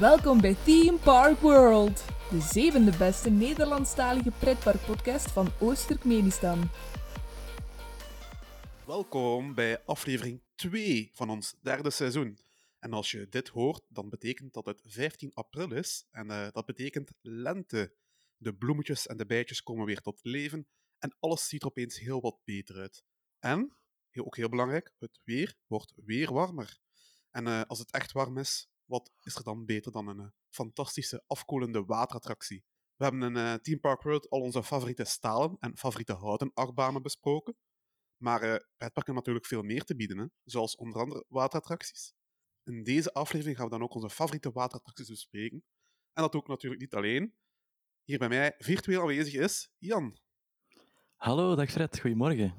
Welkom 0.00 0.40
bij 0.40 0.54
Theme 0.64 0.98
Park 0.98 1.38
World, 1.38 2.04
de 2.30 2.40
zevende 2.40 2.96
beste 2.98 3.30
Nederlandstalige 3.30 4.30
pretparkpodcast 4.30 5.30
van 5.30 5.48
Oost-Turkmenistan. 5.58 6.70
Welkom 8.86 9.54
bij 9.54 9.84
aflevering 9.84 10.42
2 10.54 11.10
van 11.12 11.30
ons 11.30 11.54
derde 11.62 11.90
seizoen. 11.90 12.38
En 12.78 12.92
als 12.92 13.10
je 13.10 13.28
dit 13.28 13.48
hoort, 13.48 13.82
dan 13.88 14.08
betekent 14.08 14.52
dat 14.52 14.66
het 14.66 14.82
15 14.86 15.34
april 15.34 15.72
is. 15.72 16.06
En 16.10 16.30
eh, 16.30 16.48
dat 16.52 16.66
betekent 16.66 17.10
lente. 17.20 17.94
De 18.36 18.54
bloemetjes 18.54 19.06
en 19.06 19.16
de 19.16 19.26
bijtjes 19.26 19.62
komen 19.62 19.86
weer 19.86 20.00
tot 20.00 20.20
leven. 20.22 20.66
En 20.98 21.16
alles 21.18 21.48
ziet 21.48 21.62
er 21.62 21.68
opeens 21.68 21.98
heel 21.98 22.20
wat 22.20 22.38
beter 22.44 22.76
uit. 22.76 23.04
En, 23.38 23.76
ook 24.14 24.36
heel 24.36 24.48
belangrijk, 24.48 24.92
het 24.98 25.20
weer 25.24 25.56
wordt 25.66 25.92
weer 26.04 26.32
warmer. 26.32 26.78
En 27.30 27.46
eh, 27.46 27.62
als 27.66 27.78
het 27.78 27.90
echt 27.90 28.12
warm 28.12 28.38
is, 28.38 28.69
wat 28.90 29.12
is 29.22 29.34
er 29.34 29.42
dan 29.42 29.64
beter 29.64 29.92
dan 29.92 30.08
een 30.08 30.20
eh, 30.20 30.26
fantastische 30.48 31.22
afkoelende 31.26 31.84
waterattractie? 31.84 32.64
We 32.96 33.04
hebben 33.04 33.22
in 33.22 33.36
uh, 33.36 33.54
Team 33.54 33.80
Park 33.80 34.02
World 34.02 34.30
al 34.30 34.40
onze 34.40 34.62
favoriete 34.62 35.04
stalen 35.04 35.56
en 35.60 35.76
favoriete 35.76 36.12
houten 36.12 36.50
achtbanen 36.54 37.02
besproken. 37.02 37.56
Maar 38.16 38.44
uh, 38.44 38.56
pretparken 38.76 39.14
natuurlijk 39.14 39.46
veel 39.46 39.62
meer 39.62 39.84
te 39.84 39.96
bieden, 39.96 40.18
hè? 40.18 40.26
zoals 40.44 40.76
onder 40.76 41.00
andere 41.00 41.24
waterattracties. 41.28 42.12
In 42.64 42.82
deze 42.82 43.12
aflevering 43.12 43.56
gaan 43.56 43.64
we 43.64 43.70
dan 43.70 43.82
ook 43.82 43.94
onze 43.94 44.10
favoriete 44.10 44.50
waterattracties 44.50 45.08
bespreken. 45.08 45.64
En 46.12 46.22
dat 46.22 46.34
ook 46.34 46.48
natuurlijk 46.48 46.80
niet 46.80 46.94
alleen. 46.94 47.34
Hier 48.04 48.18
bij 48.18 48.28
mij 48.28 48.54
virtueel 48.58 49.00
aanwezig 49.00 49.34
is 49.34 49.70
Jan. 49.78 50.18
Hallo, 51.16 51.54
dag 51.54 51.70
Fred. 51.70 52.00
Goedemorgen. 52.00 52.54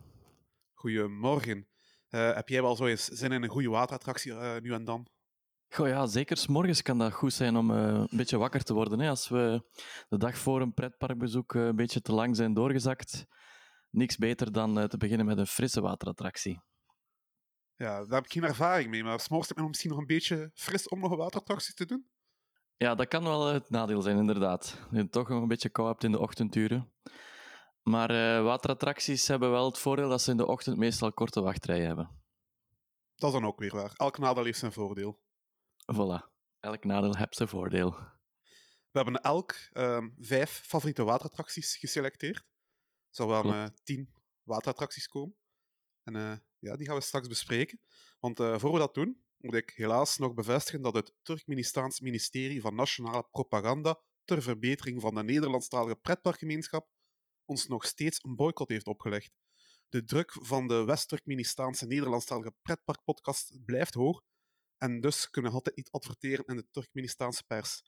Goedemorgen. 0.73 1.68
Uh, 2.10 2.34
heb 2.34 2.50
jij 2.50 2.62
wel 2.62 2.76
zo 2.76 2.86
eens 2.86 3.06
zin 3.06 3.32
in 3.32 3.44
een 3.44 3.50
goede 3.50 3.70
waterattractie 3.70 4.32
uh, 4.32 4.58
nu 4.58 4.73
en 4.73 4.84
dan? 4.86 5.08
Goh 5.73 5.88
ja, 5.88 6.05
zeker. 6.05 6.38
S 6.38 6.47
morgens 6.47 6.81
kan 6.81 6.97
dat 6.97 7.14
goed 7.14 7.33
zijn 7.33 7.55
om 7.55 7.72
uh, 7.72 7.77
een 7.77 8.17
beetje 8.17 8.38
wakker 8.38 8.64
te 8.64 8.73
worden. 8.73 9.00
Hè? 9.00 9.09
Als 9.09 9.30
we 9.30 9.64
de 10.09 10.17
dag 10.17 10.38
voor 10.38 10.61
een 10.61 10.73
pretparkbezoek 10.73 11.53
een 11.53 11.75
beetje 11.75 12.02
te 12.02 12.14
lang 12.14 12.36
zijn 12.36 12.53
doorgezakt, 12.53 13.25
niks 13.89 14.17
beter 14.17 14.52
dan 14.52 14.88
te 14.88 14.97
beginnen 14.97 15.25
met 15.25 15.38
een 15.38 15.47
frisse 15.47 15.81
waterattractie. 15.81 16.61
Ja, 17.75 17.97
daar 17.97 18.16
heb 18.16 18.25
ik 18.25 18.31
geen 18.31 18.44
ervaring 18.44 18.89
mee, 18.89 19.03
maar 19.03 19.19
s'morgens 19.19 19.52
is 19.52 19.58
het 19.58 19.67
misschien 19.67 19.89
nog 19.89 19.99
een 19.99 20.05
beetje 20.05 20.52
fris 20.53 20.88
om 20.88 20.99
nog 20.99 21.11
een 21.11 21.17
waterattractie 21.17 21.73
te 21.73 21.86
doen? 21.86 22.09
Ja, 22.77 22.95
dat 22.95 23.08
kan 23.08 23.23
wel 23.23 23.45
het 23.45 23.69
nadeel 23.69 24.02
zijn, 24.02 24.17
inderdaad. 24.17 24.88
Je 24.92 25.09
toch 25.09 25.30
nog 25.30 25.42
een 25.42 25.47
beetje 25.47 25.69
kou 25.69 25.88
hebt 25.88 26.03
in 26.03 26.11
de 26.11 26.19
ochtenduren. 26.19 26.94
Maar 27.81 28.44
waterattracties 28.44 29.27
hebben 29.27 29.52
wel 29.52 29.66
het 29.66 29.77
voordeel 29.77 30.09
dat 30.09 30.22
ze 30.22 30.31
in 30.31 30.38
de 30.38 30.47
ochtend 30.47 30.77
meestal 30.77 31.14
korte 31.14 31.42
wachtrijen 31.42 31.86
hebben. 31.86 32.09
Dat 33.16 33.33
is 33.33 33.39
dan 33.39 33.49
ook 33.49 33.59
weer 33.59 33.75
waar. 33.75 33.92
Elk 33.95 34.17
nadeel 34.17 34.44
heeft 34.44 34.59
zijn 34.59 34.72
voordeel. 34.72 35.19
Voilà. 35.94 36.30
Elk 36.59 36.84
nadeel 36.84 37.16
heeft 37.16 37.36
zijn 37.36 37.50
voordeel. 37.50 37.92
We 38.92 39.00
hebben 39.00 39.22
elk 39.22 39.56
uh, 39.73 40.06
vijf 40.20 40.61
favoriete 40.66 41.03
waterattracties 41.03 41.78
geselecteerd. 41.78 42.38
Er 42.38 42.45
zal 43.09 43.28
wel 43.28 43.45
uh, 43.45 43.66
tien 43.83 44.14
waterattracties 44.44 45.08
komen. 45.08 45.36
En 46.03 46.16
uh, 46.16 46.33
ja, 46.59 46.75
die 46.75 46.88
gaan 46.88 46.95
we 46.95 47.02
straks 47.02 47.28
bespreken. 47.28 47.81
Want 48.20 48.39
uh, 48.39 48.59
voor 48.59 48.73
we 48.73 48.80
dat 48.80 48.94
doen, 48.94 49.23
moet 49.38 49.53
ik 49.53 49.70
helaas 49.75 50.17
nog 50.17 50.33
bevestigen 50.33 50.81
dat 50.81 50.94
het 50.94 51.14
Turkmenistaans 51.22 52.00
ministerie 52.00 52.61
van 52.61 52.76
Nationale 52.76 53.28
Propaganda 53.31 54.02
ter 54.23 54.42
verbetering 54.42 55.02
van 55.02 55.16
de 55.16 55.23
Nederlandstalige 55.23 55.95
pretparkgemeenschap 55.95 56.89
ons 57.45 57.67
nog 57.67 57.86
steeds 57.86 58.23
een 58.23 58.36
boycott 58.36 58.70
heeft 58.70 58.87
opgelegd. 58.87 59.32
De 59.89 60.04
druk 60.04 60.32
van 60.32 60.67
de 60.67 60.83
West-Turkmenistaanse 60.83 61.86
Nederlandstalige 61.86 62.54
pretparkpodcast 62.61 63.66
blijft 63.66 63.93
hoog 63.93 64.23
en 64.83 65.02
dus 65.02 65.30
kunnen 65.30 65.52
we 65.52 65.58
altijd 65.58 65.75
niet 65.75 65.92
adverteren 65.92 66.45
in 66.45 66.55
de 66.55 66.69
Turkmenistaanse 66.71 67.43
pers. 67.45 67.83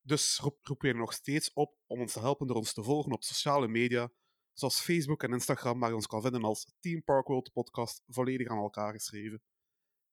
Dus 0.00 0.38
roepen 0.38 0.92
we 0.92 0.92
nog 0.92 1.12
steeds 1.12 1.52
op 1.52 1.76
om 1.86 2.00
ons 2.00 2.12
te 2.12 2.20
helpen 2.20 2.46
door 2.46 2.56
ons 2.56 2.72
te 2.72 2.82
volgen 2.82 3.12
op 3.12 3.22
sociale 3.22 3.68
media, 3.68 4.12
zoals 4.52 4.80
Facebook 4.80 5.22
en 5.22 5.32
Instagram, 5.32 5.80
waar 5.80 5.88
je 5.88 5.94
ons 5.94 6.06
kan 6.06 6.22
vinden 6.22 6.44
als 6.44 6.72
Team 6.78 7.04
Park 7.04 7.26
World 7.26 7.52
Podcast, 7.52 8.02
volledig 8.06 8.48
aan 8.48 8.58
elkaar 8.58 8.92
geschreven. 8.92 9.42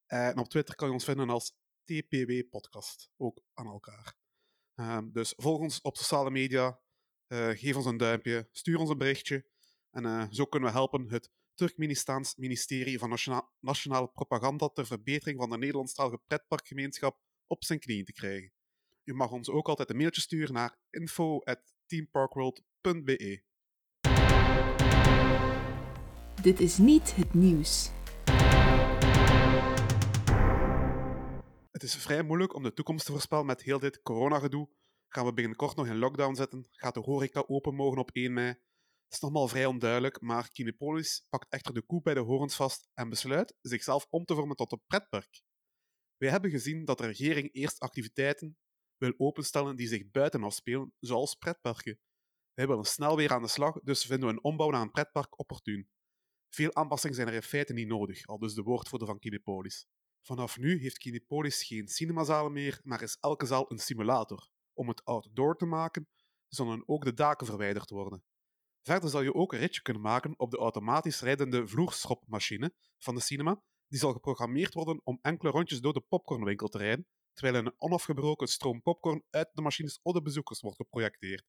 En 0.06 0.38
op 0.38 0.48
Twitter 0.48 0.76
kan 0.76 0.88
je 0.88 0.94
ons 0.94 1.04
vinden 1.04 1.30
als 1.30 1.56
TPW 1.84 2.50
Podcast, 2.50 3.10
ook 3.18 3.42
aan 3.54 3.68
elkaar. 3.68 4.16
Um, 4.76 5.12
dus 5.12 5.34
volg 5.38 5.60
ons 5.60 5.82
op 5.82 5.98
sociale 5.98 6.32
media, 6.32 6.80
uh, 7.28 7.50
geef 7.50 7.76
ons 7.76 7.86
een 7.86 7.98
duimpje, 7.98 8.50
stuur 8.52 8.78
ons 8.78 8.90
een 8.90 8.98
berichtje. 8.98 9.46
En 9.92 10.04
uh, 10.04 10.26
zo 10.30 10.46
kunnen 10.46 10.70
we 10.70 10.76
helpen 10.76 11.10
het 11.10 11.32
Turkmenistaans 11.58 12.36
ministerie 12.36 13.00
van 13.00 13.10
Nationaal, 13.10 13.52
Nationale 13.60 14.08
Propaganda 14.08 14.70
ter 14.70 14.86
verbetering 14.86 15.40
van 15.40 15.50
de 15.50 15.58
Nederlandstalige 15.58 16.22
pretparkgemeenschap 16.28 17.20
op 17.48 17.64
zijn 17.64 17.80
knieën 17.80 18.06
te 18.06 18.14
krijgen. 18.14 18.52
U 19.04 19.14
mag 19.14 19.32
ons 19.32 19.50
ook 19.50 19.68
altijd 19.68 19.90
een 19.90 19.98
mailtje 19.98 20.22
sturen 20.22 20.54
naar 20.54 20.78
info.teamparkworld.be. 20.90 23.44
Dit 26.42 26.60
is 26.60 26.78
niet 26.78 27.16
het 27.16 27.34
nieuws. 27.34 27.92
Het 31.72 31.84
is 31.84 31.96
vrij 31.96 32.24
moeilijk 32.24 32.56
om 32.56 32.64
de 32.64 32.74
toekomst 32.74 33.06
te 33.06 33.12
voorspellen 33.12 33.46
met 33.46 33.64
heel 33.64 33.80
dit 33.80 34.02
coronagedoe. 34.02 34.70
Gaan 35.08 35.26
we 35.26 35.34
binnenkort 35.34 35.76
nog 35.76 35.88
in 35.88 35.98
lockdown 35.98 36.36
zetten? 36.36 36.68
Gaat 36.72 36.94
de 36.94 37.00
horeca 37.00 37.44
open 37.48 37.76
mogen 37.76 37.98
op 37.98 38.12
1 38.12 38.34
mei? 38.34 38.56
Het 39.08 39.16
is 39.16 39.22
nog 39.22 39.32
maar 39.32 39.48
vrij 39.48 39.66
onduidelijk, 39.66 40.22
maar 40.22 40.52
Kinepolis 40.52 41.26
pakt 41.30 41.50
echter 41.50 41.74
de 41.74 41.82
koe 41.82 42.02
bij 42.02 42.14
de 42.14 42.20
horens 42.20 42.56
vast 42.56 42.90
en 42.94 43.10
besluit 43.10 43.56
zichzelf 43.62 44.08
om 44.10 44.26
te 44.26 44.36
vormen 44.36 44.56
tot 44.56 44.72
een 44.72 44.84
pretpark. 44.88 45.42
Wij 46.18 46.30
hebben 46.30 46.52
gezien 46.52 46.86
dat 46.86 46.98
de 46.98 47.06
regering 47.06 47.54
eerst 47.54 47.80
activiteiten 47.80 48.58
wil 48.98 49.14
openstellen 49.18 49.76
die 49.76 49.88
zich 49.88 50.12
buiten 50.12 50.44
afspelen, 50.44 50.94
zoals 51.00 51.36
pretparken. 51.36 52.00
Wij 52.54 52.68
willen 52.68 52.86
snel 52.86 53.16
weer 53.16 53.32
aan 53.32 53.42
de 53.42 53.48
slag, 53.48 53.80
dus 53.80 54.06
vinden 54.06 54.28
we 54.28 54.34
een 54.34 54.44
ombouw 54.44 54.70
naar 54.70 54.82
een 54.82 54.92
pretpark 54.92 55.40
opportun. 55.40 55.90
Veel 56.50 56.76
aanpassingen 56.76 57.16
zijn 57.16 57.28
er 57.28 57.34
in 57.34 57.42
feite 57.42 57.74
niet 57.74 57.88
nodig, 57.88 58.26
al 58.26 58.40
dus 58.40 58.54
de 58.54 58.62
woordvoerder 58.62 59.08
van 59.08 59.20
Kinepolis. 59.20 59.86
Vanaf 60.22 60.58
nu 60.58 60.80
heeft 60.80 60.98
Kinepolis 60.98 61.64
geen 61.64 61.88
cinemazalen 61.88 62.52
meer, 62.52 62.80
maar 62.84 63.02
is 63.02 63.18
elke 63.20 63.46
zaal 63.46 63.72
een 63.72 63.80
simulator. 63.80 64.50
Om 64.74 64.88
het 64.88 65.06
outdoor 65.06 65.56
te 65.56 65.66
maken, 65.66 66.08
zullen 66.48 66.88
ook 66.88 67.04
de 67.04 67.14
daken 67.14 67.46
verwijderd 67.46 67.90
worden. 67.90 68.24
Verder 68.88 69.10
zal 69.10 69.22
je 69.22 69.34
ook 69.34 69.54
een 69.54 69.60
ritje 69.60 69.82
kunnen 69.82 70.02
maken 70.02 70.40
op 70.40 70.52
de 70.52 70.58
automatisch 70.58 71.22
rijdende 71.22 71.68
vloerschopmachine 71.68 72.74
van 72.98 73.16
de 73.16 73.22
cinema. 73.22 73.64
Die 73.88 74.00
zal 74.00 74.14
geprogrammeerd 74.14 74.74
worden 74.74 75.02
om 75.04 75.20
enkele 75.22 75.52
rondjes 75.52 75.82
door 75.82 75.94
de 75.94 76.02
popcornwinkel 76.02 76.68
te 76.68 76.78
rijden, 76.78 77.08
terwijl 77.34 77.66
een 77.66 77.74
onafgebroken 77.78 78.48
stroom 78.48 78.82
popcorn 78.82 79.24
uit 79.30 79.50
de 79.54 79.62
machines 79.62 80.00
op 80.02 80.14
de 80.14 80.22
bezoekers 80.22 80.62
wordt 80.62 80.78
geprojecteerd. 80.78 81.46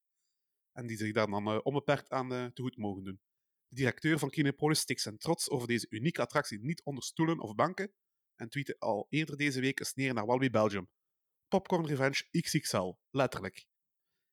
En 0.71 0.87
die 0.87 0.97
zich 0.97 1.13
daar 1.13 1.27
dan 1.27 1.53
uh, 1.53 1.59
onbeperkt 1.63 2.09
aan 2.09 2.33
uh, 2.33 2.45
te 2.45 2.61
goed 2.61 2.77
mogen 2.77 3.03
doen. 3.03 3.19
De 3.67 3.75
directeur 3.75 4.19
van 4.19 4.29
Kinepolis 4.29 4.79
stikt 4.79 5.01
zijn 5.01 5.17
trots 5.17 5.49
over 5.49 5.67
deze 5.67 5.87
unieke 5.89 6.21
attractie 6.21 6.59
niet 6.59 6.83
onder 6.83 7.03
stoelen 7.03 7.39
of 7.39 7.55
banken 7.55 7.93
en 8.35 8.49
tweette 8.49 8.75
al 8.79 9.07
eerder 9.09 9.37
deze 9.37 9.61
week 9.61 9.79
een 9.79 9.85
sneer 9.85 10.13
naar 10.13 10.25
Walby 10.25 10.49
Belgium. 10.49 10.89
Popcorn 11.47 11.85
Revenge 11.85 12.27
XXL, 12.41 12.93
letterlijk. 13.09 13.65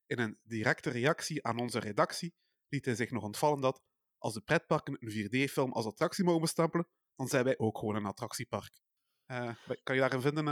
In 0.07 0.19
een 0.19 0.39
directe 0.43 0.91
reactie 0.91 1.45
aan 1.45 1.59
onze 1.59 1.79
redactie 1.79 2.35
liet 2.69 2.85
hij 2.85 2.95
zich 2.95 3.11
nog 3.11 3.23
ontvallen 3.23 3.61
dat 3.61 3.83
als 4.19 4.35
de 4.35 4.41
pretparken 4.41 4.97
een 5.01 5.11
4D-film 5.11 5.73
als 5.73 5.87
attractie 5.87 6.25
mogen 6.25 6.41
bestempelen, 6.41 6.89
dan 7.15 7.27
zijn 7.27 7.45
wij 7.45 7.59
ook 7.59 7.79
gewoon 7.79 7.95
een 7.95 8.07
attractiepark. 8.07 8.81
Uh, 9.27 9.51
kan 9.83 9.95
je 9.95 10.01
daarin 10.01 10.21
vinden, 10.21 10.47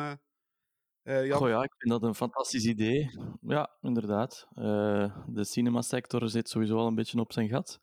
uh, 1.02 1.26
Jan? 1.26 1.48
Ja, 1.48 1.62
ik 1.62 1.74
vind 1.78 1.92
dat 1.92 2.02
een 2.02 2.14
fantastisch 2.14 2.64
idee. 2.64 3.10
Ja, 3.40 3.76
inderdaad. 3.80 4.48
de 5.26 5.44
cinemasector 5.44 6.28
zit 6.28 6.48
sowieso 6.48 6.76
al 6.76 6.86
een 6.86 6.94
beetje 6.94 7.20
op 7.20 7.32
zijn 7.32 7.48
gat. 7.48 7.80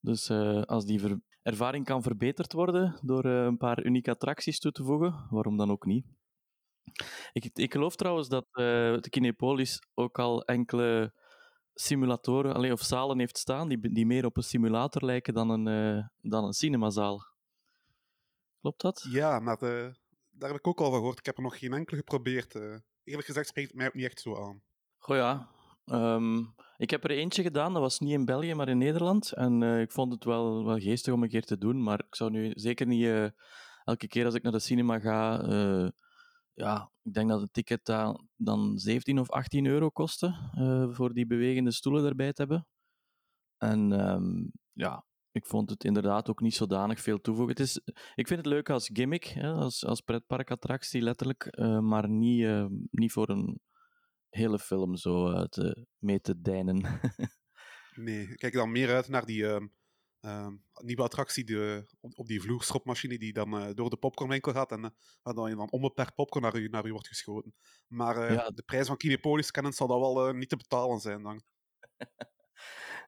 Dus 0.00 0.30
als 0.64 0.84
die 0.84 1.22
ervaring 1.42 1.84
kan 1.84 2.02
verbeterd 2.02 2.52
worden 2.52 2.98
door 3.02 3.24
een 3.24 3.56
paar 3.56 3.84
unieke 3.84 4.10
attracties 4.10 4.58
toe 4.58 4.72
te 4.72 4.84
voegen, 4.84 5.26
waarom 5.30 5.56
dan 5.56 5.70
ook 5.70 5.84
niet? 5.84 6.06
Ik, 7.32 7.50
ik 7.52 7.72
geloof 7.72 7.96
trouwens 7.96 8.28
dat 8.28 8.46
de 8.52 9.06
Kinepolis 9.10 9.82
ook 9.94 10.18
al 10.18 10.44
enkele 10.44 11.12
simulatoren 11.74 12.54
alleen, 12.54 12.72
of 12.72 12.82
zalen 12.82 13.18
heeft 13.18 13.38
staan 13.38 13.68
die, 13.68 13.92
die 13.92 14.06
meer 14.06 14.24
op 14.24 14.36
een 14.36 14.42
simulator 14.42 15.04
lijken 15.04 15.34
dan 15.34 15.50
een, 15.50 15.96
uh, 15.96 16.04
dan 16.20 16.44
een 16.44 16.52
cinemazaal. 16.52 17.26
Klopt 18.60 18.80
dat? 18.80 19.06
Ja, 19.10 19.38
maar 19.38 19.56
de, 19.56 19.94
daar 20.30 20.50
heb 20.50 20.58
ik 20.58 20.66
ook 20.66 20.80
al 20.80 20.90
van 20.90 20.98
gehoord. 20.98 21.18
Ik 21.18 21.26
heb 21.26 21.36
er 21.36 21.42
nog 21.42 21.58
geen 21.58 21.72
enkele 21.72 21.96
geprobeerd. 21.96 22.54
Uh, 22.54 22.76
eerlijk 23.04 23.26
gezegd 23.26 23.48
spreekt 23.48 23.68
het 23.68 23.76
mij 23.76 23.86
ook 23.86 23.94
niet 23.94 24.04
echt 24.04 24.20
zo 24.20 24.44
aan. 24.46 24.62
Goh 24.98 25.16
ja. 25.16 25.48
Um, 25.84 26.54
ik 26.76 26.90
heb 26.90 27.04
er 27.04 27.10
eentje 27.10 27.42
gedaan, 27.42 27.72
dat 27.72 27.82
was 27.82 27.98
niet 27.98 28.12
in 28.12 28.24
België, 28.24 28.54
maar 28.54 28.68
in 28.68 28.78
Nederland. 28.78 29.32
En 29.32 29.60
uh, 29.60 29.80
ik 29.80 29.92
vond 29.92 30.12
het 30.12 30.24
wel, 30.24 30.64
wel 30.64 30.78
geestig 30.78 31.14
om 31.14 31.22
een 31.22 31.28
keer 31.28 31.44
te 31.44 31.58
doen, 31.58 31.82
maar 31.82 31.98
ik 31.98 32.14
zou 32.14 32.30
nu 32.30 32.52
zeker 32.54 32.86
niet 32.86 33.32
elke 33.84 34.08
keer 34.08 34.24
als 34.24 34.34
ik 34.34 34.42
naar 34.42 34.52
de 34.52 34.58
cinema 34.58 34.98
ga 34.98 35.42
ja, 36.54 36.90
ik 37.02 37.12
denk 37.12 37.28
dat 37.28 37.40
het 37.40 37.52
ticket 37.52 37.84
dan, 37.84 38.28
dan 38.36 38.78
17 38.78 39.18
of 39.18 39.30
18 39.30 39.66
euro 39.66 39.90
kostte 39.90 40.50
uh, 40.54 40.94
voor 40.94 41.12
die 41.12 41.26
bewegende 41.26 41.70
stoelen 41.70 42.04
erbij 42.04 42.32
te 42.32 42.42
hebben. 42.42 42.66
En 43.56 44.10
um, 44.10 44.52
ja, 44.72 45.04
ik 45.32 45.46
vond 45.46 45.70
het 45.70 45.84
inderdaad 45.84 46.30
ook 46.30 46.40
niet 46.40 46.54
zodanig 46.54 47.00
veel 47.00 47.20
toevoegen. 47.20 47.56
Het 47.56 47.66
is, 47.66 47.80
ik 48.14 48.26
vind 48.26 48.38
het 48.38 48.46
leuk 48.46 48.70
als 48.70 48.90
gimmick, 48.92 49.24
hè, 49.24 49.52
als, 49.52 49.84
als 49.84 50.00
pretparkattractie 50.00 51.02
letterlijk, 51.02 51.56
uh, 51.58 51.80
maar 51.80 52.08
niet, 52.08 52.40
uh, 52.40 52.66
niet 52.90 53.12
voor 53.12 53.28
een 53.28 53.60
hele 54.28 54.58
film 54.58 54.96
zo 54.96 55.46
te, 55.46 55.86
mee 55.98 56.20
te 56.20 56.40
deinen. 56.40 57.00
nee, 57.94 58.34
kijk 58.34 58.52
dan 58.52 58.72
meer 58.72 58.94
uit 58.94 59.08
naar 59.08 59.24
die 59.24 59.46
ehm, 60.20 60.56
nieuwe 60.82 61.02
attractie 61.02 61.44
de, 61.44 61.86
op, 62.00 62.18
op, 62.18 62.26
die 62.26 62.42
vloerschopmachine 62.42 63.18
die 63.18 63.32
dan 63.32 63.54
uh, 63.54 63.74
door 63.74 63.90
de 63.90 63.96
popcornwinkel 63.96 64.52
gaat 64.52 64.72
en 64.72 64.84
uh, 64.84 64.90
waar 65.22 65.34
dan, 65.34 65.56
dan 65.56 65.70
onbeperkt 65.70 66.14
popcorn 66.14 66.44
naar 66.44 66.56
u, 66.56 66.68
naar 66.68 66.86
u 66.86 66.92
wordt 66.92 67.08
geschoten. 67.08 67.54
Maar 67.86 68.32
ja. 68.32 68.50
de 68.50 68.62
prijs 68.62 68.86
van 68.86 68.96
Kinepolis 68.96 69.50
kennen 69.50 69.72
zal 69.72 69.86
dat 69.86 69.98
wel 69.98 70.32
niet 70.32 70.48
te 70.48 70.56
betalen 70.56 71.00
zijn 71.00 71.22
dan. 71.22 71.42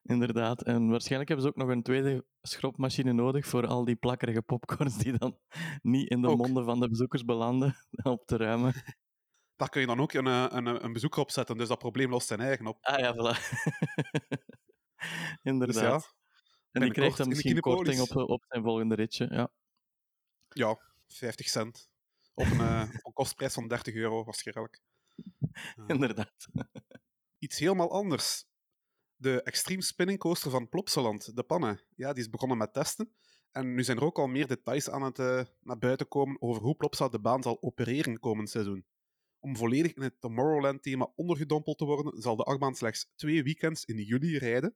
Inderdaad. 0.03 0.63
En 0.63 0.89
waarschijnlijk 0.89 1.29
hebben 1.29 1.47
ze 1.47 1.51
ook 1.51 1.67
nog 1.67 1.75
een 1.75 1.83
tweede 1.83 2.25
schropmachine 2.41 3.13
nodig 3.13 3.45
voor 3.45 3.67
al 3.67 3.85
die 3.85 3.95
plakkerige 3.95 4.41
popcorns 4.41 4.97
die 4.97 5.17
dan 5.17 5.37
niet 5.81 6.09
in 6.09 6.21
de 6.21 6.27
monden 6.27 6.65
van 6.65 6.79
de 6.79 6.89
bezoekers 6.89 7.25
belanden 7.25 7.75
op 8.03 8.25
te 8.25 8.37
ruimen. 8.37 8.73
Daar 9.55 9.69
kun 9.69 9.81
je 9.81 9.87
dan 9.87 9.99
ook 9.99 10.13
een, 10.13 10.25
een, 10.25 10.83
een 10.83 10.93
bezoeker 10.93 11.21
op 11.21 11.31
zetten, 11.31 11.57
dus 11.57 11.67
dat 11.67 11.79
probleem 11.79 12.09
lost 12.09 12.27
zijn 12.27 12.39
eigen 12.39 12.67
op. 12.67 12.77
Ah 12.81 12.99
ja, 12.99 13.13
voilà. 13.13 13.37
Inderdaad. 15.41 15.93
Dus 15.93 16.05
ja, 16.05 16.13
en 16.73 16.81
die 16.81 16.91
krijgt 16.91 17.17
dan 17.17 17.27
misschien 17.27 17.59
korting 17.59 17.99
op, 17.99 18.15
op 18.15 18.43
zijn 18.47 18.63
volgende 18.63 18.95
ritje. 18.95 19.27
Ja, 19.29 19.51
ja 20.49 20.79
50 21.07 21.47
cent. 21.49 21.89
Op 22.33 22.45
een, 22.45 22.57
uh, 22.57 22.81
op 22.81 23.05
een 23.05 23.13
kostprijs 23.13 23.53
van 23.53 23.67
30 23.67 23.93
euro 23.93 24.23
waarschijnlijk. 24.23 24.81
Inderdaad. 25.87 26.47
Iets 27.39 27.59
helemaal 27.59 27.91
anders 27.91 28.45
de 29.15 29.43
Extreme 29.43 29.83
Spinning 29.83 30.19
Coaster 30.19 30.51
van 30.51 30.69
Plopsaland, 30.69 31.35
de 31.35 31.43
pannen. 31.43 31.81
Ja, 31.95 32.13
die 32.13 32.23
is 32.23 32.29
begonnen 32.29 32.57
met 32.57 32.73
testen. 32.73 33.13
En 33.51 33.73
nu 33.73 33.83
zijn 33.83 33.97
er 33.97 34.03
ook 34.03 34.19
al 34.19 34.27
meer 34.27 34.47
details 34.47 34.89
aan 34.89 35.03
het 35.03 35.19
uh, 35.19 35.41
naar 35.61 35.77
buiten 35.77 36.07
komen 36.07 36.41
over 36.41 36.61
hoe 36.61 36.75
Plopsa 36.75 37.09
de 37.09 37.19
baan 37.19 37.43
zal 37.43 37.61
opereren 37.61 38.19
komend 38.19 38.49
seizoen. 38.49 38.85
Om 39.39 39.57
volledig 39.57 39.93
in 39.93 40.01
het 40.01 40.21
Tomorrowland-thema 40.21 41.11
ondergedompeld 41.15 41.77
te 41.77 41.85
worden, 41.85 42.21
zal 42.21 42.35
de 42.35 42.43
achtbaan 42.43 42.75
slechts 42.75 43.11
twee 43.15 43.43
weekends 43.43 43.85
in 43.85 43.97
juli 43.97 44.37
rijden. 44.37 44.75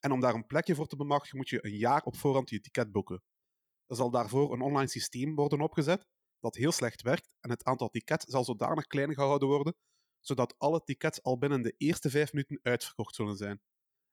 En 0.00 0.12
om 0.12 0.20
daar 0.20 0.34
een 0.34 0.46
plekje 0.46 0.74
voor 0.74 0.86
te 0.86 0.96
bemachtigen, 0.96 1.36
moet 1.36 1.48
je 1.48 1.64
een 1.64 1.76
jaar 1.76 2.02
op 2.02 2.16
voorhand 2.16 2.50
je 2.50 2.60
ticket 2.60 2.92
boeken. 2.92 3.22
Er 3.86 3.96
zal 3.96 4.10
daarvoor 4.10 4.52
een 4.52 4.60
online 4.60 4.88
systeem 4.88 5.34
worden 5.34 5.60
opgezet 5.60 6.06
dat 6.40 6.54
heel 6.54 6.72
slecht 6.72 7.02
werkt 7.02 7.30
en 7.40 7.50
het 7.50 7.64
aantal 7.64 7.88
tickets 7.88 8.24
zal 8.24 8.44
zodanig 8.44 8.86
klein 8.86 9.14
gehouden 9.14 9.48
worden, 9.48 9.76
zodat 10.20 10.54
alle 10.58 10.82
tickets 10.82 11.22
al 11.22 11.38
binnen 11.38 11.62
de 11.62 11.74
eerste 11.76 12.10
vijf 12.10 12.32
minuten 12.32 12.60
uitverkocht 12.62 13.14
zullen 13.14 13.36
zijn. 13.36 13.60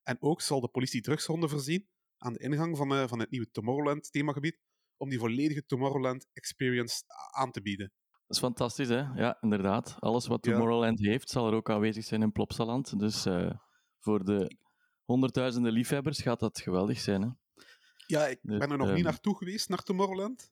En 0.04 0.18
ook 0.20 0.42
zal 0.42 0.62
de 0.62 0.68
politie 0.68 1.02
drugshonden 1.02 1.50
voorzien 1.50 1.88
aan 2.18 2.34
de 2.34 2.40
ingang 2.40 2.78
van, 2.78 2.94
uh, 2.94 3.08
van 3.08 3.20
het 3.20 3.30
nieuwe 3.30 3.52
Tomorrowland-themagebied, 3.52 4.60
om 4.98 5.10
die 5.10 5.20
volledige 5.20 5.66
Tomorrowland 5.66 6.28
experience 6.34 7.04
aan 7.32 7.52
te 7.52 7.62
bieden. 7.62 7.92
Dat 8.12 8.36
is 8.36 8.44
fantastisch, 8.44 8.88
hè? 8.88 9.02
Ja, 9.02 9.38
inderdaad. 9.42 9.96
Alles 10.00 10.28
wat 10.28 10.42
Tomorrowland 10.42 11.00
heeft, 11.00 11.30
zal 11.30 11.48
er 11.48 11.54
ook 11.54 11.70
aanwezig 11.70 12.04
zijn 12.04 12.22
in 12.22 12.32
Plopsaland. 12.32 13.00
Dus 13.00 13.26
uh, 13.26 13.52
voor 14.00 14.26
de 14.26 14.58
honderdduizenden 15.06 15.72
liefhebbers 15.72 16.22
gaat 16.22 16.40
dat 16.40 16.60
geweldig 16.60 17.00
zijn, 17.00 17.22
hè? 17.22 17.30
Ja, 18.08 18.28
ik 18.28 18.40
dus, 18.42 18.58
ben 18.58 18.72
er 18.72 18.78
nog 18.78 18.88
niet 18.88 18.96
ehm, 18.96 19.06
naartoe 19.06 19.38
geweest, 19.38 19.70
naar 19.70 19.84
Tomorrowland. 19.84 20.52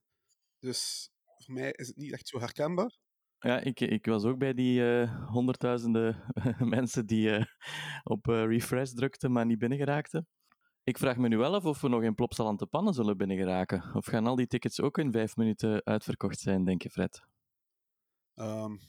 Dus 0.60 1.10
voor 1.38 1.54
mij 1.54 1.72
is 1.72 1.88
het 1.88 1.98
niet 1.98 2.12
echt 2.12 2.28
zo 2.28 2.40
herkenbaar. 2.40 2.98
Ja, 3.40 3.60
ik, 3.60 3.80
ik 3.80 4.06
was 4.06 4.24
ook 4.24 4.38
bij 4.38 4.54
die 4.54 4.80
uh, 4.80 5.28
honderdduizenden 5.32 6.34
mensen 6.76 7.06
die 7.06 7.30
uh, 7.30 7.46
op 8.04 8.28
uh, 8.28 8.46
refresh 8.46 8.92
drukten, 8.92 9.32
maar 9.32 9.46
niet 9.46 9.58
binnengeraakten. 9.58 10.28
Ik 10.84 10.98
vraag 10.98 11.18
me 11.18 11.28
nu 11.28 11.38
wel 11.38 11.56
af 11.56 11.66
of 11.66 11.82
we 11.82 11.88
nog 11.88 12.04
in 12.04 12.16
Plopsaland 12.16 12.70
pannen 12.70 12.94
zullen 12.94 13.18
binnengeraken. 13.18 13.96
Of 13.96 14.06
gaan 14.06 14.28
al 14.28 14.36
die 14.36 14.48
tickets 14.48 14.82
ook 14.82 14.98
in 14.98 15.12
vijf 15.12 15.36
minuten 15.36 15.84
uitverkocht 15.84 16.40
zijn, 16.40 16.64
denk 16.64 16.82
je, 16.82 16.90
Fred? 16.90 17.22
Um, 18.36 18.80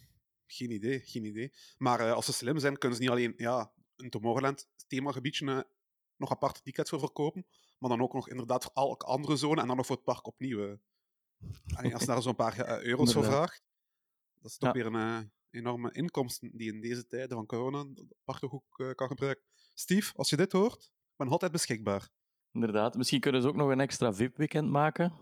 geen 0.47 0.71
idee, 0.71 1.01
geen 1.01 1.25
idee. 1.25 1.53
Maar 1.77 2.13
als 2.13 2.25
ze 2.25 2.33
slim 2.33 2.59
zijn, 2.59 2.79
kunnen 2.79 2.97
ze 2.97 3.03
niet 3.03 3.13
alleen 3.13 3.35
ja, 3.37 3.73
een 3.97 4.11
Tomorrowland 4.11 4.69
themagebiedje 4.87 5.67
nog 6.17 6.31
aparte 6.31 6.63
tickets 6.63 6.91
voor 6.91 6.99
verkopen, 6.99 7.47
maar 7.79 7.91
dan 7.91 8.03
ook 8.03 8.13
nog 8.13 8.29
inderdaad 8.29 8.63
voor 8.63 8.73
elke 8.75 9.07
andere 9.07 9.37
zone 9.37 9.61
en 9.61 9.67
dan 9.67 9.77
nog 9.77 9.87
voor 9.87 9.97
het 9.97 10.05
park 10.05 10.27
opnieuw. 10.27 10.79
als 11.77 12.01
je 12.01 12.07
daar 12.07 12.23
zo'n 12.23 12.35
paar 12.35 12.83
euro's 12.83 13.13
voor 13.13 13.25
vraagt, 13.25 13.63
dat 14.35 14.51
is 14.51 14.57
toch 14.57 14.73
weer 14.73 14.87
een 14.87 15.33
enorme 15.51 15.93
inkomsten 15.93 16.51
die 16.53 16.73
in 16.73 16.81
deze 16.81 17.07
tijden 17.07 17.37
van 17.37 17.47
corona 17.47 17.87
prachtig 18.25 18.53
ook 18.53 18.79
uh, 18.79 18.91
kan 18.91 19.09
gebruiken. 19.09 19.45
Steve, 19.75 20.13
als 20.17 20.31
je 20.31 20.37
dit 20.37 20.53
hoort, 20.53 20.85
ik 20.85 21.17
ben 21.17 21.29
altijd 21.29 21.53
beschikbaar. 21.53 22.09
Inderdaad. 22.53 22.97
Misschien 22.97 23.21
kunnen 23.21 23.43
ze 23.43 23.49
ook 23.49 23.57
nog 23.57 23.71
een 23.71 23.81
extra 23.81 24.13
VIP-weekend 24.13 24.71
maken, 24.71 25.13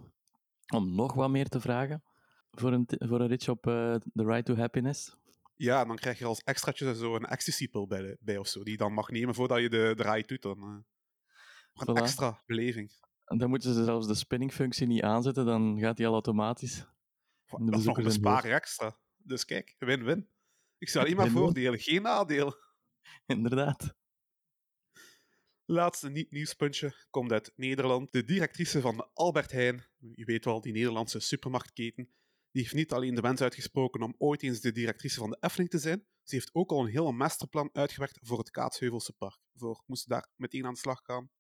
om 0.75 0.95
nog 0.95 1.15
wat 1.15 1.31
meer 1.31 1.49
te 1.49 1.61
vragen 1.61 2.05
voor 2.51 2.73
een, 2.73 2.85
voor 2.89 3.21
een 3.21 3.27
ritje 3.27 3.51
op 3.51 3.67
uh, 3.67 3.95
The 3.95 4.25
Ride 4.25 4.43
to 4.43 4.55
Happiness. 4.55 5.17
Ja, 5.63 5.85
dan 5.85 5.97
krijg 5.97 6.19
je 6.19 6.25
als 6.25 6.43
extraatje 6.43 6.95
zo 6.95 7.15
een 7.15 7.27
ecstasy-pil 7.27 7.87
bij, 7.87 8.17
bij 8.21 8.37
of 8.37 8.49
zo, 8.49 8.63
die 8.63 8.73
je 8.73 8.79
dan 8.79 8.93
mag 8.93 9.11
nemen 9.11 9.35
voordat 9.35 9.61
je 9.61 9.69
de, 9.69 9.93
de 9.97 10.03
ride 10.03 10.27
doet. 10.27 10.43
Dan, 10.43 10.59
uh, 10.59 10.79
een 11.75 11.97
voilà. 11.97 12.03
extra 12.03 12.43
beleving. 12.47 12.91
En 13.25 13.39
dan 13.39 13.49
moeten 13.49 13.75
ze 13.75 13.85
zelfs 13.85 14.07
de 14.07 14.15
spinning-functie 14.15 14.87
niet 14.87 15.03
aanzetten, 15.03 15.47
dan 15.47 15.79
gaat 15.79 15.97
die 15.97 16.07
al 16.07 16.13
automatisch. 16.13 16.87
Dat 17.47 17.79
is 17.79 17.85
nog 17.85 17.97
een 17.97 18.05
besparing 18.05 18.55
extra. 18.55 18.99
Dus 19.17 19.45
kijk, 19.45 19.75
win-win. 19.79 20.29
Ik 20.79 20.89
zie 20.89 21.01
alleen 21.01 21.17
maar 21.21 21.31
voordelen, 21.31 21.79
geen 21.79 22.03
nadeel. 22.03 22.55
Inderdaad. 23.27 23.95
Laatste 25.65 26.09
niet-nieuwspuntje 26.09 27.07
komt 27.11 27.33
uit 27.33 27.53
Nederland. 27.57 28.13
De 28.13 28.25
directrice 28.25 28.81
van 28.81 29.11
Albert 29.13 29.53
Heijn, 29.53 29.87
je 29.99 30.25
weet 30.25 30.45
wel, 30.45 30.61
die 30.61 30.73
Nederlandse 30.73 31.21
supermarktketen, 31.21 32.13
die 32.53 32.63
heeft 32.63 32.75
niet 32.75 32.93
alleen 32.93 33.15
de 33.15 33.21
wens 33.21 33.41
uitgesproken 33.41 34.03
om 34.03 34.15
ooit 34.19 34.43
eens 34.43 34.61
de 34.61 34.73
directrice 34.73 35.19
van 35.19 35.31
de 35.31 35.37
Efteling 35.41 35.71
te 35.71 35.79
zijn, 35.79 36.07
ze 36.23 36.35
heeft 36.35 36.55
ook 36.55 36.71
al 36.71 36.81
een 36.81 36.91
heel 36.91 37.13
masterplan 37.13 37.71
uitgewerkt 37.73 38.19
voor 38.23 38.39
het 38.39 38.51
Kaatsheuvelse 38.51 39.13
park. 39.13 39.39
Voor 39.55 39.83
moest 39.87 40.03
ze 40.03 40.09
daar 40.09 40.29
meteen 40.37 40.67
aan 40.67 40.73
de 40.73 40.79
slag 40.79 41.01
gaan, 41.03 41.31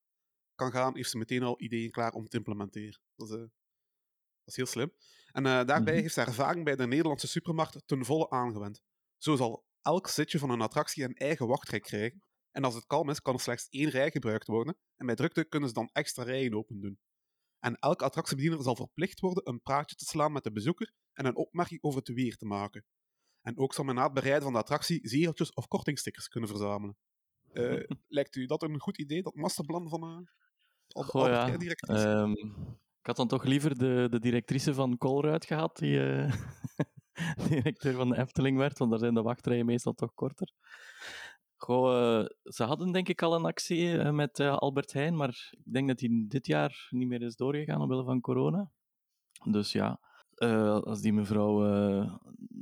kan 0.54 0.72
gaan, 0.72 0.96
heeft 0.96 1.10
ze 1.10 1.18
meteen 1.18 1.42
al 1.42 1.60
ideeën 1.60 1.90
klaar 1.90 2.12
om 2.12 2.28
te 2.28 2.36
implementeren. 2.36 3.00
Dat 3.16 3.28
is, 3.28 3.34
uh, 3.34 3.40
dat 3.40 3.50
is 4.44 4.56
heel 4.56 4.66
slim. 4.66 4.92
En 5.32 5.44
uh, 5.44 5.52
daarbij 5.52 5.92
mhm. 5.92 6.02
heeft 6.02 6.14
ze 6.14 6.20
ervaring 6.20 6.64
bij 6.64 6.76
de 6.76 6.86
Nederlandse 6.86 7.28
supermarkt 7.28 7.82
ten 7.86 8.04
volle 8.04 8.30
aangewend. 8.30 8.82
Zo 9.16 9.36
zal 9.36 9.64
elk 9.82 10.08
zitje 10.08 10.38
van 10.38 10.50
een 10.50 10.60
attractie 10.60 11.04
een 11.04 11.14
eigen 11.14 11.46
wachtrij 11.46 11.80
krijgen. 11.80 12.22
En 12.50 12.64
als 12.64 12.74
het 12.74 12.86
kalm 12.86 13.10
is, 13.10 13.20
kan 13.20 13.34
er 13.34 13.40
slechts 13.40 13.66
één 13.68 13.88
rij 13.88 14.10
gebruikt 14.10 14.46
worden. 14.46 14.76
En 14.96 15.06
bij 15.06 15.14
drukte 15.14 15.44
kunnen 15.44 15.68
ze 15.68 15.74
dan 15.74 15.90
extra 15.92 16.22
rijen 16.22 16.54
open 16.54 16.80
doen. 16.80 16.98
En 17.62 17.76
elke 17.78 18.04
attractiebediener 18.04 18.62
zal 18.62 18.76
verplicht 18.76 19.20
worden 19.20 19.48
een 19.48 19.62
praatje 19.62 19.96
te 19.96 20.04
slaan 20.04 20.32
met 20.32 20.44
de 20.44 20.52
bezoeker 20.52 20.92
en 21.12 21.26
een 21.26 21.36
opmerking 21.36 21.82
over 21.82 21.98
het 21.98 22.08
weer 22.08 22.36
te 22.36 22.46
maken. 22.46 22.84
En 23.42 23.58
ook 23.58 23.74
zal 23.74 23.84
men 23.84 23.94
na 23.94 24.04
het 24.04 24.12
bereiden 24.12 24.42
van 24.42 24.52
de 24.52 24.58
attractie 24.58 25.08
zegeltjes 25.08 25.52
of 25.52 25.68
kortingstickers 25.68 26.28
kunnen 26.28 26.48
verzamelen. 26.48 26.96
Uh, 27.52 27.82
lijkt 28.08 28.36
u 28.36 28.46
dat 28.46 28.62
een 28.62 28.80
goed 28.80 28.98
idee, 28.98 29.22
dat 29.22 29.34
masterplan 29.34 29.88
van 29.88 30.04
uh, 30.04 31.04
Goh, 31.06 31.26
ja. 31.26 31.52
Um, 32.22 32.32
ik 33.00 33.06
had 33.06 33.16
dan 33.16 33.28
toch 33.28 33.44
liever 33.44 33.78
de, 33.78 34.06
de 34.10 34.20
directrice 34.20 34.74
van 34.74 34.98
Colruyt 34.98 35.44
gehad, 35.44 35.76
die 35.76 35.96
uh, 36.06 36.32
directeur 37.48 37.94
van 37.94 38.08
de 38.08 38.18
Efteling 38.18 38.56
werd, 38.56 38.78
want 38.78 38.90
daar 38.90 39.00
zijn 39.00 39.14
de 39.14 39.22
wachtrijen 39.22 39.66
meestal 39.66 39.92
toch 39.92 40.14
korter. 40.14 40.52
Goh, 41.62 42.20
uh, 42.22 42.26
ze 42.42 42.64
hadden 42.64 42.92
denk 42.92 43.08
ik 43.08 43.22
al 43.22 43.34
een 43.34 43.44
actie 43.44 43.84
uh, 43.84 44.10
met 44.10 44.40
Albert 44.40 44.92
Heijn, 44.92 45.16
maar 45.16 45.52
ik 45.64 45.72
denk 45.72 45.88
dat 45.88 45.98
die 45.98 46.26
dit 46.26 46.46
jaar 46.46 46.86
niet 46.90 47.08
meer 47.08 47.22
is 47.22 47.36
doorgegaan 47.36 47.80
omwille 47.80 48.04
van 48.04 48.20
corona. 48.20 48.70
Dus 49.44 49.72
ja, 49.72 50.00
als 50.84 51.00
die 51.00 51.12
mevrouw 51.12 51.58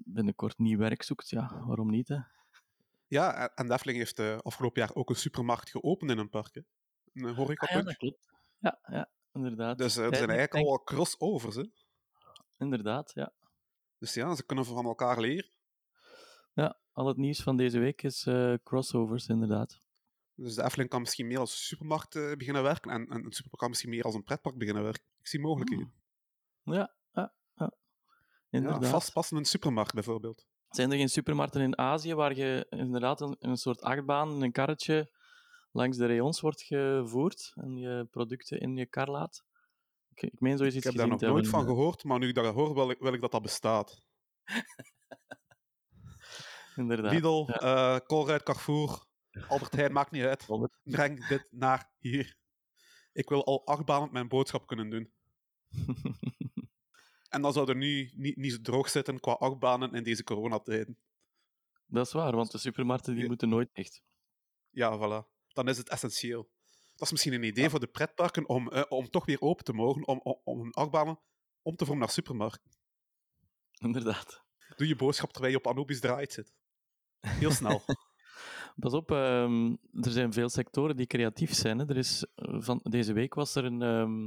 binnenkort 0.04 0.59
nieuw 0.59 0.78
werk 0.78 1.02
zoekt, 1.02 1.28
ja, 1.28 1.62
waarom 1.66 1.90
niet? 1.90 2.09
Hè? 2.09 2.19
Ja, 3.07 3.49
en 3.54 3.66
de 3.66 3.73
Efteling 3.73 3.99
heeft 3.99 4.42
afgelopen 4.42 4.80
jaar 4.80 4.95
ook 4.95 5.11
een 5.11 5.16
supermarkt 5.16 5.71
geopend 5.71 6.11
in 6.11 6.19
een 6.19 6.28
park. 6.28 6.62
Een 7.12 7.35
horeca 7.35 7.66
ah, 7.66 7.73
ja, 7.73 7.83
dat 7.83 7.97
klopt. 7.97 8.28
Ja, 8.59 8.78
ja 8.83 9.11
inderdaad. 9.33 9.78
Dus 9.78 9.97
er 9.97 10.16
zijn 10.16 10.30
eigenlijk 10.30 10.66
al 10.66 10.83
crossovers, 10.83 11.54
hè? 11.57 11.64
Inderdaad, 12.59 13.12
ja. 13.14 13.33
Dus 13.99 14.14
ja, 14.14 14.35
ze 14.35 14.47
kunnen 14.47 14.64
van 14.64 14.85
elkaar 14.85 15.21
leren. 15.21 15.50
Ja, 16.52 16.76
al 16.92 17.07
het 17.07 17.16
nieuws 17.16 17.42
van 17.42 17.57
deze 17.57 17.78
week 17.78 18.02
is 18.02 18.26
uh, 18.26 18.54
crossovers, 18.64 19.26
inderdaad. 19.26 19.80
Dus 20.35 20.54
de 20.54 20.62
Efteling 20.62 20.90
kan 20.90 21.00
misschien 21.00 21.26
meer 21.26 21.38
als 21.38 21.66
supermarkt 21.66 22.14
uh, 22.14 22.37
beginnen 22.37 22.62
werken 22.62 22.90
en, 22.90 23.00
en 23.00 23.25
een 23.25 23.33
supermarkt 23.33 23.59
kan 23.59 23.69
misschien 23.69 23.90
meer 23.90 24.02
als 24.02 24.14
een 24.14 24.25
pretpark 24.25 24.59
beginnen 24.59 24.83
werken. 24.83 25.02
Ik 25.21 25.26
zie 25.26 25.40
mogelijkheden. 25.40 25.92
Hmm. 26.62 26.75
Ja, 26.75 26.95
ja, 27.12 27.33
ja. 27.57 27.73
Inderdaad. 28.50 28.83
Ja, 28.83 28.88
vastpassende 28.88 29.45
supermarkt 29.45 29.95
bijvoorbeeld. 29.95 30.47
Zijn 30.71 30.90
er 30.90 30.97
geen 30.97 31.09
supermarkten 31.09 31.61
in 31.61 31.78
Azië 31.78 32.14
waar 32.14 32.37
je 32.37 32.66
inderdaad 32.71 33.21
een, 33.21 33.37
een 33.38 33.57
soort 33.57 33.80
achtbaan, 33.80 34.42
een 34.42 34.52
karretje 34.52 35.11
langs 35.73 35.97
de 35.97 36.07
rayons 36.07 36.40
wordt 36.40 36.62
gevoerd 36.62 37.52
en 37.54 37.76
je 37.76 38.07
producten 38.11 38.61
in 38.61 38.76
je 38.76 38.87
kar 38.87 39.11
laat. 39.11 39.45
Ik, 40.14 40.23
ik 40.23 40.40
meen 40.40 40.57
zoiets 40.57 40.76
Ik 40.76 40.85
heb 40.85 40.95
daar 40.95 41.09
nog 41.09 41.21
nooit 41.21 41.49
van 41.49 41.64
gehoord, 41.64 42.04
maar 42.04 42.19
nu 42.19 42.28
ik 42.28 42.35
dat 42.35 42.54
hoor, 42.54 42.75
wil 42.75 42.90
ik, 42.90 42.99
wil 42.99 43.12
ik 43.12 43.21
dat 43.21 43.30
dat 43.30 43.42
bestaat. 43.42 44.02
Inderdaad. 46.80 47.12
Lidl, 47.12 47.44
ja. 47.46 47.94
uh, 47.94 48.06
Colruyt, 48.06 48.42
Carrefour, 48.42 49.06
Albert 49.49 49.72
Heijn, 49.72 49.92
maakt 49.92 50.10
niet 50.10 50.22
uit. 50.25 50.46
Breng 50.82 51.26
dit 51.26 51.46
naar 51.50 51.90
hier. 51.99 52.37
Ik 53.12 53.28
wil 53.28 53.44
al 53.44 53.66
acht 53.66 53.84
banen 53.84 54.12
mijn 54.12 54.28
boodschap 54.28 54.66
kunnen 54.66 54.90
doen. 54.90 55.12
en 57.34 57.42
dan 57.42 57.52
zou 57.52 57.68
er 57.68 57.76
nu 57.76 58.10
niet, 58.14 58.37
niet 58.37 58.52
zo 58.52 58.60
droog 58.60 58.88
zitten 58.88 59.20
qua 59.20 59.32
achtbanen 59.32 59.94
in 59.94 60.02
deze 60.02 60.25
coronatijden. 60.25 60.99
Dat 61.87 62.06
is 62.06 62.12
waar, 62.12 62.37
want 62.37 62.50
de 62.50 62.58
supermarkten 62.58 63.12
die 63.12 63.22
Ja. 63.22 63.28
moeten 63.28 63.49
nooit 63.49 63.75
dicht. 63.75 64.02
Ja, 64.70 64.99
voilà. 64.99 65.28
Dan 65.49 65.68
is 65.68 65.78
het 65.78 65.88
essentieel. 65.88 66.50
Dat 66.90 67.00
is 67.06 67.10
misschien 67.10 67.32
een 67.32 67.42
idee 67.42 67.70
voor 67.70 67.80
de 67.80 67.87
pretparken 67.87 68.49
om, 68.49 68.70
eh, 68.70 68.82
om 68.88 69.10
toch 69.10 69.25
weer 69.26 69.40
open 69.40 69.64
te 69.64 69.72
mogen, 69.72 70.06
om, 70.06 70.20
om, 70.22 70.40
om 70.44 70.60
hun 70.60 70.72
achtbanen 70.72 71.20
om 71.62 71.76
te 71.76 71.84
vormen 71.84 72.04
naar 72.04 72.14
supermarkten. 72.14 72.70
Inderdaad. 73.78 74.44
Doe 74.76 74.87
je 74.88 74.96
boodschap 74.96 75.32
terwijl 75.32 75.52
je 75.52 75.58
op 75.58 75.66
Anubis 75.66 76.00
draait 76.00 76.32
zit. 76.32 76.52
Heel 77.20 77.50
snel. 77.50 77.82
Pas 78.80 78.92
op, 78.92 79.10
ehm, 79.10 79.76
er 80.00 80.10
zijn 80.10 80.32
veel 80.32 80.48
sectoren 80.48 80.96
die 80.96 81.06
creatief 81.06 81.54
zijn. 81.54 81.78
Hè. 81.78 81.88
Er 81.88 81.96
is, 81.96 82.26
eh, 82.34 82.56
van, 82.58 82.80
deze 82.82 83.12
week 83.12 83.34
was 83.34 83.54
er 83.54 83.64
een, 83.64 83.82
ehm, 83.82 84.22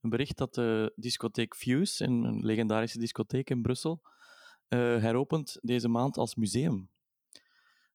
een 0.00 0.10
bericht 0.10 0.36
dat 0.36 0.54
de 0.54 0.92
discotheek 0.96 1.56
Fuse, 1.56 2.04
een, 2.04 2.24
een 2.24 2.44
legendarische 2.44 2.98
discotheek 2.98 3.50
in 3.50 3.62
Brussel, 3.62 4.02
eh, 4.68 4.78
heropent 4.78 5.58
deze 5.62 5.88
maand 5.88 6.16
als 6.16 6.34
museum. 6.34 6.90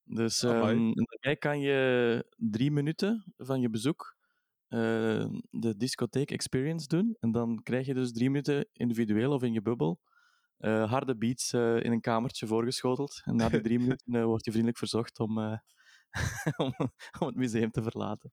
Dus 0.04 0.44
ehm, 0.44 0.92
daarbij 0.94 1.36
kan 1.40 1.60
je 1.60 2.26
drie 2.38 2.72
minuten 2.72 3.34
van 3.38 3.62
je 3.62 3.70
bezoek 3.70 4.16
eh, 4.68 5.26
de 5.50 5.78
discotheek 5.78 6.32
experience 6.32 6.88
doen. 6.88 7.18
En 7.20 7.32
dan 7.32 7.64
krijg 7.64 7.86
je 7.86 7.94
dus 7.94 8.12
drie 8.12 8.30
minuten 8.30 8.68
individueel 8.74 9.32
of 9.32 9.44
in 9.44 9.54
je 9.54 9.62
bubbel 9.62 10.00
eh, 10.62 10.90
harde 10.90 11.18
beats 11.18 11.54
eh, 11.54 11.84
in 11.84 11.92
een 11.92 12.02
kamertje 12.02 12.48
voorgeschoteld. 12.48 13.22
En 13.26 13.36
na 13.36 13.50
die 13.50 13.62
drie 13.62 13.80
minuten 13.84 14.16
eh, 14.16 14.24
wordt 14.24 14.46
je 14.46 14.52
vriendelijk 14.52 14.80
verzocht 14.80 15.20
om, 15.20 15.38
om, 16.58 16.74
om 17.20 17.28
het 17.28 17.36
museum 17.36 17.72
te 17.72 17.84
verlaten. 17.84 18.32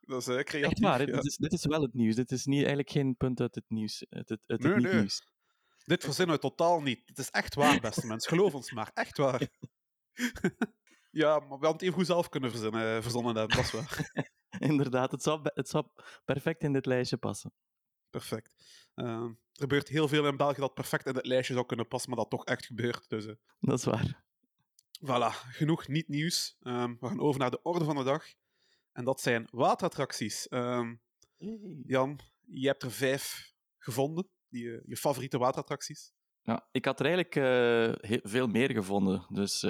Dat 0.00 0.28
is 0.28 0.44
creatief. 0.44 0.70
Echt 0.70 0.80
waar, 0.80 1.00
ja. 1.00 1.06
dit, 1.06 1.24
is, 1.24 1.36
dit 1.36 1.52
is 1.52 1.64
wel 1.64 1.82
het 1.82 1.94
nieuws. 1.94 2.14
Dit 2.14 2.30
is 2.30 2.44
niet, 2.44 2.58
eigenlijk 2.58 2.90
geen 2.90 3.16
punt 3.16 3.40
uit 3.40 3.54
het 3.54 3.64
nieuws. 3.68 4.06
Uit 4.08 4.28
het, 4.28 4.40
uit 4.46 4.62
het 4.62 4.72
Nee, 4.72 4.80
nee. 4.80 4.92
niet-nieuws. 4.92 5.26
Dit 5.84 6.04
verzinnen 6.04 6.34
we 6.34 6.40
totaal 6.40 6.80
niet. 6.80 7.02
Het 7.04 7.18
is 7.18 7.30
echt 7.30 7.54
waar, 7.54 7.80
beste 7.80 8.06
mensen. 8.06 8.30
Geloof 8.30 8.54
ons 8.54 8.72
maar. 8.72 8.90
Echt 8.94 9.16
waar. 9.16 9.48
ja, 11.10 11.38
maar 11.38 11.58
we 11.58 11.66
hadden 11.66 11.72
het 11.72 11.82
even 11.82 11.94
goed 11.94 12.06
zelf 12.06 12.28
kunnen 12.28 12.50
verzinnen, 12.50 13.02
verzonnen 13.02 13.36
hebben. 13.36 13.56
Dat 13.56 13.64
is 13.64 13.72
waar. 13.72 14.10
Inderdaad, 14.70 15.10
het 15.10 15.22
zou, 15.22 15.40
het 15.42 15.68
zou 15.68 15.86
perfect 16.24 16.62
in 16.62 16.72
dit 16.72 16.86
lijstje 16.86 17.16
passen. 17.16 17.52
Perfect. 18.10 18.54
Eh, 18.94 19.04
er 19.06 19.36
gebeurt 19.52 19.88
heel 19.88 20.08
veel 20.08 20.26
in 20.26 20.36
België 20.36 20.60
dat 20.60 20.74
perfect 20.74 21.06
in 21.06 21.14
het 21.14 21.26
lijstje 21.26 21.54
zou 21.54 21.66
kunnen 21.66 21.88
passen, 21.88 22.10
maar 22.10 22.18
dat 22.18 22.30
toch 22.30 22.44
echt 22.44 22.66
gebeurt. 22.66 23.08
Dus 23.08 23.26
eh, 23.26 23.34
Dat 23.60 23.78
is 23.78 23.84
waar. 23.84 24.24
voilà, 25.00 25.34
genoeg 25.50 25.88
niet-nieuws. 25.88 26.56
Ehm, 26.60 26.94
we 27.00 27.06
gaan 27.06 27.20
over 27.20 27.40
naar 27.40 27.50
de 27.50 27.62
orde 27.62 27.84
van 27.84 27.96
de 27.96 28.04
dag. 28.04 28.24
En 28.92 29.04
dat 29.04 29.20
zijn 29.20 29.48
waterattracties. 29.50 30.48
Ehm, 30.48 30.94
Jan, 31.86 32.20
je 32.46 32.66
hebt 32.66 32.82
er 32.82 32.90
vijf 32.92 33.52
gevonden. 33.78 34.28
Die, 34.48 34.70
eh, 34.72 34.82
je 34.86 34.96
favoriete 34.96 35.38
waterattracties. 35.38 36.12
Ja, 36.42 36.68
ik 36.70 36.84
had 36.84 37.00
er 37.00 37.06
eigenlijk 37.06 37.36
eh, 37.36 38.18
veel 38.22 38.46
meer 38.46 38.70
gevonden. 38.70 39.26
Dus 39.28 39.60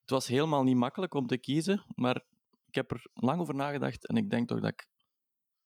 het 0.00 0.10
was 0.10 0.26
helemaal 0.26 0.62
niet 0.62 0.76
makkelijk 0.76 1.14
om 1.14 1.26
te 1.26 1.38
kiezen. 1.38 1.84
Maar 1.94 2.24
ik 2.66 2.74
heb 2.74 2.90
er 2.90 3.06
lang 3.14 3.40
over 3.40 3.54
nagedacht 3.54 4.06
en 4.06 4.16
ik 4.16 4.30
denk 4.30 4.48
toch 4.48 4.60
dat 4.60 4.70
ik 4.70 4.86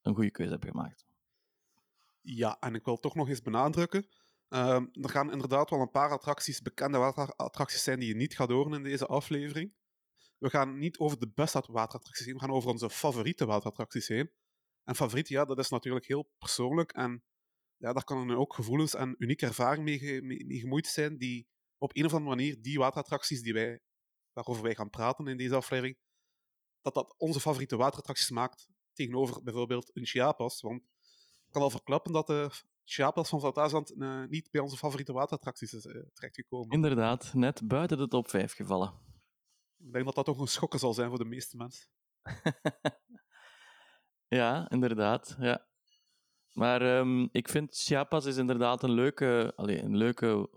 een 0.02 0.14
goede 0.14 0.30
keuze 0.30 0.52
heb 0.52 0.62
gemaakt. 0.64 1.04
Ja, 2.26 2.56
en 2.60 2.74
ik 2.74 2.84
wil 2.84 2.96
toch 2.96 3.14
nog 3.14 3.28
eens 3.28 3.42
benadrukken. 3.42 4.06
ehm, 4.48 4.86
er 4.92 5.08
gaan 5.10 5.32
inderdaad 5.32 5.70
wel 5.70 5.80
een 5.80 5.90
paar 5.90 6.10
attracties, 6.10 6.60
bekende 6.62 6.98
waterattracties 6.98 7.82
zijn 7.82 7.98
die 7.98 8.08
je 8.08 8.14
niet 8.14 8.36
gaat 8.36 8.48
horen 8.48 8.72
in 8.72 8.82
deze 8.82 9.06
aflevering. 9.06 9.74
We 10.38 10.50
gaan 10.50 10.78
niet 10.78 10.98
over 10.98 11.18
de 11.18 11.28
beste 11.34 11.62
waterattracties 11.66 12.26
heen, 12.26 12.34
we 12.34 12.40
gaan 12.40 12.50
over 12.50 12.70
onze 12.70 12.90
favoriete 12.90 13.46
waterattracties 13.46 14.08
heen. 14.08 14.30
En 14.84 14.94
favoriet, 14.94 15.28
ja, 15.28 15.44
dat 15.44 15.58
is 15.58 15.68
natuurlijk 15.68 16.06
heel 16.06 16.30
persoonlijk. 16.38 16.92
En 16.92 17.24
ja, 17.76 17.92
daar 17.92 18.04
kan 18.04 18.30
er 18.30 18.36
ook 18.36 18.54
gevoelens 18.54 18.94
en 18.94 19.14
unieke 19.18 19.46
ervaring 19.46 19.84
mee, 19.84 19.98
ge- 19.98 20.22
mee, 20.22 20.44
mee 20.46 20.58
gemoeid 20.58 20.86
zijn, 20.86 21.18
die 21.18 21.48
op 21.78 21.96
een 21.96 22.04
of 22.04 22.12
andere 22.14 22.36
manier 22.36 22.62
die 22.62 22.78
waterattracties 22.78 23.42
die 23.42 23.52
wij, 23.52 23.80
waarover 24.32 24.62
wij 24.62 24.74
gaan 24.74 24.90
praten 24.90 25.26
in 25.26 25.36
deze 25.36 25.54
aflevering, 25.54 25.98
dat 26.80 26.94
dat 26.94 27.14
onze 27.18 27.40
favoriete 27.40 27.76
waterattracties 27.76 28.30
maakt 28.30 28.68
tegenover 28.92 29.42
bijvoorbeeld 29.42 29.90
een 29.96 30.06
Chiapas. 30.06 30.60
Want 30.60 30.82
kan 31.54 31.62
al 31.62 31.70
verklappen 31.70 32.12
dat 32.12 32.26
de 32.26 32.50
Chiapas 32.84 33.28
van 33.28 33.40
Fantasieland 33.40 33.90
eh, 33.90 34.24
niet 34.28 34.50
bij 34.50 34.60
onze 34.60 34.76
favoriete 34.76 35.12
waterattracties 35.12 35.72
is 35.72 35.86
eh, 35.86 36.02
terechtgekomen. 36.12 36.70
Inderdaad, 36.70 37.34
net 37.34 37.68
buiten 37.68 37.98
de 37.98 38.08
top 38.08 38.28
5 38.28 38.54
gevallen. 38.54 38.92
Ik 39.78 39.92
denk 39.92 40.04
dat 40.04 40.14
dat 40.14 40.24
toch 40.24 40.38
een 40.38 40.46
schokker 40.46 40.78
zal 40.78 40.94
zijn 40.94 41.08
voor 41.08 41.18
de 41.18 41.24
meeste 41.24 41.56
mensen. 41.56 41.86
Ja, 44.28 44.70
inderdaad. 44.70 45.36
Ja. 45.38 45.66
Maar 46.52 46.82
ehm, 46.82 47.26
ik 47.32 47.48
vind 47.48 47.76
Chiapas 47.76 48.24
is 48.24 48.36
inderdaad 48.36 48.82
een 48.82 48.90
leuke, 48.90 49.52
allee, 49.56 49.82
een 49.82 49.96
leuke 49.96 50.50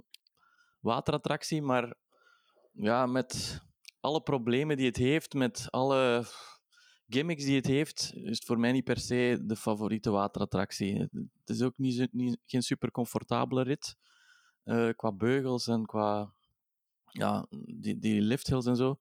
waterattractie, 0.80 1.62
maar 1.62 1.94
ja, 2.72 3.06
met 3.06 3.62
alle 4.00 4.22
problemen 4.22 4.78
die 4.78 4.86
het 4.86 4.96
heeft, 4.96 5.34
met 5.34 5.68
alle 5.72 6.26
gimmicks 7.08 7.44
die 7.44 7.56
het 7.56 7.66
heeft, 7.66 8.12
is 8.14 8.38
het 8.38 8.46
voor 8.46 8.60
mij 8.60 8.72
niet 8.72 8.84
per 8.84 9.00
se 9.00 9.40
de 9.42 9.56
favoriete 9.56 10.10
waterattractie. 10.10 11.00
Het 11.00 11.50
is 11.50 11.62
ook 11.62 11.78
niet, 11.78 12.14
niet, 12.14 12.38
geen 12.46 12.62
super 12.62 12.92
comfortabele 12.92 13.64
rit 13.64 13.96
eh, 14.64 14.90
qua 14.96 15.12
beugels 15.12 15.68
en 15.68 15.86
qua 15.86 16.34
ja, 17.12 17.48
die, 17.50 18.00
die 18.00 18.22
lifthills 18.22 18.66
en 18.66 18.76
zo. 18.76 19.00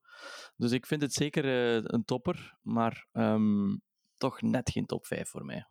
Dus 0.55 0.71
ik 0.71 0.85
vind 0.85 1.01
het 1.01 1.13
zeker 1.13 1.45
eh, 1.45 1.83
een 1.83 2.05
topper, 2.05 2.57
maar 2.61 3.07
ehm, 3.11 3.77
toch 4.15 4.41
net 4.41 4.69
geen 4.69 4.85
top 4.85 5.05
5 5.05 5.29
voor 5.29 5.45
mij. 5.45 5.67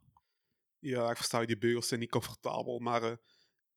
Ja, 0.78 1.10
ik 1.10 1.16
versta 1.16 1.40
je, 1.40 1.46
die 1.46 1.58
beugels 1.58 1.88
zijn 1.88 2.00
niet 2.00 2.10
comfortabel, 2.10 2.78
maar 2.78 3.02
eh, 3.02 3.16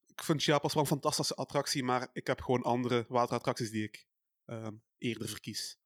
ik 0.06 0.24
vind 0.24 0.44
Chiapas 0.44 0.74
wel 0.74 0.84
een 0.84 0.90
fantastische 0.90 1.36
attractie, 1.36 1.84
maar 1.84 2.10
ik 2.14 2.28
heb 2.28 2.42
gewoon 2.42 2.64
andere 2.64 3.06
waterattracties 3.08 3.72
die 3.72 3.84
ik 3.84 4.08
ehm, 4.46 4.76
eerder 4.98 5.30
verkies. 5.30 5.78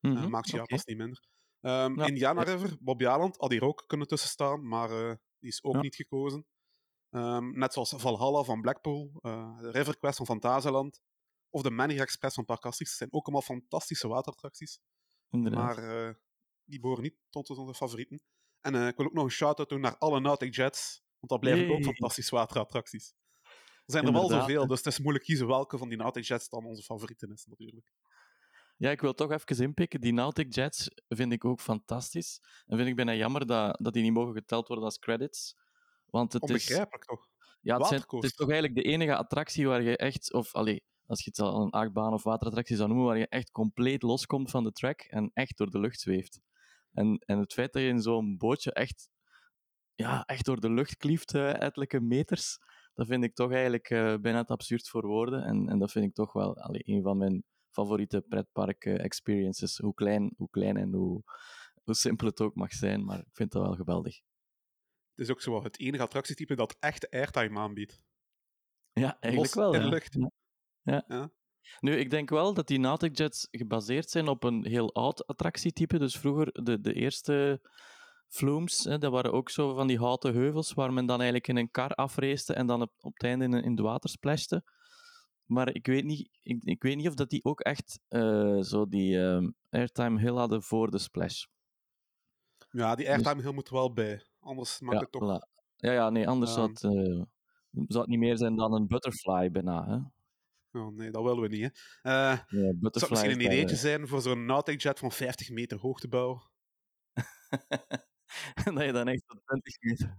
Mhm, 0.00 0.28
maakt 0.28 0.48
Chiapas 0.48 0.84
niet 0.84 0.96
minder. 0.96 1.22
Ehm, 1.62 1.98
Ja, 1.98 2.06
Indiana. 2.06 2.42
River, 2.42 2.76
Bobby 2.80 3.06
Aland, 3.06 3.36
had 3.36 3.50
hier 3.50 3.62
ook 3.64 3.84
kunnen 3.86 4.06
tussen 4.06 4.28
staan, 4.28 4.68
maar 4.68 4.90
eh, 4.90 5.14
die 5.38 5.48
is 5.50 5.62
ook 5.62 5.74
Ja. 5.74 5.80
niet 5.80 5.94
gekozen. 5.94 6.46
Ehm, 7.10 7.58
net 7.58 7.72
zoals 7.72 7.94
Valhalla 7.96 8.42
van 8.42 8.60
Blackpool, 8.60 9.10
de 9.22 9.70
River 9.70 9.98
Quest 9.98 10.16
van 10.16 10.26
Fantasieland, 10.26 11.00
of 11.50 11.62
de 11.62 11.70
Manic 11.70 11.98
Express 11.98 12.34
van 12.34 12.44
Park 12.44 12.64
Asterix. 12.64 12.90
Dat 12.90 12.98
zijn 12.98 13.12
ook 13.12 13.24
allemaal 13.24 13.42
fantastische 13.42 14.08
waterattracties. 14.08 14.78
Inderdaad. 15.30 15.76
Maar 15.76 16.06
eh, 16.08 16.14
die 16.64 16.80
behoren 16.80 17.02
niet 17.02 17.16
tot 17.30 17.50
onze 17.50 17.74
favorieten. 17.74 18.22
En 18.60 18.74
ik 18.74 18.96
wil 18.96 19.06
ook 19.06 19.12
nog 19.12 19.24
een 19.24 19.30
shout-out 19.30 19.68
doen 19.68 19.80
naar 19.80 19.96
alle 19.98 20.20
Nautic 20.20 20.54
Jets, 20.54 21.02
want 21.18 21.32
dat 21.32 21.40
blijven 21.40 21.74
ook 21.74 21.82
fantastische 21.84 22.34
waterattracties. 22.34 23.14
Er 23.84 23.92
zijn 23.98 24.06
er 24.06 24.12
wel 24.12 24.28
zoveel, 24.28 24.66
dus 24.66 24.78
het 24.78 24.86
is 24.86 24.98
moeilijk 24.98 25.24
kiezen 25.24 25.46
welke 25.46 25.78
van 25.78 25.88
die 25.88 25.98
Nautic 25.98 26.24
Jets 26.24 26.48
dan 26.48 26.64
onze 26.64 26.82
favorieten 26.82 27.32
is, 27.32 27.44
natuurlijk. 27.46 27.92
Ja, 28.76 28.90
ik 28.90 29.00
wil 29.00 29.14
toch 29.14 29.30
even 29.30 29.64
inpikken. 29.64 30.00
Die 30.00 30.12
Nautic 30.12 30.54
Jets 30.54 30.88
vind 31.08 31.32
ik 31.32 31.44
ook 31.44 31.60
fantastisch. 31.60 32.40
En 32.66 32.76
vind 32.76 32.88
ik 32.88 32.96
bijna 32.96 33.14
jammer 33.14 33.46
dat, 33.46 33.78
dat 33.80 33.92
die 33.92 34.02
niet 34.02 34.12
mogen 34.12 34.34
geteld 34.34 34.68
worden 34.68 34.84
als 34.84 34.98
credits. 34.98 35.56
Want 36.06 36.32
het 36.32 36.42
is, 36.42 36.48
Onbegrijpelijk 36.50 37.04
toch? 37.04 37.26
ja, 37.60 37.76
het, 37.76 37.86
zijn- 37.86 38.00
het 38.08 38.24
is 38.24 38.34
toch 38.34 38.50
eigenlijk 38.50 38.82
de 38.84 38.90
enige 38.90 39.16
attractie 39.16 39.66
waar 39.66 39.82
je 39.82 39.96
echt, 39.96 40.32
of 40.32 40.54
allee, 40.54 40.84
als 41.06 41.24
je 41.24 41.30
het 41.30 41.38
al 41.38 41.62
een 41.62 41.70
achtbaan 41.70 42.12
of 42.12 42.22
waterattractie 42.22 42.76
zou 42.76 42.88
noemen, 42.88 43.06
waar 43.06 43.18
je 43.18 43.28
echt 43.28 43.50
compleet 43.50 44.02
loskomt 44.02 44.50
van 44.50 44.64
de 44.64 44.72
track 44.72 45.00
en 45.00 45.30
echt 45.34 45.56
door 45.56 45.70
de 45.70 45.80
lucht 45.80 46.00
zweeft. 46.00 46.40
En, 46.92 47.18
en 47.26 47.38
het 47.38 47.52
feit 47.52 47.72
dat 47.72 47.82
je 47.82 47.88
in 47.88 48.00
zo'n 48.00 48.36
bootje 48.36 48.72
echt, 48.72 49.08
ja, 49.94 50.24
echt 50.24 50.44
door 50.44 50.60
de 50.60 50.70
lucht 50.70 50.96
klieft, 50.96 51.34
eh 51.34 51.60
ettelijke 51.60 52.00
meters, 52.00 52.58
dat 52.94 53.06
vind 53.06 53.24
ik 53.24 53.34
toch 53.34 53.52
eigenlijk 53.52 53.90
eh, 53.90 54.14
bijna 54.16 54.44
te 54.44 54.52
absurd 54.52 54.88
voor 54.88 55.06
woorden. 55.06 55.42
En, 55.44 55.68
en 55.68 55.78
dat 55.78 55.90
vind 55.90 56.04
ik 56.04 56.14
toch 56.14 56.32
wel 56.32 56.56
allee, 56.56 56.82
een 56.84 57.02
van 57.02 57.16
mijn 57.18 57.44
favoriete 57.72 58.20
pretpark 58.20 58.84
eh, 58.84 59.04
experiences. 59.04 59.78
Hoe 59.78 59.94
klein, 59.94 60.34
hoe 60.36 60.50
klein 60.50 60.76
en 60.76 60.92
hoe, 60.92 61.22
hoe 61.82 61.94
simpel 61.94 62.26
het 62.26 62.40
ook 62.40 62.54
mag 62.54 62.72
zijn, 62.72 63.04
maar 63.04 63.18
ik 63.18 63.32
vind 63.32 63.52
dat 63.52 63.62
wel 63.62 63.74
geweldig. 63.74 64.20
Het 65.14 65.24
is 65.24 65.30
ook 65.30 65.40
zo 65.40 65.62
het 65.62 65.78
enige 65.78 66.02
attractietype 66.02 66.54
dat 66.54 66.76
echte 66.78 67.10
airtime 67.10 67.58
aanbiedt. 67.58 68.02
Ja, 68.92 69.16
eigenlijk 69.20 69.54
Los 69.54 69.64
wel. 69.64 69.74
in 69.74 69.82
ja. 69.82 69.88
lucht. 69.88 70.14
Ja. 70.14 70.30
Ja. 70.82 71.04
Ja. 71.08 71.30
Nu, 71.80 71.96
ik 71.96 72.10
denk 72.10 72.30
wel 72.30 72.54
dat 72.54 72.66
die 72.66 72.78
Nautic 72.78 73.16
Jets 73.16 73.48
gebaseerd 73.50 74.10
zijn 74.10 74.28
op 74.28 74.44
een 74.44 74.66
heel 74.66 74.94
oud 74.94 75.26
attractietype. 75.26 75.98
Dus 75.98 76.16
vroeger, 76.16 76.64
de, 76.64 76.80
de 76.80 76.92
eerste 76.92 77.60
flumes, 78.28 78.84
hè, 78.84 78.98
dat 78.98 79.12
waren 79.12 79.32
ook 79.32 79.50
zo 79.50 79.74
van 79.74 79.86
die 79.86 79.98
houten 79.98 80.34
heuvels 80.34 80.72
waar 80.72 80.92
men 80.92 81.06
dan 81.06 81.16
eigenlijk 81.16 81.48
in 81.48 81.56
een 81.56 81.70
kar 81.70 81.90
afreeste 81.90 82.54
en 82.54 82.66
dan 82.66 82.82
op, 82.82 82.92
op 83.00 83.12
het 83.12 83.22
einde 83.22 83.44
in, 83.44 83.52
in 83.52 83.70
het 83.70 83.80
water 83.80 84.10
splashte. 84.10 84.64
Maar 85.52 85.74
ik 85.74 85.86
weet 85.86 86.04
niet, 86.04 86.28
ik, 86.42 86.62
ik 86.64 86.82
weet 86.82 86.96
niet 86.96 87.08
of 87.08 87.14
dat 87.14 87.30
die 87.30 87.44
ook 87.44 87.60
echt 87.60 88.00
eh, 88.08 88.60
zo 88.60 88.88
die 88.88 89.18
ehm, 89.20 89.50
airtime 89.70 90.20
hill 90.20 90.34
hadden 90.34 90.62
voor 90.62 90.90
de 90.90 90.98
splash. 90.98 91.44
Ja, 92.70 92.94
die 92.94 93.08
airtime 93.08 93.42
hill 93.42 93.52
moet 93.52 93.68
wel 93.68 93.92
bij. 93.92 94.22
Anders 94.40 94.80
maakt 94.80 94.98
Dus- 95.00 95.08
Ja, 95.10 95.18
het 95.28 95.42
toch... 95.42 95.48
voilà. 95.48 95.64
ja, 95.76 95.92
ja, 95.92 96.10
nee, 96.10 96.28
anders 96.28 96.52
zou, 96.52 96.68
het, 96.68 96.84
eh, 96.84 96.90
zou 97.70 98.00
het 98.00 98.06
niet 98.06 98.18
meer 98.18 98.36
zijn 98.36 98.56
dan 98.56 98.72
een 98.74 98.86
butterfly 98.86 99.50
bijna. 99.50 99.86
Hè? 99.88 99.96
Oh, 100.80 100.94
nee, 100.96 101.10
dat 101.10 101.22
willen 101.22 101.40
we 101.42 101.48
niet. 101.48 101.62
Hè. 102.02 102.10
Eh, 102.10 102.38
Ja, 102.48 102.72
het 102.80 102.96
zou 102.98 103.10
misschien 103.10 103.30
is 103.30 103.36
een 103.36 103.40
ideetje 103.40 103.76
zijn 103.76 104.08
voor 104.08 104.20
zo'n 104.20 104.44
Nautic 104.46 104.80
Jet 104.82 104.98
van 104.98 105.12
50 105.12 105.50
meter 105.50 105.78
hoogte 105.78 106.08
bouwen. 106.08 106.50
En 107.12 107.24
dat 108.74 108.84
je 108.84 108.92
dan 108.92 109.08
echt 109.08 109.22
tot 109.26 109.40
20 109.46 109.80
meter. 109.80 110.14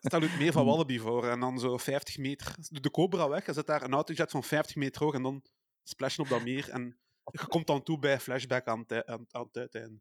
Stel 0.00 0.22
je 0.22 0.36
meer 0.38 0.52
van 0.52 0.66
Wallaby 0.70 0.98
voor 0.98 1.28
en 1.28 1.40
dan 1.40 1.58
zo 1.58 1.76
50 1.78 2.18
meter. 2.18 2.54
Doe 2.68 2.80
de 2.80 2.90
Cobra 2.90 3.28
weg, 3.28 3.46
er 3.46 3.54
zit 3.54 3.66
daar 3.66 3.82
een 3.82 3.90
Nautic 3.90 4.16
Jet 4.16 4.30
van 4.30 4.42
50 4.44 4.76
meter 4.76 5.02
hoog 5.02 5.14
en 5.14 5.22
dan 5.22 5.42
splashen 5.82 6.22
op 6.24 6.28
dat 6.28 6.42
meer. 6.42 6.70
En 6.70 6.98
Je 7.30 7.46
komt 7.46 7.66
dan 7.66 7.82
toe 7.82 7.98
bij 7.98 8.20
flashback 8.20 8.66
aan, 8.66 8.84
het- 8.86 9.06
aan, 9.06 9.24
aan 9.30 9.42
het 9.44 9.56
uiteinde. 9.56 10.00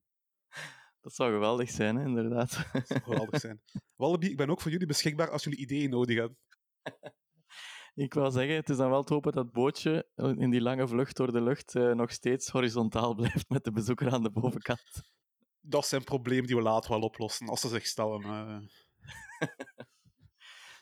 Dat 1.02 1.14
zou 1.16 1.34
geweldig 1.34 1.70
zijn, 1.70 1.96
hè, 1.96 2.06
inderdaad. 2.06 2.70
Dat 2.74 2.88
zou 2.88 3.00
geweldig 3.02 3.40
zijn. 3.40 3.62
Wallaby, 3.96 4.26
ik 4.28 4.38
ben 4.38 4.50
ook 4.50 4.62
voor 4.62 4.72
jullie 4.72 4.88
beschikbaar 4.88 5.30
als 5.30 5.44
jullie 5.44 5.60
ideeën 5.60 5.90
nodig 5.90 6.18
hebben. 6.18 6.38
Ik 7.96 8.14
wou 8.14 8.32
zeggen, 8.32 8.56
het 8.56 8.70
is 8.70 8.78
dan 8.78 8.90
wel 8.90 9.04
te 9.04 9.14
hopen 9.14 9.32
dat 9.32 9.44
het 9.44 9.54
bootje 9.54 10.08
in 10.16 10.50
die 10.50 10.62
lange 10.62 10.88
vlucht 10.88 11.16
door 11.16 11.32
de 11.32 11.42
lucht 11.42 11.76
eh, 11.76 11.92
nog 11.92 12.12
steeds 12.12 12.50
horizontaal 12.50 13.16
blijft 13.16 13.50
met 13.50 13.64
de 13.64 13.72
bezoeker 13.72 14.12
aan 14.12 14.24
de 14.24 14.32
bovenkant. 14.32 15.02
Dat 15.70 15.88
zijn 15.88 16.04
problemen 16.04 16.48
die 16.48 16.56
we 16.56 16.62
later 16.62 16.90
wel 16.90 17.02
oplossen 17.02 17.48
als 17.50 17.62
ze 17.62 17.68
zich 17.68 17.86
stellen. 17.86 18.24
eh. 18.24 18.58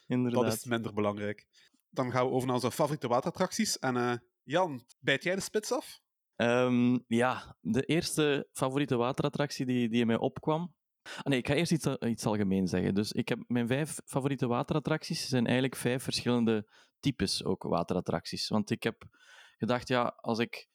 Inderdaad. 0.07 0.43
dat 0.43 0.53
is 0.53 0.65
minder 0.65 0.93
belangrijk. 0.93 1.47
Dan 1.89 2.11
gaan 2.11 2.25
we 2.25 2.31
over 2.31 2.45
naar 2.45 2.55
onze 2.55 2.71
favoriete 2.71 3.07
waterattracties. 3.07 3.79
En 3.79 3.97
eh, 3.97 4.13
Jan, 4.43 4.85
bijt 4.99 5.23
jij 5.23 5.35
de 5.35 5.41
spits 5.41 5.71
af? 5.71 5.99
Ehm, 6.35 6.97
ja, 7.07 7.55
de 7.61 7.81
eerste 7.83 8.47
favoriete 8.51 8.95
waterattractie 8.95 9.65
die, 9.65 9.89
die 9.89 10.01
in 10.01 10.07
mij 10.07 10.17
opkwam. 10.17 10.75
Ah, 11.03 11.23
nee, 11.23 11.39
ik 11.39 11.47
ga 11.47 11.53
eerst 11.53 11.71
iets, 11.71 11.85
iets 11.99 12.25
algemeen 12.25 12.67
zeggen. 12.67 12.93
Dus 12.95 13.11
ik 13.11 13.29
heb 13.29 13.43
mijn 13.47 13.67
vijf 13.67 13.99
favoriete 14.05 14.47
waterattracties 14.47 15.27
zijn 15.27 15.45
eigenlijk 15.45 15.75
vijf 15.75 16.03
verschillende 16.03 16.69
types 16.99 17.43
ook 17.43 17.63
waterattracties. 17.63 18.47
Want 18.47 18.69
ik 18.69 18.83
heb 18.83 19.05
gedacht, 19.57 19.87
ja, 19.87 20.03
als 20.03 20.39
ik 20.39 20.67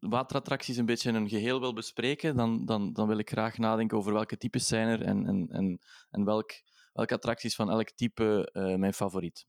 waterattracties 0.00 0.76
een 0.76 0.86
beetje 0.86 1.08
in 1.08 1.14
een 1.14 1.28
geheel 1.28 1.60
wil 1.60 1.72
bespreken, 1.72 2.36
dan, 2.36 2.64
dan, 2.64 2.92
dan 2.92 3.08
wil 3.08 3.18
ik 3.18 3.30
graag 3.30 3.58
nadenken 3.58 3.96
over 3.96 4.12
welke 4.12 4.36
types 4.36 4.66
zijn 4.66 4.88
er 4.88 5.02
en, 5.02 5.26
en, 5.26 5.48
en, 5.50 5.80
en 6.10 6.24
welk, 6.24 6.52
welke 6.92 7.14
attracties 7.14 7.54
van 7.54 7.70
elk 7.70 7.90
type 7.90 8.50
eh, 8.52 8.74
mijn 8.74 8.94
favoriet. 8.94 9.46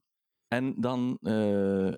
En 0.48 0.82
dan 0.82 1.18
eh, 1.22 1.94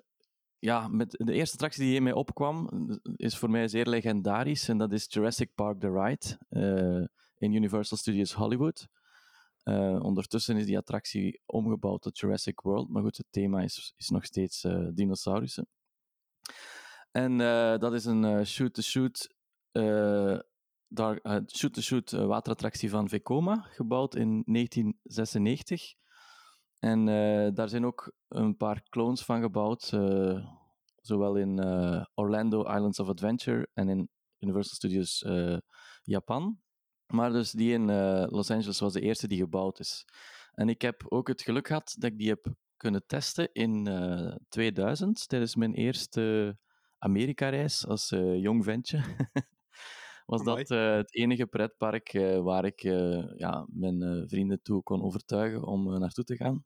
ja, 0.58 0.88
met 0.88 1.10
de 1.10 1.32
eerste 1.32 1.54
attractie 1.54 1.84
die 1.84 1.94
in 1.94 2.02
mij 2.02 2.12
opkwam, 2.12 2.68
is 3.16 3.36
voor 3.36 3.50
mij 3.50 3.68
zeer 3.68 3.86
legendarisch. 3.86 4.68
En 4.68 4.78
dat 4.78 4.92
is 4.92 5.06
Jurassic 5.08 5.54
Park 5.54 5.80
The 5.80 5.90
Ride 5.90 6.38
eh, 6.48 7.06
in 7.38 7.52
Universal 7.52 7.96
Studios 7.96 8.32
Hollywood. 8.32 8.86
Ondertussen 10.00 10.56
is 10.56 10.66
die 10.66 10.78
attractie 10.78 11.40
omgebouwd 11.46 12.02
tot 12.02 12.18
Jurassic 12.18 12.60
World. 12.60 12.88
Maar 12.88 13.02
goed, 13.02 13.16
het 13.16 13.26
thema 13.30 13.60
is, 13.60 13.94
is 13.96 14.08
nog 14.08 14.24
steeds 14.24 14.66
dinosaurussen. 14.94 15.68
En 17.16 17.40
eh, 17.40 17.78
dat 17.78 17.92
is 17.92 18.04
een 18.04 18.24
eh, 18.24 18.44
shoot-to-shoot 18.44 19.34
eh, 19.72 20.38
shoot-to-shoot 21.46 22.10
waterattractie 22.10 22.90
van 22.90 23.08
Vekoma, 23.08 23.66
gebouwd 23.70 24.14
in 24.14 24.42
1996. 24.46 25.94
En 26.78 27.04
daar 27.54 27.68
zijn 27.68 27.86
ook 27.86 28.12
een 28.28 28.56
paar 28.56 28.82
clones 28.88 29.22
van 29.22 29.40
gebouwd, 29.40 29.82
zowel 31.00 31.36
in 31.36 31.58
Orlando 32.14 32.60
Islands 32.62 32.98
of 32.98 33.08
Adventure 33.08 33.68
en 33.74 33.88
in 33.88 34.08
Universal 34.38 34.74
Studios 34.74 35.24
Japan. 36.02 36.58
Maar 37.06 37.32
dus 37.32 37.50
die 37.50 37.72
in 37.72 37.86
Los 38.30 38.50
Angeles 38.50 38.80
was 38.80 38.92
de 38.92 39.00
eerste 39.00 39.28
die 39.28 39.38
gebouwd 39.38 39.78
is. 39.78 40.04
En 40.52 40.68
ik 40.68 40.82
heb 40.82 41.04
ook 41.08 41.28
het 41.28 41.42
geluk 41.42 41.66
gehad 41.66 41.94
dat 41.98 42.10
ik 42.10 42.18
die 42.18 42.28
heb 42.28 42.54
kunnen 42.76 43.06
testen 43.06 43.52
in 43.52 43.86
eh, 43.86 44.34
2000, 44.48 45.28
tijdens 45.28 45.56
mijn 45.56 45.74
eerste 45.74 46.58
Amerika-reis 47.06 47.86
als 47.86 48.10
eh, 48.10 48.40
jong 48.40 48.64
ventje. 48.64 48.98
was 50.26 50.40
Amai. 50.40 50.56
dat 50.64 50.70
eh, 50.70 50.94
het 50.94 51.14
enige 51.14 51.46
pretpark 51.46 52.12
eh, 52.12 52.40
waar 52.42 52.64
ik 52.64 52.80
ja, 53.36 53.66
mijn 53.68 54.28
vrienden 54.28 54.62
toe 54.62 54.82
kon 54.82 55.02
overtuigen 55.02 55.62
om 55.62 55.98
naartoe 55.98 56.24
te 56.24 56.36
gaan. 56.36 56.64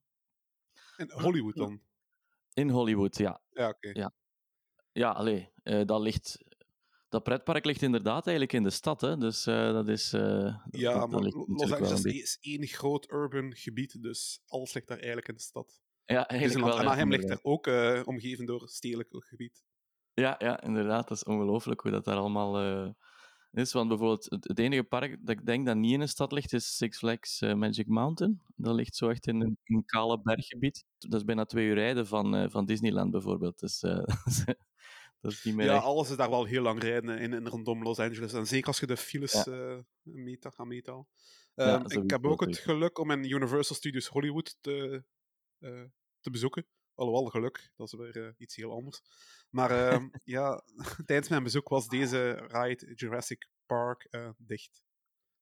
In 0.96 1.10
Hollywood 1.10 1.56
dan? 1.56 1.80
In 2.52 2.70
Hollywood, 2.70 3.16
ja. 3.16 3.40
Ja, 3.50 3.68
oké. 3.68 3.90
Ja. 3.92 4.12
Ja, 4.92 5.10
allee, 5.10 5.52
dat 5.62 6.00
ligt... 6.00 6.48
Dat 7.08 7.22
pretpark 7.22 7.64
ligt 7.64 7.82
inderdaad 7.82 8.26
eigenlijk 8.26 8.56
in 8.56 8.62
de 8.62 8.70
stad, 8.70 9.00
hè. 9.00 9.16
Dus 9.16 9.44
dat 9.44 9.88
is... 9.88 10.10
Ja, 10.10 10.98
dat- 10.98 11.10
maar 11.10 11.22
Los 11.22 11.72
Angeles 11.72 12.04
is 12.04 12.38
één 12.40 12.66
groot 12.66 13.10
urban 13.12 13.54
gebied, 13.54 14.02
dus 14.02 14.42
alles 14.46 14.74
ligt 14.74 14.88
daar 14.88 14.96
eigenlijk 14.96 15.28
in 15.28 15.34
de 15.34 15.40
stad. 15.40 15.82
Ja, 16.04 16.28
eigenlijk 16.28 16.66
wel. 16.66 16.74
Ja, 16.74 16.80
Anaheim 16.80 17.10
ligt 17.10 17.28
daar 17.28 17.38
ook 17.42 17.66
omgeven 18.06 18.46
door 18.46 18.68
stedelijk 18.68 19.08
gebied. 19.10 19.64
Ja, 20.20 20.34
ja, 20.38 20.62
inderdaad. 20.62 21.08
Dat 21.08 21.16
is 21.16 21.24
ongelooflijk 21.24 21.80
hoe 21.80 21.90
dat 21.90 22.04
daar 22.04 22.16
allemaal 22.16 22.58
eh, 22.60 22.90
is. 23.52 23.72
Want 23.72 23.88
bijvoorbeeld, 23.88 24.26
het, 24.30 24.48
het 24.48 24.58
enige 24.58 24.82
park 24.82 25.16
dat 25.26 25.38
ik 25.38 25.46
denk 25.46 25.66
dat 25.66 25.76
niet 25.76 25.92
in 25.92 26.00
een 26.00 26.08
stad 26.08 26.32
ligt, 26.32 26.52
is 26.52 26.76
Six 26.76 26.98
Flags 26.98 27.40
eh, 27.40 27.54
Magic 27.54 27.86
Mountain. 27.86 28.42
Dat 28.56 28.74
ligt 28.74 28.96
zo 28.96 29.08
echt 29.08 29.26
in 29.26 29.40
een, 29.64 29.84
kale 29.84 30.20
berggebied. 30.22 30.84
Dat 30.98 31.20
is 31.20 31.24
bijna 31.24 31.44
twee 31.44 31.66
uur 31.66 31.74
rijden 31.74 32.06
van, 32.06 32.34
eh, 32.36 32.50
van 32.50 32.64
Disneyland 32.66 33.10
bijvoorbeeld. 33.10 33.58
Dus 33.58 33.80
dat 35.20 35.32
is 35.32 35.44
niet 35.44 35.54
meer 35.54 35.66
Ja, 35.66 35.74
echt- 35.74 35.84
alles 35.84 36.10
is 36.10 36.16
daar 36.16 36.30
wel 36.30 36.44
heel 36.44 36.62
lang 36.62 36.82
rijden 36.82 37.18
in 37.18 37.32
en 37.32 37.48
rondom 37.48 37.82
Los 37.82 37.98
Angeles. 37.98 38.32
En 38.32 38.46
zeker 38.46 38.66
als 38.66 38.80
je 38.80 38.86
de 38.86 38.96
files 38.96 39.44
Ja. 39.44 39.82
meta, 40.02 40.50
gaat 40.50 40.66
meetalen. 40.66 41.06
Ja, 41.54 41.84
Ehm, 41.84 42.02
ik 42.02 42.10
heb 42.10 42.24
ook 42.26 42.40
het 42.40 42.58
geluk 42.58 42.98
om 42.98 43.10
in 43.10 43.24
Universal 43.30 43.76
Studios 43.76 44.06
Hollywood 44.06 44.56
te, 44.60 45.04
te 46.20 46.30
bezoeken. 46.30 46.66
Alhoewel, 47.00 47.30
geluk, 47.30 47.70
dat 47.76 47.86
is 47.86 47.98
weer 47.98 48.26
eh, 48.26 48.32
iets 48.36 48.56
heel 48.56 48.72
anders. 48.72 49.00
Maar 49.50 49.70
ehm, 49.70 50.08
ja, 50.36 50.62
tijdens 51.06 51.28
mijn 51.28 51.42
bezoek 51.42 51.68
was 51.68 51.88
deze 51.88 52.30
ride 52.48 52.92
Jurassic 52.94 53.48
Park 53.66 54.04
eh, 54.10 54.30
dicht. 54.38 54.82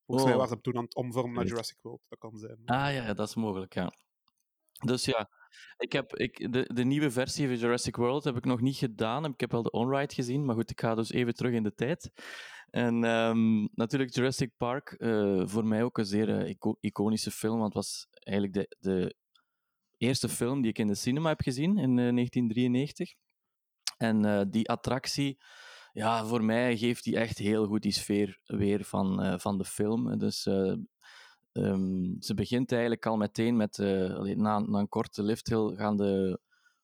Volgens 0.06 0.26
mij 0.28 0.36
Oh. 0.36 0.42
waren 0.42 0.56
ze 0.56 0.62
toen 0.62 0.76
aan 0.76 0.84
het 0.84 0.94
omvormen 0.94 1.34
naar. 1.34 1.46
Jurassic 1.46 1.78
World. 1.82 2.00
Dat 2.08 2.18
kan 2.18 2.36
zijn. 2.38 2.58
Ah 2.64 2.92
ja, 2.92 3.14
dat 3.14 3.28
is 3.28 3.34
mogelijk, 3.34 3.74
ja. 3.74 3.92
Dus 4.84 5.04
ja, 5.04 5.30
ik 5.76 5.92
heb 5.92 6.14
ik, 6.16 6.52
de, 6.52 6.70
de 6.74 6.84
nieuwe 6.84 7.10
versie 7.10 7.46
van 7.46 7.56
Jurassic 7.56 7.96
World 7.96 8.24
heb 8.24 8.36
ik 8.36 8.44
nog 8.44 8.60
niet 8.60 8.76
gedaan. 8.76 9.24
Ik 9.24 9.40
heb 9.40 9.50
wel 9.52 9.62
de 9.62 9.70
on-ride 9.70 10.14
gezien, 10.14 10.44
maar 10.44 10.54
goed, 10.54 10.70
ik 10.70 10.80
ga 10.80 10.94
dus 10.94 11.10
even 11.12 11.34
terug 11.34 11.52
in 11.52 11.62
de 11.62 11.74
tijd. 11.74 12.10
En 12.70 13.04
ehm, 13.04 13.62
natuurlijk 13.74 14.14
Jurassic 14.14 14.50
Park, 14.56 14.92
eh, 14.92 15.42
voor 15.46 15.64
mij 15.66 15.82
ook 15.82 15.98
een 15.98 16.04
zeer 16.04 16.48
ico- 16.48 16.76
iconische 16.80 17.30
film, 17.30 17.58
want 17.58 17.74
het 17.74 17.84
was 17.84 18.06
eigenlijk 18.10 18.54
de, 18.56 18.76
de 18.90 19.14
eerste 19.98 20.28
film 20.28 20.60
die 20.60 20.70
ik 20.70 20.78
in 20.78 20.86
de 20.86 20.94
cinema 20.94 21.28
heb 21.28 21.40
gezien 21.40 21.70
in 21.70 21.98
eh, 21.98 22.14
1993. 22.14 23.14
En 23.96 24.24
eh, 24.24 24.42
die 24.48 24.68
attractie, 24.68 25.38
ja, 25.92 26.26
voor 26.26 26.44
mij 26.44 26.76
geeft 26.76 27.04
die 27.04 27.16
echt 27.16 27.38
heel 27.38 27.66
goed 27.66 27.82
die 27.82 27.92
sfeer 27.92 28.40
weer 28.44 28.84
van, 28.84 29.22
eh, 29.22 29.38
van 29.38 29.58
de 29.58 29.64
film. 29.64 30.18
Dus 30.18 30.46
eh, 30.46 30.74
ehm, 31.52 32.20
ze 32.20 32.34
begint 32.34 32.72
eigenlijk 32.72 33.06
al 33.06 33.16
meteen 33.16 33.56
met, 33.56 33.78
eh, 33.78 34.20
na, 34.20 34.58
na 34.58 34.78
een 34.78 34.88
korte 34.88 35.22
lifthill 35.22 35.76
gaan 35.76 35.96
de, 35.96 36.40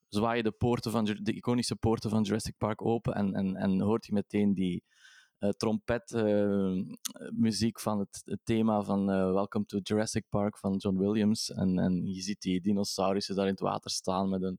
zwaaien 0.09 0.45
de, 0.45 0.53
poorten 0.53 0.91
van, 0.91 1.05
de 1.05 1.33
iconische 1.33 1.77
poorten 1.77 2.11
van 2.11 2.23
Jurassic 2.23 2.57
Park 2.57 2.85
open 2.85 3.15
en, 3.15 3.35
en, 3.35 3.57
en 3.57 3.81
hoort 3.81 4.07
je 4.07 4.13
meteen 4.13 4.55
die 4.55 4.85
eh 4.87 5.04
trompetmuziek 5.49 7.81
van 7.81 7.99
het, 7.99 8.23
het 8.25 8.41
thema 8.45 8.83
van 8.83 9.11
eh, 9.11 9.33
Welcome 9.33 9.65
to 9.65 9.79
Jurassic 9.79 10.25
Park 10.29 10.59
van 10.59 10.77
John 10.77 10.99
Williams. 10.99 11.51
En, 11.51 11.79
en 11.79 12.07
je 12.07 12.21
ziet 12.21 12.41
die 12.41 12.61
dinosaurussen 12.61 13.35
daar 13.35 13.47
in 13.47 13.51
het 13.51 13.61
water 13.61 13.91
staan 13.91 14.29
met 14.29 14.57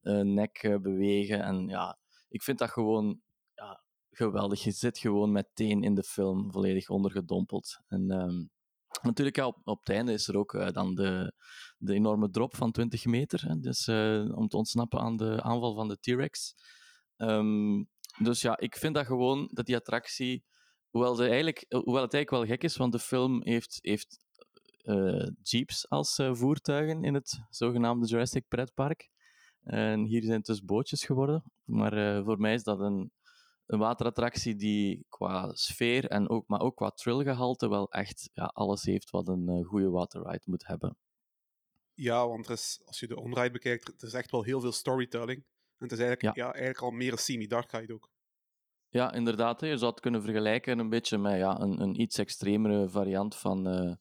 eh, 0.00 0.20
nek 0.20 0.62
eh, 0.62 0.76
bewegen. 0.76 1.42
En 1.42 1.68
ja, 1.68 1.98
ik 2.28 2.42
vind 2.42 2.58
dat 2.58 2.70
gewoon 2.70 3.20
ja, 3.54 3.82
geweldig. 4.10 4.64
Je 4.64 4.70
zit 4.70 4.98
gewoon 4.98 5.32
meteen 5.32 5.82
in 5.82 5.94
de 5.94 6.02
film 6.02 6.52
volledig 6.52 6.88
ondergedompeld. 6.88 7.78
En 7.86 8.10
ehm, 8.10 8.44
natuurlijk, 9.02 9.36
op, 9.64 9.80
het 9.80 9.88
einde 9.88 10.12
is 10.12 10.28
er 10.28 10.36
ook 10.36 10.54
eh, 10.54 10.72
dan 10.72 10.94
de, 10.94 11.32
de 11.78 11.94
enorme 11.94 12.30
drop 12.30 12.56
van 12.56 12.72
20 12.72 13.04
meter. 13.04 13.48
Hè, 13.48 13.58
dus 13.58 13.86
eh, 13.86 14.24
om 14.34 14.48
te 14.48 14.56
ontsnappen 14.56 15.00
aan 15.00 15.16
de 15.16 15.42
aanval 15.42 15.74
van 15.74 15.88
de 15.88 15.98
T-Rex. 16.00 16.54
Ehm, 17.16 17.84
dus 18.18 18.40
ja, 18.40 18.58
ik 18.58 18.76
vind 18.76 18.94
dat 18.94 19.06
gewoon 19.06 19.48
dat 19.52 19.66
die 19.66 19.76
attractie. 19.76 20.44
Hoewel, 20.90 21.20
eigenlijk, 21.20 21.64
hoewel 21.68 22.02
het 22.02 22.14
eigenlijk 22.14 22.30
wel 22.30 22.56
gek 22.56 22.62
is, 22.62 22.76
want 22.76 22.92
de 22.92 22.98
film 22.98 23.42
heeft, 23.42 23.78
heeft 23.80 24.18
eh, 24.82 25.28
jeeps 25.42 25.88
als 25.88 26.18
eh, 26.18 26.34
voertuigen 26.34 27.04
in 27.04 27.14
het 27.14 27.44
zogenaamde 27.50 28.06
Jurassic 28.06 28.48
pretpark. 28.48 29.12
En 29.64 30.04
hier 30.04 30.22
zijn 30.22 30.36
het 30.36 30.46
dus 30.46 30.64
bootjes 30.64 31.04
geworden. 31.04 31.44
Maar 31.64 31.92
eh, 31.92 32.24
voor 32.24 32.38
mij 32.38 32.54
is 32.54 32.62
dat 32.62 32.80
een, 32.80 33.12
een 33.66 33.78
waterattractie 33.78 34.56
die 34.56 35.06
qua 35.08 35.54
sfeer, 35.54 36.08
en 36.08 36.28
ook, 36.28 36.46
maar 36.46 36.60
ook 36.60 36.76
qua 36.76 36.90
thrillgehalte, 36.90 37.68
wel 37.68 37.90
echt 37.90 38.30
ja, 38.32 38.44
alles 38.44 38.82
heeft 38.82 39.10
wat 39.10 39.28
een 39.28 39.48
eh, 39.48 39.66
goede 39.66 39.90
waterride 39.90 40.42
moet 40.44 40.66
hebben. 40.66 40.96
Ja, 41.94 42.28
want 42.28 42.46
er 42.46 42.52
is, 42.52 42.80
als 42.84 43.00
je 43.00 43.06
de 43.06 43.20
onride 43.20 43.50
bekijkt, 43.50 44.02
er 44.02 44.08
is 44.08 44.14
echt 44.14 44.30
wel 44.30 44.42
heel 44.42 44.60
veel 44.60 44.72
storytelling. 44.72 45.44
En 45.78 45.88
het 45.88 45.92
is 45.92 45.98
eigenlijk, 45.98 46.36
ja. 46.36 46.44
eigenlijk 46.44 46.80
al 46.80 46.90
meer 46.90 47.12
een 47.12 47.18
semi-dark 47.18 47.70
ride 47.72 47.92
ook. 47.94 48.10
Ja, 48.88 49.12
inderdaad. 49.12 49.60
hè. 49.60 49.66
Je 49.66 49.76
zou 49.78 49.90
het 49.90 50.00
kunnen 50.00 50.22
vergelijken 50.22 50.78
een 50.78 50.88
beetje 50.88 51.18
met 51.18 51.36
ja, 51.38 51.60
een, 51.60 51.80
een 51.80 52.00
iets 52.00 52.18
extremere 52.18 52.88
variant 52.88 53.36
van 53.36 53.66
eh, 53.68 53.92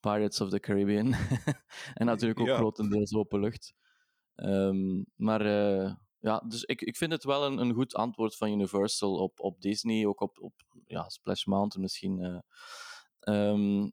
Pirates 0.00 0.40
of 0.40 0.48
the 0.50 0.60
Caribbean. 0.60 1.14
en 1.94 2.06
natuurlijk 2.06 2.40
ook 2.40 2.46
Ja. 2.46 2.56
grotendeels 2.56 3.14
open 3.14 3.40
lucht. 3.40 3.74
Ehm, 4.34 5.02
maar 5.16 5.40
eh, 5.40 5.94
ja, 6.18 6.38
dus 6.48 6.62
ik, 6.62 6.80
ik 6.80 6.96
vind 6.96 7.12
het 7.12 7.24
wel 7.24 7.44
een, 7.46 7.58
een 7.58 7.72
goed 7.74 7.94
antwoord 7.94 8.36
van 8.36 8.50
Universal 8.50 9.14
op, 9.14 9.40
op 9.40 9.60
Disney, 9.60 10.06
ook 10.06 10.20
op, 10.20 10.38
op 10.40 10.52
ja, 10.86 11.08
Splash 11.08 11.44
Mountain 11.44 11.82
misschien. 11.82 12.42
Ehm, 13.20 13.88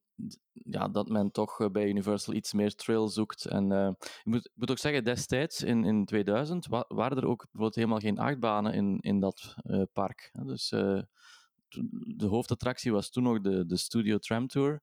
ja, 0.51 0.87
dat 0.87 1.09
men 1.09 1.31
toch 1.31 1.59
eh, 1.59 1.69
bij 1.69 1.87
Universal 1.87 2.33
iets 2.33 2.53
meer 2.53 2.75
thrill 2.75 3.07
zoekt. 3.07 3.45
En 3.45 3.71
uh, 3.71 3.89
ik, 3.99 4.25
moet, 4.25 4.49
moet 4.53 4.71
ook 4.71 4.77
zeggen, 4.77 5.03
destijds 5.03 5.63
in, 5.63 5.83
in 5.83 6.05
2000 6.05 6.67
wa 6.67 6.85
waren 6.87 7.17
er 7.17 7.27
ook 7.27 7.41
bijvoorbeeld 7.41 7.75
helemaal 7.75 7.99
geen 7.99 8.19
achtbanen 8.19 8.73
in, 8.73 8.99
in 8.99 9.19
dat 9.19 9.55
uh, 9.63 9.83
park. 9.93 10.31
Dus 10.45 10.69
de 10.69 12.25
hoofdattractie 12.25 12.91
was 12.91 13.09
toen 13.09 13.23
nog 13.23 13.41
de, 13.41 13.65
de 13.65 13.77
Studio 13.77 14.17
Tram 14.17 14.47
Tour. 14.47 14.81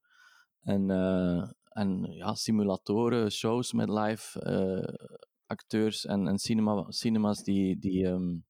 En, 0.61 0.91
en 1.69 2.03
ja, 2.11 2.35
simulatoren, 2.35 3.31
shows 3.31 3.73
met 3.73 3.89
live 3.89 4.41
acteurs 5.47 6.07
en, 6.07 6.27
en 6.27 6.39
cinema, 6.39 6.85
cinemas 6.89 7.43
die, 7.43 7.79
die 7.79 8.07
um, 8.07 8.45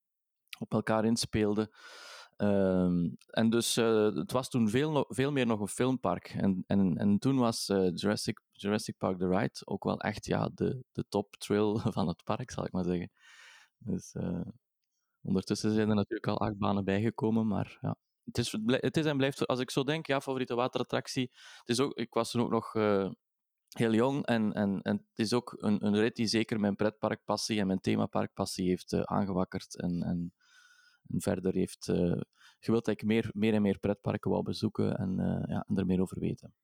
op 0.59 0.73
elkaar 0.73 1.05
inspeelden. 1.05 1.71
Um, 2.39 3.17
en 3.27 3.51
dus 3.51 3.77
uh, 3.77 4.15
het 4.15 4.33
was 4.33 4.49
toen 4.49 4.69
veel, 4.69 5.05
veel 5.09 5.33
meer 5.33 5.47
nog 5.47 5.61
een 5.61 5.69
filmpark. 5.69 6.29
En, 6.29 6.65
en, 6.67 6.97
en 6.97 7.19
toen 7.19 7.37
was 7.37 7.69
uh, 7.69 7.91
Jurassic, 7.95 8.41
Jurassic 8.53 8.97
Park 8.99 9.19
The 9.19 9.29
Ride 9.29 9.61
ook 9.65 9.85
wel 9.85 10.01
echt 10.01 10.27
ja, 10.27 10.51
de, 10.55 10.85
de 10.93 11.05
top 11.09 11.37
thrill 11.37 11.79
van 11.97 12.09
het 12.09 12.25
park, 12.25 12.51
zal 12.51 12.65
ik 12.65 12.73
maar 12.73 12.85
zeggen. 12.85 13.11
Dus 13.79 14.15
uh, 14.15 14.47
ondertussen 15.23 15.75
zijn 15.75 15.89
er 15.89 15.95
natuurlijk 15.95 16.27
al 16.27 16.41
acht 16.41 16.59
banen 16.59 16.85
bijgekomen, 16.85 17.47
maar 17.47 17.79
ja. 17.81 17.97
Het 18.25 18.39
is, 18.39 18.57
het 18.67 18.97
is 18.97 19.05
en 19.05 19.17
blijft, 19.17 19.47
als 19.47 19.61
ik 19.61 19.71
zo 19.71 19.85
denk, 19.85 20.07
ja, 20.07 20.21
favoriete 20.21 20.55
waterattractie. 20.55 21.31
Het 21.59 21.69
is 21.69 21.81
ook, 21.81 21.95
ik 21.95 22.15
was 22.15 22.31
toen 22.31 22.43
ook 22.43 22.51
nog 22.51 22.73
heel 23.69 23.93
jong 23.93 24.27
en, 24.27 24.53
en, 24.53 24.83
en 24.83 24.97
het 24.97 25.19
is 25.19 25.33
ook 25.33 25.55
een, 25.59 25.87
een 25.87 25.97
rit 25.97 26.17
die 26.17 26.27
zeker 26.27 26.61
mijn 26.61 26.77
pretparkpassie 26.77 27.61
en 27.61 27.67
mijn 27.67 27.81
themaparkpassie 27.81 28.69
heeft 28.69 28.95
aangewakkerd. 29.07 29.81
En, 29.81 30.03
en 30.03 30.33
en 31.09 31.21
verder 31.21 31.55
heeft 31.55 31.89
uh, 31.89 32.21
gewild 32.59 32.85
dat 32.85 32.95
ik 32.95 33.05
meer, 33.05 33.31
meer 33.33 33.55
en 33.55 33.63
meer 33.63 33.79
pretparken 33.79 34.31
wou 34.31 34.43
bezoeken 34.43 34.97
en, 34.97 35.19
uh, 35.19 35.55
ja, 35.55 35.65
en 35.69 35.77
er 35.77 35.87
meer 35.87 36.01
over 36.01 36.21
weten. 36.21 36.55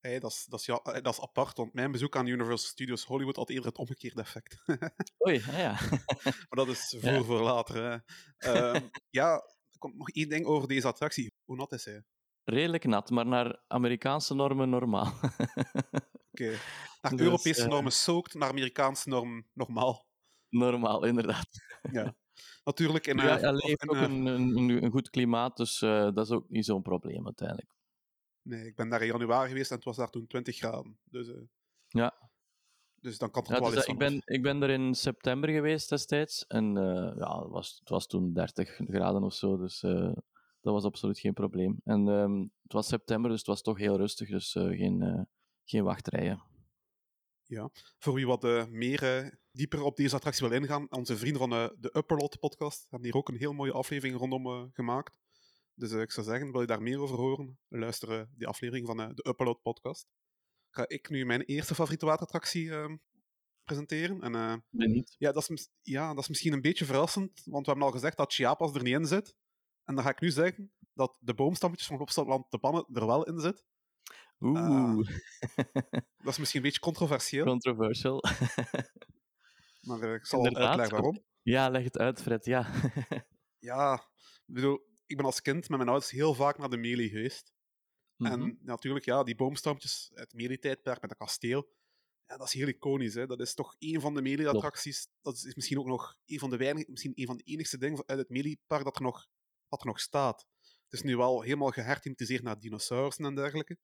Hey, 0.00 0.18
dat, 0.18 0.30
is, 0.30 0.44
dat, 0.48 0.60
is, 0.60 0.66
ja, 0.66 0.76
eh, 0.82 1.02
dat 1.02 1.12
is 1.12 1.20
apart, 1.20 1.56
want 1.56 1.72
mijn 1.72 1.92
bezoek 1.92 2.16
aan 2.16 2.26
Universal 2.26 2.68
Studios 2.68 3.04
Hollywood 3.04 3.36
had 3.36 3.50
eerder 3.50 3.66
het 3.66 3.78
omgekeerde 3.78 4.20
effect. 4.20 4.62
Oei, 5.26 5.42
ja, 5.46 5.58
ja. 5.58 5.78
maar 6.22 6.46
dat 6.48 6.68
is 6.68 6.96
voor, 7.00 7.10
ja. 7.18 7.22
voor 7.22 7.40
later. 7.40 8.04
Uh, 8.38 8.76
ja, 9.10 9.32
er 9.70 9.78
komt 9.78 9.96
nog 9.96 10.10
één 10.10 10.28
ding 10.28 10.46
over 10.46 10.68
deze 10.68 10.86
attractie. 10.86 11.32
Hoe 11.44 11.56
nat 11.56 11.72
is 11.72 11.84
hij? 11.84 12.04
Redelijk 12.44 12.84
nat, 12.84 13.10
maar 13.10 13.26
naar 13.26 13.62
Amerikaanse 13.66 14.34
normen 14.34 14.70
normaal. 14.70 15.06
Oké. 15.12 16.02
Okay. 16.30 16.58
Naar 17.00 17.12
dus, 17.12 17.20
Europese 17.20 17.66
normen 17.66 17.92
soakt, 17.92 18.34
naar 18.34 18.48
Amerikaanse 18.48 19.08
normen 19.08 19.46
normaal. 19.52 20.08
Normaal, 20.48 21.04
inderdaad. 21.04 21.48
Ja 21.92 22.14
natuurlijk. 22.64 23.06
In, 23.06 23.16
ja, 23.16 23.38
hij 23.38 23.52
leeft 23.52 23.88
ook 23.88 23.96
een, 23.96 24.26
een, 24.26 24.82
een, 24.84 24.90
goed 24.90 25.10
klimaat, 25.10 25.56
dus 25.56 25.80
uh, 25.82 26.12
dat 26.12 26.18
is 26.26 26.30
ook 26.30 26.48
niet 26.48 26.64
zo'n 26.64 26.82
probleem 26.82 27.24
uiteindelijk. 27.24 27.70
Nee, 28.42 28.66
ik 28.66 28.76
ben 28.76 28.88
daar 28.88 29.00
in 29.00 29.06
januari 29.06 29.48
geweest 29.48 29.70
en 29.70 29.76
het 29.76 29.84
was 29.84 29.96
daar 29.96 30.10
toen 30.10 30.26
20 30.26 30.56
graden. 30.56 30.98
Dus, 31.04 31.28
uh, 31.28 31.34
ja. 31.88 32.30
Dus 32.94 33.18
dan 33.18 33.30
kan 33.30 33.42
het 33.42 33.52
ja, 33.52 33.60
wel 33.60 33.68
dus, 33.68 33.76
eens 33.76 33.86
ik 33.86 33.98
ben, 33.98 34.22
ik 34.24 34.42
ben 34.42 34.62
er 34.62 34.70
in 34.70 34.94
september 34.94 35.50
geweest 35.50 35.88
destijds 35.88 36.46
en 36.46 36.76
uh, 36.76 37.12
ja, 37.16 37.40
het, 37.40 37.50
was, 37.50 37.76
het 37.78 37.88
was 37.88 38.06
toen 38.06 38.32
30 38.32 38.80
graden 38.86 39.22
of 39.22 39.34
zo, 39.34 39.56
dus 39.56 39.80
dat 40.60 40.72
was 40.72 40.84
absoluut 40.84 41.18
geen 41.18 41.32
probleem. 41.32 41.80
En 41.84 42.06
um, 42.06 42.52
het 42.62 42.72
was 42.72 42.86
september, 42.86 43.30
dus 43.30 43.38
het 43.38 43.48
was 43.48 43.62
toch 43.62 43.78
heel 43.78 43.96
rustig, 43.96 44.28
dus 44.28 44.52
geen, 44.52 45.28
geen 45.64 45.84
wachtrijen. 45.84 46.42
Ja, 47.50 47.70
voor 47.98 48.14
wie 48.14 48.26
wat 48.26 48.44
uh, 48.44 48.66
meer 48.66 49.24
uh, 49.24 49.30
dieper 49.50 49.82
op 49.82 49.96
deze 49.96 50.14
attractie 50.14 50.48
wil 50.48 50.58
ingaan, 50.60 50.90
onze 50.90 51.16
vrienden 51.16 51.40
van 51.40 51.52
uh, 51.52 51.68
de 51.78 51.96
Upperlot 51.96 52.38
podcast 52.38 52.86
hebben 52.90 53.08
hier 53.08 53.16
ook 53.16 53.28
een 53.28 53.36
heel 53.36 53.52
mooie 53.52 53.72
aflevering 53.72 54.18
rondom 54.18 54.70
gemaakt. 54.72 55.16
Dus 55.74 55.92
ik 55.92 56.10
zou 56.10 56.26
zeggen, 56.26 56.52
wil 56.52 56.60
je 56.60 56.66
daar 56.66 56.82
meer 56.82 57.00
over 57.00 57.16
horen, 57.16 57.58
luister 57.68 58.28
die 58.34 58.46
aflevering 58.46 58.86
van 58.86 58.96
de 58.96 59.26
Upperlot 59.28 59.62
podcast. 59.62 60.06
Ga 60.70 60.88
ik 60.88 61.08
nu 61.08 61.26
mijn 61.26 61.42
eerste 61.42 61.74
favoriete 61.74 62.06
waterattractie 62.06 62.70
ehm, 62.70 62.96
presenteren. 63.64 64.20
En, 64.20 64.64
niet. 64.70 65.14
Ja, 65.18 65.32
dat 65.32 65.50
is, 65.50 65.68
ja, 65.80 66.14
dat 66.14 66.22
is 66.22 66.28
misschien 66.28 66.52
een 66.52 66.60
beetje 66.60 66.84
verrassend, 66.84 67.42
want 67.44 67.64
we 67.64 67.70
hebben 67.70 67.88
al 67.88 67.94
gezegd 67.94 68.16
dat 68.16 68.32
Chiapas 68.32 68.74
er 68.74 68.82
niet 68.82 68.94
in 68.94 69.06
zit. 69.06 69.34
En 69.84 69.94
dan 69.94 70.04
ga 70.04 70.10
ik 70.10 70.20
nu 70.20 70.30
zeggen 70.30 70.72
dat 70.92 71.16
de 71.20 71.34
boomstammetjes 71.34 71.88
van 71.88 72.00
Opstadland 72.00 72.50
de 72.50 72.58
Pannen 72.58 72.86
er 72.92 73.06
wel 73.06 73.24
in 73.24 73.40
zit. 73.40 73.64
Oeh. 74.40 74.58
Uh, 74.58 74.96
dat 76.24 76.32
is 76.32 76.38
misschien 76.38 76.60
een 76.60 76.66
beetje 76.66 76.80
controversieel. 76.80 77.44
Controversial. 77.44 78.24
maar 79.80 80.02
uh, 80.02 80.14
ik 80.14 80.26
zal 80.32 80.44
Inderdaad. 80.44 80.68
uitleggen 80.68 80.96
waarom. 80.96 81.24
Ja, 81.42 81.68
leg 81.68 81.84
het 81.84 81.98
uit, 81.98 82.22
Fred, 82.22 82.44
ja. 82.44 82.70
ja, 83.70 83.94
ik 84.46 84.54
bedoel, 84.54 84.86
ik 85.06 85.16
ben 85.16 85.24
als 85.24 85.42
kind 85.42 85.68
met 85.68 85.78
mijn 85.78 85.88
ouders 85.88 86.10
heel 86.10 86.34
vaak 86.34 86.58
naar 86.58 86.70
de 86.70 86.76
Meli 86.76 87.08
geweest. 87.08 87.52
Mm 88.16 88.26
-hmm. 88.26 88.42
En 88.42 88.58
natuurlijk, 88.62 89.04
ja, 89.04 89.22
die 89.22 89.34
boomstampjes, 89.34 90.10
het 90.14 90.32
Meli-tijdperk 90.32 91.00
met 91.00 91.10
dat 91.10 91.18
kasteel, 91.18 91.68
ja, 92.30 92.36
dat 92.36 92.46
is 92.46 92.52
heel 92.52 92.68
iconisch. 92.68 93.14
Hè. 93.14 93.26
Dat 93.26 93.40
is 93.40 93.54
toch 93.54 93.76
een 93.78 94.00
van 94.00 94.14
de 94.14 94.22
Meli-attracties. 94.22 95.08
Dat 95.20 95.34
is 95.34 95.54
misschien 95.54 95.78
ook 95.78 95.86
nog 95.86 96.16
een 96.26 96.38
van 96.38 96.50
de 96.50 96.56
weinige, 96.56 96.90
misschien 96.90 97.12
een 97.14 97.26
van 97.26 97.36
de 97.36 97.42
enigste 97.44 97.78
dingen 97.78 98.02
uit 98.06 98.18
het 98.18 98.28
Meli-park 98.28 98.84
dat, 98.84 98.96
er 98.96 99.02
nog, 99.02 99.26
dat 99.68 99.80
er 99.80 99.86
nog 99.86 100.00
staat. 100.00 100.46
Het 100.60 100.92
is 100.92 101.02
nu 101.02 101.16
wel 101.16 101.40
helemaal 101.40 101.70
geherthematiseerd 101.70 102.42
naar 102.42 102.58
dinosaurussen 102.58 103.24
en 103.24 103.34
dergelijke. 103.34 103.78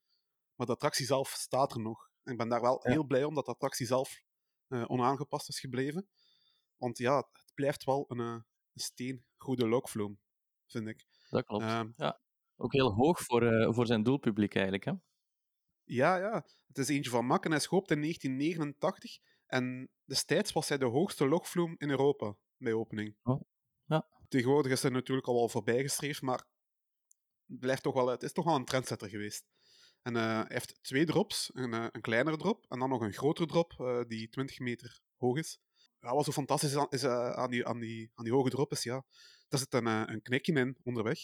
Maar 0.56 0.66
de 0.66 0.72
attractie 0.72 1.06
zelf 1.06 1.28
staat 1.28 1.72
er 1.72 1.80
nog. 1.80 2.10
En 2.22 2.32
ik 2.32 2.38
ben 2.38 2.48
daar 2.48 2.60
wel 2.60 2.80
ja. 2.82 2.90
heel 2.90 3.04
blij 3.04 3.24
om 3.24 3.34
dat 3.34 3.44
de 3.44 3.50
attractie 3.50 3.86
zelf 3.86 4.22
uh, 4.68 4.84
onaangepast 4.86 5.48
is 5.48 5.60
gebleven. 5.60 6.08
Want 6.76 6.98
ja, 6.98 7.16
het 7.16 7.52
blijft 7.54 7.84
wel 7.84 8.04
een, 8.08 8.18
uh, 8.18 8.32
een 8.72 8.82
steen 8.82 9.24
goede 9.36 9.68
lokvloem, 9.68 10.20
vind 10.66 10.88
ik. 10.88 11.06
Dat 11.30 11.44
klopt. 11.44 11.64
Uh, 11.64 11.80
ja. 11.96 12.20
Ook 12.56 12.72
heel 12.72 12.94
hoog 12.94 13.20
voor, 13.20 13.42
uh, 13.42 13.74
voor 13.74 13.86
zijn 13.86 14.02
doelpubliek 14.02 14.54
eigenlijk, 14.54 14.84
hè? 14.84 14.92
Ja, 15.84 16.16
ja. 16.16 16.46
Het 16.66 16.78
is 16.78 16.88
eentje 16.88 17.10
van 17.10 17.26
Mak 17.26 17.44
en 17.44 17.50
hij 17.50 17.58
is 17.58 17.66
gehoopt 17.66 17.90
in 17.90 18.00
1989. 18.00 19.18
En 19.46 19.90
destijds 20.04 20.52
was 20.52 20.68
hij 20.68 20.78
de 20.78 20.84
hoogste 20.84 21.28
lokvloem 21.28 21.74
in 21.78 21.90
Europa 21.90 22.36
bij 22.56 22.72
opening. 22.72 23.16
Oh. 23.22 23.42
Ja. 23.84 24.08
Tegenwoordig 24.28 24.72
is 24.72 24.82
hij 24.82 24.90
natuurlijk 24.90 25.26
al 25.26 25.34
wel 25.34 25.48
voorbijgestreefd, 25.48 26.22
maar 26.22 26.46
blijft 27.44 27.82
toch 27.82 27.94
wel, 27.94 28.06
het 28.06 28.22
is 28.22 28.32
toch 28.32 28.44
wel 28.44 28.54
een 28.54 28.64
trendsetter 28.64 29.08
geweest. 29.08 29.44
En 30.06 30.14
uh, 30.14 30.22
hij 30.22 30.44
heeft 30.48 30.78
twee 30.82 31.06
drops. 31.06 31.50
Een, 31.54 31.74
uh, 31.74 31.86
een 31.90 32.00
kleinere 32.00 32.36
drop 32.36 32.64
en 32.68 32.78
dan 32.78 32.88
nog 32.88 33.00
een 33.00 33.12
grotere 33.12 33.46
drop 33.46 33.74
uh, 33.78 34.00
die 34.06 34.28
20 34.28 34.58
meter 34.58 35.00
hoog 35.16 35.38
is. 35.38 35.58
Ja, 36.00 36.14
wat 36.14 36.24
zo 36.24 36.32
fantastisch 36.32 36.70
is, 36.70 36.76
aan, 36.76 36.86
is 36.90 37.04
aan, 37.04 37.50
die, 37.50 37.66
aan, 37.66 37.78
die, 37.80 38.10
aan 38.14 38.24
die 38.24 38.32
hoge 38.32 38.50
drop 38.50 38.72
is, 38.72 38.82
ja, 38.82 39.04
daar 39.48 39.60
zit 39.60 39.74
een, 39.74 39.86
een 39.86 40.22
knikje 40.22 40.52
in 40.52 40.76
onderweg. 40.82 41.18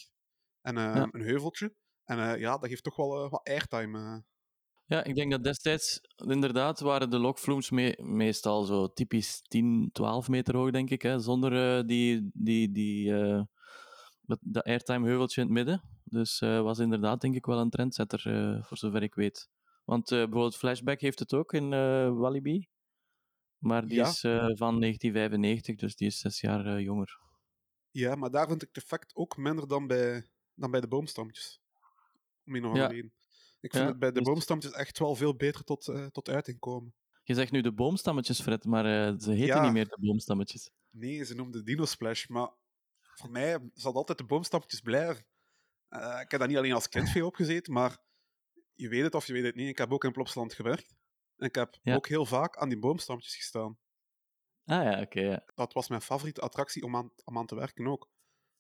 En 0.61 0.75
ja. 0.75 1.09
een 1.11 1.21
heuveltje. 1.21 1.75
En 2.05 2.39
ja, 2.39 2.59
dat 2.59 2.69
geeft 2.69 2.83
toch 2.83 2.97
wel 2.97 3.29
wat 3.29 3.49
airtime. 3.49 4.25
Ja, 4.85 5.05
ik 5.05 5.15
denk 5.15 5.31
dat 5.31 5.45
destijds 5.45 6.01
inderdaad 6.17 6.81
waren 6.81 7.11
de 7.11 7.19
lokvloems 7.19 7.71
me 7.71 7.99
meestal 8.03 8.65
zo 8.65 8.93
typisch 8.93 9.43
10, 9.43 9.91
12 9.93 10.29
meter 10.29 10.57
hoog, 10.57 10.71
denk 10.71 10.91
ik. 10.91 11.03
Hè, 11.03 11.21
zonder 11.21 11.87
die, 11.87 12.31
die, 12.33 12.73
die, 12.73 13.13
dat, 14.21 14.39
dat 14.41 14.65
airtime 14.65 15.07
heuveltje 15.07 15.41
in 15.41 15.47
het 15.47 15.57
midden. 15.57 15.92
Dus 16.13 16.41
uh, 16.41 16.61
was 16.61 16.79
inderdaad 16.79 17.21
denk 17.21 17.35
ik 17.35 17.47
wel 17.47 17.59
een 17.59 17.71
trendsetter, 17.71 18.27
uh, 18.27 18.65
voor 18.65 18.77
zover 18.77 19.03
ik 19.03 19.15
weet. 19.15 19.49
Want 19.85 20.11
uh, 20.11 20.19
bijvoorbeeld 20.19 20.57
Flashback 20.57 21.01
heeft 21.01 21.19
het 21.19 21.35
ook 21.35 21.53
in 21.53 21.69
Walibi. 22.19 22.69
Maar 23.59 23.87
die 23.87 23.97
ja. 23.97 24.09
is 24.09 24.21
van 24.21 24.81
1995, 24.81 25.77
dus 25.77 25.97
die 25.97 26.07
is 26.07 26.19
zes 26.19 26.41
jaar 26.41 26.81
jonger. 26.81 27.21
Ja, 27.91 28.15
maar 28.15 28.31
daar 28.31 28.49
vind 28.49 28.63
ik 28.63 28.69
het 28.73 28.83
effect 28.83 29.15
ook 29.15 29.37
minder 29.37 29.69
dan 29.69 29.87
bij, 29.87 30.29
dan 30.55 30.71
bij 30.71 30.81
de 30.81 30.89
boomstammetjes. 30.89 31.61
Om 32.45 32.55
een 32.55 32.65
of 32.65 32.71
andere 32.71 32.95
reden. 32.95 33.13
Ik 33.61 33.71
vind 33.71 33.85
ja, 33.85 33.89
het 33.91 33.99
bij 33.99 34.13
de 34.13 34.19
dus... 34.19 34.29
boomstammetjes 34.29 34.73
echt 34.73 34.99
wel 34.99 35.15
veel 35.15 35.37
beter 35.37 35.65
tot, 35.65 35.93
tot 36.13 36.29
uiting 36.29 36.59
komen. 36.59 36.95
Je 37.23 37.35
zegt 37.35 37.53
nu 37.53 37.61
de 37.61 37.73
boomstammetjes, 37.73 38.41
Fred, 38.43 38.65
maar 38.65 38.85
ze 39.21 39.31
heten 39.31 39.47
ja. 39.47 39.63
niet 39.63 39.73
meer 39.73 39.89
de 39.89 39.99
boomstammetjes. 40.01 40.71
Nee, 40.91 41.25
ze 41.25 41.35
noemden 41.35 41.65
Dino 41.65 41.85
Splash, 41.85 42.27
maar 42.27 42.51
voor 43.01 43.31
mij 43.31 43.71
zal 43.75 43.95
altijd 43.95 44.19
de 44.19 44.25
boomstammetjes 44.25 44.81
blijven. 44.81 45.27
Uh, 45.93 46.21
ik 46.21 46.31
heb 46.31 46.41
daar 46.41 46.49
niet 46.49 46.57
alleen 46.57 46.73
als 46.73 46.89
kind 46.89 47.11
veel 47.17 47.27
opgezeten, 47.27 47.73
maar 47.73 47.99
je 48.75 48.89
weet 48.89 49.03
het 49.03 49.15
of 49.15 49.27
je 49.27 49.33
weet 49.33 49.45
het 49.45 49.55
niet. 49.55 49.69
Ik 49.69 49.79
heb 49.79 49.93
ook 49.93 50.05
in 50.05 50.13
Plopsland 50.13 50.55
gewerkt. 50.55 50.95
En 51.37 51.47
ik 51.47 51.55
heb 51.55 51.79
ja. 51.83 51.95
ook 51.95 52.09
heel 52.09 52.27
vaak 52.27 52.57
aan 52.57 52.69
die 52.69 52.79
boomstammetjes 52.79 53.37
gestaan. 53.37 53.79
Ah 54.65 54.83
ja, 54.83 54.93
oké. 54.93 55.03
Okay, 55.03 55.25
ja. 55.25 55.43
Dat 55.55 55.73
was 55.73 55.89
mijn 55.89 56.01
favoriete 56.01 56.41
attractie 56.41 56.83
om 56.83 56.97
aan, 56.97 57.13
om 57.25 57.39
aan 57.39 57.47
te 57.47 57.55
werken 57.55 57.87
ook. 57.87 58.11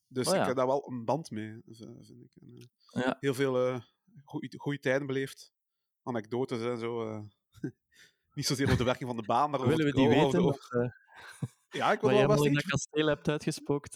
Dus 0.06 0.26
oh, 0.26 0.34
ja. 0.34 0.40
ik 0.40 0.46
heb 0.46 0.56
daar 0.56 0.66
wel 0.66 0.88
een 0.88 1.04
band 1.04 1.30
mee, 1.30 1.60
vind 1.66 2.10
ik. 2.10 2.42
En, 2.42 2.70
uh, 2.96 3.02
ja. 3.04 3.16
Heel 3.20 3.34
veel 3.34 3.68
uh, 3.68 3.80
goede 4.56 4.80
tijden 4.80 5.06
beleefd. 5.06 5.52
Anekdotes 6.02 6.60
en 6.60 6.78
zo. 6.78 7.20
niet 8.34 8.46
zozeer 8.46 8.66
over 8.66 8.78
de 8.78 8.84
werking 8.84 9.08
van 9.08 9.18
de 9.18 9.26
baan, 9.26 9.50
maar 9.50 9.60
over 9.60 9.76
Willen 9.76 9.86
we 9.86 10.00
die 10.00 10.08
weten? 10.08 10.44
Of, 10.44 10.68
ja, 11.68 11.92
ik 11.92 12.00
wil 12.00 12.26
wel 12.26 12.46
in 12.46 12.52
dat 12.52 12.64
kasteel 12.64 13.06
hebt 13.06 13.28
uitgespookt. 13.28 13.94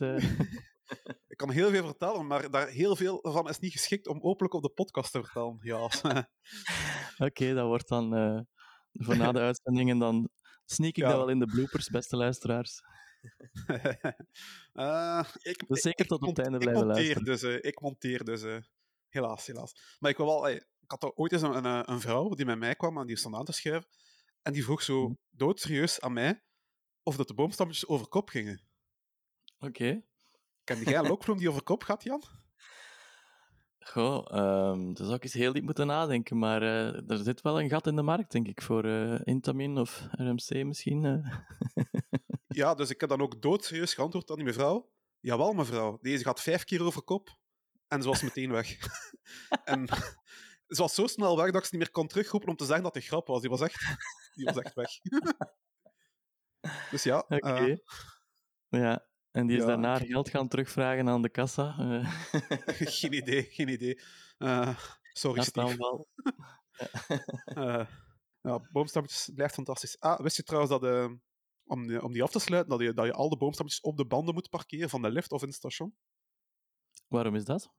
Ik 1.36 1.46
kan 1.46 1.54
heel 1.54 1.70
veel 1.70 1.84
vertellen, 1.84 2.26
maar 2.26 2.50
daar 2.50 2.68
heel 2.68 2.96
veel 2.96 3.18
van 3.22 3.48
is 3.48 3.58
niet 3.58 3.72
geschikt 3.72 4.06
om 4.06 4.22
openlijk 4.22 4.54
op 4.54 4.62
de 4.62 4.70
podcast 4.70 5.12
te 5.12 5.22
vertellen. 5.22 5.58
Ja. 5.60 5.82
Oké, 5.84 6.26
okay, 7.18 7.52
dat 7.52 7.66
wordt 7.66 7.88
dan 7.88 8.18
uh, 8.18 8.40
voor 8.92 9.16
na 9.16 9.32
de 9.32 9.40
uitzendingen, 9.50 9.98
dan 9.98 10.28
sneak 10.64 10.96
ik 10.96 11.02
ja. 11.02 11.08
dat 11.08 11.16
wel 11.16 11.28
in 11.28 11.38
de 11.38 11.46
bloopers, 11.46 11.88
beste 11.88 12.16
luisteraars. 12.16 12.80
uh, 14.74 15.24
ik, 15.52 15.64
dus 15.68 15.80
zeker 15.80 16.06
tot 16.06 16.20
op 16.22 16.36
het 16.36 16.38
einde 16.38 16.58
blijven 16.58 16.86
luisteren. 16.86 17.24
Dus, 17.24 17.42
uh, 17.42 17.56
ik 17.60 17.80
monteer 17.80 18.24
dus, 18.24 18.44
helaas, 19.08 19.46
helaas. 19.46 19.96
Maar 19.98 20.10
ik 20.10 20.16
wil 20.16 20.26
wel, 20.26 20.48
ik 20.48 20.66
had 20.86 21.02
er 21.02 21.12
ooit 21.12 21.32
eens 21.32 21.42
een, 21.42 21.64
een, 21.64 21.90
een 21.90 22.00
vrouw 22.00 22.28
die 22.28 22.46
met 22.46 22.58
mij 22.58 22.74
kwam 22.74 22.98
en 22.98 23.06
die 23.06 23.16
stond 23.16 23.34
aan 23.34 23.44
te 23.44 23.52
schuiven. 23.52 23.88
En 24.42 24.52
die 24.52 24.64
vroeg 24.64 24.82
zo 24.82 25.02
Mhm. 25.02 25.14
doodserieus 25.30 26.00
aan 26.00 26.12
mij 26.12 26.42
of 27.02 27.16
dat 27.16 27.28
de 27.28 27.34
boomstammetjes 27.34 27.86
over 27.88 28.08
kop 28.08 28.28
gingen. 28.28 28.64
Oké. 29.58 30.02
Ken 30.66 30.82
jij 30.82 31.02
lokvloem 31.02 31.38
die 31.38 31.48
over 31.48 31.62
kop 31.62 31.82
gaat, 31.82 32.02
Jan? 32.02 32.22
Goh, 33.78 34.26
ehm 34.30 34.92
daar 34.92 35.04
zou 35.04 35.14
ik 35.14 35.22
eens 35.24 35.32
heel 35.32 35.52
diep 35.52 35.64
moeten 35.64 35.86
nadenken, 35.86 36.38
maar 36.38 36.62
eh, 36.62 37.10
er 37.10 37.18
zit 37.18 37.40
wel 37.40 37.60
een 37.60 37.68
gat 37.68 37.86
in 37.86 37.96
de 37.96 38.02
markt, 38.02 38.32
denk 38.32 38.46
ik, 38.48 38.62
voor 38.62 38.84
eh, 38.84 39.20
Intamin 39.24 39.78
of 39.78 40.06
RMC 40.10 40.64
misschien. 40.64 41.04
eh. 41.04 41.38
Ja, 42.46 42.74
dus 42.74 42.90
ik 42.90 43.00
heb 43.00 43.08
dan 43.08 43.20
ook 43.20 43.42
doodserieus 43.42 43.94
geantwoord 43.94 44.30
aan 44.30 44.36
die 44.36 44.44
mevrouw. 44.44 44.90
Jawel, 45.20 45.52
mevrouw. 45.52 45.98
Deze 46.00 46.24
gaat 46.24 46.40
vijf 46.40 46.64
keer 46.64 46.82
over 46.82 47.02
kop. 47.02 47.36
En 47.88 48.02
ze 48.02 48.08
was 48.08 48.22
meteen 48.22 48.50
weg. 48.52 48.76
en 49.64 49.86
ze 50.74 50.82
was 50.82 50.94
zo 50.94 51.06
snel 51.06 51.36
weg 51.36 51.46
dat 51.50 51.60
ik 51.62 51.64
ze 51.68 51.74
niet 51.76 51.84
meer 51.84 51.90
kon 51.90 52.06
terugroepen 52.06 52.48
om 52.48 52.56
te 52.56 52.64
zeggen 52.64 52.84
dat 52.84 52.94
het 52.94 53.02
een 53.02 53.08
grap 53.08 53.26
was. 53.26 53.40
Die 53.40 53.50
was 53.50 53.60
echt, 53.60 53.96
die 54.34 54.44
was 54.44 54.56
echt 54.56 54.74
weg. 54.74 54.90
dus 56.90 57.02
ja, 57.02 57.24
Oké. 57.28 57.76
Ja, 58.68 59.06
en 59.36 59.46
die 59.46 59.56
is 59.56 59.62
ja, 59.62 59.68
daarna 59.68 59.98
geld 59.98 60.28
gaan 60.28 60.48
terugvragen 60.48 61.08
aan 61.08 61.22
de 61.22 61.28
kassa. 61.30 61.72
geen 62.98 63.12
idee, 63.12 63.42
geen 63.42 63.68
idee. 63.68 64.00
Eh, 64.38 64.78
sorry, 65.12 65.42
Steve. 65.42 65.76
wel. 65.76 66.08
Eh, 67.44 67.86
ja, 68.40 68.58
boomstammetjes 68.72 69.30
blijft 69.34 69.54
fantastisch. 69.54 70.00
Ah, 70.00 70.20
wist 70.20 70.36
je 70.36 70.42
trouwens 70.42 70.72
dat, 70.72 70.84
eh, 70.84 71.12
om, 71.64 71.86
die- 71.86 72.02
om 72.02 72.12
die 72.12 72.22
af 72.22 72.30
te 72.30 72.38
sluiten, 72.38 72.70
dat 72.70 72.80
je, 72.80 72.92
dat 72.94 73.04
je 73.06 73.12
al 73.12 73.28
de 73.28 73.36
boomstammetjes 73.36 73.82
op 73.84 73.96
de 73.96 74.06
banden 74.06 74.34
moet 74.34 74.48
parkeren 74.50 74.88
van 74.90 75.02
de 75.02 75.10
lift 75.10 75.32
of 75.32 75.40
in 75.42 75.46
het 75.48 75.56
station? 75.56 75.96
Waarom 77.08 77.34
is 77.34 77.44
dat? 77.44 77.70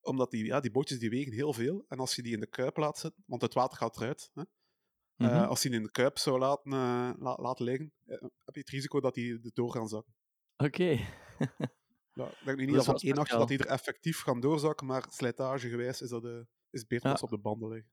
Omdat 0.00 0.30
die, 0.30 0.44
ja, 0.44 0.60
die 0.60 0.70
bootjes 0.70 0.98
die 0.98 1.10
wegen 1.10 1.32
heel 1.32 1.52
veel. 1.52 1.84
En 1.88 1.98
als 1.98 2.14
je 2.14 2.22
die 2.22 2.32
in 2.32 2.40
de 2.40 2.46
kuip 2.46 2.76
laat 2.76 2.98
zitten, 2.98 3.22
want 3.26 3.42
het 3.42 3.54
water 3.54 3.76
gaat 3.78 3.96
eruit. 3.96 4.30
Hè? 4.34 4.42
Mhm. 5.16 5.44
als 5.44 5.62
je 5.62 5.68
die 5.68 5.78
in 5.78 5.84
de 5.84 5.90
kuip 5.90 6.18
zou 6.18 6.38
laten, 6.38 6.70
la- 7.18 7.36
laten 7.40 7.64
liggen, 7.64 7.92
heb 8.44 8.54
je 8.54 8.60
het 8.60 8.68
risico 8.68 9.00
dat 9.00 9.14
die 9.14 9.50
door 9.52 9.72
gaan 9.72 9.88
zakken. 9.88 10.14
Oké. 10.64 10.98
Ja, 12.12 12.24
ik 12.28 12.44
denk 12.44 12.56
nu 12.58 12.66
Dat 12.66 12.66
niet 12.66 12.68
is 12.68 12.74
dat 12.74 12.84
van 12.84 12.94
één 12.94 13.14
speciaal. 13.14 13.38
dat 13.38 13.48
die 13.48 13.58
er 13.58 13.66
effectief 13.66 14.20
gaan 14.20 14.40
doorzakken, 14.40 14.86
maar 14.86 15.06
slijtagegewijs 15.10 16.00
is 16.02 16.08
dat 16.08 16.24
eh, 16.24 16.38
is 16.70 16.86
beter 16.86 17.04
Ja. 17.04 17.10
als 17.10 17.18
ze 17.18 17.24
op 17.24 17.30
de 17.30 17.38
banden 17.38 17.68
liggen. 17.68 17.90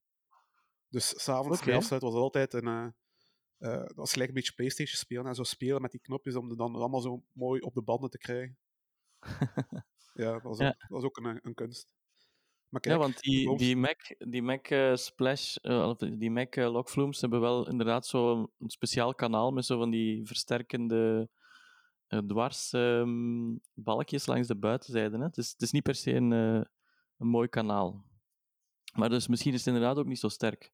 Dus 0.90 1.24
s'avonds 1.24 1.58
Oké. 1.58 1.66
bij 1.66 1.76
afsluit 1.76 2.02
was 2.02 2.14
het 2.14 2.22
altijd 2.22 2.54
een... 2.54 2.68
eh, 2.68 2.86
eh, 3.74 3.80
dat 3.86 3.96
was 3.96 4.12
gelijk 4.12 4.30
een 4.30 4.36
beetje 4.36 4.54
Playstation 4.54 4.98
spelen 4.98 5.26
en 5.26 5.36
zo 5.36 5.44
spelen 5.44 5.82
met 5.82 5.92
die 5.92 6.00
knopjes 6.02 6.36
om 6.36 6.50
het 6.50 6.58
dan 6.58 6.76
allemaal 6.76 7.02
zo 7.02 7.24
mooi 7.32 7.62
op 7.62 7.74
de 7.74 7.82
banden 7.82 8.10
te 8.10 8.18
krijgen. 8.18 8.58
Ja, 10.14 10.32
dat 10.32 10.42
was 10.42 10.58
Ja. 10.58 10.68
ook, 10.68 10.80
dat 10.80 10.90
was 10.90 11.04
ook 11.04 11.18
een, 11.18 11.40
een 11.42 11.54
kunst. 11.54 11.88
Maar 12.70 12.88
Ja, 12.88 12.98
want 12.98 13.20
die, 13.20 13.58
die 13.58 13.76
Mac, 13.78 14.00
die 14.18 14.42
Mac 14.42 14.68
Splash, 14.98 15.56
of 15.58 15.98
die 15.98 16.32
Mac 16.32 16.56
uh, 16.56 16.72
Lockflooms 16.72 17.22
hebben 17.22 17.42
wel 17.42 17.70
inderdaad 17.70 18.06
zo'n 18.08 18.52
een 18.60 18.70
speciaal 18.70 19.16
kanaal 19.16 19.52
met 19.52 19.66
zo 19.66 19.78
van 19.78 19.90
die 19.90 20.26
versterkende 20.28 21.30
dwars 22.08 22.74
ehm, 22.74 23.56
balkjes 23.74 24.26
langs 24.26 24.48
de 24.48 24.56
buitenzijde. 24.58 25.18
Hè. 25.18 25.24
Het, 25.24 25.38
is, 25.38 25.52
het 25.52 25.62
is 25.62 25.72
niet 25.72 25.84
per 25.84 25.96
se 25.96 26.14
een, 26.14 26.32
eh, 26.34 26.62
een 27.18 27.28
mooi 27.28 27.48
kanaal. 27.48 28.04
Maar 28.94 29.10
dus 29.10 29.28
misschien 29.28 29.54
is 29.54 29.66
het 29.66 29.68
inderdaad 29.74 29.98
ook 29.98 30.06
niet 30.06 30.20
zo 30.20 30.28
sterk 30.28 30.72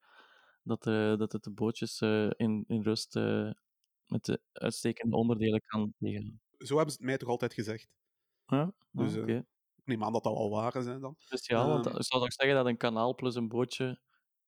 dat, 0.63 0.87
eh, 0.87 1.17
dat 1.17 1.31
het 1.31 1.43
de 1.43 1.51
bootjes 1.51 2.01
eh, 2.01 2.29
in, 2.35 2.63
in 2.67 2.81
rust 2.81 3.15
eh, 3.15 3.49
met 4.05 4.25
de 4.25 4.41
uitstekende 4.51 5.15
onderdelen 5.15 5.61
kan 5.65 5.93
tegen. 5.99 6.41
zo 6.57 6.75
hebben 6.75 6.91
ze 6.93 6.97
het 6.99 7.07
mij 7.09 7.17
toch 7.17 7.29
altijd 7.29 7.53
gezegd. 7.53 7.87
Ja, 8.45 8.73
Dus, 8.91 9.11
Ah, 9.11 9.15
eh, 9.17 9.21
oké. 9.21 9.45
Neem 9.83 10.03
aan 10.03 10.13
dat 10.13 10.23
dat 10.23 10.35
al 10.35 10.49
waren 10.49 10.83
zijn 10.83 10.99
dan. 10.99 11.15
Speciaal, 11.17 11.67
want 11.67 11.85
Ehm. 11.85 11.95
ik 11.97 12.03
zou 12.03 12.21
toch 12.23 12.33
zeggen 12.33 12.55
dat 12.55 12.65
een 12.65 12.77
kanaal 12.77 13.15
plus 13.15 13.35
een 13.35 13.47
bootje. 13.47 13.99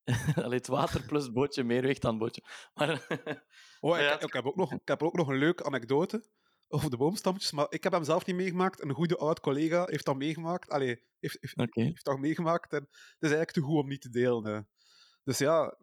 Allee, 0.45 0.57
het 0.57 0.67
water 0.67 1.05
plus 1.05 1.31
bootje 1.31 1.63
meer 1.63 1.81
weegt 1.81 2.01
dan 2.01 2.17
bootje. 2.17 2.43
Maar, 2.73 3.05
Oh, 3.79 3.97
ik, 3.97 4.01
Ja, 4.03 4.19
ik, 4.19 4.33
heb 4.33 4.45
ook 4.45 4.55
nog, 4.55 4.71
ik 4.73 4.87
heb 4.87 5.03
ook 5.03 5.13
nog 5.15 5.27
een 5.27 5.37
leuke 5.37 5.63
anekdote 5.63 6.23
over 6.73 6.89
de 6.89 6.97
boomstammetjes, 6.97 7.51
maar 7.51 7.65
ik 7.69 7.83
heb 7.83 7.93
hem 7.93 8.03
zelf 8.03 8.25
niet 8.25 8.35
meegemaakt. 8.35 8.81
Een 8.81 8.93
goede 8.93 9.17
oud 9.17 9.39
collega 9.39 9.85
heeft 9.85 10.05
dat 10.05 10.15
meegemaakt. 10.15 10.69
Allee, 10.69 11.03
heeft, 11.19 11.37
heeft, 11.41 11.75
heeft 11.75 12.05
dat 12.05 12.19
meegemaakt 12.19 12.73
en 12.73 12.81
het 12.89 13.19
is 13.19 13.31
eigenlijk 13.31 13.51
te 13.51 13.61
goed 13.61 13.79
om 13.79 13.87
niet 13.87 14.01
te 14.01 14.09
delen. 14.09 14.45
hè. 14.45 14.61
Dus 15.23 15.37
ja, 15.37 15.77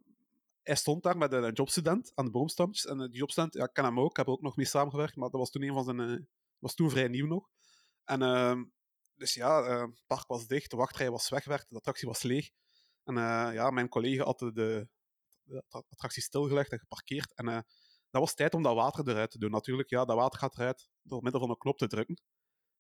hij 0.63 0.77
stond 0.77 1.03
daar 1.03 1.17
met 1.17 1.33
een 1.33 1.53
jobstudent 1.53 2.13
aan 2.15 2.25
de 2.25 2.31
boomstammetjes. 2.31 2.91
En 2.91 2.99
die 2.99 3.19
jobstudent, 3.19 3.55
ja, 3.55 3.65
ik 3.65 3.73
ken 3.73 3.85
hem 3.85 4.01
ook, 4.01 4.11
ik 4.11 4.17
heb 4.17 4.27
er 4.27 4.33
ook 4.33 4.43
nog 4.43 4.57
mee 4.57 4.67
samengewerkt, 4.67 5.17
maar 5.17 5.31
dat 5.31 5.41
was 5.41 5.51
toen 5.51 5.63
een 5.63 5.75
van 5.75 5.85
zijn... 5.85 6.01
eh, 6.01 6.17
was 6.59 6.75
toen 6.75 6.91
vrij 6.91 7.09
nieuw 7.09 7.27
nog. 7.27 7.49
En 8.05 8.23
ehm, 8.23 8.65
dus 9.21 9.35
ja, 9.35 9.63
eh, 9.63 9.81
het 9.81 10.03
park 10.07 10.27
was 10.27 10.47
dicht, 10.47 10.71
de 10.71 10.77
wachtrij 10.77 11.11
was 11.11 11.29
weggewerkt, 11.29 11.69
de 11.69 11.77
attractie 11.77 12.09
was 12.09 12.23
leeg. 12.23 12.51
En 13.05 13.17
eh, 13.17 13.51
ja, 13.53 13.71
mijn 13.71 13.89
collega 13.89 14.25
had 14.25 14.39
de, 14.39 14.53
de, 14.53 14.89
attractie 15.69 16.23
stilgelegd 16.23 16.73
en 16.73 16.79
geparkeerd. 16.79 17.35
En 17.35 17.49
eh, 17.49 17.61
dat 18.11 18.21
was 18.21 18.35
tijd 18.35 18.55
om 18.55 18.63
dat 18.63 18.75
water 18.75 19.09
eruit 19.09 19.31
te 19.31 19.39
doen. 19.39 19.51
Natuurlijk, 19.51 19.91
ja, 19.91 20.05
dat 20.05 20.17
water 20.17 20.39
gaat 20.39 20.59
eruit 20.59 20.89
door 21.03 21.23
middel 21.23 21.41
van 21.41 21.51
een 21.51 21.59
knop 21.59 21.79
te 21.79 21.87
drukken. 21.87 22.23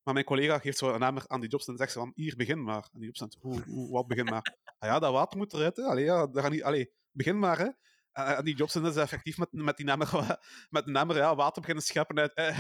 Maar 0.03 0.14
mijn 0.14 0.27
collega 0.27 0.59
geeft 0.59 0.79
zo 0.79 0.93
een 0.93 1.03
emmer 1.03 1.25
aan 1.27 1.40
die 1.40 1.51
jobs 1.51 1.66
en 1.66 1.77
zegt 1.77 1.93
ze 1.93 1.99
van, 1.99 2.12
hier, 2.14 2.37
begin 2.37 2.62
maar. 2.62 2.88
En 2.93 2.99
die 2.99 3.05
jobs 3.05 3.19
zegt, 3.19 3.37
hoe, 3.40 3.62
hoe, 3.62 3.90
wat 3.90 4.07
begin 4.07 4.25
maar? 4.25 4.57
Ah 4.79 4.88
ja, 4.88 4.99
dat 4.99 5.12
water 5.12 5.38
moet 5.38 5.53
eruit, 5.53 5.77
hè. 5.77 5.83
Allee, 5.83 6.05
ja, 6.05 6.27
dat 6.27 6.43
gaat 6.43 6.51
niet, 6.51 6.62
allee, 6.62 6.93
begin 7.11 7.38
maar, 7.38 7.59
hè. 7.59 7.69
En 8.12 8.37
en 8.37 8.45
die 8.45 8.57
jobs 8.57 8.77
is 8.77 8.97
effectief 8.97 9.38
met, 9.38 9.53
met 9.53 9.77
die 9.77 9.90
emmer, 9.90 10.38
met 10.71 10.87
een 10.87 10.97
emmer 10.97 11.16
ja, 11.16 11.35
water 11.35 11.61
beginnen 11.61 11.85
scheppen 11.85 12.19
uit 12.19 12.35
eh, 12.35 12.59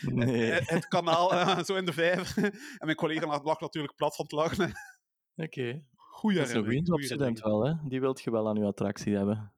Nee. 0.00 0.52
eh, 0.52 0.66
het 0.66 0.88
kanaal, 0.88 1.32
eh, 1.34 1.62
zo 1.62 1.74
in 1.74 1.84
de 1.84 1.92
vijver. 1.92 2.44
En 2.44 2.86
mijn 2.86 2.96
collega 2.96 3.40
lag 3.42 3.60
natuurlijk 3.60 3.96
plat 3.96 4.14
van 4.16 4.24
het 4.24 4.34
lachen. 4.34 4.72
Oké. 5.36 5.84
Goeie 5.96 6.38
Dat 6.38 6.48
is 6.48 6.54
een 6.54 6.64
goeie 6.64 7.04
student 7.04 7.40
wel, 7.40 7.64
hè? 7.66 7.74
Die 7.88 8.00
wilt 8.00 8.20
je 8.20 8.30
wel 8.30 8.48
aan 8.48 8.56
je 8.56 8.64
attractie 8.64 9.16
hebben. 9.16 9.52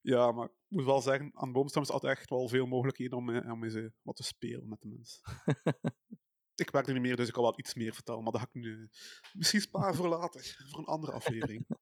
Ja, 0.00 0.32
maar 0.32 0.48
moet 0.74 0.84
wel 0.84 1.00
zeggen, 1.00 1.30
aan 1.34 1.52
Boomstam 1.52 1.82
is 1.82 1.90
altijd 1.90 2.18
echt 2.18 2.30
wel 2.30 2.48
veel 2.48 2.66
mogelijkheden 2.66 3.18
om, 3.18 3.30
eh, 3.30 3.52
om 3.52 3.64
eens 3.64 3.74
eh, 3.74 3.86
wat 4.02 4.16
te 4.16 4.22
spelen 4.22 4.68
met 4.68 4.80
de 4.80 4.88
mensen. 4.88 5.20
ik 6.64 6.70
werk 6.70 6.86
er 6.86 6.92
niet 6.92 7.02
meer, 7.02 7.16
dus 7.16 7.26
ik 7.26 7.32
kan 7.32 7.42
wel 7.42 7.58
iets 7.58 7.74
meer 7.74 7.94
vertellen, 7.94 8.22
maar 8.22 8.32
dat 8.32 8.40
ga 8.40 8.46
ik 8.46 8.54
nu 8.54 8.82
eh, 8.82 8.88
misschien 9.32 9.60
sparen 9.60 9.94
voor 9.94 10.08
later, 10.08 10.56
voor 10.68 10.78
een 10.78 10.84
andere 10.84 11.12
aflevering. 11.12 11.66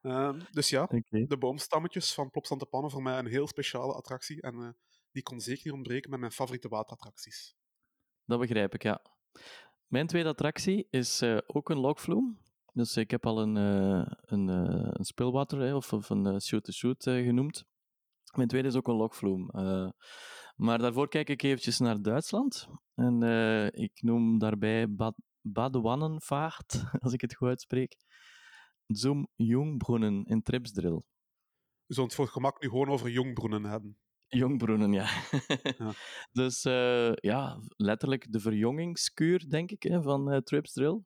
Ehm, 0.00 0.40
dus 0.50 0.68
ja, 0.68 0.86
de 1.08 1.36
boomstammetjes 1.38 2.14
van 2.14 2.30
Plopsand 2.30 2.60
de 2.60 2.66
Pannen 2.66 2.90
voor 2.90 3.02
mij 3.02 3.18
een 3.18 3.26
heel 3.26 3.46
speciale 3.46 3.94
attractie 3.94 4.42
en 4.42 4.76
die 5.10 5.22
kon 5.22 5.40
zeker 5.40 5.62
niet 5.64 5.74
ontbreken 5.74 6.10
met 6.10 6.20
mijn 6.20 6.32
favoriete 6.32 6.68
waterattracties. 6.68 7.54
Dat 8.24 8.40
begrijp 8.40 8.74
ik, 8.74 8.82
ja. 8.82 9.02
Mijn 9.86 10.06
tweede 10.06 10.28
attractie 10.28 10.86
is 10.90 11.22
ook 11.46 11.68
een 11.68 11.78
lokvloem. 11.78 12.38
Dus 12.74 12.96
ik 12.96 13.10
heb 13.10 13.26
al 13.26 13.40
een, 13.40 13.56
een, 13.56 14.48
een 14.98 15.04
spilwater 15.04 15.60
hè, 15.60 15.74
of, 15.74 15.92
of 15.92 16.10
een 16.10 16.26
eh, 16.26 16.38
shoot-to-shoot 16.38 17.06
eh, 17.06 17.24
genoemd. 17.24 17.64
Mijn 18.36 18.48
tweede 18.48 18.68
is 18.68 18.76
ook 18.76 18.88
een 18.88 18.94
lokvloem. 18.94 19.50
Eh, 19.50 19.88
maar 20.56 20.78
daarvoor 20.78 21.08
kijk 21.08 21.28
ik 21.28 21.42
eventjes 21.42 21.78
naar 21.78 22.02
Duitsland. 22.02 22.68
En 22.94 23.22
eh, 23.22 23.66
ik 23.66 24.02
noem 24.02 24.38
daarbij 24.38 24.94
Bad 24.94 25.14
Badewannenvaart, 25.40 26.84
als 27.04 27.12
ik 27.12 27.20
het 27.20 27.34
goed 27.34 27.48
uitspreek. 27.48 27.96
Zum 28.86 29.28
Jungbrunnen 29.34 30.24
in 30.24 30.42
Tripsdrill. 30.42 31.02
We 31.86 31.94
zullen 31.94 32.04
het 32.04 32.14
voor 32.14 32.24
het 32.24 32.34
gemak 32.34 32.62
nu 32.62 32.68
gewoon 32.68 32.88
over 32.88 33.10
Jongbroenen 33.10 33.64
hebben. 33.64 33.98
Jongbroenen, 34.26 34.92
ja. 34.92 35.08
Ja. 35.78 35.92
Dus 36.32 36.64
eh, 36.64 37.12
ja, 37.14 37.60
letterlijk 37.76 38.32
de 38.32 38.40
verjongingskuur, 38.40 39.48
denk 39.48 39.70
ik, 39.70 39.82
hè, 39.82 40.02
van 40.02 40.42
Trips 40.42 40.72
Drill. 40.72 41.02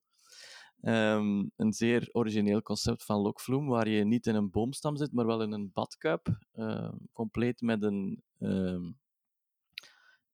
Ehm, 0.80 1.44
een 1.56 1.72
zeer 1.72 2.08
origineel 2.12 2.62
concept 2.62 3.04
van 3.04 3.20
Lokvloem, 3.20 3.66
waar 3.66 3.88
je 3.88 4.04
niet 4.04 4.26
in 4.26 4.34
een 4.34 4.50
boomstam 4.50 4.96
zit, 4.96 5.12
maar 5.12 5.26
wel 5.26 5.42
in 5.42 5.52
een 5.52 5.70
badkuip. 5.72 6.38
eh, 6.52 6.92
compleet 7.12 7.60
met 7.60 7.82
een 7.82 8.22
ehm, 8.38 8.90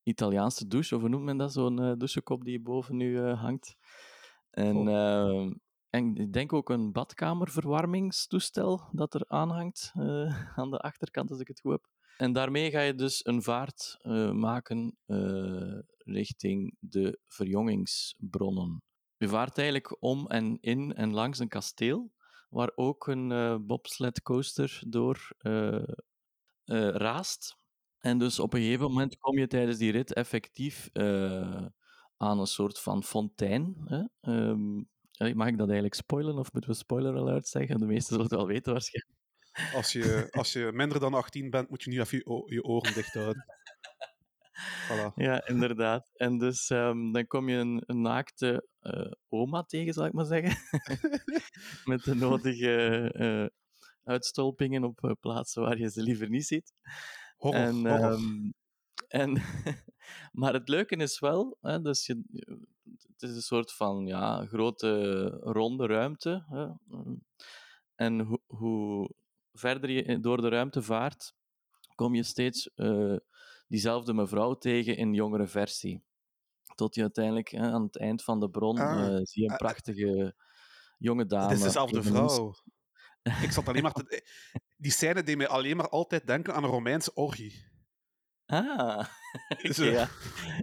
Italiaanse 0.05 0.67
douche, 0.67 0.95
of 0.95 1.01
hoe 1.01 1.11
noemt 1.11 1.25
men 1.25 1.37
dat? 1.37 1.53
Zo'n 1.53 1.83
eh, 1.83 1.93
douchekop 1.97 2.45
die 2.45 2.61
boven 2.61 2.97
nu 2.97 3.19
eh, 3.19 3.41
hangt. 3.41 3.77
En, 4.51 4.89
ehm, 4.89 5.53
en 5.91 6.17
ik 6.17 6.33
denk 6.33 6.53
ook 6.53 6.71
een 6.71 6.93
badkamerverwarmingstoestel 6.93 8.89
dat 8.93 9.15
er 9.15 9.25
aanhangt 9.29 9.93
eh, 9.95 10.03
aan 10.59 10.71
de 10.71 10.79
achterkant, 10.79 11.31
als 11.31 11.41
ik 11.41 11.49
het 11.49 11.61
goed 11.61 11.73
heb. 11.73 11.89
En 12.17 12.33
daarmee 12.33 12.71
ga 12.71 12.81
je 12.81 12.95
dus 12.95 13.27
een 13.27 13.43
vaart 13.43 13.99
maken 14.33 14.97
richting 16.05 16.77
de 16.79 17.19
verjongingsbronnen. 17.25 18.83
Je 19.17 19.29
vaart 19.29 19.59
eigenlijk 19.59 19.97
om 20.03 20.27
en 20.27 20.59
in 20.61 20.95
en 20.95 21.13
langs 21.13 21.39
een 21.39 21.49
kasteel, 21.49 22.13
waar 22.51 22.71
ook 22.75 23.07
een 23.07 23.33
eh 23.33 23.57
bobsled 23.61 24.23
coaster 24.23 24.83
door 24.87 25.29
eh, 25.39 25.75
eh, 25.75 26.89
raast. 26.89 27.57
En 27.99 28.19
dus 28.19 28.39
op 28.39 28.55
een 28.55 28.61
gegeven 28.61 28.87
moment 28.87 29.19
kom 29.19 29.39
je 29.39 29.47
tijdens 29.47 29.79
die 29.79 29.93
rit 29.93 30.13
effectief 30.13 30.89
aan 32.17 32.39
een 32.41 32.47
soort 32.47 32.81
van 32.81 33.03
fontein. 33.05 33.77
Hè? 33.85 34.03
Ehm, 34.21 34.75
mag 35.37 35.49
ik 35.49 35.57
dat 35.59 35.67
eigenlijk 35.67 35.95
spoilen 35.95 36.39
of 36.39 36.53
moeten 36.53 36.71
we 36.71 36.77
spoiler 36.77 37.17
alert 37.17 37.49
zeggen? 37.49 37.79
De 37.79 37.87
meesten 37.87 38.09
zullen 38.09 38.23
het 38.25 38.35
wel 38.35 38.47
weten 38.47 38.73
waarschijnlijk. 38.73 39.19
Als 39.75 39.93
je, 39.93 40.29
als 40.31 40.53
je 40.53 40.71
minder 40.73 41.01
dan 41.01 41.15
18 41.15 41.51
bent, 41.51 41.71
moet 41.71 41.83
je 41.83 41.91
nu 41.91 42.01
even 42.01 42.19
je, 42.19 42.27
o- 42.27 42.45
je 42.47 42.63
oren 42.65 42.95
dicht 42.95 43.15
houden. 43.15 43.45
Voilà. 44.89 45.15
Ja, 45.15 45.47
inderdaad. 45.47 46.11
En 46.15 46.39
dus 46.39 46.71
ehm, 46.71 47.13
dan 47.13 47.27
kom 47.27 47.49
je 47.49 47.57
een, 47.57 47.83
een 47.87 48.01
naakte 48.01 48.69
eh, 48.81 49.13
oma 49.29 49.63
tegen, 49.63 49.93
zal 49.93 50.07
ik 50.07 50.13
maar 50.13 50.25
zeggen. 50.25 50.81
Met 51.91 52.05
de 52.05 52.15
nodige 52.15 53.11
eh, 53.13 53.47
uitstolpingen 54.05 54.85
op 54.85 55.05
eh, 55.05 55.11
plaatsen 55.21 55.63
waar 55.63 55.79
je 55.79 55.91
ze 55.91 56.03
liever 56.03 56.29
niet 56.29 56.47
ziet. 56.47 56.73
En, 57.39 57.87
ehm, 57.87 58.51
en, 59.09 59.43
maar 60.41 60.53
het 60.53 60.69
leuke 60.69 60.97
is 60.97 61.19
wel, 61.19 61.59
hè, 61.61 61.81
dus 61.81 62.07
je, 62.07 62.23
het 63.13 63.23
is 63.23 63.35
een 63.35 63.43
soort 63.43 63.73
van 63.73 64.07
ja, 64.07 64.47
grote 64.47 65.27
ronde 65.41 65.87
ruimte. 65.87 66.45
Hè, 66.49 66.67
en 67.95 68.21
hoe, 68.21 68.41
hoe 68.47 69.15
verder 69.53 69.91
je 69.91 70.21
door 70.21 70.41
de 70.41 70.49
ruimte 70.49 70.83
vaart, 70.83 71.35
kom 71.95 72.15
je 72.15 72.23
steeds 72.23 72.71
diezelfde 73.67 74.15
mevrouw 74.15 74.55
tegen 74.55 74.97
in 74.97 75.15
jongere 75.15 75.47
versie. 75.47 76.05
Tot 76.75 76.95
je 76.95 77.01
uiteindelijk 77.01 77.49
hè, 77.49 77.61
aan 77.61 77.83
het 77.83 77.99
eind 77.99 78.23
van 78.25 78.41
de 78.41 78.51
bron 78.51 78.79
Ah, 78.79 79.01
eh, 79.07 79.21
zie 79.23 79.43
je 79.43 79.49
een 79.49 79.55
eh, 79.55 79.57
prachtige 79.57 80.35
jonge 80.99 81.27
dame. 81.27 81.49
Het 81.49 81.57
is 81.57 81.63
dezelfde 81.63 82.03
vrouw. 82.03 82.55
Ik 83.43 83.53
zat 83.53 83.69
alleen 83.69 83.83
maar 83.83 83.93
te... 83.93 84.27
Die 84.77 84.91
scène 84.93 85.23
deed 85.23 85.37
mij 85.37 85.49
alleen 85.49 85.77
maar 85.77 85.89
altijd 85.89 86.27
denken 86.27 86.55
aan 86.55 86.65
een 86.65 86.71
Romeinse 86.71 87.15
orgie. 87.15 87.73
Ah, 88.47 89.09
Dus, 89.63 89.79
eh, 89.79 89.93
ja. 89.93 90.09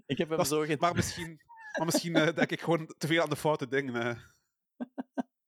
Ik 0.06 0.18
heb 0.18 0.30
hem 0.30 0.40
is- 0.40 0.48
zo 0.48 0.66
Maar 0.80 0.96
misschien, 0.96 1.42
maar 1.78 1.86
misschien 1.86 2.14
denk 2.14 2.52
ik 2.52 2.62
gewoon 2.62 2.94
te 2.98 3.08
veel 3.08 3.22
aan 3.22 3.30
de 3.30 3.36
foute 3.36 3.68
dingen. 3.68 4.18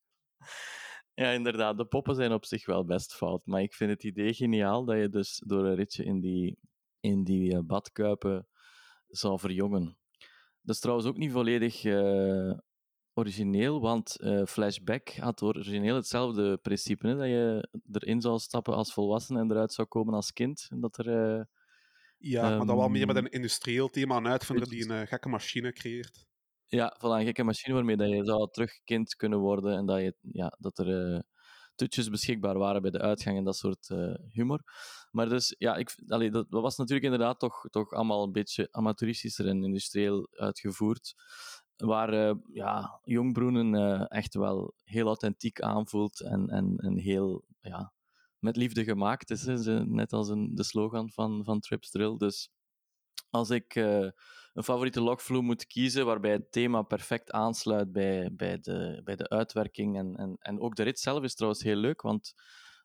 Ja, 1.15 1.29
inderdaad. 1.29 1.77
De 1.77 1.85
poppen 1.85 2.15
zijn 2.15 2.31
op 2.33 2.45
zich 2.45 2.65
wel 2.65 2.85
best 2.85 3.13
fout. 3.15 3.45
Maar 3.45 3.61
ik 3.61 3.73
vind 3.73 3.89
het 3.91 4.03
idee 4.03 4.33
geniaal 4.33 4.85
dat 4.85 4.97
je 4.97 5.09
dus 5.09 5.41
door 5.45 5.65
een 5.65 5.75
ritje 5.75 6.03
in 6.03 6.19
die, 6.19 6.59
in 7.03 7.23
die 7.23 7.53
eh, 7.53 7.59
badkuipen 7.63 8.47
zou 9.07 9.39
verjongen. 9.39 9.97
Dat 10.61 10.75
is 10.75 10.81
trouwens 10.81 11.07
ook 11.07 11.17
niet 11.17 11.31
volledig 11.31 11.83
eh, 11.83 12.57
origineel, 13.13 13.81
want 13.81 14.19
eh, 14.19 14.45
Flashback 14.45 15.09
had 15.09 15.41
origineel 15.41 15.95
hetzelfde 15.95 16.57
principe. 16.57 17.07
Hè, 17.07 17.15
dat 17.15 17.27
je 17.27 17.69
erin 17.91 18.21
zou 18.21 18.39
stappen 18.39 18.75
als 18.75 18.93
volwassene 18.93 19.39
en 19.39 19.51
eruit 19.51 19.73
zou 19.73 19.87
komen 19.87 20.13
als 20.13 20.33
kind. 20.33 20.67
En 20.69 20.79
dat 20.79 20.97
er... 20.97 21.47
Ja, 22.17 22.57
maar 22.57 22.65
dan 22.65 22.77
wel 22.77 22.89
meer 22.89 23.05
met 23.05 23.15
Ehm, 23.15 23.25
een 23.25 23.31
industrieel 23.31 23.89
thema, 23.89 24.17
een 24.17 24.27
uitvinder 24.27 24.69
die 24.69 24.89
een 24.89 25.07
gekke 25.07 25.29
machine 25.29 25.73
creëert. 25.73 26.27
Ja, 26.67 26.95
voilà, 26.97 27.19
een 27.19 27.25
gekke 27.25 27.43
machine 27.43 27.75
waarmee 27.75 27.97
dat 27.97 28.09
je 28.09 28.25
zou 28.25 28.49
terug 28.51 28.83
kind 28.83 29.15
kunnen 29.15 29.39
worden 29.39 29.77
en 29.77 29.85
dat, 29.85 29.99
je, 29.99 30.15
ja, 30.21 30.55
dat 30.59 30.77
er 30.77 31.23
toetjes 31.75 32.09
beschikbaar 32.09 32.57
waren 32.57 32.81
bij 32.81 32.91
de 32.91 32.99
uitgang 32.99 33.37
en 33.37 33.43
dat 33.43 33.55
soort 33.55 33.89
eh, 33.89 34.13
humor. 34.29 34.63
Maar 35.11 35.29
dus, 35.29 35.55
ja, 35.57 35.75
ik, 35.75 35.95
dat, 36.05 36.45
was 36.49 36.77
natuurlijk 36.77 37.05
inderdaad 37.05 37.39
toch, 37.39 37.65
toch 37.69 37.91
allemaal 37.91 38.23
een 38.23 38.31
beetje 38.31 38.67
amateuristischer 38.71 39.47
en 39.47 39.63
industrieel 39.63 40.27
uitgevoerd. 40.31 41.13
Waar 41.75 42.13
eh, 42.13 42.35
ja, 42.53 42.99
Jongbroenen 43.03 43.75
eh, 43.75 44.05
echt 44.07 44.33
wel 44.33 44.73
heel 44.83 45.07
authentiek 45.07 45.61
aanvoelt 45.61 46.21
en, 46.21 46.49
en, 46.49 46.77
en 46.77 46.97
heel 46.97 47.45
ja, 47.59 47.93
met 48.39 48.55
liefde 48.55 48.83
gemaakt 48.83 49.29
is. 49.29 49.45
Net 49.85 50.13
als 50.13 50.29
een, 50.29 50.55
de 50.55 50.63
slogan 50.63 51.09
van, 51.09 51.43
van 51.43 51.59
Trips 51.59 51.89
Drill. 51.89 52.17
Dus 52.17 52.49
als 53.29 53.49
ik 53.49 53.75
een 54.53 54.63
favoriete 54.63 55.01
logvloe 55.01 55.41
moet 55.41 55.67
kiezen 55.67 56.05
waarbij 56.05 56.31
het 56.31 56.51
thema 56.51 56.81
perfect 56.81 57.31
aansluit 57.31 57.91
bij, 57.91 58.29
bij, 58.33 58.59
de, 58.59 59.01
bij 59.03 59.15
de 59.15 59.29
uitwerking. 59.29 59.97
En, 59.97 60.15
en, 60.15 60.35
en 60.39 60.59
ook 60.59 60.75
de 60.75 60.83
rit 60.83 60.99
zelf 60.99 61.23
is 61.23 61.35
trouwens 61.35 61.63
heel 61.63 61.75
leuk, 61.75 62.01
want 62.01 62.33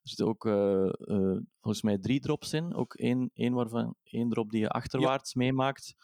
er 0.02 0.08
zitten 0.08 0.26
ook 0.26 0.46
eh, 0.46 0.84
eh, 0.84 1.40
volgens 1.60 1.82
mij 1.82 1.98
drie 1.98 2.20
drops 2.20 2.52
in. 2.52 2.74
Ook 2.74 2.94
één, 2.94 3.30
één, 3.34 3.52
waarvan, 3.52 3.94
één 4.02 4.28
drop 4.28 4.50
die 4.50 4.60
je 4.60 4.68
achterwaarts 4.68 5.34
meemaakt. 5.34 5.94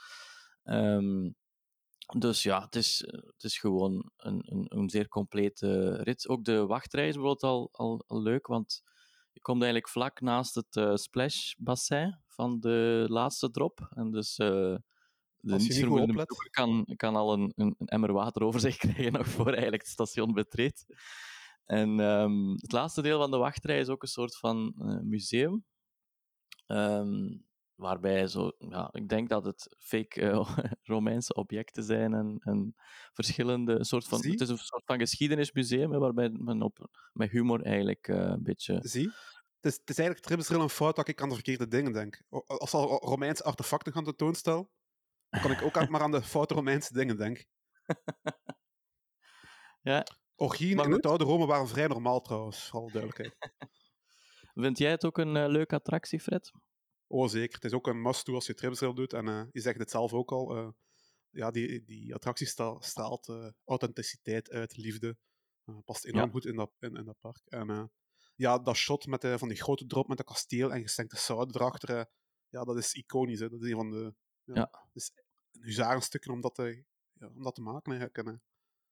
Ehm, 0.62 1.31
dus 2.18 2.42
ja, 2.42 2.62
het 2.62 2.77
is, 2.77 2.98
het 3.07 3.42
is 3.44 3.59
gewoon 3.59 4.11
een, 4.16 4.42
een, 4.44 4.66
een 4.68 4.88
zeer 4.90 5.09
complete 5.09 6.03
rit. 6.03 6.29
Ook 6.29 6.44
de 6.44 6.66
wachtrij 6.66 7.09
is 7.09 7.14
bijvoorbeeld 7.14 7.42
al, 7.42 7.68
al, 7.72 8.05
al 8.07 8.22
leuk, 8.22 8.46
want 8.46 8.83
je 9.33 9.40
komt 9.40 9.62
eigenlijk 9.62 9.92
vlak 9.92 10.20
naast 10.20 10.55
het 10.55 10.77
eh 10.77 10.94
splash-bassin 10.94 12.18
van 12.27 12.61
de 12.61 13.05
laatste 13.09 13.50
drop. 13.50 13.87
En 13.90 14.11
dus 14.11 14.38
de 15.44 16.07
niet 16.07 16.50
kan, 16.50 16.87
kan 16.96 17.16
al 17.16 17.33
een, 17.33 17.52
een, 17.57 17.74
een 17.78 17.87
emmer 17.87 18.12
water 18.12 18.42
over 18.42 18.61
zich 18.61 18.76
krijgen 18.85 19.12
nog 19.12 19.26
voor 19.26 19.44
hij 19.44 19.52
eigenlijk 19.54 19.83
het 19.83 19.92
station 19.92 20.33
betreedt. 20.33 20.85
En 21.64 22.00
ehm, 22.00 22.50
het 22.50 22.72
laatste 22.72 23.02
deel 23.02 23.18
van 23.18 23.30
de 23.30 23.37
wachtrij 23.37 23.78
is 23.78 23.88
ook 23.88 24.02
een 24.02 24.09
soort 24.09 24.37
van 24.37 24.74
eh, 24.78 25.00
museum. 25.00 25.64
Ehm, 26.66 27.37
waarbij 27.74 28.26
zo, 28.26 28.52
ja, 28.59 28.88
ik 28.92 29.09
denk 29.09 29.28
dat 29.28 29.44
het 29.44 29.76
fake 29.78 30.20
eh, 30.20 30.57
Romeinse 30.92 31.35
objecten 31.35 31.83
zijn 31.83 32.14
en, 32.14 32.37
en 32.40 32.74
verschillende 33.12 33.85
soort 33.85 34.04
van. 34.04 34.18
Zie. 34.18 34.30
Het 34.30 34.40
is 34.40 34.48
een 34.48 34.59
soort 34.59 34.85
van 34.85 34.98
geschiedenismuseum 34.98 35.92
hè, 35.92 35.98
waarbij 35.98 36.30
men 36.30 36.62
op, 36.62 36.88
met 37.12 37.30
humor 37.30 37.62
eigenlijk 37.62 38.09
eh, 38.09 38.16
een 38.16 38.42
beetje. 38.42 38.78
Zie? 38.83 39.11
Het 39.61 39.72
is, 39.72 39.78
het 39.80 39.90
is 39.90 39.98
eigenlijk 39.98 40.26
trippelsril 40.26 40.61
een 40.61 40.68
fout 40.68 40.96
dat 40.96 41.09
ik 41.09 41.22
aan 41.22 41.28
de 41.28 41.35
verkeerde 41.35 41.68
dingen 41.68 41.92
denk. 41.92 42.22
Als 42.46 42.70
ze 42.70 42.76
al 42.76 42.98
Romeinse 42.98 43.44
artefacten 43.44 43.92
gaan 43.92 44.04
tentoonstellen, 44.04 44.68
kan 45.40 45.50
ik 45.50 45.62
ook 45.62 45.88
maar 45.88 46.00
aan 46.00 46.10
de 46.10 46.22
foute 46.22 46.54
Romeinse 46.54 46.92
dingen 46.92 47.16
denken. 47.16 47.46
Ja, 49.82 50.04
Orgieën 50.36 50.76
Maar 50.76 50.84
in 50.84 50.92
het 50.92 51.06
oude 51.06 51.24
Rome 51.24 51.46
waren 51.46 51.68
vrij 51.68 51.86
normaal 51.86 52.20
trouwens, 52.20 52.68
voor 52.68 52.80
alle 52.80 52.90
duidelijkheid. 52.90 53.36
vind 54.54 54.78
jij 54.78 54.90
het 54.90 55.04
ook 55.04 55.18
een 55.18 55.36
eh, 55.36 55.48
leuke 55.48 55.74
attractie, 55.74 56.20
Fred? 56.20 56.52
Oh, 57.06 57.28
zeker. 57.28 57.54
Het 57.54 57.64
is 57.64 57.72
ook 57.72 57.86
een 57.86 58.02
must-do 58.02 58.34
als 58.34 58.46
je 58.46 58.54
trippelsril 58.54 58.94
doet. 58.94 59.12
En 59.12 59.28
eh, 59.28 59.42
je 59.52 59.60
zegt 59.60 59.78
het 59.78 59.90
zelf 59.90 60.12
ook 60.12 60.32
al. 60.32 60.56
eh, 60.56 60.68
ja, 61.30 61.50
die, 61.50 61.84
die 61.84 62.14
attractie 62.14 62.46
straalt 62.78 63.32
authenticiteit 63.64 64.50
uit, 64.50 64.76
liefde. 64.76 65.16
Past 65.84 66.04
enorm 66.04 66.24
Ja. 66.24 66.30
goed 66.30 66.46
in 66.46 66.56
dat, 66.56 66.70
in, 66.78 66.96
in 66.96 67.04
dat 67.04 67.20
park. 67.20 67.42
En 67.46 67.92
ja, 68.36 68.58
dat 68.58 68.76
shot 68.76 69.06
met 69.06 69.26
van 69.36 69.48
die 69.48 69.62
grote 69.62 69.86
drop 69.86 70.08
met 70.08 70.16
dat 70.16 70.26
kasteel 70.26 70.72
en 70.72 70.82
gestenkte 70.82 71.16
zout 71.16 71.54
erachter, 71.54 72.06
ja, 72.48 72.64
dat 72.64 72.76
is 72.76 72.92
iconisch. 72.92 73.40
Hè. 73.40 73.48
Dat 73.48 73.62
is 73.62 73.70
een 73.70 73.76
van 73.76 73.90
de... 73.90 74.14
Ja. 74.44 74.70
Het 74.70 74.94
is 75.02 75.12
een 75.52 75.62
huzarenstukje 75.62 76.33
om 76.33 76.40
dat 76.40 76.54
te, 76.54 76.85
ja, 77.12 77.26
om 77.37 77.42
dat 77.42 77.54
te 77.54 77.61
maken, 77.61 77.92
eigenlijk. 77.92 78.28
En, 78.28 78.42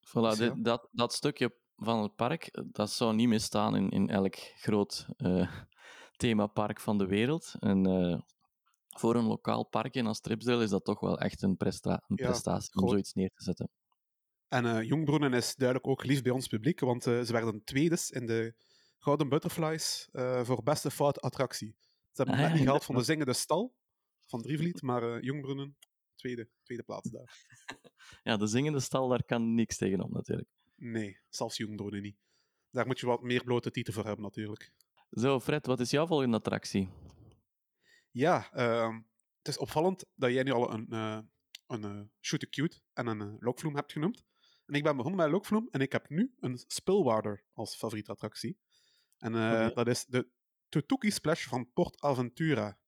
Voilà, 0.09 0.29
Dus 0.29 0.39
dit- 0.39 0.65
dat, 0.65 0.89
dat 0.93 1.13
stukje 1.13 1.55
van 1.77 2.03
het 2.03 2.15
park, 2.17 2.47
eh, 2.47 2.65
dat 2.67 2.91
zou 2.91 3.15
niet 3.15 3.29
misstaan 3.29 3.77
in, 3.77 3.91
in 3.91 4.09
elk 4.09 4.35
groot 4.37 5.07
eh, 5.17 5.53
themapark 6.17 6.81
van 6.81 6.99
de 6.99 7.07
wereld. 7.07 7.55
En 7.59 7.87
eh, 7.87 8.21
voor 8.89 9.15
een 9.17 9.25
lokaal 9.25 9.65
parkje 9.65 10.05
als 10.05 10.21
Tripsdale 10.21 10.63
is 10.63 10.71
dat 10.71 10.85
toch 10.85 11.01
wel 11.01 11.19
echt 11.19 11.43
een, 11.43 11.57
prestra- 11.57 12.03
een 12.09 12.17
prestatie 12.17 12.75
om 12.83 12.89
zoiets 12.89 13.13
neer 13.13 13.31
te 13.35 13.43
zetten. 13.43 13.69
En 14.49 14.87
Jongbroenen 14.87 15.33
is 15.33 15.55
duidelijk 15.55 15.89
ook 15.89 16.01
geliefd 16.01 16.23
bij 16.23 16.33
ons 16.33 16.47
publiek, 16.49 16.81
want 16.81 17.07
eh, 17.07 17.21
ze 17.21 17.33
werden 17.33 17.65
tweedes 17.65 18.11
in 18.11 18.27
de 18.27 18.55
Gouden 18.99 19.29
Butterflies 19.29 20.09
voor 20.43 20.63
beste 20.63 20.91
foute 20.91 21.21
attractie. 21.21 21.77
Ze 21.81 22.23
hebben 22.23 22.35
Ah, 22.35 22.41
net 22.41 22.53
niet 22.53 22.63
gehaald 22.63 22.85
van 22.85 22.95
de. 22.95 23.03
Zingende 23.03 23.33
Stal 23.33 23.75
van 24.33 24.43
Drievliet, 24.43 24.83
maar 24.83 25.03
eh 25.03 25.23
Jongbroenen, 25.23 25.77
tweede, 26.15 26.49
tweede 26.63 26.83
plaats 26.83 27.11
daar. 27.11 27.31
Ja, 28.23 28.37
de 28.37 28.47
zingende 28.47 28.81
stal, 28.81 29.09
daar 29.09 29.25
kan 29.25 29.55
niks 29.55 29.77
tegenop 29.77 30.13
natuurlijk. 30.13 30.49
Nee, 30.75 31.19
zelfs 31.29 31.57
Jongbroenen 31.57 32.03
niet. 32.03 32.17
Daar 32.71 32.87
moet 32.87 33.01
je 33.01 33.07
wat 33.07 33.23
meer 33.23 33.45
blote 33.45 33.71
tieten 33.71 33.93
voor 33.93 34.05
hebben, 34.05 34.25
natuurlijk. 34.25 34.73
Zo, 35.11 35.41
Fred, 35.41 35.67
wat 35.67 35.81
is 35.81 35.91
jouw 35.91 36.07
volgende 36.07 36.37
attractie? 36.37 36.89
Ja, 38.11 38.53
ehm, 38.53 38.95
het 39.39 39.49
is 39.49 39.59
opvallend 39.59 40.05
dat 40.15 40.33
jij 40.33 40.43
nu 40.43 40.51
al 40.51 40.73
een, 40.73 40.87
eh 40.89 41.19
een 41.67 41.85
eh, 41.85 42.01
Shoot 42.21 42.49
Cute 42.49 42.81
en 42.93 43.07
een 43.07 43.37
Lokvloem 43.41 43.75
hebt 43.75 43.93
genoemd. 43.93 44.25
En 44.67 44.75
ik 44.75 44.83
ben 44.83 44.97
begonnen 44.97 45.21
met 45.21 45.31
Lokvloem 45.31 45.69
en 45.71 45.81
ik 45.81 45.93
heb 45.93 46.09
nu 46.09 46.35
een 46.41 46.59
Spillwater 46.67 47.45
als 47.53 47.77
favoriete 47.77 48.11
attractie. 48.11 48.59
En 49.19 49.33
dat 49.75 49.89
is 49.89 50.07
de 50.07 50.29
Tutuki 50.69 51.11
Splash 51.11 51.47
van 51.47 51.73
Port 51.73 52.01
Aventura. 52.01 52.79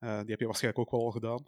Eh, 0.00 0.20
die 0.20 0.30
heb 0.30 0.40
je 0.40 0.46
waarschijnlijk 0.46 0.84
ook 0.84 0.90
wel 0.90 1.04
al 1.04 1.10
gedaan. 1.10 1.46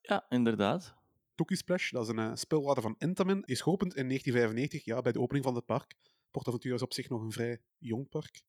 Ja, 0.00 0.26
inderdaad. 0.28 0.94
Tuki 1.34 1.56
Splash, 1.56 1.90
dat 1.90 2.02
is 2.02 2.08
een 2.08 2.18
eh, 2.18 2.34
spilwater 2.34 2.82
van 2.82 2.94
Intamin. 2.98 3.42
Is 3.44 3.60
geopend 3.60 3.94
in 3.94 4.06
1995, 4.06 4.84
ja, 4.84 5.00
bij 5.00 5.12
de 5.12 5.20
opening 5.20 5.44
van 5.44 5.54
het 5.54 5.64
park. 5.64 5.94
Port 6.30 6.48
Aventura 6.48 6.74
is 6.74 6.82
op 6.82 6.92
zich 6.92 7.08
nog 7.08 7.22
een 7.22 7.32
vrij 7.32 7.60
jong 7.78 8.08
park. 8.08 8.42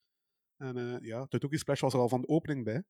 En 0.58 0.78
eh, 0.78 1.08
ja, 1.08 1.26
de 1.30 1.40
Tuki 1.40 1.58
Splash 1.58 1.80
was 1.80 1.94
er 1.94 2.00
al 2.00 2.10
van 2.10 2.22
de 2.22 2.28
opening 2.28 2.64
bij. 2.64 2.84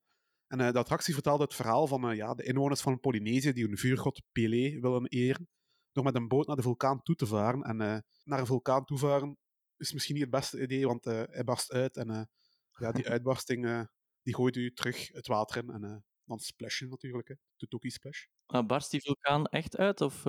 En 0.48 0.58
de 0.58 0.80
attractie 0.80 1.14
vertelde 1.14 1.44
het 1.44 1.56
verhaal 1.56 1.88
van 1.88 2.16
ja, 2.16 2.34
de 2.34 2.44
inwoners 2.44 2.82
van 2.82 3.00
Polynesië 3.00 3.54
die 3.54 3.66
hun 3.66 3.78
vuurgod 3.78 4.22
Pelé 4.32 4.80
willen 4.80 5.06
eren. 5.06 5.50
Door 5.92 6.04
met 6.04 6.16
een 6.16 6.28
boot 6.28 6.48
naar 6.48 6.56
de 6.56 6.62
vulkaan 6.62 7.02
toe 7.02 7.16
te 7.16 7.26
varen. 7.26 7.62
En 7.62 7.78
naar 8.24 8.40
een 8.40 8.46
vulkaan 8.46 8.86
toe 8.86 8.98
varen 8.98 9.38
is 9.78 9.94
misschien 9.94 10.16
niet 10.16 10.24
het 10.24 10.34
beste 10.34 10.62
idee, 10.62 10.88
want 10.88 11.06
eh, 11.06 11.24
hij 11.26 11.44
barst 11.44 11.72
uit. 11.72 11.98
En 11.98 12.30
ja, 12.72 12.92
die 12.92 13.10
uitbarsting 13.16 13.88
die 14.22 14.36
gooit 14.36 14.56
u 14.56 14.74
terug 14.74 15.08
het 15.08 15.28
water 15.28 15.64
in. 15.64 15.70
En 15.70 16.06
eh, 16.32 16.38
dan 16.38 16.46
splashen 16.46 16.90
natuurlijk, 16.90 17.28
hè. 17.28 17.36
de 17.58 17.68
Tuki 17.68 17.90
Splash. 17.90 18.26
Maar 18.46 18.66
barst 18.66 18.92
die 18.92 19.02
vulkaan 19.02 19.46
echt 19.46 19.78
uit? 19.78 20.02
Of 20.02 20.24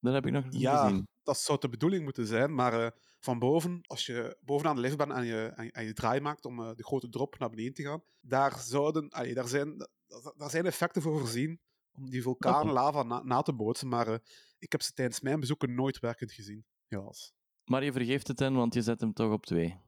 dat 0.00 0.14
heb 0.14 0.26
ik 0.26 0.32
nog 0.32 0.44
niet 0.44 0.60
Ja, 0.60 0.82
gezien. 0.84 1.08
dat 1.22 1.38
zou 1.38 1.58
de 1.58 1.68
bedoeling 1.68 2.04
moeten 2.04 2.26
zijn, 2.26 2.54
maar 2.54 2.84
eh, 2.84 2.90
van 3.20 3.38
boven, 3.38 3.80
als 3.82 4.06
je 4.06 4.36
bovenaan 4.40 4.74
de 4.74 4.80
lift 4.80 4.96
bent 4.96 5.12
en 5.12 5.24
je, 5.24 5.52
en, 5.72 5.84
je- 5.86 5.92
draai 5.92 6.20
maakt 6.20 6.44
om 6.44 6.60
eh, 6.60 6.74
de 6.74 6.84
grote 6.84 7.08
drop 7.08 7.38
naar 7.38 7.50
beneden 7.50 7.74
te 7.74 7.82
gaan, 7.82 8.02
daar 8.20 8.58
zouden, 8.58 9.08
allee, 9.10 9.34
daar, 9.34 9.48
zijn, 9.48 9.78
daar, 9.78 10.32
daar 10.36 10.50
zijn 10.50 10.66
effecten 10.66 11.02
voor 11.02 11.18
voorzien 11.18 11.60
om 11.92 12.10
die 12.10 12.22
vulkaanlava 12.22 13.02
na, 13.02 13.22
na, 13.22 13.42
te 13.42 13.52
bootsen, 13.52 13.88
maar 13.88 14.08
uh, 14.08 14.16
ik 14.58 14.72
heb 14.72 14.82
ze 14.82 14.92
tijdens 14.92 15.20
mijn 15.20 15.40
bezoeken 15.40 15.74
nooit 15.74 15.98
werkend 15.98 16.32
gezien, 16.32 16.64
helaas. 16.86 17.32
Maar 17.64 17.84
je 17.84 17.92
vergeeft 17.92 18.28
het 18.28 18.38
hen, 18.38 18.54
want 18.54 18.74
je 18.74 18.82
zet 18.82 19.00
hem 19.00 19.12
toch 19.12 19.32
op 19.32 19.46
twee. 19.46 19.80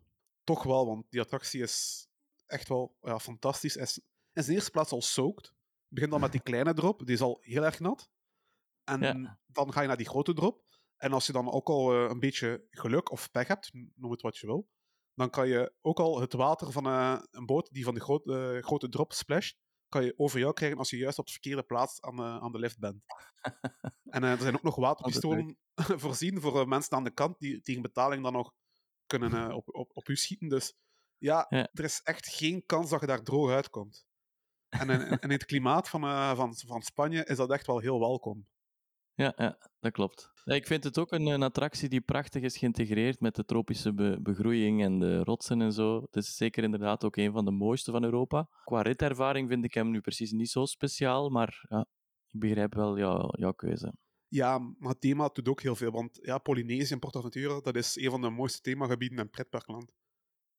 Toch 0.44 0.62
wel, 0.62 0.86
want 0.86 1.06
die 1.10 1.20
attractie 1.20 1.62
is 1.62 2.06
echt 2.46 2.68
wel 2.68 2.96
ja, 3.00 3.18
fantastisch. 3.18 3.76
Is 3.76 4.00
in 4.36 4.42
zijn 4.42 4.56
eerste 4.56 4.70
plaats 4.70 4.92
al 4.92 5.02
soaked. 5.02 5.54
Begin 5.88 6.10
dan 6.10 6.20
met 6.20 6.32
die 6.32 6.42
kleine 6.50 6.74
drop, 6.74 7.06
die 7.06 7.14
is 7.14 7.20
al 7.20 7.38
heel 7.40 7.64
erg 7.64 7.80
nat. 7.80 8.10
En 8.84 9.00
ja. 9.00 9.38
dan 9.46 9.72
ga 9.72 9.80
je 9.80 9.86
naar 9.86 9.96
die 9.96 10.08
grote 10.08 10.34
drop. 10.34 10.64
En 10.96 11.12
als 11.12 11.26
je 11.26 11.32
dan 11.32 11.50
ook 11.50 11.68
al 11.68 11.94
uh, 11.94 12.10
een 12.10 12.20
beetje 12.20 12.66
geluk 12.70 13.10
of 13.10 13.30
pech 13.30 13.48
hebt, 13.48 13.70
noem 13.94 14.10
het 14.10 14.22
wat 14.22 14.36
je 14.38 14.46
wil, 14.46 14.68
dan 15.14 15.30
kan 15.30 15.48
je 15.48 15.72
ook 15.80 15.98
al 15.98 16.20
het 16.20 16.32
water 16.32 16.72
van 16.72 16.86
uh, 16.86 17.20
een 17.30 17.46
boot 17.46 17.72
die 17.72 17.84
van 17.84 17.94
de 17.94 18.00
grote, 18.00 18.54
uh, 18.56 18.62
grote 18.62 18.88
drop 18.88 19.12
splasht, 19.12 19.58
kan 19.88 20.04
je 20.04 20.14
over 20.16 20.38
jou 20.38 20.52
krijgen 20.52 20.78
als 20.78 20.90
je 20.90 20.96
juist 20.96 21.18
op 21.18 21.26
de 21.26 21.32
verkeerde 21.32 21.62
plaats 21.62 22.02
aan, 22.02 22.20
aan 22.20 22.52
de 22.52 22.58
lift 22.58 22.78
bent. 22.78 23.02
en 24.16 24.22
er 24.22 24.40
zijn 24.40 24.54
ook 24.54 24.62
nog 24.62 24.76
waterpistolen 24.76 25.58
voorzien 26.04 26.40
voor 26.40 26.68
mensen 26.68 26.96
aan 26.96 27.04
de 27.04 27.14
kant 27.14 27.38
die 27.38 27.60
tegen 27.60 27.82
betaling 27.82 28.22
dan 28.22 28.32
nog 28.32 28.52
kunnen 29.06 29.54
op, 29.54 29.74
op, 29.74 29.90
op 29.96 30.08
u 30.08 30.16
schieten. 30.16 30.48
Dus 30.48 30.74
ja, 31.18 31.46
ja, 31.48 31.68
er 31.72 31.84
is 31.84 32.00
echt 32.02 32.26
geen 32.26 32.66
kans 32.66 32.90
dat 32.90 33.00
je 33.00 33.06
daar 33.06 33.22
droog 33.22 33.50
uitkomt. 33.50 34.05
En 34.80 34.90
in, 34.90 35.18
in 35.20 35.30
het 35.30 35.44
klimaat 35.44 35.88
van, 35.88 36.00
van, 36.36 36.54
van 36.54 36.82
Spanje 36.82 37.24
is 37.24 37.36
dat 37.36 37.50
echt 37.50 37.66
wel 37.66 37.78
heel 37.78 38.00
welkom. 38.00 38.46
Ja, 39.14 39.32
ja 39.36 39.58
dat 39.80 39.92
klopt. 39.92 40.30
Ja, 40.44 40.54
ik 40.54 40.66
vind 40.66 40.84
het 40.84 40.98
ook 40.98 41.12
een, 41.12 41.26
een, 41.26 41.42
attractie 41.42 41.88
die 41.88 42.00
prachtig 42.00 42.42
is 42.42 42.58
geïntegreerd 42.58 43.20
met 43.20 43.34
de 43.34 43.44
tropische 43.44 43.94
be 43.94 44.18
begroeiing 44.22 44.82
en 44.82 44.98
de 44.98 45.24
rotsen 45.24 45.60
en 45.60 45.72
zo. 45.72 46.00
Het 46.00 46.16
is 46.16 46.36
zeker 46.36 46.64
inderdaad 46.64 47.04
ook 47.04 47.16
een 47.16 47.32
van 47.32 47.44
de 47.44 47.50
mooiste 47.50 47.90
van 47.90 48.04
Europa. 48.04 48.48
Qua 48.64 48.82
ritervaring 48.82 49.48
vind 49.48 49.64
ik 49.64 49.74
hem 49.74 49.90
nu 49.90 50.00
precies 50.00 50.32
niet 50.32 50.50
zo 50.50 50.64
speciaal, 50.64 51.28
maar 51.28 51.64
ja, 51.68 51.86
ik 52.28 52.40
begrijp 52.40 52.74
wel 52.74 52.98
jou, 52.98 53.40
jouw 53.40 53.52
keuze. 53.52 53.94
Ja, 54.28 54.58
maar 54.58 54.90
het 54.90 55.00
thema 55.00 55.30
doet 55.32 55.48
ook 55.48 55.62
heel 55.62 55.76
veel, 55.76 55.90
want 55.90 56.18
ja, 56.22 56.38
Polynesië 56.38 56.92
en 56.92 56.98
PortAventura, 56.98 57.60
dat 57.60 57.76
is 57.76 57.96
een 57.96 58.10
van 58.10 58.20
de 58.20 58.30
mooiste 58.30 58.60
themagebieden 58.60 59.18
in 59.18 59.30
pretparkland. 59.30 59.92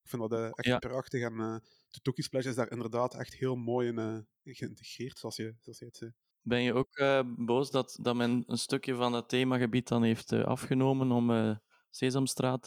Ik 0.07 0.13
vind 0.13 0.29
dat 0.29 0.39
uh, 0.39 0.45
echt 0.45 0.65
ja. 0.65 0.77
prachtig 0.77 1.21
en 1.21 1.33
uh, 1.33 1.55
de 1.89 1.99
Toki 2.01 2.21
Splash 2.21 2.45
is 2.45 2.55
daar 2.55 2.71
inderdaad 2.71 3.15
echt 3.15 3.33
heel 3.33 3.55
mooi 3.55 3.87
in 3.87 3.99
uh, 3.99 4.17
geïntegreerd, 4.43 5.19
zoals 5.19 5.35
je, 5.35 5.55
zoals 5.59 5.79
je 5.79 5.85
het 5.85 5.97
zei. 5.97 6.13
Ben 6.41 6.61
je 6.61 6.73
ook 6.73 7.01
boos 7.45 7.71
dat, 7.71 7.97
dat 8.01 8.15
men 8.15 8.43
een 8.47 8.57
stukje 8.57 8.95
van 8.95 9.13
het 9.13 9.29
themagebied 9.29 9.87
dan 9.87 10.03
heeft 10.03 10.31
afgenomen 10.31 11.11
om 11.11 11.59
Sesamstraat 11.89 12.63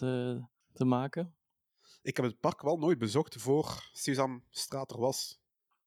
te 0.73 0.85
maken? 0.85 1.35
Ik 2.03 2.17
heb 2.17 2.27
het 2.27 2.41
park 2.41 2.63
wel 2.63 2.77
nooit 2.77 2.99
bezocht 2.99 3.37
voor 3.37 3.89
Sesamstraat 3.93 4.91
er 4.91 4.99
was. 4.99 5.41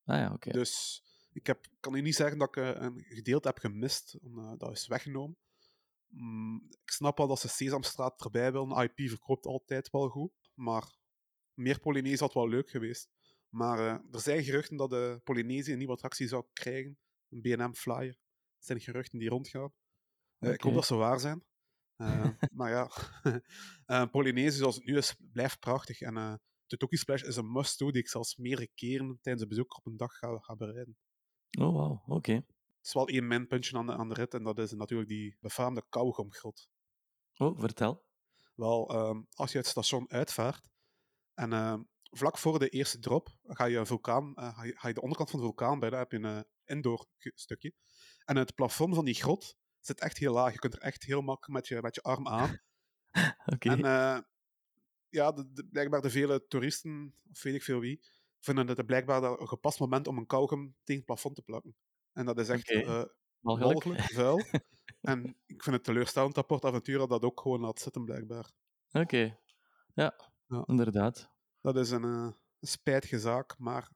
Ah 0.05 0.17
ja, 0.17 0.25
oké. 0.25 0.33
Okay. 0.33 0.53
Dus 0.53 1.03
ik 1.31 1.47
heb, 1.47 1.65
kan 1.79 1.95
u 1.95 2.01
niet 2.01 2.15
zeggen 2.15 2.37
dat 2.37 2.47
ik 2.47 2.55
een 2.55 3.05
gedeelte 3.07 3.47
heb 3.47 3.57
gemist. 3.57 4.17
dat 4.57 4.71
is 4.71 4.87
weggenomen. 4.87 5.37
Mm, 6.07 6.67
ik 6.69 6.91
snap 6.91 7.17
wel 7.17 7.27
dat 7.27 7.39
ze 7.39 7.47
Sesamstraat 7.47 8.23
erbij 8.23 8.51
willen. 8.51 8.83
IP 8.83 9.09
verkoopt 9.09 9.45
altijd 9.45 9.89
wel 9.89 10.09
goed. 10.09 10.31
Maar 10.53 11.01
meer 11.53 11.79
Polynesië 11.79 12.19
had 12.19 12.33
wel 12.33 12.49
leuk 12.49 12.69
geweest. 12.69 13.09
Maar 13.49 13.79
er 14.11 14.19
zijn 14.21 14.43
geruchten 14.43 14.77
dat 14.77 14.89
de 14.89 15.19
Polynesië 15.23 15.71
een 15.71 15.77
nieuwe 15.77 15.93
attractie 15.93 16.27
zou 16.27 16.45
krijgen 16.53 16.97
een 17.29 17.41
BNM-flyer. 17.41 18.17
Dat 18.55 18.65
zijn 18.65 18.79
geruchten 18.79 19.19
die 19.19 19.29
rondgaan. 19.29 19.73
Uh, 20.39 20.53
Ik 20.53 20.61
hoop 20.61 20.73
dat 20.73 20.85
ze 20.85 20.95
waar 20.95 21.19
zijn. 21.19 21.43
Maar 22.51 22.69
ja, 22.69 22.89
Polynesië 24.11 24.57
zoals 24.57 24.75
het 24.75 24.85
nu 24.85 24.97
is, 24.97 25.15
blijft 25.31 25.59
prachtig. 25.59 26.01
En 26.01 26.41
de 26.65 26.77
Toki 26.77 26.97
Splash 26.97 27.21
is 27.21 27.35
een 27.35 27.51
must-do 27.51 27.91
die 27.91 28.01
ik 28.01 28.09
zelfs 28.09 28.35
meerdere 28.35 28.69
keren 28.73 29.19
tijdens 29.21 29.43
een 29.43 29.49
bezoek 29.49 29.77
op 29.77 29.85
een 29.85 29.97
dag 29.97 30.13
ga, 30.13 30.37
ga 30.37 30.55
bereiden. 30.55 30.97
Oh, 31.59 31.73
wow, 31.73 31.91
oké. 31.91 32.11
Okay. 32.11 32.35
Het 32.35 32.91
is 32.91 32.93
wel 32.93 33.07
één 33.07 33.27
minpuntje 33.27 33.77
aan 33.77 33.85
de, 33.85 33.93
aan 33.93 34.09
de 34.09 34.13
rit 34.13 34.33
en 34.33 34.43
dat 34.43 34.59
is 34.59 34.71
natuurlijk 34.71 35.09
die 35.09 35.37
befaamde 35.39 35.85
kauwgomgrot. 35.89 36.69
Oh, 37.37 37.59
vertel. 37.59 38.05
Wel, 38.55 39.07
um, 39.09 39.27
als 39.33 39.51
je 39.51 39.57
het 39.57 39.67
station 39.67 40.11
uitvaart 40.11 40.69
en 41.33 41.51
uh, 41.51 41.79
vlak 42.03 42.37
voor 42.37 42.59
de 42.59 42.69
eerste 42.69 42.99
drop 42.99 43.29
ga 43.43 43.65
je, 43.65 43.77
een 43.77 43.85
vulkaan, 43.85 44.33
uh, 44.35 44.57
ga, 44.57 44.63
je, 44.63 44.77
ga 44.77 44.87
je 44.87 44.93
de 44.93 45.01
onderkant 45.01 45.29
van 45.29 45.39
de 45.39 45.45
vulkaan 45.45 45.79
bij, 45.79 45.89
daar 45.89 45.99
heb 45.99 46.11
je 46.11 46.19
een 46.19 46.45
indoor 46.65 47.05
stukje. 47.17 47.73
En 48.25 48.35
het 48.35 48.55
plafond 48.55 48.95
van 48.95 49.05
die 49.05 49.13
grot 49.13 49.57
zit 49.79 49.99
echt 49.99 50.17
heel 50.17 50.33
laag. 50.33 50.53
Je 50.53 50.59
kunt 50.59 50.73
er 50.73 50.79
echt 50.79 51.03
heel 51.03 51.21
makkelijk 51.21 51.53
met 51.53 51.67
je, 51.67 51.81
met 51.81 51.95
je 51.95 52.01
arm 52.01 52.27
aan. 52.27 52.57
Okay. 53.45 53.73
En 53.73 53.79
uh, 53.79 54.19
ja, 55.09 55.31
de, 55.31 55.51
de, 55.51 55.67
blijkbaar 55.67 56.01
de 56.01 56.09
vele 56.09 56.47
toeristen, 56.47 57.15
of 57.31 57.43
weet 57.43 57.53
ik 57.53 57.63
veel 57.63 57.79
wie, 57.79 58.05
vinden 58.39 58.67
het 58.67 58.85
blijkbaar 58.85 59.23
een 59.23 59.47
gepast 59.47 59.79
moment 59.79 60.07
om 60.07 60.17
een 60.17 60.25
kauwgom 60.25 60.75
tegen 60.83 60.95
het 60.95 61.05
plafond 61.05 61.35
te 61.35 61.41
plakken. 61.41 61.75
En 62.13 62.25
dat 62.25 62.39
is 62.39 62.49
echt 62.49 62.75
okay. 62.75 62.99
uh, 62.99 63.03
mogelijk, 63.39 64.01
vuil. 64.01 64.37
en 65.01 65.37
ik 65.45 65.63
vind 65.63 65.75
het 65.75 65.83
teleurstellend 65.83 66.35
dat 66.35 66.47
PortAventura 66.47 67.05
dat 67.05 67.23
ook 67.23 67.41
gewoon 67.41 67.61
laat 67.61 67.79
zitten, 67.79 68.05
blijkbaar. 68.05 68.51
Oké, 68.91 68.99
okay. 68.99 69.39
ja, 69.93 70.32
ja, 70.53 70.63
inderdaad. 70.65 71.29
Dat 71.61 71.77
is 71.77 71.91
een, 71.91 72.03
uh, 72.03 72.31
een 72.59 72.67
spijtige 72.67 73.19
zaak, 73.19 73.57
maar 73.57 73.89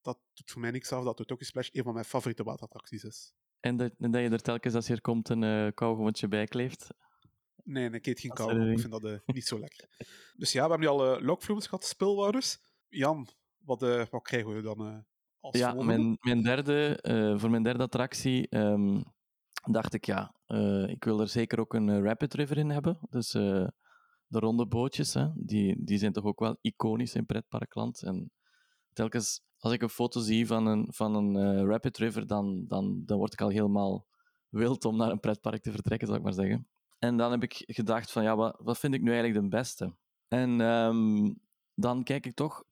dat 0.00 0.18
doet 0.32 0.50
voor 0.50 0.60
mij 0.60 0.70
niks 0.70 0.92
af 0.92 1.04
dat 1.04 1.16
Tokyo 1.16 1.36
Splash 1.46 1.68
een 1.72 1.82
van 1.82 1.92
mijn 1.92 2.04
favoriete 2.04 2.42
waterattracties 2.42 3.04
is. 3.04 3.32
En 3.60 3.76
dat, 3.76 3.92
en 3.98 4.10
dat 4.10 4.22
je 4.22 4.28
er 4.28 4.42
telkens 4.42 4.74
als 4.74 4.86
je 4.86 4.94
er 4.94 5.00
komt 5.00 5.28
een 5.28 5.42
uh, 5.42 5.68
kauwgommetje 5.74 6.28
bij 6.28 6.46
kleeft? 6.46 6.88
Nee, 7.64 7.90
ik 7.90 8.06
eet 8.06 8.20
geen 8.20 8.30
kauwgom. 8.30 8.70
Ik 8.70 8.80
vind 8.80 8.92
dat 8.92 9.04
uh, 9.04 9.18
niet 9.26 9.46
zo 9.46 9.58
lekker. 9.58 9.88
Dus 10.36 10.52
ja, 10.52 10.64
we 10.64 10.70
hebben 10.70 10.88
nu 10.88 10.94
al 10.94 11.20
uh, 11.20 11.56
gehad, 11.58 11.84
spilwouders. 11.84 12.58
Jan, 12.88 13.28
wat, 13.58 13.82
uh, 13.82 14.04
wat 14.10 14.22
krijgen 14.22 14.54
we 14.54 14.62
dan 14.62 15.06
als 15.40 15.58
Ja, 15.58 15.72
mijn, 15.72 16.16
mijn 16.20 16.42
derde, 16.42 16.98
voor 17.38 17.50
mijn 17.50 17.62
derde 17.62 17.82
attractie 17.82 18.56
um, 18.56 19.04
dacht 19.62 19.94
ik, 19.94 20.04
ja, 20.04 20.34
ik 20.86 21.04
wil 21.04 21.20
er 21.20 21.28
zeker 21.28 21.60
ook 21.60 21.74
een 21.74 22.02
Rapid 22.02 22.34
River 22.34 22.58
in 22.58 22.70
hebben. 22.70 22.98
Dus 23.10 23.32
de 24.34 24.40
ronde 24.40 24.66
bootjes, 24.66 25.14
hè, 25.14 25.28
die, 25.34 25.84
die 25.84 25.98
zijn 25.98 26.12
toch 26.12 26.24
ook 26.24 26.40
wel 26.40 26.56
iconisch 26.60 27.14
in 27.14 27.26
pretparkland. 27.26 28.02
En 28.02 28.32
telkens 28.92 29.42
als 29.58 29.72
ik 29.72 29.82
een 29.82 29.88
foto 29.88 30.20
zie 30.20 30.46
van 30.46 30.66
een, 30.66 30.86
van 30.90 31.14
een 31.14 31.34
uh, 31.34 31.68
Rapid 31.68 31.98
River, 31.98 32.26
dan, 32.26 32.64
dan, 32.66 33.02
dan 33.06 33.18
word 33.18 33.32
ik 33.32 33.40
al 33.40 33.48
helemaal 33.48 34.06
wild 34.48 34.84
om 34.84 34.96
naar 34.96 35.10
een 35.10 35.20
pretpark 35.20 35.62
te 35.62 35.72
vertrekken, 35.72 36.06
zal 36.06 36.16
ik 36.16 36.22
maar 36.22 36.32
zeggen. 36.32 36.68
En 36.98 37.16
dan 37.16 37.30
heb 37.30 37.42
ik 37.42 37.62
gedacht 37.66 38.12
van, 38.12 38.22
ja, 38.22 38.36
wat, 38.36 38.56
wat 38.58 38.78
vind 38.78 38.94
ik 38.94 39.02
nu 39.02 39.10
eigenlijk 39.10 39.42
de 39.42 39.56
beste? 39.56 39.94
En 40.28 40.60
um, 40.60 41.40
dan 41.74 42.02
kijk 42.02 42.26
ik 42.26 42.34
toch 42.34 42.64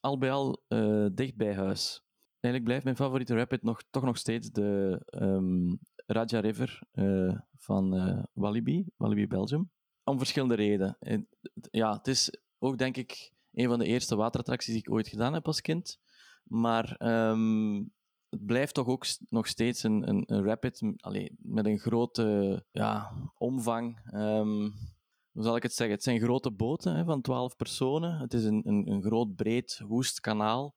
al 0.00 0.18
bij 0.18 0.32
al 0.32 0.62
uh, 0.68 1.06
dicht 1.12 1.36
bij 1.36 1.54
huis. 1.54 2.02
Eigenlijk 2.40 2.64
blijft 2.64 2.84
mijn 2.84 2.96
favoriete 2.96 3.34
rapid 3.34 3.62
nog, 3.62 3.82
toch 3.90 4.02
nog 4.02 4.16
steeds 4.16 4.50
de 4.50 5.02
um, 5.10 5.78
Raja 6.06 6.40
River 6.40 6.82
uh, 6.92 7.38
van 7.56 8.26
Walibi, 8.32 8.86
Walibi 8.96 9.26
Belgium. 9.26 9.70
Om 10.08 10.18
verschillende 10.18 10.54
redenen. 10.54 10.98
ja, 11.70 11.92
het 11.92 12.06
is 12.06 12.32
ook 12.58 12.78
denk 12.78 12.96
ik 12.96 13.32
een 13.52 13.68
van 13.68 13.78
de 13.78 13.86
eerste 13.86 14.16
waterattracties 14.16 14.72
die 14.72 14.82
ik 14.82 14.90
ooit 14.90 15.08
gedaan 15.08 15.34
heb 15.34 15.46
als 15.46 15.60
kind. 15.60 15.98
Maar 16.44 16.96
um, 17.30 17.92
het 18.28 18.46
blijft 18.46 18.74
toch 18.74 18.86
ook 18.86 19.06
nog 19.28 19.46
steeds 19.46 19.82
een, 19.82 20.08
een, 20.08 20.44
rapid 20.44 20.82
allez, 20.96 21.28
met 21.38 21.66
een 21.66 21.78
grote 21.78 22.64
ja, 22.70 23.12
omvang. 23.38 24.12
Um, 24.14 24.74
hoe 25.32 25.42
zal 25.42 25.56
ik 25.56 25.62
het 25.62 25.74
zeggen? 25.74 25.96
Het 25.96 26.04
zijn 26.04 26.20
grote 26.20 26.50
boten 26.50 26.96
hè, 26.96 27.04
van 27.04 27.20
12 27.20 27.56
personen. 27.56 28.18
Het 28.18 28.34
is 28.34 28.44
een, 28.44 28.62
een, 28.64 28.90
een 28.90 29.02
groot, 29.02 29.34
breed, 29.34 29.80
woest 29.86 30.20
kanaal. 30.20 30.74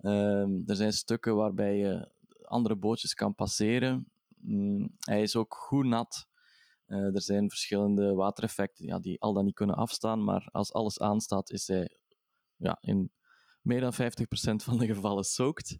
Um, 0.00 0.62
er 0.66 0.76
zijn 0.76 0.92
stukken 0.92 1.36
waarbij 1.36 1.76
je 1.76 2.08
andere 2.42 2.76
bootjes 2.76 3.14
kan 3.14 3.34
passeren. 3.34 4.10
Mm, 4.40 4.96
hij 4.98 5.22
is 5.22 5.36
ook 5.36 5.54
goed 5.54 5.86
nat. 5.86 6.26
Uh, 6.86 7.14
er 7.14 7.22
zijn 7.22 7.48
verschillende 7.48 8.14
watereffecten 8.14 8.86
ja, 8.86 8.98
die 8.98 9.20
al 9.20 9.32
dan 9.32 9.44
niet 9.44 9.54
kunnen 9.54 9.76
afstaan, 9.76 10.24
maar 10.24 10.48
als 10.52 10.72
alles 10.72 11.00
aanstaat, 11.00 11.50
is 11.50 11.66
hij 11.66 11.98
ja, 12.56 12.78
in 12.80 13.12
meer 13.60 13.80
dan 13.80 13.92
50% 13.92 13.96
van 14.64 14.78
de 14.78 14.86
gevallen 14.86 15.24
soakt. 15.24 15.78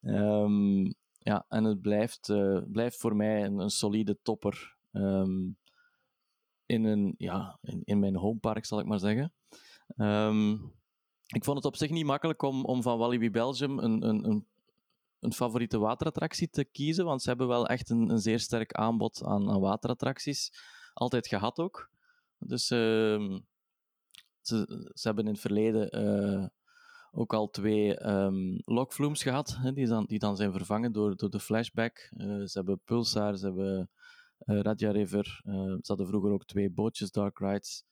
Um, 0.00 0.94
ja, 1.18 1.44
en 1.48 1.64
het 1.64 1.80
blijft, 1.80 2.28
uh, 2.28 2.62
blijft 2.66 2.96
voor 2.96 3.16
mij 3.16 3.44
een, 3.44 3.70
solide 3.70 4.18
topper 4.22 4.76
um, 4.92 5.58
in, 6.66 6.84
een, 6.84 7.14
ja, 7.18 7.58
in, 7.60 7.80
in 7.84 7.98
mijn 7.98 8.16
homepark, 8.16 8.64
zal 8.64 8.80
ik 8.80 8.86
maar 8.86 8.98
zeggen. 8.98 9.32
Um, 9.96 10.72
ik 11.26 11.44
vond 11.44 11.56
het 11.56 11.66
op 11.66 11.76
zich 11.76 11.90
niet 11.90 12.04
makkelijk 12.04 12.42
om, 12.42 12.64
om 12.64 12.82
van 12.82 12.98
Walibi 12.98 13.30
Belgium 13.30 13.78
een, 13.78 14.08
een, 14.08 14.24
een, 14.24 14.46
een 15.22 15.32
favoriete 15.32 15.78
waterattractie 15.78 16.50
te 16.50 16.64
kiezen, 16.64 17.04
want 17.04 17.22
ze 17.22 17.28
hebben 17.28 17.48
wel 17.48 17.66
echt 17.66 17.90
een, 17.90 18.10
een 18.10 18.18
zeer 18.18 18.40
sterk 18.40 18.72
aanbod 18.72 19.24
aan, 19.24 19.50
aan 19.50 19.60
waterattracties. 19.60 20.52
Altijd 20.92 21.26
gehad 21.26 21.58
ook. 21.58 21.90
Dus 22.38 22.66
ze, 22.66 23.38
ze 24.42 25.02
hebben 25.02 25.24
in 25.24 25.32
het 25.32 25.40
verleden 25.40 26.04
uh, 26.04 26.46
ook 27.10 27.34
al 27.34 27.50
twee 27.50 28.06
um, 28.06 28.60
lokvloems 28.64 29.22
gehad, 29.22 29.56
hè, 29.56 29.72
die, 29.72 29.86
dan, 29.86 30.04
die 30.04 30.18
dan 30.18 30.36
zijn 30.36 30.52
vervangen 30.52 30.92
door, 30.92 31.16
door 31.16 31.30
de 31.30 31.40
flashback. 31.40 32.10
Uh, 32.16 32.26
ze 32.26 32.58
hebben 32.58 32.80
Pulsar, 32.84 33.36
ze 33.36 33.46
hebben 33.46 33.90
uh, 34.46 34.60
Raja 34.60 34.90
River, 34.90 35.40
ze 35.44 35.82
hadden 35.82 36.06
vroeger 36.06 36.30
ook 36.30 36.44
twee 36.44 36.70
bootjes, 36.70 37.10
Dark 37.10 37.38
Rides. 37.38 37.84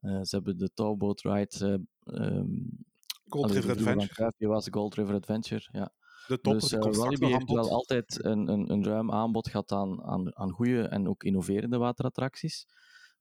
ze 0.00 0.28
hebben 0.30 0.58
de 0.58 0.70
Towboat 0.74 1.20
Ride. 1.20 1.86
Um, 2.04 2.84
Gold 3.28 3.50
River 3.50 3.70
Adventure. 3.70 4.32
Die 4.38 4.48
was 4.48 4.68
Gold 4.70 4.94
River 4.94 5.14
Adventure, 5.14 5.68
ja. 5.72 5.92
De 6.30 6.40
topper 6.40 6.80
Dus 6.80 6.96
Walibi 6.96 7.24
aan 7.24 7.32
heeft 7.32 7.50
wel 7.50 7.70
altijd 7.70 8.24
een, 8.24 8.48
een, 8.48 8.70
een 8.70 8.84
ruim 8.84 9.12
aanbod 9.12 9.48
gehad 9.48 9.72
aan, 9.72 10.02
aan, 10.02 10.36
aan 10.36 10.50
goede 10.50 10.82
en 10.82 11.08
ook 11.08 11.22
innoverende 11.24 11.78
waterattracties. 11.78 12.66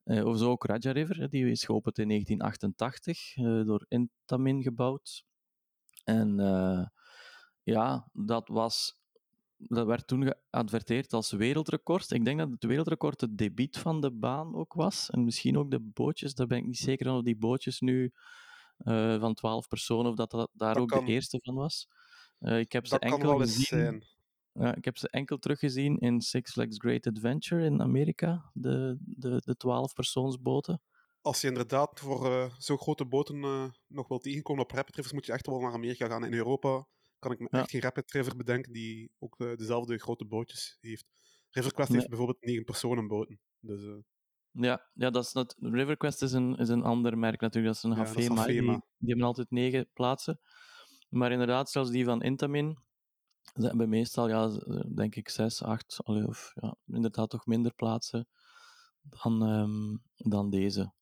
Eh 0.04 0.26
of 0.26 0.38
zo 0.38 0.50
ook 0.50 0.66
Raja 0.66 0.92
River, 0.92 1.30
die 1.30 1.50
is 1.50 1.64
geopend 1.66 1.98
in 1.98 2.08
1988, 2.08 3.36
eh, 3.36 3.66
door 3.66 3.86
Intamin 3.88 4.62
gebouwd. 4.64 5.24
En 6.04 6.36
ja, 7.64 8.10
dat, 8.14 8.48
was, 8.48 9.00
dat 9.58 9.86
werd 9.86 10.08
toen 10.08 10.24
geadverteerd 10.24 11.14
als 11.14 11.32
wereldrecord. 11.32 12.12
Ik 12.12 12.26
denk 12.26 12.40
dat 12.40 12.50
het 12.50 12.64
wereldrecord 12.64 13.22
het 13.22 13.38
debiet 13.38 13.78
van 13.78 14.02
de 14.02 14.12
baan 14.12 14.56
ook 14.56 14.74
was. 14.74 15.10
En 15.10 15.24
misschien 15.24 15.58
ook 15.58 15.72
de 15.72 15.80
bootjes, 15.80 16.34
daar 16.34 16.48
ben 16.48 16.58
ik 16.58 16.66
niet 16.66 16.78
zeker 16.78 17.06
van 17.06 17.18
of 17.18 17.24
die 17.24 17.38
bootjes 17.38 17.80
nu 17.80 18.12
van 19.20 19.34
12 19.34 19.68
personen, 19.68 20.12
of 20.12 20.16
dat, 20.18 20.32
dat 20.32 20.50
daar 20.54 20.74
Dat 20.74 20.84
ook 20.84 20.90
kan- 20.90 21.06
de 21.06 21.12
eerste 21.12 21.40
van 21.44 21.56
was. 21.56 21.88
Eh, 22.40 22.60
ik 22.60 22.72
heb 22.72 22.86
ze 22.86 22.92
Dat 22.92 23.02
kan 23.02 23.12
enkel 23.12 23.30
wel 23.30 23.42
eens 23.42 23.52
gezien. 23.56 23.66
zijn. 23.80 24.04
Ja, 24.54 24.76
ik 24.76 24.86
heb 24.86 24.98
ze 24.98 25.10
enkel 25.10 25.38
teruggezien 25.38 25.98
in 25.98 26.22
Six 26.22 26.52
Flags 26.52 26.78
Great 26.78 27.08
Adventure 27.08 27.66
in 27.66 27.82
Amerika, 27.82 28.50
de, 28.54 28.98
de, 29.00 29.42
de 29.46 29.56
12-persoonsboten. 29.58 30.82
Als 31.22 31.42
je 31.42 31.48
inderdaad 31.48 32.00
voor 32.00 32.26
eh, 32.26 32.54
zo'n 32.58 32.78
grote 32.78 33.06
boten 33.06 33.44
eh, 33.44 33.70
nog 33.88 34.08
wil 34.08 34.20
tegenkomen 34.20 34.64
op 34.64 34.72
Rapid 34.72 34.96
Rivers, 34.96 35.14
moet 35.14 35.26
je 35.26 35.32
echt 35.32 35.46
wel 35.48 35.60
naar 35.60 35.74
Amerika 35.74 36.08
gaan. 36.08 36.26
In 36.26 36.34
Europa 36.34 36.88
kan 37.20 37.32
ik 37.32 37.40
me 37.40 37.48
Ja. 37.52 37.60
echt 37.60 37.70
geen 37.70 37.82
Rapid 37.82 38.12
River 38.12 38.36
bedenken 38.36 38.72
die 38.74 39.12
ook 39.20 39.38
dezelfde 39.58 39.98
grote 39.98 40.26
bootjes 40.26 40.78
heeft. 40.80 41.06
Riverquest 41.50 41.90
Nee. 41.90 41.98
heeft 41.98 42.10
bijvoorbeeld 42.10 42.42
negen 42.46 42.64
personenboten. 42.64 43.40
Dus 43.60 43.82
Ja, 44.52 44.90
ja 44.94 45.10
dat 45.10 45.24
is 45.26 45.34
net, 45.34 45.56
RiverQuest 45.60 46.22
is 46.22 46.32
een, 46.32 46.56
is 46.58 46.70
een 46.70 46.84
ander 46.84 47.18
merk 47.18 47.42
natuurlijk, 47.42 47.74
dat 47.74 47.84
is 47.84 47.98
een 47.98 47.98
Ja, 48.06 48.14
dat 48.14 48.16
Hafema. 48.16 48.46
die, 48.46 48.82
die 48.98 49.10
hebben 49.10 49.26
altijd 49.26 49.52
negen 49.52 49.90
plaatsen. 49.94 50.40
Maar 51.10 51.32
inderdaad, 51.32 51.70
zelfs 51.70 51.90
die 51.90 52.06
van 52.06 52.22
Intamin, 52.22 52.78
ze 53.54 53.66
hebben 53.68 53.90
meestal, 53.90 54.28
ja, 54.30 54.50
z- 54.50 54.58
denk 54.96 55.16
ik, 55.16 55.30
zes, 55.30 55.64
acht, 55.64 56.04
of 56.04 56.52
ja, 56.56 56.76
inderdaad 56.86 57.30
toch 57.30 57.46
minder 57.46 57.74
plaatsen 57.74 58.28
dan, 59.02 59.44
ehm, 59.44 59.98
dan 60.30 60.50
deze. 60.50 60.94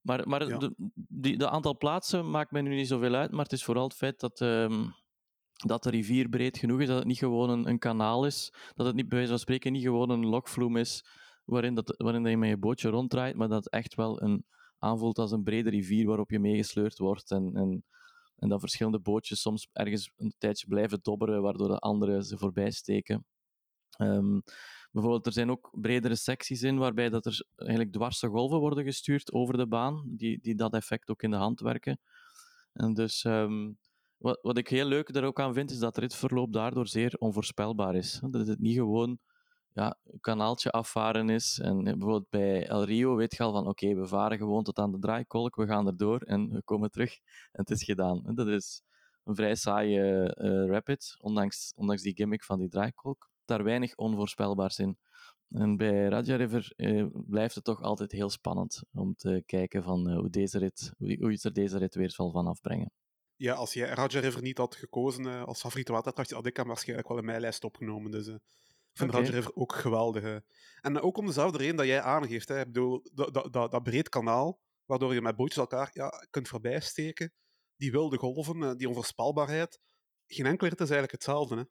Maar, 0.00 0.28
maar 0.28 0.48
Ja. 0.48 0.58
de, 0.58 0.74
die, 0.94 1.36
de 1.38 1.48
aantal 1.50 1.76
plaatsen 1.76 2.30
maakt 2.30 2.50
mij 2.50 2.62
nu 2.62 2.74
niet 2.74 2.88
zoveel 2.88 3.14
uit, 3.14 3.30
maar 3.30 3.42
het 3.42 3.52
is 3.52 3.64
vooral 3.64 3.84
het 3.84 3.94
feit 3.96 4.20
dat, 4.20 4.40
ehm, 4.40 4.84
dat 5.66 5.82
de 5.82 5.90
rivier 5.90 6.28
breed 6.28 6.58
genoeg 6.58 6.80
is, 6.80 6.86
dat 6.86 6.98
het 6.98 7.06
niet 7.06 7.18
gewoon 7.18 7.50
een, 7.50 7.68
een 7.68 7.78
kanaal 7.78 8.26
is, 8.26 8.52
dat 8.74 8.86
het 8.86 8.94
niet 8.94 9.08
bij 9.08 9.16
wijze 9.16 9.32
van 9.32 9.40
spreken 9.40 9.72
niet 9.72 9.82
gewoon 9.82 10.10
een 10.10 10.26
lokvloem 10.26 10.76
is 10.76 11.04
waarin, 11.44 11.74
dat, 11.74 11.94
waarin 11.96 12.22
dat 12.22 12.30
je 12.30 12.38
met 12.38 12.48
je 12.48 12.58
bootje 12.58 12.88
ronddraait, 12.88 13.36
maar 13.36 13.48
dat 13.48 13.64
het 13.64 13.72
echt 13.72 13.94
wel 13.94 14.22
een, 14.22 14.46
aanvoelt 14.78 15.18
als 15.18 15.30
een 15.32 15.42
brede 15.42 15.70
rivier 15.70 16.06
waarop 16.06 16.30
je 16.30 16.38
meegesleurd 16.38 16.98
wordt 16.98 17.30
en, 17.30 17.54
en, 17.54 17.84
en 18.38 18.48
dat 18.48 18.60
verschillende 18.60 19.00
bootjes 19.00 19.40
soms 19.40 19.68
ergens 19.72 20.10
een 20.16 20.34
tijdje 20.38 20.66
blijven 20.66 20.98
dobberen, 21.02 21.42
waardoor 21.42 21.68
de 21.68 21.78
anderen 21.78 22.24
ze 22.24 22.38
voorbij 22.38 22.70
steken. 22.70 23.26
Ehm, 23.90 24.40
bijvoorbeeld, 24.90 25.26
er 25.26 25.32
zijn 25.32 25.50
ook 25.50 25.70
bredere 25.80 26.16
secties 26.16 26.62
in 26.62 26.78
waarbij 26.78 27.08
dat 27.08 27.26
er 27.26 27.44
eigenlijk 27.56 27.92
dwarse 27.92 28.28
golven 28.28 28.58
worden 28.58 28.84
gestuurd 28.84 29.32
over 29.32 29.56
de 29.56 29.66
baan, 29.66 30.02
die, 30.06 30.38
die 30.40 30.54
dat 30.54 30.74
effect 30.74 31.08
ook 31.08 31.22
in 31.22 31.30
de 31.30 31.36
hand 31.36 31.60
werken. 31.60 32.00
En 32.72 32.94
dus, 32.94 33.24
ehm, 33.24 33.72
wat, 34.16 34.38
wat 34.42 34.58
ik 34.58 34.68
heel 34.68 34.86
leuk 34.86 35.08
er 35.08 35.24
ook 35.24 35.40
aan 35.40 35.54
vind, 35.54 35.70
is 35.70 35.78
dat 35.78 35.98
ritverloop 35.98 36.52
daardoor 36.52 36.88
zeer 36.88 37.14
onvoorspelbaar 37.18 37.94
is. 37.94 38.20
Dat 38.30 38.46
het 38.46 38.58
niet 38.58 38.76
gewoon 38.76 39.18
ja, 39.78 39.98
kanaaltje 40.20 40.70
afvaren 40.70 41.28
is. 41.28 41.58
En 41.58 41.78
eh, 41.78 41.92
bijvoorbeeld 41.92 42.30
bij 42.30 42.66
El 42.66 42.84
Rio 42.84 43.16
weet 43.16 43.36
je 43.36 43.42
al 43.42 43.52
van, 43.52 43.66
oké, 43.66 43.94
we 43.94 44.06
varen 44.06 44.38
gewoon 44.38 44.62
tot 44.62 44.78
aan 44.78 44.92
de 44.92 44.98
draaikolk, 44.98 45.56
we 45.56 45.66
gaan 45.66 45.86
erdoor 45.86 46.20
en 46.20 46.50
we 46.50 46.62
komen 46.62 46.90
terug 46.90 47.12
en 47.52 47.60
het 47.60 47.70
is 47.70 47.84
gedaan. 47.84 48.22
Dat 48.34 48.46
is 48.46 48.82
een 49.24 49.34
vrij 49.34 49.54
saaie 49.54 50.32
eh, 50.34 50.66
rapid, 50.66 51.16
ondanks, 51.20 51.72
ondanks 51.76 52.02
die 52.02 52.16
gimmick 52.16 52.44
van 52.44 52.58
die 52.58 52.68
draaikolk. 52.68 53.30
Daar 53.44 53.64
weinig 53.64 53.96
onvoorspelbaars 53.96 54.78
in. 54.78 54.98
En 55.50 55.76
bij 55.76 56.08
Raja 56.08 56.36
River 56.36 56.72
eh, 56.76 57.06
blijft 57.12 57.54
het 57.54 57.64
toch 57.64 57.82
altijd 57.82 58.12
heel 58.12 58.30
spannend 58.30 58.82
om 58.92 59.14
te 59.14 59.42
kijken 59.46 59.82
van 59.82 60.08
eh, 60.08 60.16
hoe, 60.16 60.30
deze 60.30 60.58
rit, 60.58 60.92
hoe, 60.98 61.16
hoe 61.20 61.38
er 61.42 61.52
deze 61.52 61.78
rit 61.78 61.94
weer 61.94 62.10
zal 62.10 62.30
van 62.30 62.46
afbrengen. 62.46 62.92
ja, 63.36 63.54
als 63.54 63.72
jij 63.72 63.88
Raja 63.88 64.20
River 64.20 64.42
niet 64.42 64.58
had 64.58 64.76
gekozen 64.76 65.46
als 65.46 65.60
favoriete 65.60 65.92
waterattractie, 65.92 66.36
had 66.36 66.46
ik 66.46 66.56
hem 66.56 66.66
waarschijnlijk 66.66 67.08
wel 67.08 67.18
in 67.18 67.24
mijn 67.24 67.40
lijst 67.40 67.64
opgenomen. 67.64 68.10
Dus 68.10 68.30
vind 68.98 69.10
Oké. 69.10 69.18
Raja 69.18 69.30
River 69.30 69.54
ook 69.54 69.74
geweldig. 69.74 70.42
En 70.80 71.00
ook 71.00 71.16
om 71.16 71.26
dezelfde 71.26 71.58
reden 71.58 71.76
dat 71.76 71.86
jij 71.86 72.02
aangeeft. 72.02 72.48
Hè. 72.48 72.60
Ik 72.60 72.66
bedoel, 72.66 73.00
dat, 73.12 73.34
dat, 73.34 73.52
dat, 73.52 73.70
dat 73.70 73.82
breed 73.82 74.08
kanaal, 74.08 74.60
waardoor 74.84 75.14
je 75.14 75.22
met 75.22 75.36
bootjes 75.36 75.58
elkaar 75.58 75.90
ja, 75.92 76.08
kunt 76.30 76.48
voorbijsteken. 76.48 77.32
Die 77.76 77.90
wilde 77.90 78.16
golven, 78.16 78.62
eh, 78.62 78.74
die 78.74 78.88
onvoorspelbaarheid. 78.88 79.80
Geen 80.26 80.46
enkele 80.46 80.68
rit 80.68 80.80
is 80.80 80.90
eigenlijk 80.90 81.12
hetzelfde. 81.12 81.56
Hè. 81.56 81.62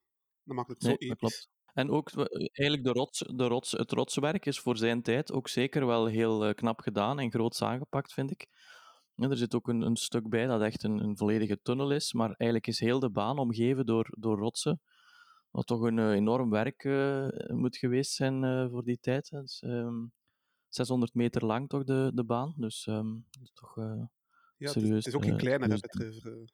Dat 0.44 0.56
maakt 0.56 0.70
het 0.70 0.82
zo 0.82 0.88
Nee, 0.88 0.98
episch. 0.98 1.10
dat 1.10 1.20
klopt. 1.20 1.50
En 1.74 1.90
ook 1.90 2.10
eh, 2.10 2.48
eigenlijk 2.52 2.84
de 2.84 2.92
rots, 2.92 3.20
de 3.20 3.48
rots, 3.48 3.72
het 3.72 3.92
rotswerk 3.92 4.46
is 4.46 4.60
voor 4.60 4.78
zijn 4.78 5.02
tijd 5.02 5.32
ook 5.32 5.48
zeker 5.48 5.86
wel 5.86 6.06
heel 6.06 6.46
eh, 6.46 6.54
knap 6.54 6.80
gedaan 6.80 7.20
en 7.20 7.32
groots 7.32 7.62
aangepakt, 7.62 8.14
vind 8.14 8.32
ik. 8.32 8.48
Er 9.16 9.38
zit 9.38 9.56
ook 9.56 9.68
een, 9.68 9.82
een 9.82 9.96
stuk 9.96 10.30
bij 10.30 10.46
dat 10.46 10.62
echt 10.62 10.84
een, 10.84 11.00
een 11.00 11.18
volledige 11.18 11.60
tunnel 11.62 11.92
is, 11.92 12.14
maar 12.14 12.28
eigenlijk 12.28 12.68
is 12.68 12.80
heel 12.80 13.00
de 13.00 13.10
baan 13.10 13.38
omgeven 13.38 13.86
door, 13.86 14.08
door 14.18 14.38
rotsen. 14.38 14.82
Wat 15.58 15.68
toch 15.68 15.82
een 15.82 16.00
eh, 16.00 16.12
enorm 16.12 16.50
werk 16.50 16.84
eh, 16.84 17.28
moet 17.48 17.78
geweest 17.78 18.12
zijn 18.12 18.44
eh, 18.44 18.70
voor 18.70 18.84
die 18.84 19.00
tijd. 19.00 19.30
Dus, 19.30 19.62
ehm, 19.62 20.06
600 20.68 21.14
meter 21.14 21.46
lang 21.46 21.70
toch 21.70 21.84
de, 21.84 22.12
de 22.14 22.24
baan, 22.24 22.54
dus 22.58 22.88
ehm, 22.88 23.14
dat 23.30 23.44
is 23.44 23.52
toch... 23.54 23.76
Ja, 24.58 24.72
serieus, 24.72 25.06
het 25.06 25.08
is 25.08 25.16
ook 25.16 25.24
geen 25.24 25.38
kleine 25.38 25.68
Rapid 25.68 25.96
River. 25.96 26.50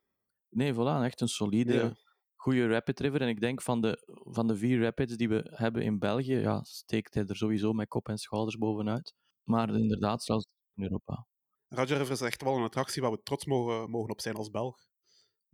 Nee, 0.49 0.73
voilà, 0.73 1.03
echt 1.03 1.21
een 1.21 1.27
solide, 1.27 1.73
Ja. 1.73 1.93
goede 2.35 2.67
Rapid 2.67 2.99
River. 2.99 3.21
En 3.21 3.27
ik 3.27 3.39
denk 3.39 3.61
van 3.61 3.81
de, 3.81 4.03
van 4.23 4.47
de 4.47 4.55
vier 4.55 4.81
Rapids 4.81 5.15
die 5.15 5.29
we 5.29 5.51
hebben 5.53 5.81
in 5.81 5.99
België, 5.99 6.35
ja, 6.35 6.63
steekt 6.63 7.13
hij 7.13 7.25
er 7.25 7.35
sowieso 7.35 7.73
met 7.73 7.87
kop 7.87 8.07
en 8.07 8.17
schouders 8.17 8.57
bovenuit. 8.57 9.13
Maar 9.43 9.75
inderdaad, 9.75 10.23
zelfs 10.23 10.45
in 10.75 10.83
Europa. 10.83 11.27
Raja 11.67 11.97
River 11.97 12.13
is 12.13 12.21
echt 12.21 12.41
wel 12.41 12.57
een 12.57 12.63
attractie 12.63 13.01
waar 13.01 13.11
we 13.11 13.21
trots 13.23 13.45
mogen, 13.45 13.89
mogen 13.89 14.11
op 14.11 14.21
zijn 14.21 14.35
als 14.35 14.49
Belg. 14.49 14.92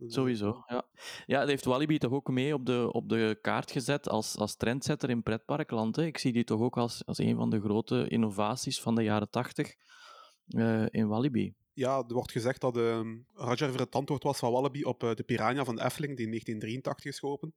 Dus, 0.00 0.08
eh, 0.08 0.14
Sowieso, 0.14 0.64
ja. 0.66 0.84
Ja, 1.26 1.38
dat 1.38 1.48
heeft 1.48 1.64
Walibi 1.64 1.98
toch 1.98 2.12
ook 2.12 2.28
mee 2.28 2.54
op 2.54 2.66
de, 2.66 2.92
op 2.92 3.08
de 3.08 3.38
kaart 3.40 3.70
gezet 3.70 4.08
als, 4.08 4.36
als 4.36 4.56
trendsetter 4.56 5.10
in 5.10 5.22
pretparkland. 5.22 5.96
Hè. 5.96 6.04
Ik 6.04 6.18
zie 6.18 6.32
die 6.32 6.44
toch 6.44 6.60
ook 6.60 6.76
als, 6.76 7.06
als 7.06 7.18
een 7.18 7.36
van 7.36 7.50
de 7.50 7.60
grote 7.60 8.08
innovaties 8.08 8.80
van 8.80 8.94
de 8.94 9.02
jaren 9.02 9.30
tachtig 9.30 9.74
eh, 10.46 10.86
in 10.90 11.08
Walibi. 11.08 11.54
Ja, 11.72 12.04
er 12.08 12.14
wordt 12.14 12.32
gezegd 12.32 12.60
dat 12.60 12.76
uh, 12.76 13.00
Raja 13.34 13.66
River 13.66 13.80
het 13.80 13.94
antwoord 13.94 14.22
was 14.22 14.38
van 14.38 14.52
Wallaby 14.52 14.82
op 14.82 15.02
eh, 15.02 15.14
de 15.14 15.22
Piranha 15.22 15.64
van 15.64 15.76
de 15.76 15.84
Efteling, 15.84 16.16
die 16.16 16.24
in 16.24 16.30
1983 16.30 17.04
is 17.04 17.18
geopend. 17.18 17.54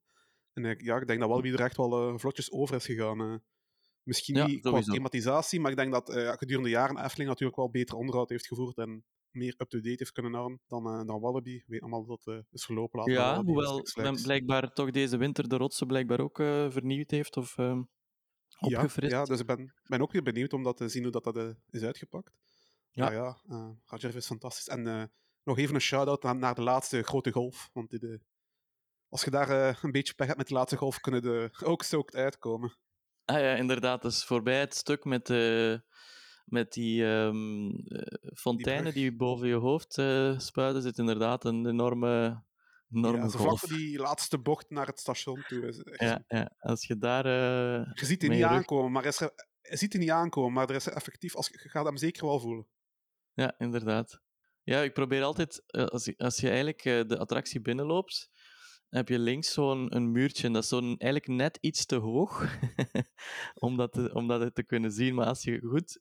En 0.54 0.64
ja, 0.64 0.98
ik 0.98 1.08
denk 1.08 1.20
dat 1.20 1.30
Wallaby 1.30 1.52
er 1.52 1.62
echt 1.62 1.78
wel 1.78 2.20
vlotjes 2.20 2.52
over 2.52 2.76
is 2.76 2.86
gegaan. 2.86 3.44
Misschien 4.04 4.36
Ja, 4.36 4.46
niet 4.46 4.62
qua 4.62 4.82
thematisatie, 4.82 5.60
maar 5.60 5.72
ik 5.72 5.78
denk 5.78 5.92
dat 5.92 6.12
gedurende 6.14 6.70
de 6.70 6.76
jaren 6.76 7.04
Efteling 7.04 7.30
natuurlijk 7.30 7.58
wel 7.58 7.70
beter 7.70 7.96
onderhoud 7.96 8.30
heeft 8.30 8.48
gevoerd 8.48 8.78
en 8.78 9.06
meer 9.34 9.54
up-to-date 9.58 9.96
heeft 9.98 10.12
kunnen 10.12 10.34
houden 10.34 10.62
dan, 10.68 10.88
eh, 10.88 11.06
dan 11.06 11.22
Wallaby. 11.22 11.58
We 11.58 11.64
weten 11.68 11.88
allemaal 11.88 12.06
dat 12.06 12.26
het 12.26 12.46
is 12.52 12.66
verlopen 12.66 13.00
later. 13.00 13.14
bij 13.14 13.24
Ja, 13.24 13.30
Wallaby, 13.30 13.52
hoewel 13.52 13.86
men 13.96 14.22
blijkbaar 14.22 14.74
toch 14.74 14.92
deze 14.92 15.18
winter 15.18 15.50
de 15.50 15.58
rotsen 15.58 15.88
blijkbaar 15.88 16.20
ook 16.20 16.40
eh, 16.40 16.70
vernieuwd 16.70 17.12
heeft 17.12 17.38
of 17.38 17.58
ehm, 17.58 17.82
ja, 18.48 18.78
opgefrist. 18.78 19.12
ja, 19.12 19.24
dus 19.24 19.40
ik 19.40 19.46
ben, 19.46 19.74
ben 19.84 20.02
ook 20.02 20.12
weer 20.12 20.24
benieuwd 20.24 20.54
om 20.54 20.64
dat 20.64 20.78
te 20.78 20.88
zien 20.88 21.04
hoe 21.04 21.12
dat, 21.12 21.24
dat 21.24 21.38
eh, 21.38 21.50
is 21.70 21.84
uitgepakt. 21.84 22.32
Ja. 22.92 23.12
Ja, 23.12 23.38
ja, 23.50 23.76
eh 24.00 24.14
is 24.14 24.26
fantastisch. 24.26 24.68
En 24.68 24.88
eh, 24.88 25.04
nog 25.44 25.58
even 25.58 25.76
een 25.76 25.82
shout-out 25.82 26.24
naar, 26.24 26.36
naar 26.36 26.56
de 26.56 26.62
laatste 26.62 27.04
grote 27.04 27.32
golf, 27.32 27.70
want 27.74 27.90
dit, 27.90 28.04
eh, 28.04 28.18
als 29.10 29.24
je 29.24 29.32
daar 29.32 29.50
eh, 29.50 29.78
een 29.82 29.92
beetje 29.92 30.14
pech 30.14 30.26
hebt 30.28 30.38
met 30.38 30.48
de 30.48 30.54
laatste 30.54 30.78
golf, 30.78 31.00
kunnen 31.00 31.22
de 31.22 31.50
ook 31.72 31.84
soaked 31.84 32.16
uitkomen. 32.16 32.76
Ah 33.26 33.40
ja, 33.40 33.56
inderdaad. 33.56 34.02
Dus 34.02 34.26
voorbij 34.26 34.60
het 34.60 34.76
stuk 34.76 35.04
met, 35.04 35.30
eh, 35.30 35.76
met 36.44 36.74
die 36.74 37.06
ehm, 37.06 37.70
eh, 37.70 38.30
fonteinen 38.36 38.94
die, 38.94 39.16
boven 39.16 39.48
je 39.48 39.54
hoofd 39.56 39.98
eh, 39.98 40.40
spuiten, 40.40 40.82
zit 40.82 40.98
inderdaad 40.98 41.46
een 41.46 41.68
enorme, 41.68 42.44
enorme 42.92 43.18
Ja, 43.18 43.28
zo 43.30 43.38
vlak 43.38 43.48
golf. 43.48 43.60
voor 43.60 43.78
die 43.78 43.98
laatste 44.00 44.40
bocht 44.40 44.70
naar 44.70 44.86
het 44.88 45.00
station 45.00 45.44
toe. 45.48 45.68
Is 45.68 45.80
echt 45.80 46.00
Ja, 46.02 46.24
ja, 46.28 46.52
als 46.60 46.88
je 46.88 46.98
daar... 46.98 47.26
eh, 47.26 47.92
Je 47.94 48.06
ziet 48.06 48.20
die 48.20 48.30
niet 48.30 48.40
rug- 48.40 48.50
aankomen, 48.50 48.92
maar 48.92 49.02
er 49.04 49.08
is, 49.10 49.20
er- 49.20 49.34
je 49.62 49.78
ziet 49.78 49.92
die 49.92 50.00
niet 50.00 50.10
aankomen, 50.12 50.54
maar 50.54 50.70
er 50.70 50.76
is 50.76 50.88
effectief, 50.88 51.36
als, 51.36 51.48
je 51.48 51.70
gaat 51.70 51.86
hem 51.86 51.98
zeker 51.98 52.26
wel 52.26 52.40
voelen. 52.40 52.68
Ja, 53.34 53.56
inderdaad. 53.58 54.22
Ja, 54.64 54.82
ik 54.82 54.94
probeer 54.94 55.24
altijd, 55.24 55.64
als 55.92 56.06
je, 56.06 56.14
als 56.18 56.38
je 56.38 56.48
eigenlijk 56.48 56.86
eh, 56.86 57.02
de 57.08 57.18
attractie 57.18 57.62
binnenloopt, 57.62 58.30
heb 58.90 59.08
je 59.10 59.20
links 59.20 59.54
zo'n 59.54 59.96
een 59.96 60.12
muurtje. 60.12 60.48
En 60.48 60.54
dat 60.54 60.64
is 60.64 60.70
zo'n 60.70 60.86
eigenlijk 60.98 61.28
net 61.28 61.58
iets 61.62 61.86
te 61.86 61.96
hoog 61.96 62.46
om, 63.54 63.78
dat 63.78 63.92
te, 63.92 64.14
om 64.14 64.28
dat 64.28 64.56
te 64.56 64.64
kunnen 64.64 64.92
zien. 64.92 65.16
Maar 65.16 65.26
als 65.26 65.44
je 65.44 65.62
goed 65.66 66.00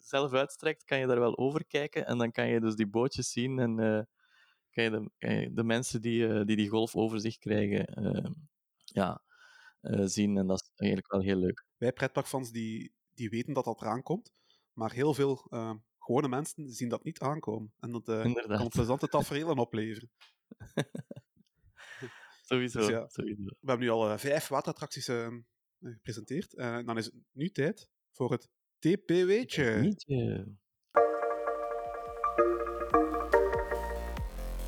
zelf 0.00 0.32
uitstrekt, 0.32 0.84
kan 0.84 0.98
je 0.98 1.06
daar 1.06 1.20
wel 1.20 1.38
over 1.38 1.66
kijken. 1.66 2.06
En 2.06 2.18
dan 2.18 2.30
kan 2.30 2.48
je 2.48 2.60
dus 2.60 2.74
die 2.74 2.86
bootjes 2.88 3.30
zien 3.30 3.58
en 3.58 3.78
eh, 3.78 4.02
kan, 4.70 4.84
je 4.84 4.90
de, 4.90 5.10
kan 5.18 5.34
je 5.34 5.52
de 5.52 5.64
mensen 5.64 6.00
die, 6.00 6.28
eh, 6.28 6.44
die 6.44 6.56
die 6.56 6.68
golf 6.68 6.96
over 6.96 7.20
zich 7.20 7.38
krijgen 7.38 7.86
eh, 7.86 8.30
ja, 8.84 9.22
eh, 9.80 10.04
zien. 10.04 10.36
En 10.36 10.46
dat 10.46 10.60
is 10.60 10.70
eigenlijk 10.74 11.12
wel 11.12 11.20
heel 11.20 11.36
leuk. 11.36 11.66
Wij 11.76 11.92
pretparkfans 11.92 12.50
die, 12.50 12.92
die 13.14 13.30
weten 13.30 13.52
dat 13.52 13.64
dat 13.64 13.80
eraan 13.80 14.02
komt, 14.02 14.32
maar 14.72 14.92
heel 14.92 15.14
veel 15.14 15.46
eh, 15.50 15.74
gewone 15.98 16.28
mensen 16.28 16.72
zien 16.72 16.88
dat 16.88 17.04
niet 17.04 17.20
aankomen. 17.20 17.72
En 17.78 17.92
dat 17.92 18.04
kan 18.46 18.68
plezante 18.68 19.08
tafereelen 19.16 19.58
opleveren. 19.58 20.10
Sowieso. 22.48 22.78
Dus 22.78 22.88
ja. 22.88 23.08
sowieso. 23.08 23.44
We 23.44 23.68
hebben 23.68 23.86
nu 23.86 23.92
al 23.92 24.18
vijf 24.18 24.48
waterattracties 24.48 25.08
eh, 25.08 25.36
gepresenteerd. 25.80 26.54
En 26.54 26.86
dan 26.86 26.98
is 26.98 27.04
het 27.04 27.14
nu 27.32 27.50
tijd 27.50 27.90
voor 28.12 28.30
het 28.30 28.48
TP-weetje. 28.78 29.76
Nietje. 29.80 30.46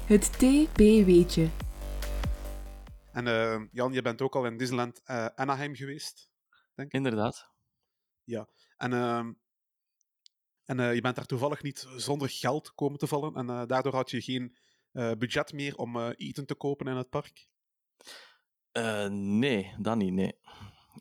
Het 0.06 0.32
TP-weetje. 0.32 1.48
En 3.12 3.26
eh, 3.26 3.62
Jan, 3.72 3.92
je 3.92 4.02
bent 4.02 4.22
ook 4.22 4.36
al 4.36 4.46
in 4.46 4.56
Disneyland 4.56 5.00
eh, 5.04 5.26
Anaheim 5.26 5.74
geweest. 5.74 6.30
Inderdaad. 6.88 7.50
En, 8.76 8.92
ehm, 8.92 9.32
en 10.64 10.80
eh, 10.80 10.94
je 10.94 11.00
bent 11.00 11.16
daar 11.16 11.26
toevallig 11.26 11.62
niet 11.62 11.86
zonder 11.96 12.28
geld 12.28 12.74
komen 12.74 12.98
te 12.98 13.06
vallen. 13.06 13.34
En 13.34 13.50
eh, 13.50 13.66
daardoor 13.66 13.94
had 13.94 14.10
je 14.10 14.20
geen 14.20 14.56
eh, 14.92 15.12
budget 15.18 15.52
meer 15.52 15.76
om 15.76 15.96
eh, 15.96 16.10
eten 16.16 16.46
te 16.46 16.54
kopen 16.54 16.86
in 16.86 16.96
het 16.96 17.10
park. 17.10 17.48
Eh, 18.72 19.06
nee, 19.08 19.74
dat 19.78 19.96
niet, 19.96 20.12
nee. 20.12 20.32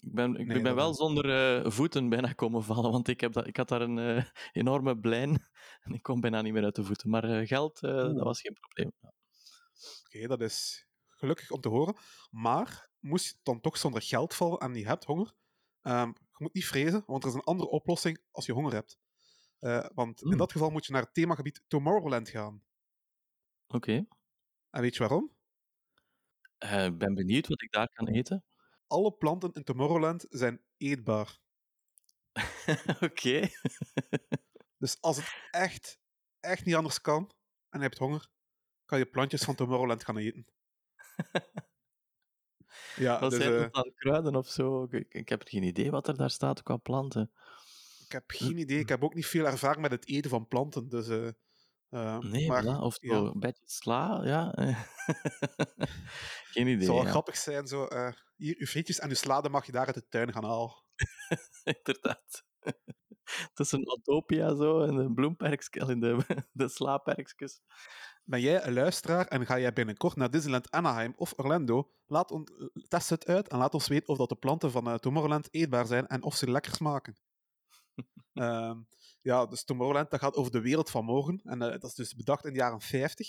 Ik 0.10 0.16
ben, 0.16 0.36
ik 0.36 0.48
Nee, 0.48 0.62
ben 0.62 0.76
wel 0.76 0.94
zonder 0.94 1.60
eh, 1.64 1.72
voeten 1.72 2.10
bijna 2.10 2.34
komen 2.34 2.64
vallen, 2.64 2.92
want 2.92 3.08
ik, 3.08 3.22
heb 3.22 3.34
dat, 3.34 3.48
ik 3.48 3.58
had 3.58 3.68
daar 3.68 3.82
een 3.82 4.00
eh, 4.00 4.24
enorme 4.52 5.00
plein 5.00 5.48
en 5.84 5.94
ik 5.94 6.04
kon 6.04 6.20
bijna 6.22 6.42
niet 6.42 6.54
meer 6.54 6.64
uit 6.64 6.76
de 6.76 6.84
voeten. 6.84 7.10
Maar 7.10 7.24
eh, 7.24 7.48
geld, 7.48 7.80
dat 7.80 8.20
was 8.20 8.42
geen 8.42 8.54
probleem. 8.54 8.92
Oké, 10.06 10.28
dat 10.28 10.42
is 10.42 10.88
gelukkig 11.08 11.52
om 11.52 11.62
te 11.62 11.70
horen. 11.70 11.96
Maar 12.30 12.90
moest 13.00 13.26
je 13.26 13.36
dan 13.44 13.62
toch 13.62 13.78
zonder 13.78 14.02
geld 14.02 14.36
vallen 14.36 14.60
en 14.60 14.76
je 14.76 14.86
hebt 14.88 15.06
honger, 15.06 15.34
ehm, 15.82 16.08
je 16.08 16.38
moet 16.38 16.54
niet 16.54 16.66
vrezen, 16.66 17.04
want 17.06 17.24
er 17.24 17.30
is 17.30 17.36
een 17.36 17.44
andere 17.44 17.70
oplossing 17.70 18.20
als 18.32 18.46
je 18.46 18.54
honger 18.54 18.74
hebt. 18.74 19.00
Want 19.94 20.22
in 20.22 20.28
Hmm. 20.28 20.38
dat 20.38 20.52
geval 20.52 20.70
moet 20.70 20.86
je 20.86 20.92
naar 20.92 21.02
het 21.02 21.14
themagebied 21.14 21.64
Tomorrowland 21.68 22.30
gaan. 22.30 22.64
Oké. 23.68 24.06
En 24.70 24.82
weet 24.82 24.94
je 24.94 25.00
waarom? 25.00 25.32
Ik 26.60 26.98
ben 26.98 27.14
benieuwd 27.14 27.48
wat 27.48 27.62
ik 27.62 27.72
daar 27.72 27.90
kan 27.94 28.08
eten. 28.08 28.44
Alle 28.90 29.12
planten 29.12 29.52
in 29.54 29.64
Tomorrowland 29.64 30.26
zijn 30.30 30.62
eetbaar. 30.78 31.40
Oké. 33.02 33.50
Dus 34.78 35.02
als 35.02 35.18
het 35.18 35.48
echt, 35.52 36.00
echt 36.40 36.66
niet 36.66 36.76
anders 36.76 37.02
kan 37.02 37.32
en 37.70 37.80
je 37.80 37.86
hebt 37.86 37.98
honger, 37.98 38.30
kan 38.86 38.98
je 38.98 39.06
plantjes 39.06 39.44
van 39.44 39.56
Tomorrowland 39.56 40.04
gaan 40.04 40.18
eten. 40.18 40.46
Ja, 42.96 43.20
Wat 43.20 43.30
dus 43.30 43.40
zijn 43.40 43.54
eh, 43.54 43.60
dat 43.60 43.74
dan? 43.74 43.92
Kruiden 43.96 44.36
of 44.36 44.48
zo? 44.48 44.88
Ik, 44.90 45.14
ik 45.14 45.30
heb 45.30 45.44
geen 45.46 45.64
idee 45.64 45.92
wat 45.92 46.08
er 46.08 46.18
daar 46.18 46.30
staat 46.30 46.64
qua 46.64 46.78
planten. 46.78 47.32
ik 48.06 48.12
heb 48.12 48.24
geen 48.28 48.58
idee. 48.58 48.80
Ik 48.80 48.90
heb 48.90 49.04
ook 49.04 49.14
niet 49.14 49.26
veel 49.26 49.46
ervaring 49.46 49.82
met 49.82 49.92
het 49.92 50.08
eten 50.08 50.30
van 50.30 50.48
planten. 50.48 50.90
Dus, 50.90 51.08
eh, 51.08 51.30
eh, 51.90 52.18
Nee, 52.18 52.48
maar 52.48 52.82
of 52.82 52.98
zo, 53.02 53.26
een 53.26 53.40
beetje 53.40 53.64
sla, 53.66 54.22
ja. 54.24 54.54
geen 56.54 56.68
idee. 56.68 56.76
het 56.76 56.84
zou 56.84 56.96
wel 56.96 57.06
ja. 57.06 57.10
grappig 57.10 57.38
zijn. 57.38 57.68
Zo, 57.68 57.86
eh, 57.86 58.12
hier, 58.36 58.56
uw 58.58 58.66
frietjes 58.66 59.00
en 59.00 59.10
uw 59.10 59.16
salade 59.16 59.50
mag 59.50 59.66
je 59.66 59.72
daar 59.72 59.86
uit 59.86 59.96
de 59.96 60.08
tuin 60.08 60.34
gaan 60.34 60.44
halen. 60.44 60.84
Inderdaad. 61.78 62.46
Tussen 63.54 63.86
Autopia 63.86 64.56
zo 64.56 64.82
en 64.82 64.96
de 64.96 65.14
bloemperkjes 65.14 65.88
en 65.88 66.00
de, 66.00 66.46
de 66.52 66.68
slaaperkjes. 66.68 67.62
Ben 68.24 68.42
jij 68.42 68.66
een 68.66 68.74
luisteraar 68.74 69.28
en 69.28 69.46
ga 69.46 69.60
jij 69.60 69.74
binnenkort 69.74 70.16
naar 70.16 70.30
Disneyland 70.30 70.72
Anaheim 70.72 71.14
of 71.16 71.34
Orlando? 71.38 71.92
Laat 72.06 72.32
on, 72.32 72.48
test 72.88 73.10
het 73.10 73.26
uit 73.26 73.48
en 73.48 73.58
laat 73.58 73.74
ons 73.74 73.88
weten 73.88 74.08
of 74.08 74.18
dat 74.18 74.30
de 74.30 74.36
planten 74.36 74.72
van 74.72 74.88
eh, 74.88 74.96
Tomorrowland 74.96 75.48
eetbaar 75.52 75.86
zijn 75.86 76.08
en 76.08 76.24
of 76.24 76.36
ze 76.36 76.52
lekker 76.52 76.74
smaken. 76.74 77.18
Ehm, 78.34 78.80
ja, 79.22 79.46
dus 79.46 79.64
Tomorrowland 79.64 80.12
dat 80.12 80.20
gaat 80.20 80.36
over 80.36 80.52
de 80.52 80.62
wereld 80.62 80.90
van 80.90 81.06
morgen. 81.06 81.42
En 81.44 81.62
eh, 81.62 81.72
dat 81.72 81.84
is 81.84 81.94
dus 81.94 82.16
bedacht 82.16 82.46
in 82.46 82.54
de 82.54 82.60
jaren 82.60 82.82
50. 82.82 83.28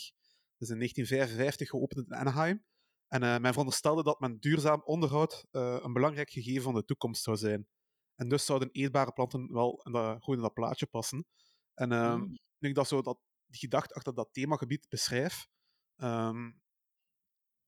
Dus 0.57 0.69
in 0.69 0.77
1955 0.77 1.69
geopend 1.69 2.07
in 2.07 2.15
Anaheim. 2.15 2.65
En 3.09 3.23
eh, 3.23 3.39
men 3.39 3.51
veronderstelde 3.51 4.03
dat 4.03 4.21
men 4.21 4.39
duurzaam 4.41 4.83
onderhoud 4.85 5.47
eh, 5.51 5.79
een 5.83 5.93
belangrijk 5.93 6.31
gegeven 6.31 6.63
van 6.63 6.75
de 6.75 6.85
toekomst 6.85 7.23
zou 7.23 7.37
zijn. 7.37 7.69
En 8.15 8.29
dus 8.29 8.45
zouden 8.45 8.71
eetbare 8.71 9.13
planten 9.13 9.53
wel 9.53 9.81
in 9.85 9.93
dat, 9.93 10.23
goed 10.23 10.37
in 10.37 10.43
dat 10.43 10.55
plaatje 10.55 10.87
passen. 10.87 11.27
En 11.75 11.93
ehm, 11.93 12.19
Mm. 12.19 12.39
nu 12.59 12.69
ik 12.69 12.75
dat 12.75 12.89
zo 12.89 13.03
dat, 13.03 13.19
die 13.47 13.61
gedachte 13.61 13.95
achter 13.95 14.15
dat 14.15 14.29
themagebied 14.33 14.89
beschrijf, 14.89 15.49
ehm, 15.97 16.51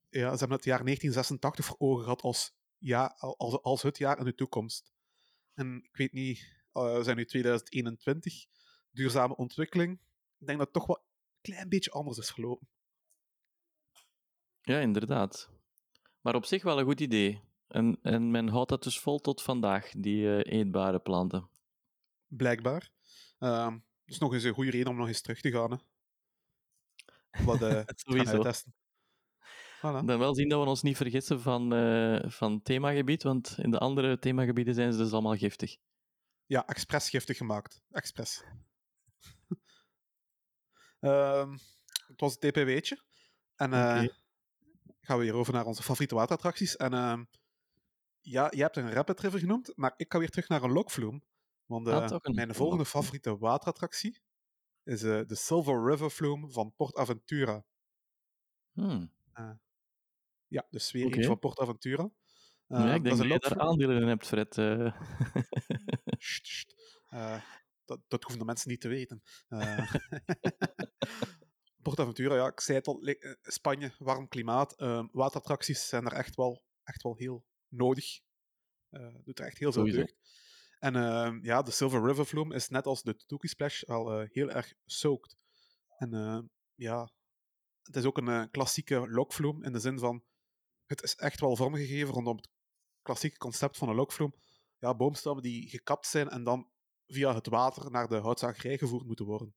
ja, 0.08 0.32
ze 0.32 0.38
hebben 0.38 0.56
het 0.56 0.64
jaar 0.64 0.84
1986 0.84 1.64
voor 1.64 1.76
ogen 1.78 2.02
gehad 2.02 2.22
als, 2.22 2.54
ja, 2.78 3.06
als, 3.16 3.62
als 3.62 3.82
het 3.82 3.98
jaar 3.98 4.18
in 4.18 4.24
de 4.24 4.34
toekomst. 4.34 4.92
En 5.54 5.76
ik 5.82 5.96
weet 5.96 6.12
niet, 6.12 6.61
eh, 6.72 6.96
we 6.96 7.02
zijn 7.02 7.16
nu 7.16 7.24
2021, 7.24 8.46
duurzame 8.90 9.36
ontwikkeling. 9.36 10.00
Ik 10.38 10.46
denk 10.46 10.58
dat 10.58 10.66
het 10.66 10.76
toch 10.76 10.86
wel 10.86 10.96
een 10.96 11.40
klein 11.40 11.68
beetje 11.68 11.90
anders 11.90 12.18
is 12.18 12.30
gelopen. 12.30 12.68
Ja, 14.60 14.78
inderdaad. 14.78 15.50
Maar 16.20 16.34
op 16.34 16.44
zich 16.44 16.62
wel 16.62 16.78
een 16.78 16.84
goed 16.84 17.00
idee. 17.00 17.40
En, 17.68 17.98
en 18.02 18.30
men 18.30 18.48
houdt 18.48 18.68
dat 18.68 18.82
dus 18.82 19.00
vol 19.00 19.18
tot 19.18 19.42
vandaag, 19.42 19.90
die 19.96 20.42
eh, 20.42 20.58
eetbare 20.58 20.98
planten. 20.98 21.48
Blijkbaar. 22.26 22.90
Ehm 23.38 23.78
dus 24.04 24.18
nog 24.18 24.32
eens 24.32 24.42
een 24.42 24.54
goede 24.54 24.70
reden 24.70 24.88
om 24.88 24.96
nog 24.96 25.08
eens 25.08 25.20
terug 25.20 25.40
te 25.40 25.50
gaan. 25.50 25.70
Hè. 25.70 25.76
Te 27.30 27.42
gaan 27.58 27.84
Sowieso. 27.96 28.32
uittesten. 28.32 28.74
Voilà. 29.78 30.04
Dan 30.04 30.18
wel 30.18 30.34
zien 30.34 30.48
dat 30.48 30.62
we 30.62 30.68
ons 30.68 30.82
niet 30.82 30.96
vergissen 30.96 31.40
van, 31.40 31.74
eh 31.74 32.30
van 32.30 32.62
themagebied, 32.62 33.22
want 33.22 33.54
in 33.58 33.70
de 33.70 33.78
andere 33.78 34.18
themagebieden 34.18 34.74
zijn 34.74 34.92
ze 34.92 34.98
dus 34.98 35.12
allemaal 35.12 35.36
giftig. 35.36 35.76
Ja, 36.52 36.66
expres 36.66 37.10
giftig 37.10 37.36
gemaakt. 37.36 37.82
Expres. 37.90 38.42
Ehm, 41.00 41.52
het 42.06 42.20
was 42.20 42.32
het 42.32 42.40
TPW'tje. 42.40 43.02
En 43.56 43.72
eh, 43.72 44.02
Oké. 44.02 44.14
gaan 45.00 45.18
we 45.18 45.24
weer 45.24 45.34
over 45.34 45.52
naar 45.52 45.64
onze 45.66 45.82
favoriete 45.82 46.14
waterattracties. 46.14 46.76
En 46.76 46.92
ehm, 46.92 47.24
ja, 48.20 48.48
je 48.54 48.62
hebt 48.62 48.76
een 48.76 48.92
Rapid 48.92 49.20
River 49.20 49.38
genoemd, 49.38 49.72
maar 49.76 49.94
ik 49.96 50.12
ga 50.12 50.18
weer 50.18 50.28
terug 50.30 50.48
naar 50.48 50.62
een 50.62 50.72
Lokvloem. 50.72 51.24
Want 51.66 51.88
Ah, 51.88 52.04
eh, 52.04 52.16
een 52.20 52.34
mijn 52.34 52.54
volgende 52.54 52.84
favoriete 52.84 53.38
waterattractie 53.38 54.20
is 54.82 55.02
eh, 55.02 55.20
de 55.26 55.34
Silver 55.34 55.84
River 55.90 56.10
Flume 56.10 56.50
van 56.50 56.74
Port 56.74 56.96
Aventura. 56.96 57.64
Hmm. 58.72 59.12
Ja, 60.48 60.66
dus 60.70 60.90
weer 60.90 61.24
van 61.24 61.38
Port 61.38 61.58
Aventura. 61.58 62.10
ja, 62.66 62.76
Ehm, 62.76 62.94
ik 62.94 63.02
denk 63.04 63.16
dat 63.16 63.26
je 63.26 63.38
daar 63.38 63.58
aandelen 63.58 64.02
in 64.02 64.08
hebt, 64.08 64.26
Fred. 64.26 64.58
eh. 64.58 64.94
Sst, 66.32 66.46
sst. 66.46 66.74
Eh, 67.08 67.42
dat, 67.84 68.00
dat 68.08 68.22
hoeven 68.22 68.38
de 68.40 68.44
mensen 68.46 68.70
niet 68.70 68.80
te 68.80 68.88
weten. 68.88 69.22
Eh 69.48 69.92
Portaventura, 71.82 72.34
ja, 72.34 72.46
ik 72.46 72.60
zei 72.60 72.78
het 72.78 72.86
al, 72.86 73.00
eh, 73.02 73.32
Spanje, 73.42 73.94
warm 73.98 74.28
klimaat. 74.28 74.76
eh, 74.78 75.04
waterattracties 75.12 75.88
zijn 75.88 76.04
er 76.06 76.12
echt 76.12 76.34
wel, 76.34 76.64
echt 76.84 77.02
wel 77.02 77.16
heel 77.16 77.44
nodig. 77.68 78.20
Doet 79.24 79.38
er 79.38 79.46
echt 79.46 79.58
heel 79.58 79.72
veel 79.72 79.84
deugd. 79.84 80.16
En 80.78 80.96
eh, 80.96 81.32
ja, 81.42 81.62
de 81.62 81.70
Silver 81.70 82.06
River 82.06 82.24
Flume 82.24 82.54
is 82.54 82.68
net 82.68 82.86
als 82.86 83.02
de 83.02 83.16
Tuki 83.16 83.48
Splash 83.48 83.82
al 83.82 84.18
heel 84.20 84.50
erg 84.50 84.72
soaked. 84.84 85.36
En 85.96 86.14
eh, 86.14 86.38
ja, 86.74 87.10
het 87.82 87.96
is 87.96 88.04
ook 88.04 88.18
een 88.18 88.50
klassieke 88.50 89.08
lokvloem 89.10 89.64
in 89.64 89.72
de 89.72 89.78
zin 89.78 89.98
van 89.98 90.24
het 90.86 91.02
is 91.02 91.14
echt 91.14 91.40
wel 91.40 91.56
vormgegeven 91.56 92.14
rondom 92.14 92.36
het 92.36 92.48
klassieke 93.02 93.36
concept 93.38 93.76
van 93.76 93.88
een 93.88 93.94
lokvloem. 93.94 94.34
Ja, 94.82 94.94
boomstammen 94.94 95.42
die 95.42 95.68
gekapt 95.68 96.06
zijn 96.06 96.28
en 96.28 96.44
dan 96.44 96.70
via 97.06 97.34
het 97.34 97.46
water 97.46 97.90
naar 97.90 98.08
de 98.08 98.16
houtzagerij 98.16 98.78
gevoerd 98.78 99.06
moeten 99.06 99.24
worden. 99.24 99.54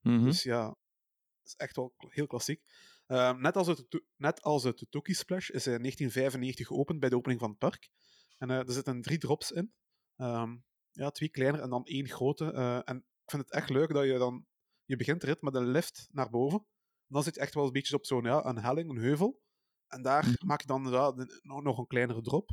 Mhm. 0.00 0.24
Dus 0.24 0.42
ja, 0.42 0.68
het 0.68 1.46
is 1.46 1.54
echt 1.54 1.76
wel 1.76 1.94
heel 1.98 2.26
klassiek. 2.26 2.62
Ehm, 3.06 3.40
net 3.40 3.56
als 3.56 3.66
het, 3.66 4.02
net 4.16 4.42
als 4.42 4.62
het 4.62 4.86
Tuki 4.90 5.14
Splash 5.14 5.48
is 5.48 5.64
hij 5.64 5.74
in 5.74 5.80
1995 5.80 6.66
geopend 6.66 7.00
bij 7.00 7.08
de 7.08 7.16
opening 7.16 7.40
van 7.40 7.50
het 7.50 7.58
park. 7.58 7.90
En 8.38 8.50
eh, 8.50 8.58
er 8.58 8.72
zitten 8.72 9.02
drie 9.02 9.18
drops 9.18 9.50
in. 9.50 9.74
Ehm, 10.16 10.56
ja, 10.90 11.10
twee 11.10 11.28
kleiner 11.28 11.60
en 11.60 11.70
dan 11.70 11.84
één 11.84 12.08
grote. 12.08 12.52
Eh, 12.52 12.80
en 12.84 12.96
ik 12.96 13.30
vind 13.30 13.42
het 13.42 13.52
echt 13.52 13.70
leuk 13.70 13.92
dat 13.92 14.04
je 14.04 14.18
dan... 14.18 14.46
Je 14.84 14.96
begint 14.96 15.20
de 15.20 15.26
rit 15.26 15.42
met 15.42 15.54
een 15.54 15.70
lift 15.70 16.08
naar 16.10 16.30
boven. 16.30 16.66
Dan 17.06 17.22
zit 17.22 17.34
je 17.34 17.40
echt 17.40 17.54
wel 17.54 17.64
een 17.66 17.72
beetje 17.72 17.96
op 17.96 18.06
zo'n 18.06 18.24
ja, 18.24 18.44
een 18.44 18.58
helling, 18.58 18.90
een 18.90 18.96
heuvel. 19.02 19.40
En 19.86 20.02
daar 20.02 20.24
Mhm. 20.26 20.46
maak 20.46 20.60
je 20.60 20.66
dan 20.66 20.90
ja, 20.90 21.14
nog 21.42 21.78
een 21.78 21.86
kleinere 21.86 22.20
drop. 22.22 22.50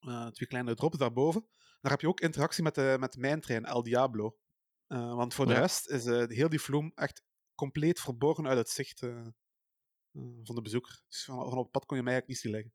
Eh, 0.00 0.26
twee 0.26 0.48
kleinere 0.48 0.76
drops 0.76 0.98
daarboven. 0.98 1.46
Daar 1.80 1.90
heb 1.92 2.00
je 2.00 2.08
ook 2.08 2.20
interactie 2.20 2.62
met 2.62 2.74
de, 2.74 2.96
met 3.00 3.12
de 3.12 3.20
mijntrein 3.20 3.64
El 3.64 3.82
Diablo. 3.82 4.36
Eh, 4.86 5.14
want 5.14 5.34
voor 5.34 5.46
de 5.46 5.52
rest 5.60 5.88
is 5.88 6.04
eh, 6.06 6.26
heel 6.28 6.48
die 6.48 6.60
vloem 6.60 6.92
echt 6.94 7.22
compleet 7.54 8.00
verborgen 8.00 8.46
uit 8.48 8.58
het 8.58 8.68
zicht 8.68 8.98
van 10.42 10.54
de 10.54 10.62
bezoeker. 10.62 11.02
Dus 11.08 11.24
van, 11.24 11.34
van 11.48 11.58
op 11.58 11.62
het 11.62 11.70
pad 11.72 11.84
kon 11.86 11.96
je 11.96 12.02
mij 12.02 12.12
eigenlijk 12.12 12.26
niet 12.26 12.38
zien 12.38 12.52
liggen. 12.52 12.72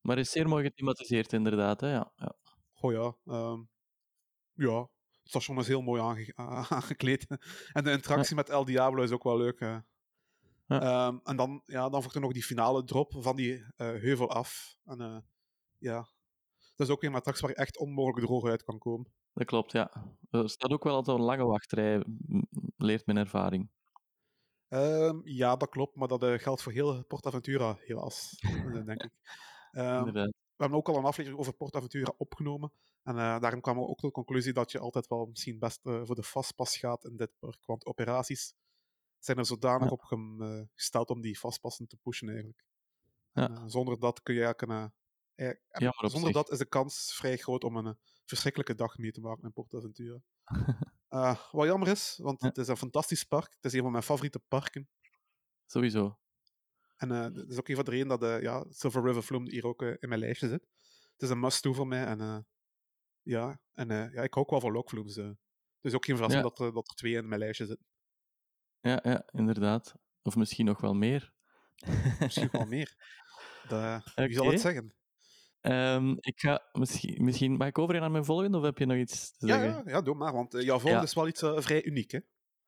Maar 0.00 0.18
is 0.18 0.30
zeer 0.30 0.48
mooi 0.48 0.64
gethematiseerd, 0.64 1.32
inderdaad. 1.32 1.80
Hè? 1.80 1.90
Ja, 1.92 2.12
ja. 2.16 2.36
Goh 2.72 2.92
ja, 2.92 3.16
ehm, 3.34 3.60
ja. 4.52 4.80
Het 4.80 5.28
station 5.28 5.58
is 5.58 5.66
heel 5.66 5.80
mooi 5.82 6.00
aange- 6.02 6.32
aangekleed. 6.76 7.26
en 7.72 7.84
de 7.84 7.90
interactie 7.90 8.34
met 8.36 8.48
El 8.48 8.64
Diablo 8.64 9.02
is 9.02 9.10
ook 9.10 9.22
wel 9.24 9.36
leuk. 9.36 9.60
eh. 9.60 9.78
Ja. 10.66 10.80
Ehm, 10.80 11.18
en 11.24 11.36
dan, 11.36 11.62
ja, 11.66 11.88
dan 11.88 12.00
volgt 12.00 12.14
er 12.14 12.20
nog 12.20 12.32
die 12.32 12.42
finale 12.42 12.84
drop 12.84 13.14
van 13.18 13.36
die 13.36 13.64
heuvel 13.76 14.30
af. 14.30 14.76
En 14.84 15.28
ja, 15.78 16.08
dat 16.80 16.88
is 16.88 16.94
ook 16.94 17.02
een 17.02 17.14
attractie 17.14 17.46
waar 17.46 17.56
je 17.56 17.62
echt 17.62 17.78
onmogelijk 17.78 18.26
droog 18.26 18.44
uit 18.44 18.62
kan 18.62 18.78
komen. 18.78 19.12
Dat 19.32 19.46
klopt, 19.46 19.72
ja. 19.72 19.92
Er 20.30 20.50
staat 20.50 20.70
ook 20.70 20.84
wel 20.84 20.94
altijd 20.94 21.18
een 21.18 21.24
lange 21.24 21.44
wachtrij, 21.44 22.04
leert 22.76 23.06
mijn 23.06 23.18
ervaring. 23.18 23.70
Ehm, 24.68 25.20
ja, 25.24 25.56
dat 25.56 25.68
klopt, 25.68 25.96
maar 25.96 26.08
dat 26.08 26.22
eh, 26.22 26.38
geldt 26.38 26.62
voor 26.62 26.72
heel 26.72 27.04
PortAventura, 27.04 27.76
helaas, 27.80 28.36
eh, 28.40 28.84
denk 28.84 29.02
ik. 29.02 29.10
Ehm, 29.70 30.12
we 30.12 30.32
hebben 30.56 30.78
ook 30.78 30.88
al 30.88 30.96
een 30.96 31.04
aflevering 31.04 31.40
over 31.40 31.52
PortAventura 31.52 32.14
opgenomen. 32.16 32.72
En 33.02 33.16
eh, 33.16 33.40
daarom 33.40 33.60
kwamen 33.60 33.82
we 33.82 33.88
ook 33.88 33.98
tot 33.98 34.08
de 34.08 34.22
conclusie 34.22 34.52
dat 34.52 34.70
je 34.70 34.78
altijd 34.78 35.06
wel 35.06 35.26
misschien 35.26 35.58
best 35.58 35.80
voor 35.82 36.14
de 36.14 36.22
vastpas 36.22 36.76
gaat 36.76 37.04
in 37.04 37.16
dit 37.16 37.30
park. 37.38 37.66
Want 37.66 37.86
operaties 37.86 38.54
zijn 39.18 39.38
er 39.38 39.46
zodanig 39.46 39.88
Ja. 39.88 39.92
op 39.92 40.02
gesteld 40.74 41.10
om 41.10 41.20
die 41.20 41.38
vastpassen 41.38 41.86
te 41.86 41.96
pushen, 41.96 42.28
eigenlijk. 42.28 42.64
Ja. 43.32 43.48
En, 43.48 43.70
zonder 43.70 43.98
dat 43.98 44.22
kun 44.22 44.34
je 44.34 44.44
eigenlijk 44.44 44.72
een, 44.72 44.92
zonder 46.10 46.32
dat 46.32 46.50
is 46.50 46.58
de 46.58 46.64
kans 46.68 47.12
vrij 47.14 47.36
groot 47.36 47.64
om 47.64 47.76
een 47.76 47.86
eh, 47.86 47.92
verschrikkelijke 48.24 48.74
dag 48.74 48.98
mee 48.98 49.12
te 49.12 49.20
maken 49.20 49.42
in 49.44 49.52
PortAventura. 49.52 50.20
Eh, 51.10 51.40
wat 51.50 51.66
jammer 51.66 51.88
is, 51.88 52.18
want 52.22 52.40
Ja. 52.40 52.46
het 52.48 52.58
is 52.58 52.68
een 52.68 52.76
fantastisch 52.76 53.24
park. 53.24 53.52
Het 53.54 53.64
is 53.64 53.72
een 53.72 53.82
van 53.82 53.90
mijn 53.90 54.02
favoriete 54.02 54.38
parken. 54.38 54.88
Sowieso. 55.66 56.18
En 56.96 57.10
eh, 57.12 57.34
dat 57.34 57.48
is 57.50 57.58
ook 57.58 57.68
een 57.68 57.74
van 57.74 57.84
de 57.84 57.90
redenen 57.90 58.18
dat 58.18 58.30
eh, 58.30 58.42
ja, 58.42 58.64
Silver 58.68 59.02
River 59.02 59.22
Flume 59.22 59.50
hier 59.50 59.64
ook 59.66 59.82
in 59.82 60.08
mijn 60.08 60.20
lijstje 60.20 60.48
zit. 60.48 60.66
Het 61.12 61.22
is 61.22 61.30
een 61.30 61.40
must-do 61.40 61.72
voor 61.72 61.86
mij. 61.86 62.04
En, 62.04 62.46
ja, 63.22 63.60
en 63.74 63.88
ja, 63.88 64.22
ik 64.22 64.34
hou 64.34 64.46
ook 64.46 64.50
wel 64.50 64.60
van 64.60 64.74
eh. 64.74 65.24
Het 65.24 65.36
is 65.80 65.94
ook 65.94 66.04
geen 66.04 66.16
verrassing 66.16 66.44
Ja. 66.44 66.48
dat, 66.48 66.58
er- 66.58 66.72
dat 66.72 66.88
er 66.88 66.94
twee 66.94 67.14
in 67.14 67.28
mijn 67.28 67.40
lijstje 67.40 67.66
zitten. 67.66 67.86
Ja, 68.80 69.00
ja, 69.02 69.22
inderdaad. 69.30 69.94
Of 70.22 70.36
misschien 70.36 70.64
nog 70.66 70.80
wel 70.80 70.94
meer. 70.94 71.32
Misschien 72.20 72.48
wel 72.52 72.66
meer. 72.76 72.94
Dat, 73.68 74.04
Wie 74.14 74.32
zal 74.34 74.50
het 74.50 74.60
zeggen? 74.60 74.94
Ehm, 75.60 76.14
ik 76.20 76.40
ga 76.40 76.68
misschien, 76.72 77.24
misschien... 77.24 77.52
Mag 77.56 77.68
ik 77.68 77.78
overgaan 77.78 78.02
naar 78.02 78.10
mijn 78.10 78.24
volgende, 78.24 78.56
of 78.58 78.62
heb 78.64 78.78
je 78.78 78.86
nog 78.86 78.96
iets 78.96 79.36
te 79.38 79.46
Ja, 79.46 79.58
zeggen? 79.58 79.82
ja, 79.84 79.90
ja, 79.90 80.00
doe 80.00 80.14
maar. 80.14 80.32
Want 80.32 80.54
eh, 80.54 80.62
jouw 80.62 80.78
volgende 80.78 80.96
Ja. 80.96 81.02
is 81.08 81.14
wel 81.14 81.28
iets 81.28 81.42
eh, 81.42 81.58
vrij 81.58 81.84
uniek. 81.84 82.10
Hè? 82.10 82.18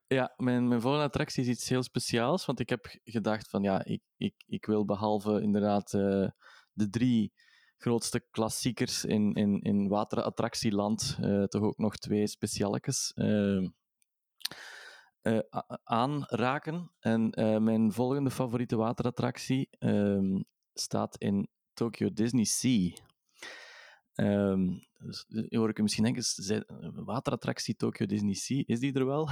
Ja, 0.07 0.35
mijn, 0.37 0.69
mijn 0.69 0.81
volgende 0.81 1.07
attractie 1.07 1.43
is 1.43 1.49
iets 1.49 1.69
heel 1.69 1.83
speciaals, 1.83 2.45
want 2.47 2.61
ik 2.61 2.69
heb 2.69 2.97
gedacht 3.05 3.49
van 3.51 3.63
ja, 3.63 3.85
ik, 3.85 4.03
ik, 4.17 4.35
ik 4.47 4.67
wil 4.67 4.85
behalve 4.85 5.41
inderdaad 5.41 5.95
eh, 5.95 6.29
de 6.73 6.89
drie 6.91 7.33
grootste 7.77 8.27
klassiekers 8.31 9.05
in, 9.05 9.33
in, 9.35 9.61
in 9.61 9.89
waterattractieland 9.89 11.19
eh, 11.21 11.43
toch 11.45 11.63
ook 11.63 11.79
nog 11.79 11.97
twee 11.97 12.27
specialetjes 12.27 13.13
eh, 13.15 13.57
eh, 15.21 15.39
a- 15.57 15.79
aanraken. 15.85 16.93
En 17.01 17.31
mijn 17.65 17.93
volgende 17.93 18.31
favoriete 18.31 18.77
waterattractie 18.77 19.69
ehm, 19.79 20.43
staat 20.73 21.17
in 21.17 21.49
Tokyo 21.75 22.13
Disney 22.13 22.45
Sea. 22.45 22.91
Ehm, 24.15 24.69
dus, 24.99 25.25
eh, 25.29 25.59
hoor 25.59 25.69
ik 25.69 25.79
u 25.79 25.83
misschien 25.83 26.05
denken, 26.05 26.23
zij- 26.23 26.65
waterattractie 26.95 27.77
Tokyo 27.77 28.07
Disney 28.07 28.35
Sea, 28.35 28.63
is 28.67 28.81
die 28.81 28.93
er 28.93 29.07
wel? 29.07 29.29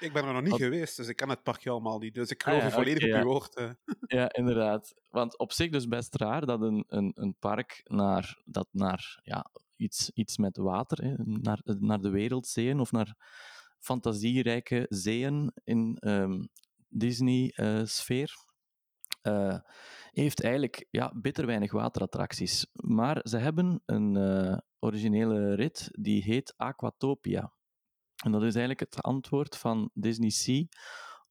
Ik 0.00 0.12
ben 0.12 0.24
er 0.24 0.32
nog 0.32 0.42
niet 0.42 0.50
Wat- 0.50 0.60
geweest, 0.60 0.96
dus 0.96 1.08
ik 1.08 1.16
ken 1.16 1.28
het 1.28 1.42
parkje 1.42 1.70
allemaal 1.70 1.98
niet. 1.98 2.14
Dus 2.14 2.30
ik 2.30 2.42
Ah 2.42 2.48
geloof 2.48 2.62
ja, 2.62 2.70
volledig 2.70 3.02
op 3.02 3.08
ja. 3.08 3.18
uw 3.20 3.24
woord. 3.26 3.54
eh. 3.56 3.70
Ja, 4.06 4.32
inderdaad. 4.32 4.94
Want 5.08 5.38
op 5.38 5.52
zich 5.52 5.70
dus 5.70 5.86
best 5.88 6.14
raar 6.14 6.46
dat 6.46 6.60
een, 6.62 6.84
een, 6.86 7.12
een 7.14 7.36
park 7.38 7.80
naar, 7.84 8.42
dat 8.44 8.68
naar 8.70 9.20
ja, 9.22 9.50
iets, 9.76 10.10
iets 10.10 10.36
met 10.36 10.56
water, 10.56 11.04
hè, 11.04 11.14
naar, 11.24 11.60
naar 11.64 12.00
de 12.00 12.10
wereldzeeën 12.10 12.80
of 12.80 12.92
naar 12.92 13.14
fantasierijke 13.78 14.86
zeeën 14.88 15.52
in 15.64 15.96
ehm, 16.00 16.42
Disney-sfeer, 16.88 18.34
eh, 19.22 19.58
heeft 20.10 20.42
eigenlijk 20.42 20.86
ja, 20.90 21.12
bitter 21.14 21.46
weinig 21.46 21.72
waterattracties. 21.72 22.66
Maar 22.72 23.20
ze 23.22 23.36
hebben 23.36 23.82
een 23.86 24.16
eh, 24.16 24.58
originele 24.78 25.54
rit 25.54 25.88
die 25.92 26.22
heet 26.22 26.54
Aquatopia. 26.56 27.52
En 28.24 28.32
dat 28.32 28.42
is 28.42 28.54
eigenlijk 28.54 28.80
het 28.80 29.02
antwoord 29.02 29.56
van 29.56 29.90
Disney 29.94 30.30
Sea 30.30 30.64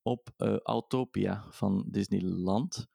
op 0.02 0.30
eh, 0.38 0.58
Autopia 0.58 1.46
van 1.50 1.86
Disneyland. 1.88 2.88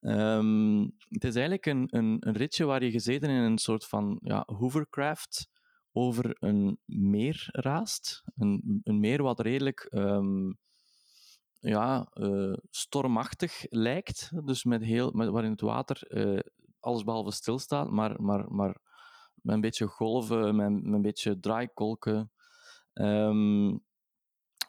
Ehm, 0.00 0.80
het 1.08 1.24
is 1.24 1.34
eigenlijk 1.34 1.66
een, 1.66 1.86
een, 1.90 2.16
een 2.20 2.36
ritje 2.36 2.64
waar 2.64 2.84
je 2.84 2.90
gezeten 2.90 3.30
in 3.30 3.42
een 3.42 3.58
soort 3.58 3.86
van 3.86 4.18
ja, 4.22 4.42
hovercraft 4.46 5.48
over 5.92 6.36
een 6.40 6.78
meer 6.84 7.48
raast. 7.52 8.22
Een, 8.36 8.80
een 8.82 9.00
meer 9.00 9.22
wat 9.22 9.40
redelijk 9.40 9.80
ehm, 9.80 10.52
ja, 11.68 12.08
eh, 12.12 12.52
stormachtig 12.70 13.66
lijkt. 13.68 14.30
Dus 14.46 14.64
met 14.64 14.82
heel, 14.82 15.10
met, 15.10 15.28
waarin 15.28 15.50
het 15.50 15.60
water 15.60 16.02
eh 16.02 16.40
allesbehalve 16.80 17.30
stilstaat, 17.30 17.90
maar, 17.90 18.22
maar, 18.22 18.52
maar 18.52 18.76
met 19.34 19.54
een 19.54 19.60
beetje 19.60 19.86
golven, 19.86 20.56
met, 20.56 20.66
een 20.66 21.02
beetje 21.02 21.40
draaikolken. 21.40 22.32
Ehm, 22.92 23.76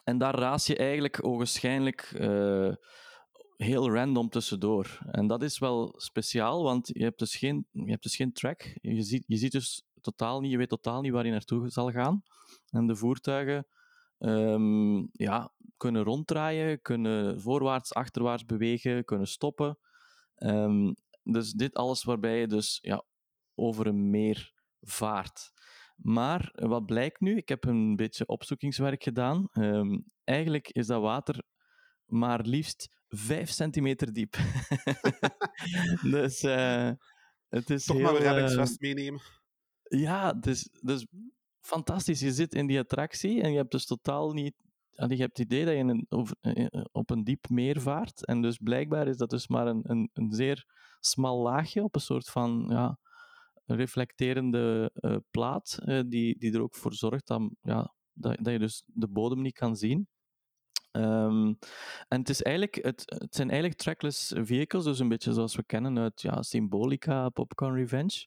en 0.04 0.18
daar 0.18 0.34
raas 0.34 0.66
je 0.66 0.76
eigenlijk 0.76 1.24
ogenschijnlijk 1.24 2.00
eh, 2.00 2.72
heel 3.56 3.90
random 3.92 4.28
tussendoor. 4.28 4.98
En 5.10 5.26
dat 5.26 5.42
is 5.42 5.58
wel 5.58 5.94
speciaal, 5.96 6.62
want 6.62 6.90
je 6.92 7.02
hebt 7.02 7.18
dus 7.18 7.36
geen, 7.36 7.66
je 7.70 7.90
hebt 7.90 8.02
dus 8.02 8.16
geen 8.16 8.32
track. 8.32 8.76
Je 8.80 9.02
ziet, 9.02 9.24
je 9.26 9.36
ziet 9.36 9.52
dus 9.52 9.82
totaal 10.00 10.40
niet, 10.40 10.50
je 10.50 10.56
weet 10.56 10.68
totaal 10.68 11.00
niet 11.00 11.12
waar 11.12 11.24
je 11.24 11.30
naartoe 11.30 11.68
zal 11.68 11.90
gaan. 11.90 12.22
En 12.70 12.86
de 12.86 12.96
voertuigen 12.96 13.66
ehm, 14.18 14.98
ja, 15.12 15.52
kunnen 15.78 16.02
ronddraaien, 16.02 16.82
kunnen 16.82 17.40
voorwaarts, 17.40 17.94
achterwaarts 17.94 18.44
bewegen, 18.44 19.04
kunnen 19.04 19.26
stoppen. 19.26 19.78
Ehm, 20.34 20.92
dus 21.22 21.52
dit 21.52 21.74
alles 21.74 22.04
waarbij 22.04 22.40
je 22.40 22.46
dus 22.46 22.78
ja, 22.80 23.04
over 23.54 23.86
een 23.86 24.10
meer 24.10 24.52
vaart. 24.80 25.52
Maar 25.96 26.50
wat 26.54 26.86
blijkt 26.86 27.20
nu? 27.20 27.36
Ik 27.36 27.48
heb 27.48 27.64
een 27.64 27.96
beetje 27.96 28.26
opzoekingswerk 28.26 29.02
gedaan. 29.02 29.48
Ehm, 29.52 29.98
eigenlijk 30.24 30.68
is 30.68 30.86
dat 30.86 31.00
water 31.00 31.42
maar 32.08 32.40
liefst 32.40 32.88
5 33.08 33.50
centimeter 33.50 34.12
diep. 34.12 34.36
dus 36.16 36.40
eh, 36.40 36.90
het 37.48 37.70
is 37.70 37.84
Toch 37.84 37.96
heel, 37.96 38.04
maar 38.04 38.14
een 38.14 38.22
eh, 38.22 38.30
reddingsvest 38.30 38.80
meenemen. 38.80 39.20
ja, 39.82 40.32
dus, 40.32 40.68
dus 40.80 41.06
fantastisch. 41.60 42.20
Je 42.20 42.32
zit 42.32 42.54
in 42.54 42.66
die 42.66 42.78
attractie 42.78 43.42
en 43.42 43.50
je 43.50 43.56
hebt 43.56 43.70
dus 43.70 43.86
totaal 43.86 44.32
niet. 44.32 44.54
Je 45.06 45.16
hebt 45.16 45.38
het 45.38 45.46
idee 45.52 45.64
dat 45.64 45.74
je 45.74 46.06
over, 46.08 46.36
eh, 46.40 46.84
op 46.92 47.10
een 47.10 47.24
diep 47.24 47.48
meer 47.48 47.80
vaart. 47.80 48.26
En 48.26 48.42
dus 48.42 48.56
blijkbaar 48.56 49.08
is 49.08 49.16
dat 49.16 49.30
dus 49.30 49.48
maar 49.48 49.66
een, 49.66 49.80
een, 49.82 50.10
een 50.12 50.32
zeer 50.32 50.64
smal 51.00 51.42
laagje 51.42 51.82
op 51.82 51.94
een 51.94 52.00
soort 52.00 52.28
van 52.28 52.66
ja, 52.68 52.98
reflecterende 53.64 54.90
eh, 54.94 55.16
plaat, 55.30 55.78
eh, 55.84 56.00
die, 56.06 56.38
die 56.38 56.52
er 56.52 56.62
ook 56.62 56.74
voor 56.74 56.94
zorgt 56.94 57.26
dat, 57.26 57.50
ja, 57.60 57.94
dat, 58.12 58.36
dat 58.40 58.52
je 58.52 58.58
dus 58.58 58.82
de 58.86 59.08
bodem 59.08 59.42
niet 59.42 59.58
kan 59.58 59.76
zien. 59.76 60.08
Ehm, 60.90 61.54
en 62.08 62.18
het, 62.18 62.28
is 62.28 62.42
eigenlijk, 62.42 62.84
het, 62.84 63.02
het 63.04 63.34
zijn 63.34 63.50
eigenlijk 63.50 63.80
trackless 63.80 64.32
vehicles, 64.36 64.84
dus 64.84 64.98
een 64.98 65.08
beetje 65.08 65.32
zoals 65.32 65.56
we 65.56 65.64
kennen 65.64 65.98
uit 65.98 66.22
ja, 66.22 66.42
Symbolica, 66.42 67.28
Popcorn 67.28 67.74
Revenge. 67.74 68.26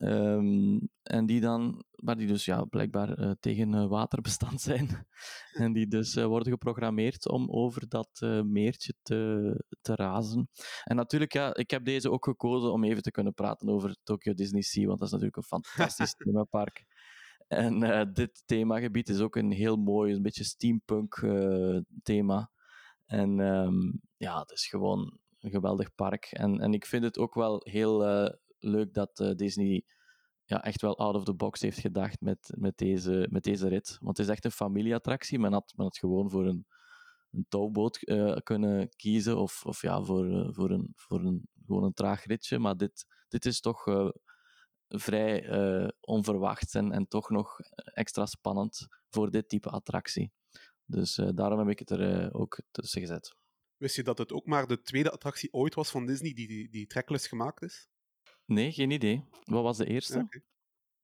Ehm, 0.00 0.78
en 1.02 1.26
die 1.26 1.40
dan, 1.40 1.84
maar 1.96 2.16
die 2.16 2.26
dus 2.26 2.44
ja, 2.44 2.64
blijkbaar 2.64 3.12
eh, 3.18 3.30
tegen 3.40 3.74
eh, 3.74 3.88
waterbestand 3.88 4.60
zijn. 4.70 5.06
en 5.52 5.72
die 5.72 5.86
dus 5.88 6.16
eh, 6.16 6.24
worden 6.24 6.52
geprogrammeerd 6.52 7.28
om 7.28 7.50
over 7.50 7.88
dat 7.88 8.08
eh, 8.12 8.42
meertje 8.42 8.94
te, 9.02 9.64
te 9.80 9.94
razen. 9.94 10.48
En 10.84 10.96
natuurlijk, 10.96 11.32
ja, 11.32 11.54
ik 11.54 11.70
heb 11.70 11.84
deze 11.84 12.10
ook 12.10 12.24
gekozen 12.24 12.72
om 12.72 12.84
even 12.84 13.02
te 13.02 13.10
kunnen 13.10 13.34
praten 13.34 13.68
over 13.68 13.96
Tokyo 14.02 14.34
Disney 14.34 14.62
Sea, 14.62 14.86
want 14.86 14.98
dat 14.98 15.06
is 15.06 15.12
natuurlijk 15.12 15.36
een 15.36 15.60
fantastisch 15.60 16.14
themapark. 16.24 16.84
En 17.48 18.10
dit 18.12 18.42
themagebied 18.46 19.08
is 19.08 19.20
ook 19.20 19.36
een 19.36 19.50
heel 19.50 19.76
mooi, 19.76 20.14
een 20.14 20.22
beetje 20.22 20.44
steampunk 20.44 21.26
thema. 22.02 22.50
En 23.06 23.40
ehm, 23.40 23.92
ja, 24.16 24.40
het 24.40 24.50
is 24.50 24.66
gewoon 24.66 25.18
een 25.40 25.50
geweldig 25.50 25.94
park. 25.94 26.24
En, 26.24 26.60
en 26.60 26.74
ik 26.74 26.86
vind 26.86 27.04
het 27.04 27.18
ook 27.18 27.34
wel 27.34 27.60
heel 27.64 28.04
leuk 28.60 28.94
dat 28.94 29.20
eh, 29.20 29.34
Disney 29.34 29.84
ja, 30.44 30.64
echt 30.64 30.80
wel 30.82 30.98
out 30.98 31.14
of 31.14 31.24
the 31.24 31.34
box 31.34 31.60
heeft 31.60 31.78
gedacht 31.78 32.20
met, 32.20 32.52
met, 32.56 32.76
deze, 32.76 33.26
met 33.30 33.42
deze 33.42 33.68
rit. 33.68 33.96
Want 34.00 34.16
het 34.16 34.26
is 34.26 34.32
echt 34.32 34.44
een 34.44 34.50
familieattractie. 34.50 35.38
Men 35.38 35.52
had, 35.52 35.72
men 35.76 35.86
had 35.86 35.98
gewoon 35.98 36.30
voor 36.30 36.46
een, 36.46 36.66
een 37.30 37.46
touwboot 37.48 37.96
eh, 37.96 38.36
kunnen 38.36 38.88
kiezen 38.96 39.38
of, 39.38 39.64
of 39.64 39.82
ja, 39.82 40.02
voor, 40.02 40.30
eh, 40.30 40.48
voor, 40.50 40.70
een, 40.70 40.92
voor 40.96 41.20
een, 41.20 41.48
gewoon 41.66 41.84
een 41.84 41.92
traag 41.92 42.24
ritje. 42.24 42.58
Maar 42.58 42.76
dit, 42.76 43.06
dit 43.28 43.46
is 43.46 43.60
toch 43.60 44.10
vrij 44.88 45.48
onverwacht 46.00 46.74
en, 46.74 46.92
en 46.92 47.08
toch 47.08 47.30
nog 47.30 47.58
extra 47.84 48.26
spannend 48.26 48.86
voor 49.08 49.30
dit 49.30 49.48
type 49.48 49.70
attractie. 49.70 50.32
Dus 50.84 51.14
daarom 51.34 51.58
heb 51.58 51.68
ik 51.68 51.78
het 51.78 51.90
er 51.90 52.34
ook 52.34 52.60
tussen 52.70 53.00
gezet. 53.00 53.34
Wist 53.80 53.96
je 53.96 54.02
dat 54.02 54.18
het 54.18 54.32
ook 54.32 54.46
maar 54.46 54.66
de 54.66 54.82
tweede 54.82 55.10
attractie 55.10 55.52
ooit 55.52 55.74
was 55.74 55.90
van 55.90 56.06
Disney 56.06 56.32
die, 56.32 56.48
die, 56.48 56.68
die 56.68 56.86
trackless 56.86 57.26
gemaakt 57.26 57.62
is? 57.62 57.88
Nee, 58.50 58.72
geen 58.72 58.90
idee. 58.90 59.24
Wat 59.44 59.62
was 59.62 59.76
de 59.76 59.86
eerste? 59.86 60.42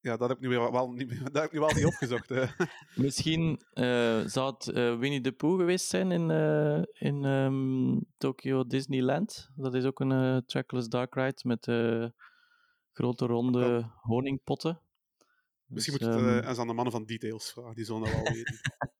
Ja, 0.00 0.16
dat 0.16 0.28
heb 0.28 0.36
ik 0.38 0.42
nu 0.42 0.48
wel, 0.48 0.72
wel 0.72 0.90
niet, 0.92 1.08
dat 1.32 1.34
heb 1.34 1.44
ik 1.44 1.52
nu 1.52 1.58
wel 1.58 1.74
niet 1.74 1.84
opgezocht. 1.84 2.30
Misschien 3.06 3.60
eh, 3.72 4.20
zou 4.24 4.54
het 4.54 4.68
eh, 4.68 4.98
Winnie 4.98 5.20
the 5.20 5.32
Pooh 5.32 5.58
geweest 5.58 5.86
zijn 5.86 6.12
in, 6.12 6.30
eh, 6.30 6.82
in 7.08 7.24
ehm, 7.24 8.00
Tokyo 8.18 8.66
Disneyland. 8.66 9.50
Dat 9.56 9.74
is 9.74 9.84
ook 9.84 10.00
een 10.00 10.42
trackless 10.46 10.88
dark 10.88 11.14
ride 11.14 11.40
met 11.42 11.64
grote 12.92 13.26
ronde 13.26 13.90
honingpotten. 14.00 14.80
Misschien 15.66 15.98
Dus, 15.98 16.06
moet 16.06 16.14
je 16.14 16.22
het 16.22 16.32
ehm, 16.34 16.42
eh, 16.42 16.48
eens 16.48 16.58
aan 16.58 16.66
de 16.66 16.72
mannen 16.72 16.92
van 16.92 17.04
Details 17.04 17.52
vragen, 17.52 17.74
die 17.74 17.84
zullen 17.84 18.02
dat 18.02 18.12
wel 18.12 18.22
weten. 18.22 18.58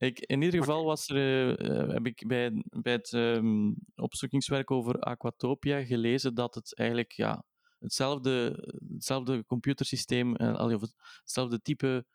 Ik, 0.00 0.18
in 0.18 0.42
ieder 0.42 0.60
geval 0.60 0.84
was 0.84 1.08
er, 1.08 1.58
eh, 1.58 1.92
heb 1.92 2.06
ik 2.06 2.26
bij, 2.26 2.64
bij 2.64 2.92
het 2.92 3.12
ehm, 3.12 3.72
opzoekingswerk 3.94 4.70
over 4.70 5.00
Aquatopia 5.00 5.84
gelezen 5.84 6.34
dat 6.34 6.54
het 6.54 6.74
eigenlijk 6.76 7.12
ja, 7.12 7.44
hetzelfde, 7.78 8.64
hetzelfde 8.92 9.44
computersysteem, 9.44 10.36
eh, 10.36 10.54
allee, 10.54 10.76
of 10.76 10.82
hetzelfde 11.20 11.60
type 11.60 12.06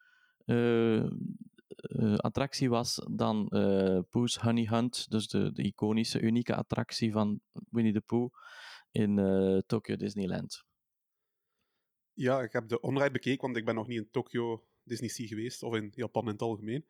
eh, 0.45 1.03
eh, 1.03 2.15
attractie 2.15 2.69
was 2.69 3.01
dan 3.11 3.47
eh 3.47 3.99
Pooh's 4.09 4.37
Honey 4.37 4.67
Hunt, 4.67 5.09
dus 5.09 5.27
de, 5.27 5.51
de 5.51 5.63
iconische, 5.63 6.19
unieke 6.19 6.55
attractie 6.55 7.11
van 7.11 7.39
Winnie 7.69 7.93
the 7.93 8.01
Pooh 8.01 8.33
in 8.91 9.19
eh 9.19 9.57
Tokyo 9.65 9.95
Disneyland. 9.95 10.63
Ja, 12.13 12.41
ik 12.41 12.51
heb 12.53 12.67
de 12.67 12.79
onride 12.79 13.11
bekeken, 13.11 13.41
want 13.41 13.57
ik 13.57 13.65
ben 13.65 13.75
nog 13.75 13.87
niet 13.87 13.97
in 13.97 14.09
Tokyo 14.11 14.67
Disney 14.83 15.09
Sea 15.09 15.27
geweest, 15.27 15.63
of 15.63 15.75
in 15.75 15.91
Japan 15.95 16.23
in 16.23 16.31
het 16.31 16.41
algemeen. 16.41 16.85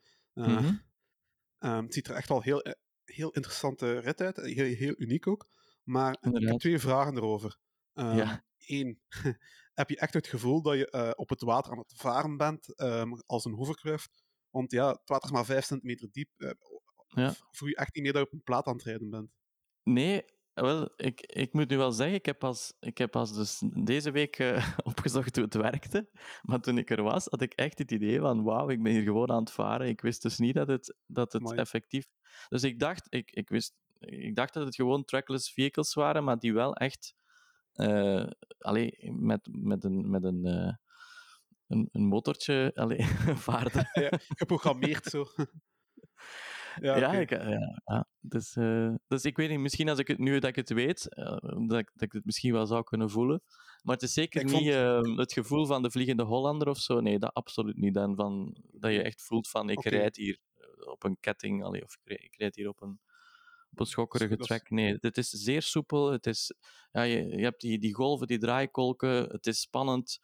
Ehm, 1.58 1.84
het 1.84 1.94
ziet 1.94 2.08
er 2.08 2.16
echt 2.16 2.30
wel 2.30 2.42
heel, 2.42 2.62
eh, 2.62 2.74
heel 3.04 3.32
interessante 3.32 4.00
rit 4.00 4.22
uit, 4.22 4.38
eh, 4.38 4.56
heel, 4.56 4.76
heel 4.76 4.94
uniek 4.98 5.28
ook. 5.28 5.48
Maar 5.84 6.12
ik 6.12 6.20
heb 6.48 6.58
twee 6.60 6.80
vragen 6.80 7.16
erover. 7.16 7.58
Ehm, 7.94 8.16
Ja. 8.18 8.44
Eén, 8.68 9.02
heb 9.74 9.90
je 9.90 9.98
echt 9.98 10.14
het 10.14 10.28
gevoel 10.28 10.62
dat 10.62 10.78
je 10.78 11.14
op 11.18 11.30
het 11.30 11.42
water 11.42 11.72
aan 11.72 11.78
het 11.78 11.94
varen 11.96 12.38
bent, 12.38 12.76
ehm, 12.76 13.12
als 13.26 13.46
een 13.46 13.54
hovercraft? 13.54 14.24
Want 14.50 14.72
ja, 14.72 14.88
het 14.90 15.10
water 15.10 15.26
is 15.30 15.32
maar 15.36 15.46
5 15.46 15.66
centimeter 15.66 16.12
diep. 16.12 16.56
Ja. 17.08 17.36
Voel 17.52 17.70
je 17.70 17.76
echt 17.76 17.94
niet 17.96 18.04
meer 18.04 18.14
dat 18.14 18.22
je 18.22 18.28
op 18.28 18.34
een 18.34 18.44
plaat 18.44 18.66
aan 18.66 18.74
het 18.76 18.84
rijden 18.84 19.10
bent? 19.10 19.30
Nee, 19.84 20.26
wel, 20.64 20.94
ik, 20.96 21.22
ik 21.22 21.54
moet 21.54 21.70
nu 21.70 21.78
wel 21.78 21.92
zeggen, 21.92 22.16
ik 22.16 22.26
heb 22.26 22.40
pas, 22.40 22.74
ik 22.80 22.98
heb 22.98 23.12
pas 23.12 23.34
dus 23.34 23.64
deze 23.74 24.12
week 24.12 24.40
eh, 24.40 24.70
opgezocht 24.84 25.36
hoe 25.36 25.46
het 25.46 25.54
werkte. 25.54 26.10
Maar 26.42 26.60
toen 26.60 26.78
ik 26.78 26.90
er 26.90 27.04
was, 27.04 27.26
had 27.26 27.42
ik 27.42 27.54
echt 27.54 27.78
het 27.78 27.92
idee 27.92 28.20
van, 28.20 28.44
wauw, 28.44 28.70
ik 28.70 28.84
ben 28.84 28.92
hier 28.92 29.04
gewoon 29.04 29.32
aan 29.32 29.44
het 29.44 29.52
varen. 29.52 29.88
Ik 29.88 30.02
wist 30.02 30.22
dus 30.22 30.38
niet 30.38 30.56
dat 30.56 30.68
het, 30.68 30.96
dat 31.06 31.34
het 31.34 31.54
effectief... 31.54 32.08
Dus 32.50 32.64
ik 32.64 32.80
dacht, 32.80 33.08
ik, 33.10 33.32
ik, 33.32 33.50
wist, 33.50 33.74
ik 34.00 34.36
dacht 34.36 34.54
dat 34.54 34.66
het 34.66 34.76
gewoon 34.76 35.06
trackless 35.06 35.52
vehicles 35.52 35.94
waren, 35.94 36.24
maar 36.24 36.40
die 36.40 36.54
wel 36.54 36.76
echt... 36.76 37.16
eh 37.74 38.28
allee, 38.58 39.12
met, 39.12 39.48
met 39.52 39.84
een... 39.84 40.10
Met 40.10 40.24
een 40.24 40.46
eh, 40.46 40.74
een, 41.68 41.90
een 41.92 42.06
motortje 42.06 42.72
allee, 42.76 43.06
vaarden. 43.48 43.90
Ja, 43.94 44.20
geprogrammeerd 44.28 45.06
zo. 45.06 45.26
Ja, 46.82 47.12
ik, 47.14 47.30
ja, 47.30 47.82
ja. 47.86 48.08
Dus, 48.20 48.56
eh, 48.56 48.94
dus 49.08 49.24
ik 49.24 49.38
weet 49.38 49.50
niet, 49.50 49.60
misschien 49.60 49.90
als 49.90 50.00
ik 50.00 50.08
het 50.08 50.18
nu 50.18 50.40
dat 50.40 50.50
ik 50.50 50.56
het 50.56 50.70
weet, 50.70 51.16
eh, 51.16 51.38
dat, 51.68 51.78
ik, 51.80 51.92
dat 51.94 52.02
ik 52.02 52.12
het 52.12 52.26
misschien 52.26 52.54
wel 52.54 52.66
zou 52.66 52.84
kunnen 52.84 53.10
voelen. 53.10 53.42
Maar 53.84 53.94
het 53.96 54.04
is 54.04 54.14
zeker 54.14 54.42
Ik 54.42 54.46
niet 54.48 54.54
vond- 54.54 54.66
eh, 55.08 55.18
het 55.18 55.34
gevoel 55.34 55.66
van 55.66 55.84
de 55.84 55.92
Vliegende 55.92 56.24
Hollander 56.24 56.68
of 56.70 56.78
zo. 56.78 57.00
Nee, 57.00 57.20
dat 57.20 57.34
absoluut 57.34 57.78
niet. 57.78 57.94
Dan 57.94 58.16
van, 58.16 58.56
dat 58.72 58.92
je 58.92 59.02
echt 59.02 59.22
voelt 59.22 59.48
van, 59.50 59.70
ik 59.70 59.78
rijd 59.98 60.16
hier 60.16 60.40
eh, 60.58 60.88
op 60.92 61.04
een 61.04 61.18
ketting, 61.20 61.64
allee, 61.64 61.84
of 61.84 61.98
ik 62.04 62.36
rijd, 62.38 62.56
hier 62.56 62.68
op 62.70 62.82
een, 62.82 63.00
op 63.72 63.80
een 63.80 63.86
schokkerige 63.86 64.38
track. 64.48 64.70
Nee, 64.70 64.98
het 65.00 65.18
is 65.18 65.30
zeer 65.30 65.62
soepel. 65.62 66.12
Het 66.12 66.26
is, 66.28 66.54
ja, 66.92 67.02
je, 67.02 67.28
je 67.28 67.44
hebt 67.44 67.62
die, 67.62 67.80
die 67.80 67.94
golven, 67.94 68.28
die 68.28 68.38
draaikolken. 68.40 69.24
Het 69.30 69.48
is 69.48 69.60
spannend. 69.62 70.20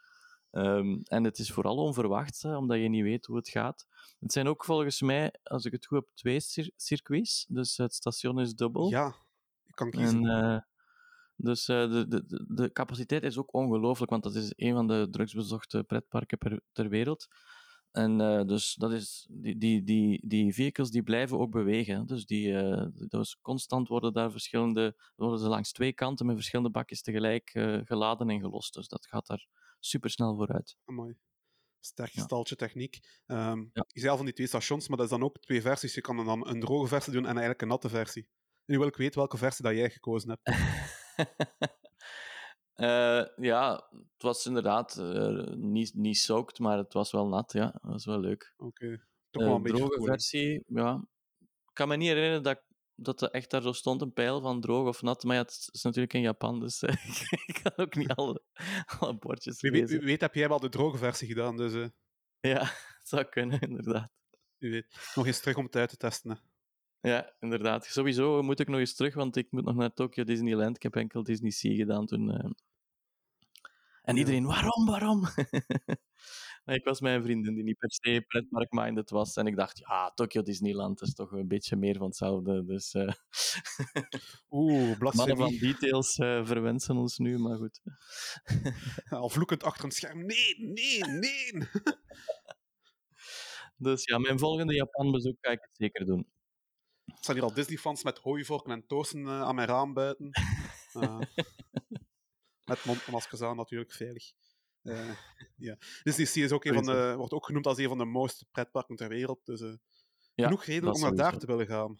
Ehm, 0.51 0.99
en 1.03 1.23
het 1.23 1.37
is 1.39 1.51
vooral 1.51 1.75
onverwacht, 1.77 2.41
hè, 2.41 2.57
omdat 2.57 2.77
je 2.79 2.87
niet 2.89 3.03
weet 3.03 3.25
hoe 3.25 3.35
het 3.37 3.49
gaat. 3.49 3.85
Het 4.19 4.31
zijn 4.31 4.47
ook 4.47 4.65
volgens 4.65 5.01
mij, 5.01 5.33
als 5.43 5.65
ik 5.65 5.71
het 5.71 5.85
goed 5.85 5.97
heb, 5.97 6.07
twee 6.13 6.39
cir- 6.39 6.71
circuits. 6.75 7.45
Dus 7.49 7.77
het 7.77 7.93
station 7.93 8.39
is 8.39 8.53
dubbel. 8.55 8.89
Ja, 8.89 9.07
ik 9.65 9.75
kan 9.75 9.89
kiezen. 9.89 10.25
En, 10.25 10.53
eh, 10.55 10.61
dus 11.35 11.67
eh, 11.67 11.91
de, 11.91 12.07
de, 12.07 12.45
de- 12.47 12.71
capaciteit 12.71 13.23
is 13.23 13.37
ook 13.37 13.53
ongelooflijk, 13.53 14.11
want 14.11 14.23
dat 14.23 14.35
is 14.35 14.53
een 14.55 14.73
van 14.73 14.87
de 14.87 15.07
drugsbezochte 15.11 15.83
pretparken 15.83 16.37
per, 16.37 16.61
ter 16.71 16.89
wereld. 16.89 17.27
En 17.91 18.21
eh, 18.21 18.45
dus 18.45 18.75
dat 18.75 18.91
is, 18.91 19.27
die, 19.31 19.57
die, 19.57 19.83
die, 19.83 20.27
die 20.27 20.53
vehicles 20.53 20.89
die 20.91 21.03
blijven 21.03 21.39
ook 21.39 21.51
bewegen. 21.51 22.05
Dus 22.05 22.25
die, 22.25 22.53
dus 23.07 23.37
constant 23.41 23.87
worden 23.87 24.13
daar 24.13 24.31
verschillende, 24.31 24.95
worden 25.15 25.39
ze 25.39 25.47
langs 25.47 25.71
twee 25.71 25.93
kanten 25.93 26.25
met 26.25 26.35
verschillende 26.35 26.71
bakjes 26.71 27.01
tegelijk 27.01 27.49
geladen 27.85 28.29
en 28.29 28.39
gelost. 28.39 28.73
Dus 28.73 28.87
dat 28.87 29.05
gaat 29.05 29.27
daar 29.27 29.47
supersnel 29.85 30.35
vooruit. 30.35 30.77
Amai. 30.85 31.15
Sterk 31.79 32.11
Ja. 32.11 32.21
staltje 32.23 32.55
techniek. 32.55 32.99
Ja. 33.25 33.55
Zei 33.87 34.09
al 34.09 34.15
van 34.17 34.25
die 34.25 34.33
twee 34.35 34.47
stations, 34.47 34.87
maar 34.87 34.97
dat 34.97 35.05
is 35.05 35.11
dan 35.11 35.23
ook 35.23 35.37
twee 35.39 35.61
versies. 35.61 35.93
Je 35.93 36.01
kan 36.01 36.25
dan 36.25 36.47
een 36.47 36.59
droge 36.59 36.87
versie 36.87 37.13
doen 37.13 37.21
en 37.23 37.29
eigenlijk 37.29 37.61
een 37.61 37.67
natte 37.67 37.89
versie. 37.89 38.29
Nu 38.65 38.77
wil 38.77 38.87
ik 38.87 38.95
weten 38.95 39.19
welke 39.19 39.37
versie 39.37 39.65
dat 39.65 39.75
jij 39.75 39.89
gekozen 39.89 40.29
hebt. 40.29 40.57
Eh, 42.73 43.25
ja, 43.35 43.87
het 43.91 44.21
was 44.23 44.45
inderdaad 44.45 44.97
eh, 44.97 45.53
niet, 45.55 45.93
niet 45.93 46.17
soaked, 46.17 46.59
maar 46.59 46.77
het 46.77 46.93
was 46.93 47.11
wel 47.11 47.27
nat. 47.27 47.51
Ja, 47.53 47.65
dat 47.65 47.91
was 47.91 48.05
wel 48.05 48.19
leuk. 48.19 48.53
Oké. 48.57 49.05
Toch 49.29 49.41
Eh, 49.41 49.47
wel 49.47 49.57
een 49.57 49.63
beetje 49.63 49.77
droge 49.77 50.03
versie, 50.03 50.63
ja. 50.67 51.05
Ik 51.39 51.73
kan 51.73 51.87
me 51.87 51.95
niet 51.95 52.07
herinneren 52.07 52.43
dat, 52.43 52.61
dat 53.01 53.21
er 53.21 53.29
echt 53.31 53.49
daar 53.51 53.61
zo 53.61 53.71
stond 53.71 54.01
een 54.01 54.13
pijl 54.13 54.41
van 54.41 54.61
droog 54.61 54.87
of 54.87 55.01
nat. 55.01 55.23
Maar 55.23 55.35
ja, 55.35 55.41
het 55.41 55.69
is 55.71 55.81
natuurlijk 55.81 56.13
in 56.13 56.21
Japan, 56.21 56.59
dus 56.59 56.81
eh, 56.81 57.05
ik 57.47 57.59
kan 57.63 57.71
ook 57.85 57.95
niet 57.95 58.09
alle, 58.11 58.41
alle 58.99 59.17
bordjes 59.17 59.61
lezen. 59.61 59.87
wie 59.87 59.99
weet 59.99 60.21
heb 60.21 60.35
jij 60.35 60.47
wel 60.47 60.59
de 60.59 60.69
droge 60.69 60.97
versie 60.97 61.27
gedaan, 61.27 61.57
dus 61.57 61.73
eh, 61.73 61.87
Ja, 62.39 62.59
het 62.63 63.07
zou 63.13 63.23
kunnen, 63.23 63.59
inderdaad. 63.59 64.11
wie 64.57 64.71
weet. 64.71 65.11
Nog 65.15 65.25
eens 65.25 65.39
terug 65.39 65.55
om 65.57 65.65
het 65.65 65.75
uit 65.75 65.89
te 65.89 65.97
testen. 65.97 66.31
Hè. 66.31 66.37
Ja, 67.09 67.33
inderdaad. 67.39 67.85
Sowieso 67.85 68.41
moet 68.41 68.59
ik 68.59 68.67
nog 68.67 68.79
eens 68.79 68.95
terug, 68.95 69.13
want 69.13 69.35
ik 69.35 69.47
moet 69.51 69.65
nog 69.65 69.75
naar 69.75 69.93
Tokyo 69.93 70.23
Disneyland. 70.23 70.75
Ik 70.75 70.83
heb 70.83 70.95
enkel 70.95 71.23
Disney 71.23 71.51
Sea 71.51 71.75
gedaan 71.75 72.05
toen. 72.05 72.31
eh. 72.31 72.49
En 74.01 74.17
iedereen, 74.17 74.45
waarom, 74.45 74.85
waarom? 74.85 75.23
maar 76.63 76.75
ik 76.75 76.83
was 76.83 77.01
met 77.01 77.13
een 77.13 77.23
vriendin 77.23 77.53
die 77.53 77.63
niet 77.63 77.77
per 77.77 77.91
se 77.91 78.23
pretpark-minded 78.27 79.09
was. 79.09 79.35
En 79.35 79.47
ik 79.47 79.55
dacht, 79.55 79.77
ja, 79.77 80.11
Tokyo 80.11 80.41
Disneyland 80.41 81.01
is 81.01 81.13
toch 81.13 81.31
een 81.31 81.47
beetje 81.47 81.75
meer 81.75 81.97
van 81.97 82.05
hetzelfde. 82.07 82.65
Dus 82.65 82.93
eh 82.93 83.13
Oeh, 84.49 84.73
mannen 84.73 84.89
van 84.89 84.97
blasfemie. 84.97 85.59
details 85.59 86.17
eh, 86.17 86.45
verwensen 86.45 86.95
ons 86.95 87.17
nu, 87.17 87.37
maar 87.37 87.57
goed. 87.57 87.81
Al 89.09 89.29
vloekend 89.29 89.63
achter 89.63 89.85
een 89.85 89.91
scherm. 89.91 90.25
Nee, 90.25 90.55
nee, 90.57 91.03
nee. 91.03 91.51
Dus 93.77 94.03
ja, 94.03 94.17
mijn 94.17 94.39
volgende 94.39 94.73
Japan-bezoek 94.73 95.37
ga 95.41 95.51
ik 95.51 95.61
het 95.61 95.75
zeker 95.77 96.05
doen. 96.05 96.27
Er 97.05 97.17
staan 97.19 97.35
hier 97.35 97.43
al 97.43 97.53
Disney-fans 97.53 98.03
met 98.03 98.17
hooivorken 98.17 98.71
en 98.71 98.87
toasten 98.87 99.25
eh, 99.27 99.41
aan 99.41 99.55
mijn 99.55 99.67
raam 99.67 99.93
buiten. 99.93 100.29
Met 102.65 102.85
mondmaskers 102.85 103.41
aan, 103.41 103.55
natuurlijk, 103.55 103.93
veilig. 103.93 104.31
Eh, 104.83 105.09
ja. 105.57 105.77
Disney 106.03 106.25
Sea 106.25 106.43
is 106.43 106.51
ook 106.51 106.65
een 106.65 106.73
van 106.73 106.83
de, 106.83 107.13
wordt 107.17 107.33
ook 107.33 107.45
genoemd 107.45 107.67
als 107.67 107.77
een 107.77 107.87
van 107.87 107.97
de 107.97 108.05
mooiste 108.05 108.45
pretparken 108.51 108.95
ter 108.95 109.09
wereld. 109.09 109.45
Dus 109.45 109.61
eh, 109.61 109.73
Ja, 110.33 110.43
genoeg 110.43 110.65
reden 110.65 110.93
om 110.93 111.01
naar 111.01 111.15
daar 111.15 111.37
te 111.37 111.45
willen 111.45 111.67
gaan. 111.67 111.99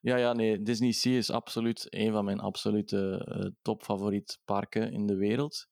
Ja, 0.00 0.16
ja, 0.16 0.32
nee, 0.32 0.62
Disney 0.62 0.92
Sea 0.92 1.16
is 1.16 1.30
absoluut 1.30 1.86
een 1.88 2.12
van 2.12 2.24
mijn 2.24 2.40
absolute 2.40 3.24
eh, 3.24 3.50
topfavoriet 3.62 4.38
parken 4.44 4.92
in 4.92 5.06
de 5.06 5.16
wereld. 5.16 5.66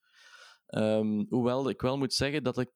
Ehm, 0.67 1.25
hoewel 1.29 1.69
ik 1.69 1.81
wel 1.81 1.99
moet 1.99 2.15
zeggen 2.15 2.43
dat 2.43 2.59
ik 2.59 2.71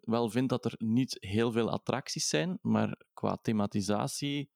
wel 0.00 0.30
vind 0.30 0.48
dat 0.48 0.64
er 0.64 0.74
niet 0.78 1.16
heel 1.20 1.52
veel 1.52 1.70
attracties 1.70 2.28
zijn, 2.28 2.58
maar 2.62 3.00
qua 3.12 3.38
thematisatie 3.42 4.50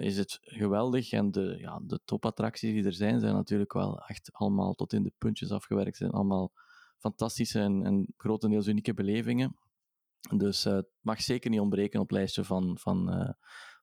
is 0.00 0.16
het 0.16 0.38
geweldig. 0.40 1.12
En 1.12 1.30
de, 1.30 1.56
ja, 1.58 1.80
de 1.82 2.00
topattracties 2.04 2.72
die 2.72 2.84
er 2.84 2.92
zijn, 2.92 3.20
zijn 3.20 3.34
natuurlijk 3.34 3.72
wel 3.72 4.00
echt 4.00 4.32
allemaal 4.32 4.74
tot 4.74 4.92
in 4.92 5.02
de 5.02 5.12
puntjes 5.18 5.50
afgewerkt. 5.50 5.96
zijn 5.96 6.10
allemaal 6.10 6.52
fantastische 6.98 7.60
en, 7.60 7.84
en 7.84 8.06
grotendeels 8.16 8.66
unieke 8.66 8.94
belevingen. 8.94 9.56
Dus 10.36 10.64
eh, 10.64 10.74
het 10.74 10.88
mag 11.00 11.22
zeker 11.22 11.50
niet 11.50 11.60
ontbreken 11.60 12.00
op 12.00 12.08
het 12.08 12.18
lijstje 12.18 12.44
van, 12.44 12.78
van, 12.78 13.10
eh, 13.10 13.32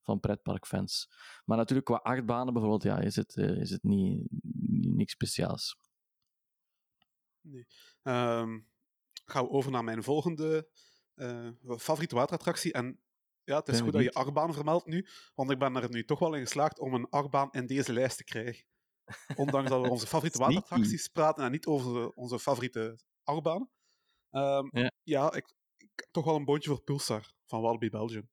van 0.02 0.20
pretparkfans. 0.20 1.10
Maar 1.46 1.58
natuurlijk, 1.58 1.88
qua 1.88 1.98
achtbanen 1.98 2.54
bijvoorbeeld, 2.54 2.84
ja, 2.84 3.00
is 3.00 3.16
het, 3.16 3.36
eh, 3.36 3.62
is 3.62 3.70
het 3.70 3.84
niet, 3.84 4.28
niet 4.60 4.96
niks 4.96 5.12
speciaals. 5.12 5.78
Ehm, 8.02 8.60
gaan 9.26 9.44
we 9.44 9.50
over 9.50 9.72
naar 9.72 9.84
mijn 9.84 10.04
volgende 10.04 10.70
favoriete 11.78 12.16
waterattractie. 12.16 12.74
En 12.74 13.00
ja, 13.44 13.58
het 13.58 13.68
is 13.68 13.74
Ben 13.74 13.84
goed 13.84 13.94
dat 13.94 14.04
je 14.04 14.14
achtbaan 14.14 14.54
vermeldt 14.54 14.86
nu, 14.86 15.08
want 15.36 15.52
ik 15.52 15.60
ben 15.60 15.76
er 15.76 15.90
nu 15.90 16.06
toch 16.06 16.20
wel 16.20 16.34
in 16.34 16.42
geslaagd 16.42 16.80
om 16.80 16.94
een 16.94 17.10
achtbaan 17.10 17.52
in 17.52 17.66
deze 17.66 17.94
lijst 17.94 18.18
te 18.18 18.24
krijgen. 18.24 18.66
Ondanks 19.36 19.70
dat 19.70 19.82
we 19.82 19.90
onze 19.90 20.08
favoriete 20.08 20.38
waterattracties 20.38 21.08
praten 21.08 21.44
en 21.44 21.52
niet 21.52 21.66
over 21.66 22.10
onze 22.10 22.40
favoriete 22.40 23.00
achtbanen. 23.24 23.70
Ehm, 24.30 24.68
Ja. 24.72 24.92
ja, 25.04 25.34
ik, 25.34 25.54
ik 25.78 25.90
heb 25.96 26.08
toch 26.12 26.26
wel 26.26 26.36
een 26.36 26.46
boontje 26.46 26.70
voor 26.70 26.82
Pulsar 26.84 27.34
van 27.46 27.62
Walibi 27.62 27.90
Belgium. 27.90 28.30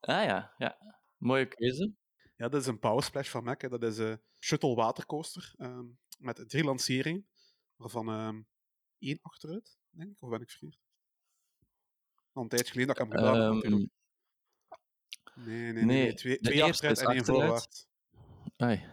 Ah 0.00 0.24
ja, 0.24 0.54
ja. 0.58 0.78
Mooie 1.16 1.46
keuze. 1.48 1.92
Ja, 2.36 2.48
dat 2.48 2.60
is 2.60 2.66
een 2.66 2.78
powersplash 2.78 3.28
van 3.30 3.44
Mac. 3.44 3.60
hè. 3.60 3.68
Dat 3.68 3.82
is 3.82 3.98
een 3.98 4.22
shuttle 4.40 4.74
watercoaster 4.74 5.52
ehm, 5.56 5.84
met 6.18 6.48
drie 6.48 6.64
lanceringen, 6.64 7.28
waarvan 7.76 8.08
ehm, 8.08 8.42
één 8.98 9.18
achteruit, 9.22 9.78
denk 9.90 10.10
ik, 10.10 10.22
of 10.22 10.30
ben 10.30 10.40
ik 10.40 10.50
verkeerd? 10.50 10.78
Al 12.32 12.42
een 12.42 12.48
tijdje 12.48 12.72
geleden 12.72 12.94
dat 12.94 13.04
ik 13.04 13.10
hem 13.12 13.20
gedaan 13.20 13.40
heb. 13.40 13.52
Natuurlijk. 13.54 13.90
Nee, 15.34 15.72
nee, 15.72 15.84
nee. 15.84 16.14
Twee, 16.14 16.38
twee 16.38 16.64
achteruit 16.64 16.98
en 17.00 17.06
één 17.06 17.18
achteruit. 17.18 17.42
voorwaarts, 17.44 17.86
ai. 18.56 18.84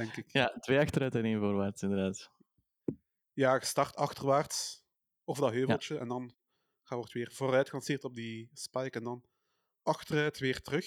Denk 0.00 0.16
ik. 0.16 0.32
Ja, 0.32 0.58
twee 0.60 0.78
achteruit 0.78 1.14
en 1.14 1.24
één 1.24 1.38
voorwaarts, 1.38 1.82
inderdaad. 1.82 2.30
Ja, 3.32 3.54
je 3.54 3.64
start 3.64 3.96
achterwaarts, 3.96 4.84
of 5.24 5.38
dat 5.38 5.52
heuveltje, 5.52 5.98
en 5.98 6.08
dan 6.08 6.34
ga 6.82 6.96
wordt 6.96 7.12
weer 7.12 7.32
vooruit 7.32 7.68
gelanceerd 7.68 8.04
op 8.04 8.14
die 8.14 8.50
spike, 8.52 8.98
en 8.98 9.04
dan 9.04 9.24
achteruit 9.82 10.38
weer 10.38 10.60
terug. 10.60 10.86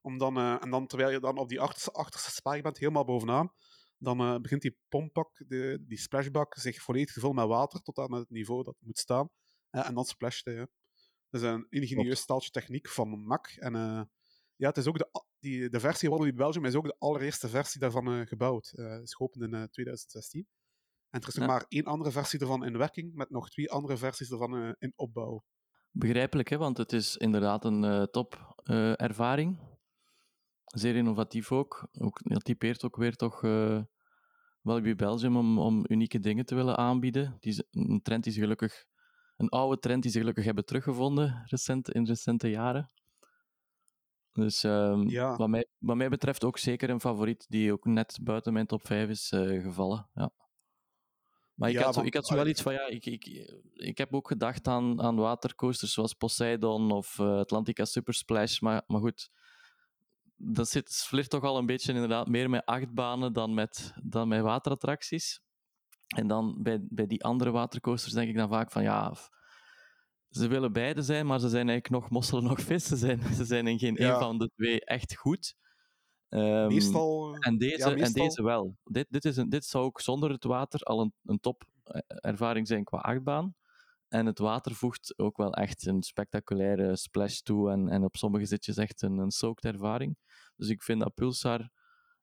Om 0.00 0.18
dan, 0.18 0.36
eh, 0.36 0.62
en 0.62 0.70
dan, 0.70 0.86
terwijl 0.86 1.10
je 1.10 1.20
dan 1.20 1.38
op 1.38 1.48
die 1.48 1.60
achterste, 1.60 1.90
achterste 1.90 2.30
spaar 2.30 2.60
bent, 2.62 2.78
helemaal 2.78 3.04
bovenaan, 3.04 3.52
dan 3.98 4.20
eh, 4.20 4.40
begint 4.40 4.62
die 4.62 4.78
pompbak, 4.88 5.44
de, 5.48 5.84
die 5.86 5.98
splashbak, 5.98 6.54
zich 6.54 6.82
volledig 6.82 7.12
te 7.12 7.20
vullen 7.20 7.34
met 7.34 7.46
water 7.46 7.80
tot 7.82 7.98
aan 7.98 8.12
het 8.12 8.30
niveau 8.30 8.64
dat 8.64 8.74
het 8.74 8.86
moet 8.86 8.98
staan. 8.98 9.28
Eh, 9.70 9.86
en 9.86 9.94
dan 9.94 10.04
splasht 10.04 10.44
hij. 10.44 10.54
hè. 10.54 10.64
Dat 11.30 11.42
is 11.42 11.48
een 11.48 11.66
ingenieus 11.68 12.20
staaltje 12.20 12.50
techniek 12.50 12.88
van 12.88 13.08
Mac. 13.08 13.46
En 13.46 13.72
ja, 14.56 14.68
het 14.68 14.76
is 14.76 14.86
ook 14.86 14.98
de, 14.98 15.24
die, 15.40 15.68
de 15.68 15.80
versie 15.80 16.08
van 16.08 16.18
Wallaby 16.18 16.36
Belgium 16.36 16.64
is 16.64 16.74
ook 16.74 16.84
de 16.84 16.96
allereerste 16.98 17.48
versie 17.48 17.80
daarvan 17.80 18.12
eh, 18.12 18.26
gebouwd. 18.26 18.72
Eh 18.74 19.00
is 19.02 19.14
geopend 19.14 19.44
in 19.44 19.54
eh, 19.54 19.62
2016. 19.62 20.46
En 21.10 21.20
er 21.20 21.28
is 21.28 21.34
nog 21.34 21.46
Ja. 21.46 21.52
maar 21.52 21.64
één 21.68 21.84
andere 21.84 22.10
versie 22.10 22.40
ervan 22.40 22.64
in 22.64 22.76
werking, 22.76 23.14
met 23.14 23.30
nog 23.30 23.50
twee 23.50 23.70
andere 23.70 23.96
versies 23.96 24.30
ervan 24.30 24.56
eh, 24.56 24.70
in 24.78 24.92
opbouw. 24.96 25.44
Begrijpelijk, 25.90 26.48
hè? 26.48 26.56
want 26.56 26.76
het 26.76 26.92
is 26.92 27.16
inderdaad 27.16 27.64
een 27.64 27.84
eh, 27.84 28.02
top 28.02 28.54
eh, 28.62 29.00
ervaring. 29.00 29.58
Zeer 30.64 30.96
innovatief 30.96 31.52
ook. 31.52 31.88
ook. 31.98 32.20
Dat 32.22 32.44
typeert 32.44 32.84
ook 32.84 32.96
weer 32.96 33.16
toch 33.16 33.44
eh 33.44 33.82
Walibi 34.60 34.94
Belgium 34.94 35.36
om, 35.36 35.58
om 35.58 35.84
unieke 35.88 36.18
dingen 36.18 36.44
te 36.44 36.54
willen 36.54 36.76
aanbieden. 36.76 37.36
Die, 37.38 37.66
een 37.70 38.02
trend 38.02 38.24
die 38.24 38.32
ze 38.32 38.40
gelukkig... 38.40 38.84
Een 39.36 39.48
oude 39.48 39.78
trend 39.78 40.02
die 40.02 40.10
ze 40.10 40.18
gelukkig 40.18 40.44
hebben 40.44 40.64
teruggevonden 40.64 41.42
recent, 41.44 41.90
in 41.90 42.06
recente 42.06 42.48
jaren. 42.50 42.90
Dus 44.32 44.64
ehm, 44.64 45.08
Ja. 45.08 45.36
wat, 45.36 45.48
mij, 45.48 45.66
wat 45.78 45.96
mij 45.96 46.08
betreft 46.08 46.44
ook 46.44 46.58
zeker 46.58 46.90
een 46.90 47.00
favoriet 47.00 47.46
die 47.48 47.72
ook 47.72 47.84
net 47.84 48.18
buiten 48.22 48.52
mijn 48.52 48.66
top 48.66 48.86
5 48.86 49.08
is 49.08 49.30
eh, 49.32 49.62
gevallen. 49.62 50.08
Ja. 50.14 50.32
Maar 51.54 51.68
ik, 51.68 51.74
Ja, 51.74 51.84
had 51.84 51.94
want- 51.94 52.06
ik 52.06 52.14
had 52.14 52.26
zo 52.26 52.34
wel 52.34 52.46
iets 52.46 52.62
van, 52.62 52.72
ja, 52.72 52.86
ik, 52.86 53.06
ik, 53.06 53.26
ik 53.74 53.98
heb 53.98 54.14
ook 54.14 54.28
gedacht 54.28 54.68
aan, 54.68 55.02
aan 55.02 55.16
watercoasters 55.16 55.92
zoals 55.92 56.14
Poseidon 56.14 56.90
of 56.90 57.18
eh, 57.18 57.38
Atlantica 57.38 57.84
Super 57.84 58.14
Splash, 58.14 58.60
maar, 58.60 58.82
maar 58.86 59.00
goed, 59.00 59.30
dat 60.36 60.68
zit, 60.68 60.94
flirt 61.06 61.30
toch 61.30 61.42
al 61.42 61.58
een 61.58 61.66
beetje 61.66 61.92
inderdaad 61.92 62.28
meer 62.28 62.50
met 62.50 62.64
achtbanen 62.66 63.32
dan 63.32 63.54
met, 63.54 63.92
dan 64.02 64.28
met 64.28 64.40
waterattracties. 64.40 65.40
En 66.16 66.26
dan 66.26 66.62
bij, 66.62 66.78
bij 66.88 67.06
die 67.06 67.24
andere 67.24 67.50
watercoasters 67.50 68.12
denk 68.14 68.28
ik 68.28 68.36
dan 68.36 68.48
vaak 68.48 68.70
van, 68.72 68.82
ja, 68.82 69.14
ze 70.30 70.48
willen 70.48 70.72
beide 70.72 71.02
zijn, 71.02 71.26
maar 71.26 71.38
ze 71.40 71.48
zijn 71.48 71.68
eigenlijk 71.68 72.02
nog 72.02 72.10
mosselen, 72.10 72.44
nog 72.44 72.60
vis. 72.60 72.84
Ze 72.84 72.96
zijn, 72.96 73.34
ze 73.34 73.44
zijn 73.44 73.66
in 73.66 73.78
geen 73.78 73.94
Ja. 73.94 74.12
een 74.14 74.20
van 74.20 74.38
de 74.38 74.50
twee 74.56 74.84
echt 74.84 75.16
goed. 75.16 75.54
Ehm, 76.28 76.66
meestal... 76.66 77.34
en 77.36 77.58
deze, 77.58 77.78
ja, 77.78 77.94
meestal- 77.94 78.22
en 78.22 78.28
deze 78.28 78.42
wel. 78.42 78.76
Dit, 78.84 79.06
dit, 79.10 79.24
is 79.24 79.36
een, 79.36 79.48
dit 79.48 79.64
zou 79.64 79.84
ook 79.84 80.00
zonder 80.00 80.30
het 80.30 80.44
water 80.44 80.80
al 80.80 81.00
een, 81.00 81.12
een 81.24 81.40
top 81.40 81.64
eh, 81.84 82.00
ervaring 82.06 82.66
zijn 82.66 82.84
qua 82.84 82.98
achtbaan. 82.98 83.54
En 84.08 84.26
het 84.26 84.38
water 84.38 84.74
voegt 84.74 85.18
ook 85.18 85.36
wel 85.36 85.54
echt 85.54 85.86
een 85.86 86.02
spectaculaire 86.02 86.96
splash 86.96 87.38
toe. 87.40 87.70
En, 87.70 87.88
en 87.88 88.04
op 88.04 88.16
sommige 88.16 88.44
zitjes 88.46 88.76
echt 88.76 89.02
een, 89.02 89.18
een 89.18 89.30
soaked 89.30 89.64
ervaring. 89.72 90.16
Dus 90.56 90.68
ik 90.68 90.82
vind 90.82 91.00
dat 91.00 91.14
Pulsar 91.14 91.70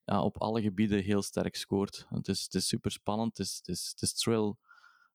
ja, 0.04 0.22
op 0.24 0.42
alle 0.42 0.62
gebieden 0.62 1.04
heel 1.04 1.22
sterk 1.22 1.56
scoort. 1.56 2.06
Het 2.10 2.28
is, 2.28 2.44
het 2.44 2.54
is 2.54 2.68
super 2.68 2.92
spannend, 2.92 3.38
het 3.38 3.48
is, 3.48 3.56
het 3.58 3.68
is, 3.68 3.88
het 3.90 4.02
is 4.02 4.14
thrill. 4.14 4.56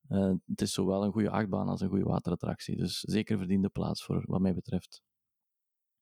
Eh, 0.09 0.33
het 0.47 0.61
is 0.61 0.73
zowel 0.73 1.05
een 1.05 1.13
goede 1.13 1.31
achtbaan 1.31 1.69
als 1.69 1.81
een 1.81 1.89
goede 1.89 2.05
waterattractie. 2.05 2.77
Dus 2.77 3.01
zeker 3.01 3.39
verdiende 3.39 3.69
plaats 3.69 4.05
voor 4.05 4.23
wat 4.27 4.41
mij 4.41 4.55
betreft. 4.55 5.03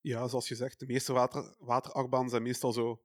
Ja, 0.01 0.28
zoals 0.28 0.48
je 0.48 0.55
zegt, 0.55 0.78
de 0.78 0.86
meeste 0.86 1.12
water, 1.12 1.55
waterachtbanen 1.59 2.30
zijn 2.30 2.42
meestal 2.42 2.72
zo... 2.72 3.03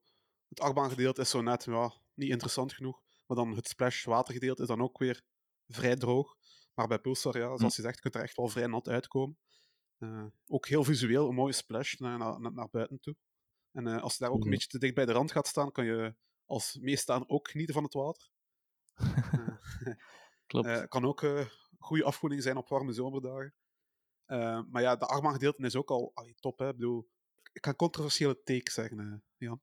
Het 0.47 0.59
achtbaangedeelte 0.59 1.21
is 1.21 1.29
zo 1.29 1.41
net 1.41 1.63
ja, 1.63 1.93
niet 2.13 2.29
interessant 2.29 2.73
genoeg. 2.73 3.01
Maar 3.25 3.37
dan 3.37 3.55
het 3.55 3.67
splash-watergedeelte 3.67 4.61
is 4.61 4.67
dan 4.67 4.81
ook 4.81 4.97
weer 4.97 5.21
vrij 5.67 5.95
droog. 5.95 6.35
Maar 6.73 6.87
bij 6.87 6.99
Pulsar, 6.99 7.37
ja, 7.37 7.57
zoals 7.57 7.75
je 7.75 7.81
zegt, 7.81 7.99
kunt 7.99 8.15
er 8.15 8.21
echt 8.21 8.35
wel 8.35 8.47
vrij 8.47 8.67
nat 8.67 8.87
uitkomen. 8.87 9.37
Eh, 9.97 10.25
ook 10.47 10.67
heel 10.67 10.83
visueel, 10.83 11.29
een 11.29 11.35
mooie 11.35 11.53
splash 11.53 11.93
naar, 11.93 12.17
naar, 12.17 12.53
naar- 12.53 12.69
buiten 12.69 12.99
toe. 12.99 13.15
En 13.71 13.87
eh, 13.87 14.01
als 14.01 14.13
je 14.13 14.23
daar 14.23 14.33
ook 14.33 14.43
een 14.43 14.49
beetje 14.49 14.67
te 14.67 14.79
dicht 14.79 14.95
bij 14.95 15.05
de 15.05 15.11
rand 15.11 15.31
gaat 15.31 15.47
staan, 15.47 15.71
kan 15.71 15.85
je 15.85 16.15
als 16.45 16.77
meestaan 16.81 17.29
ook 17.29 17.49
genieten 17.49 17.73
van 17.73 17.83
het 17.83 17.93
water. 17.93 18.29
Klopt. 20.61 20.81
Eh, 20.81 20.87
kan 20.87 21.05
ook 21.05 21.21
een 21.21 21.47
goede 21.79 22.03
afkoeling 22.03 22.41
zijn 22.41 22.57
op 22.57 22.69
warme 22.69 22.93
zomerdagen. 22.93 23.53
Eh, 24.25 24.61
maar 24.69 24.81
ja, 24.81 24.95
de 24.95 25.05
achtbaangedeelte 25.05 25.63
is 25.63 25.75
ook 25.75 25.89
al 25.89 26.11
allee, 26.13 26.35
top. 26.39 26.59
Hè? 26.59 26.69
Ik 26.69 26.75
bedoel, 26.75 27.09
ik 27.53 27.61
kan 27.61 27.71
een 27.71 27.77
controversiële 27.77 28.43
take 28.43 28.71
zeggen, 28.71 28.99
eh, 28.99 29.17
Jan. 29.37 29.61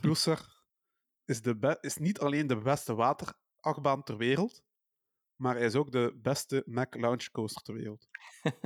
Pulsar 0.00 0.64
is, 1.24 1.42
de 1.42 1.78
is 1.80 1.96
niet 1.96 2.18
alleen 2.18 2.46
de 2.46 2.56
beste 2.56 2.94
waterachtbaan 2.94 4.02
ter 4.02 4.16
wereld, 4.16 4.62
maar 5.36 5.56
hij 5.56 5.64
is 5.64 5.74
ook 5.74 5.92
de 5.92 6.18
beste 6.22 6.62
Mac 6.66 6.94
Launch 6.94 7.30
Coaster 7.30 7.62
ter 7.62 7.74
wereld. 7.74 8.08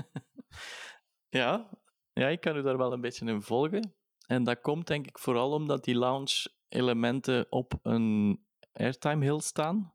Ja, 1.29 1.71
ja, 2.13 2.29
ik 2.29 2.41
kan 2.41 2.57
u 2.57 2.63
daar 2.63 2.77
wel 2.77 2.93
een 2.93 3.01
beetje 3.01 3.27
in 3.27 3.43
volgen. 3.43 3.95
En 4.27 4.45
dat 4.45 4.61
komt 4.61 4.87
denk 4.87 5.07
ik 5.07 5.19
vooral 5.19 5.53
omdat 5.53 5.85
die 5.85 5.99
launch-elementen 5.99 7.47
op 7.51 7.79
een 7.83 8.45
airtime 8.73 9.25
hill 9.25 9.41
staan, 9.41 9.95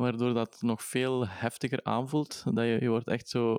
waardoor 0.00 0.34
dat 0.34 0.62
nog 0.62 0.84
veel 0.84 1.26
heftiger 1.28 1.84
aanvoelt. 1.84 2.42
Dat 2.44 2.64
je, 2.64 2.78
je 2.80 2.88
wordt 2.88 3.08
echt 3.08 3.28
zo 3.28 3.58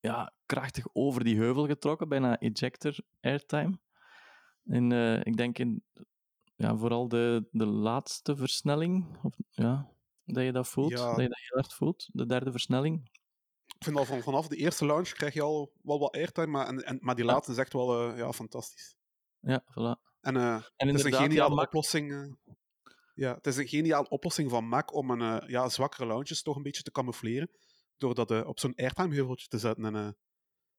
ja, 0.00 0.32
krachtig 0.46 0.86
over 0.92 1.24
die 1.24 1.36
heuvel 1.36 1.66
getrokken, 1.66 2.08
bijna 2.08 2.38
ejector 2.38 2.96
airtime. 3.20 3.78
En 4.64 4.92
eh, 4.92 5.20
ik 5.24 5.36
denk 5.36 5.58
in, 5.58 5.84
ja, 6.56 6.76
vooral 6.76 7.08
de, 7.08 7.48
de 7.50 7.66
laatste 7.66 8.36
versnelling, 8.36 9.18
of, 9.22 9.34
ja, 9.50 9.90
dat 10.24 10.44
je 10.44 10.52
dat 10.52 10.68
voelt, 10.68 10.90
Ja. 10.90 11.06
dat 11.06 11.16
je 11.16 11.28
dat 11.28 11.38
heel 11.38 11.58
hard 11.60 11.74
voelt, 11.74 12.08
de 12.12 12.26
derde 12.26 12.50
versnelling. 12.50 13.08
Ik 13.78 13.84
vind 13.84 13.96
al 13.96 14.04
van, 14.04 14.22
vanaf 14.22 14.48
de 14.48 14.56
eerste 14.56 14.86
launch 14.86 15.08
krijg 15.12 15.34
je 15.34 15.42
al 15.42 15.72
wel 15.82 15.98
wat 15.98 16.14
airtime, 16.14 16.46
maar, 16.46 16.66
en, 16.66 16.84
en, 16.84 16.98
maar 17.00 17.14
die 17.14 17.24
Ja. 17.24 17.32
laatste 17.32 17.52
is 17.52 17.58
echt 17.58 17.72
wel 17.72 18.10
eh, 18.10 18.18
ja, 18.18 18.32
fantastisch. 18.32 18.96
Ja, 19.40 19.62
voilà. 19.70 20.06
En 20.20 20.36
eh, 20.36 20.62
En 20.76 20.86
Het 20.88 20.96
is 20.96 21.04
een 21.04 21.10
ja, 21.10 21.16
geniale 21.22 21.54
Mac- 21.54 21.66
oplossing. 21.66 22.36
Ja, 23.18 23.34
het 23.34 23.46
is 23.46 23.56
een 23.56 23.68
geniale 23.68 24.08
oplossing 24.08 24.50
van 24.50 24.64
Mac 24.68 24.94
om 24.94 25.10
een 25.10 25.40
eh, 25.40 25.48
ja, 25.48 25.68
zwakkere 25.68 26.06
launches 26.06 26.42
toch 26.42 26.56
een 26.56 26.62
beetje 26.62 26.82
te 26.82 26.90
camoufleren. 26.90 27.50
Door 27.96 28.14
dat 28.14 28.30
eh, 28.30 28.46
op 28.46 28.58
zo'n 28.60 28.74
airtime-heuveltje 28.74 29.48
te 29.48 29.58
zetten. 29.58 29.84
En, 29.84 29.94
eh, 29.96 30.10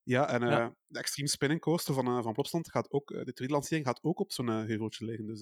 ja, 0.03 0.29
en 0.29 0.41
Ja. 0.47 0.75
de 0.87 0.99
Extreme 0.99 1.29
Spinning 1.29 1.61
Coaster 1.61 1.93
van, 1.93 2.23
van 2.23 2.33
Plopstand 2.33 2.69
gaat 2.71 2.91
ook, 2.91 3.07
de 3.07 3.33
tweede 3.33 3.53
lancering 3.53 3.85
gaat 3.85 4.03
ook 4.03 4.19
op 4.19 4.31
zo'n 4.31 4.47
heuveltje 4.47 5.05
liggen. 5.05 5.25
Dus 5.27 5.39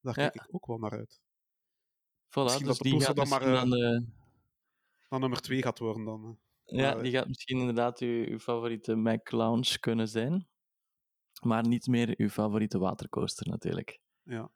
daar 0.00 0.20
Ja. 0.20 0.28
kijk 0.28 0.34
ik 0.34 0.54
ook 0.54 0.66
wel 0.66 0.78
naar 0.78 0.90
uit. 0.90 1.20
Voilà, 1.20 2.32
Misschien 2.34 2.66
dus 2.66 2.76
dat 2.76 2.86
de 2.86 2.90
die 2.90 3.00
gaat 3.00 3.16
dan 3.16 3.28
maar, 3.28 3.40
dan, 3.44 3.70
Dan 5.08 5.20
nummer 5.20 5.40
twee 5.40 5.62
gaat 5.62 5.78
worden 5.78 6.04
dan. 6.04 6.38
ja, 6.64 6.94
maar, 6.94 7.02
die 7.02 7.12
gaat 7.12 7.28
misschien 7.28 7.58
inderdaad 7.58 7.98
uw, 8.00 8.24
uw 8.24 8.38
favoriete 8.38 8.94
Mac 8.94 9.30
Lounge 9.30 9.78
kunnen 9.78 10.08
zijn. 10.08 10.48
Maar 11.42 11.66
niet 11.68 11.86
meer 11.86 12.14
uw 12.16 12.28
favoriete 12.28 12.78
watercoaster 12.78 13.48
natuurlijk. 13.48 14.00
Ja. 14.22 14.50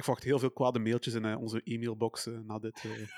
Ik 0.00 0.06
verwacht 0.06 0.24
heel 0.26 0.38
veel 0.38 0.52
kwade 0.52 0.78
mailtjes 0.78 1.14
in 1.14 1.24
eh, 1.24 1.40
onze 1.40 1.60
e-mailbox 1.64 2.26
eh, 2.26 2.38
na 2.38 2.58
dit. 2.58 2.84
eh. 2.84 3.08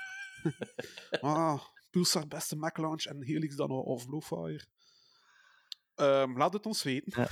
ah, 1.21 1.61
Pulsar 1.89 2.27
beste 2.27 2.55
Mac 2.55 2.77
Launch 2.77 3.03
en 3.05 3.23
Helix 3.23 3.55
dan 3.55 3.69
of- 3.71 3.85
of 3.85 4.05
Bluefire. 4.05 4.65
Ehm, 5.95 6.37
laat 6.37 6.53
het 6.53 6.65
ons 6.65 6.83
weten. 6.83 7.27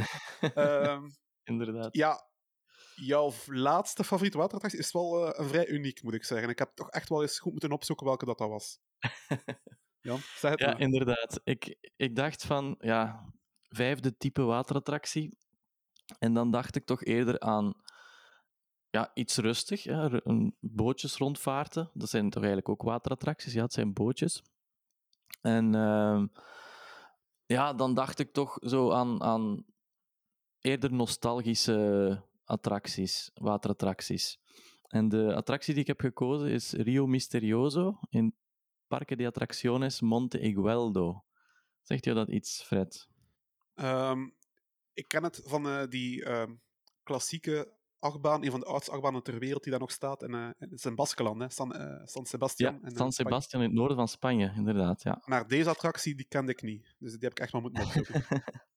Ehm, 0.54 1.08
Inderdaad. 1.44 1.96
ja, 1.96 2.28
jouw 2.94 3.32
laatste 3.46 4.04
favoriete 4.04 4.36
waterattractie 4.38 4.80
is 4.80 4.92
wel 4.92 5.38
een 5.38 5.48
vrij 5.48 5.66
uniek, 5.68 6.02
moet 6.02 6.14
ik 6.14 6.24
zeggen. 6.24 6.48
Ik 6.48 6.58
heb 6.58 6.70
toch 6.74 6.90
echt 6.90 7.08
wel 7.08 7.22
eens 7.22 7.38
goed 7.38 7.52
moeten 7.52 7.72
opzoeken 7.72 8.06
welke 8.06 8.24
dat, 8.24 8.38
dat 8.38 8.48
was. 8.48 8.78
Jan, 10.00 10.18
zeg 10.18 10.50
het 10.50 10.60
Ja, 10.60 10.66
maar. 10.70 10.80
inderdaad. 10.80 11.40
Ik, 11.44 11.76
ik 11.96 12.16
dacht 12.16 12.44
van, 12.44 12.74
ja, 12.78 13.32
vijfde 13.68 14.16
type 14.16 14.42
waterattractie. 14.42 15.38
En 16.18 16.34
dan 16.34 16.50
dacht 16.50 16.76
ik 16.76 16.84
toch 16.84 17.04
eerder 17.04 17.40
aan 17.40 17.74
ja, 18.92 19.10
iets 19.14 19.36
rustig. 19.36 19.86
Een 19.86 20.56
bootjes 20.60 21.16
rondvaarten. 21.16 21.90
Dat 21.94 22.08
zijn 22.08 22.30
toch 22.30 22.42
eigenlijk 22.42 22.68
ook 22.68 22.82
waterattracties? 22.82 23.52
Ja, 23.52 23.62
het 23.62 23.72
zijn 23.72 23.92
bootjes. 23.92 24.42
En 25.40 25.74
ehm, 25.74 26.26
ja, 27.46 27.72
dan 27.72 27.94
dacht 27.94 28.18
ik 28.18 28.32
toch 28.32 28.58
zo 28.60 28.90
aan, 28.90 29.22
aan 29.22 29.64
eerder 30.60 30.92
nostalgische 30.92 32.22
attracties, 32.44 33.30
waterattracties. 33.34 34.40
En 34.82 35.08
de 35.08 35.34
attractie 35.34 35.74
die 35.74 35.82
ik 35.82 35.88
heb 35.88 36.00
gekozen 36.00 36.48
is 36.48 36.72
Rio 36.72 37.06
Misterioso 37.06 37.98
in 38.08 38.34
Parque 38.86 39.16
de 39.16 39.26
Atracciones 39.26 40.00
Monte 40.00 40.40
Igueldo. 40.40 41.24
Zegt 41.82 42.04
je 42.04 42.14
dat 42.14 42.28
iets, 42.28 42.62
Fred? 42.62 43.08
Ehm, 43.74 44.28
ik 44.92 45.08
ken 45.08 45.22
het 45.22 45.42
van 45.44 45.66
eh, 45.66 45.88
die 45.88 46.24
ehm, 46.24 46.54
klassieke 47.02 47.80
achtbaan, 48.02 48.44
een 48.44 48.50
van 48.50 48.60
de 48.60 48.66
oudste 48.66 48.90
achtbanen 48.90 49.22
ter 49.22 49.38
wereld 49.38 49.62
die 49.62 49.70
daar 49.70 49.80
nog 49.80 49.90
staat. 49.90 50.22
En, 50.22 50.34
eh 50.34 50.48
het 50.58 50.72
is 50.72 50.84
in 50.84 50.94
Baskeland, 50.94 51.40
hè, 51.40 51.50
San, 51.50 51.74
eh, 51.74 52.00
San 52.04 52.26
Sebastian. 52.26 52.78
Ja, 52.82 52.88
eh, 52.88 52.96
San. 52.96 53.12
Sebastian 53.12 53.62
in 53.62 53.68
het 53.68 53.78
noorden 53.78 53.96
van 53.96 54.08
Spanje, 54.08 54.52
inderdaad. 54.56 55.02
Ja. 55.02 55.22
Maar 55.24 55.48
deze 55.48 55.68
attractie 55.68 56.14
die 56.14 56.26
kende 56.28 56.52
ik 56.52 56.62
niet. 56.62 56.94
Dus 56.98 57.10
die 57.12 57.20
heb 57.20 57.30
ik 57.30 57.38
echt 57.38 57.52
wel 57.52 57.60
moeten 57.60 57.84
opzoeken. 57.84 58.24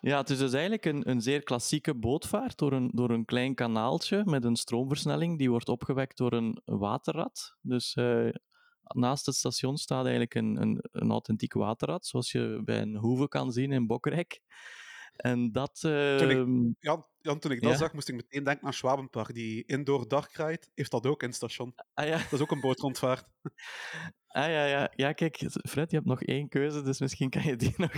Ja, 0.00 0.18
het 0.18 0.30
is 0.30 0.38
dus 0.38 0.52
eigenlijk 0.52 0.84
een, 0.84 1.10
een 1.10 1.20
zeer 1.20 1.42
klassieke 1.42 1.94
bootvaart 1.94 2.58
door 2.58 2.72
een, 2.72 2.90
door 2.92 3.10
een 3.10 3.24
klein 3.24 3.54
kanaaltje 3.54 4.22
met 4.24 4.44
een 4.44 4.56
stroomversnelling. 4.56 5.38
Die 5.38 5.50
wordt 5.50 5.68
opgewekt 5.68 6.16
door 6.16 6.32
een 6.32 6.60
waterrad. 6.64 7.56
Dus 7.60 7.94
eh, 7.94 8.28
naast 8.82 9.26
het 9.26 9.34
station 9.34 9.76
staat 9.76 10.02
eigenlijk 10.02 10.34
een, 10.34 10.60
een, 10.60 10.84
een 10.90 11.10
authentiek 11.10 11.52
waterrad, 11.52 12.06
zoals 12.06 12.32
je 12.32 12.60
bij 12.64 12.80
een 12.80 12.96
hoeve 12.96 13.28
kan 13.28 13.52
zien 13.52 13.72
in 13.72 13.86
Bokrijk. 13.86 14.40
En 15.16 15.52
dat... 15.52 15.78
Toen 15.80 16.30
ik, 16.30 16.36
ehm, 16.36 16.64
ja, 16.80 17.06
ja, 17.20 17.36
toen 17.38 17.50
ik 17.50 17.60
dat 17.62 17.70
Ja. 17.70 17.76
zag, 17.76 17.92
moest 17.92 18.08
ik 18.08 18.14
meteen 18.14 18.44
denken 18.44 18.66
aan 18.66 18.72
Schwabenpark. 18.72 19.34
Die 19.34 19.64
indoor 19.64 20.06
ride 20.32 20.62
heeft 20.74 20.90
dat 20.90 21.06
ook 21.06 21.22
in 21.22 21.28
het 21.28 21.36
station. 21.36 21.72
ah 21.94 22.06
ja, 22.06 22.16
Dat 22.18 22.32
is 22.32 22.40
ook 22.40 22.50
een 22.50 22.60
bootrondvaart. 22.60 23.24
ah, 24.26 24.48
ja, 24.48 24.64
ja. 24.64 24.92
ja, 24.94 25.12
kijk, 25.12 25.36
Fred, 25.68 25.90
je 25.90 25.96
hebt 25.96 26.08
nog 26.08 26.22
één 26.22 26.48
keuze, 26.48 26.82
dus 26.82 27.00
misschien 27.00 27.30
kan 27.30 27.42
je 27.42 27.56
die 27.56 27.74
nog, 27.86 27.90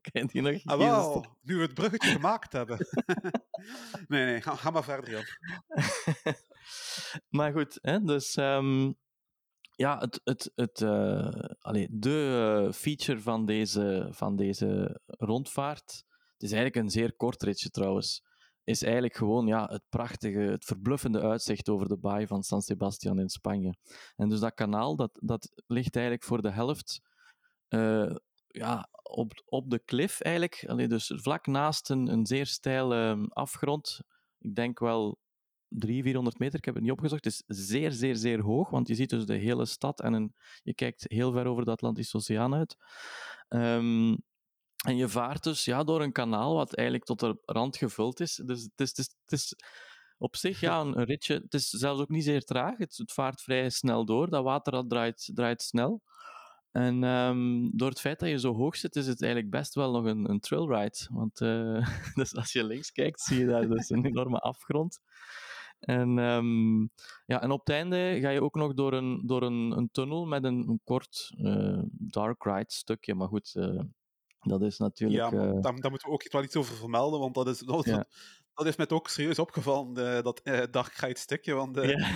kan 0.00 0.22
je 0.22 0.26
die 0.26 0.42
nog 0.42 0.64
Ah, 0.64 0.78
wel, 0.78 1.36
nu 1.42 1.56
we 1.56 1.62
het 1.62 1.74
bruggetje 1.74 2.10
gemaakt 2.10 2.52
hebben. 2.52 2.78
nee, 4.08 4.24
nee, 4.24 4.40
ga, 4.42 4.54
ga 4.56 4.70
maar 4.70 4.84
verder, 4.84 5.10
Jan. 5.10 5.24
maar 7.28 7.52
goed, 7.52 7.78
hè, 7.82 8.00
dus 8.02 8.34
ehm, 8.36 8.92
ja, 9.74 9.98
het, 9.98 10.20
het, 10.24 10.52
het, 10.54 10.82
allee, 11.60 11.86
de 11.90 12.62
eh, 12.66 12.72
feature 12.72 13.20
van 13.20 13.46
deze, 13.46 14.08
van 14.10 14.36
deze 14.36 15.00
rondvaart, 15.06 16.04
het 16.38 16.50
is 16.50 16.52
eigenlijk 16.52 16.84
een 16.84 16.90
zeer 16.90 17.16
kort 17.16 17.42
ritje 17.42 17.70
trouwens, 17.70 18.22
is 18.64 18.82
eigenlijk 18.82 19.16
gewoon 19.16 19.46
ja, 19.46 19.66
het 19.66 19.82
prachtige, 19.88 20.38
het 20.38 20.64
verbluffende 20.64 21.20
uitzicht 21.20 21.68
over 21.68 21.88
de 21.88 21.98
baai 21.98 22.26
van 22.26 22.42
San 22.42 22.62
Sebastian 22.62 23.18
in 23.18 23.28
Spanje. 23.28 23.74
En 24.16 24.28
dus 24.28 24.40
dat 24.40 24.54
kanaal, 24.54 24.96
dat, 24.96 25.10
dat 25.22 25.50
ligt 25.66 25.96
eigenlijk 25.96 26.24
voor 26.24 26.42
de 26.42 26.50
helft 26.50 27.00
eh, 27.68 28.14
ja, 28.46 28.88
op, 29.02 29.42
op 29.44 29.70
de 29.70 29.78
klif 29.78 30.20
eigenlijk, 30.20 30.64
allee, 30.66 30.88
dus 30.88 31.12
vlak 31.16 31.46
naast 31.46 31.90
een, 31.90 32.12
een 32.12 32.26
zeer 32.26 32.46
steile 32.46 33.26
afgrond. 33.28 34.00
Ik 34.38 34.54
denk 34.54 34.78
wel 34.78 35.18
300, 35.68 36.04
400 36.04 36.38
meter, 36.38 36.58
ik 36.58 36.64
heb 36.64 36.74
het 36.74 36.82
niet 36.82 36.92
opgezocht. 36.92 37.24
Het 37.24 37.44
is 37.46 37.66
zeer, 37.66 37.92
zeer, 37.92 38.16
zeer 38.16 38.40
hoog, 38.40 38.70
want 38.70 38.88
je 38.88 38.94
ziet 38.94 39.10
dus 39.10 39.26
de 39.26 39.36
hele 39.36 39.66
stad 39.66 40.00
en 40.00 40.12
een, 40.12 40.34
je 40.62 40.74
kijkt 40.74 41.04
heel 41.08 41.32
ver 41.32 41.46
over 41.46 41.64
de 41.64 41.70
Atlantische 41.70 42.16
Oceaan 42.16 42.54
uit. 42.54 42.76
Ehm, 43.48 44.14
en 44.86 44.96
je 44.96 45.08
vaart 45.08 45.42
dus 45.42 45.64
ja, 45.64 45.84
door 45.84 46.02
een 46.02 46.12
kanaal 46.12 46.54
wat 46.54 46.74
eigenlijk 46.74 47.06
tot 47.06 47.20
de 47.20 47.38
rand 47.44 47.76
gevuld 47.76 48.20
is. 48.20 48.42
Dus 48.44 48.62
het 48.62 48.80
is, 48.80 48.88
het 48.88 48.98
is, 48.98 49.14
het 49.24 49.32
is 49.32 49.54
op 50.18 50.36
zich 50.36 50.60
ja, 50.60 50.80
een, 50.80 51.04
ritje. 51.04 51.34
Het 51.34 51.54
is 51.54 51.68
zelfs 51.68 52.00
ook 52.00 52.08
niet 52.08 52.24
zeer 52.24 52.42
traag. 52.42 52.78
Het, 52.78 52.96
het 52.96 53.12
vaart 53.12 53.42
vrij 53.42 53.70
snel 53.70 54.04
door. 54.04 54.30
Dat 54.30 54.44
water 54.44 54.72
dat 54.72 54.90
draait, 54.90 55.30
draait 55.34 55.62
snel. 55.62 56.02
En 56.70 57.04
ehm, 57.04 57.68
door 57.72 57.88
het 57.88 58.00
feit 58.00 58.18
dat 58.18 58.28
je 58.28 58.38
zo 58.38 58.54
hoog 58.54 58.76
zit, 58.76 58.96
is 58.96 59.06
het 59.06 59.22
eigenlijk 59.22 59.52
best 59.52 59.74
wel 59.74 59.92
nog 59.92 60.04
een, 60.04 60.30
een 60.30 60.40
trailride. 60.40 61.06
Want 61.10 61.40
eh, 61.40 61.88
dus 62.14 62.34
als 62.34 62.52
je 62.52 62.64
links 62.64 62.92
kijkt, 62.92 63.20
zie 63.20 63.38
je 63.38 63.46
daar 63.46 63.68
dus 63.68 63.90
een 63.90 64.04
enorme 64.04 64.38
afgrond. 64.38 65.00
En, 65.78 66.18
ehm, 66.18 66.80
ja, 67.26 67.42
en 67.42 67.50
op 67.50 67.58
het 67.58 67.68
einde 67.68 68.18
ga 68.20 68.28
je 68.28 68.42
ook 68.42 68.54
nog 68.54 68.74
door 68.74 68.92
een, 68.92 69.22
door 69.26 69.42
een, 69.42 69.70
een 69.70 69.90
tunnel 69.90 70.26
met 70.26 70.44
een, 70.44 70.68
een 70.68 70.80
kort 70.84 71.34
eh, 71.36 71.82
dark 71.90 72.44
ride 72.44 72.72
stukje. 72.72 73.14
Maar 73.14 73.28
goed, 73.28 73.54
eh, 73.54 73.80
dat 74.40 74.62
is 74.62 74.78
natuurlijk... 74.78 75.32
Ja, 75.32 75.38
eh, 75.38 75.60
daar, 75.60 75.80
daar 75.80 75.90
moeten 75.90 76.08
we 76.08 76.14
ook 76.14 76.22
iets, 76.24 76.32
wel 76.34 76.42
iets 76.42 76.56
over 76.56 76.76
vermelden, 76.76 77.20
want 77.20 77.34
dat 77.34 77.48
is, 77.48 77.58
dat, 77.72 77.84
Ja. 77.84 78.06
dat 78.54 78.66
is 78.66 78.76
mij 78.76 78.88
ook 78.88 79.08
serieus 79.08 79.38
opgevallen, 79.38 79.94
dat 80.24 80.40
eh, 80.42 80.62
dark 80.70 81.10
stukje. 81.12 81.54
Want 81.54 81.76
eh, 81.76 81.88
ja. 81.90 82.08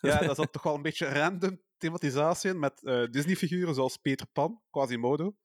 ja, 0.00 0.18
daar 0.26 0.34
zat 0.34 0.52
toch 0.52 0.62
wel 0.62 0.74
een 0.74 0.82
beetje 0.82 1.08
random 1.08 1.60
thematisatie 1.76 2.50
in, 2.50 2.58
met 2.58 2.80
Disney-figuren 3.10 3.74
zoals 3.74 3.96
Peter 3.96 4.26
Pan, 4.32 4.62
Quasimodo 4.70 5.36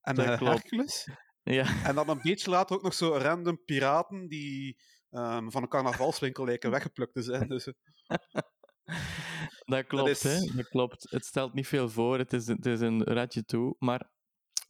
en 0.00 0.14
Dat. 0.14 0.38
Hercules. 0.38 1.08
ja, 1.42 1.84
En 1.84 1.94
dan 1.94 2.08
een 2.08 2.20
beetje 2.22 2.50
later 2.50 2.76
ook 2.76 2.82
nog 2.82 2.94
zo 2.94 3.16
random 3.16 3.64
piraten 3.64 4.28
die 4.28 4.76
ehm, 5.10 5.48
van 5.50 5.62
een 5.62 5.68
carnavalswinkel 5.68 6.44
lijken 6.44 6.70
weggeplukt 6.70 7.14
te 7.14 7.22
zijn. 7.22 7.48
Dus, 7.48 7.64
dat 9.64 9.86
klopt, 9.86 10.10
is- 10.10 10.22
hè. 10.22 10.56
Dat 10.56 10.68
klopt. 10.68 11.10
Het 11.10 11.24
stelt 11.24 11.54
niet 11.54 11.66
veel 11.66 11.88
voor, 11.88 12.18
het 12.18 12.32
is, 12.32 12.46
het 12.46 12.66
is 12.66 12.80
een 12.80 13.02
ratje 13.04 13.44
toe, 13.44 13.74
maar 13.78 14.10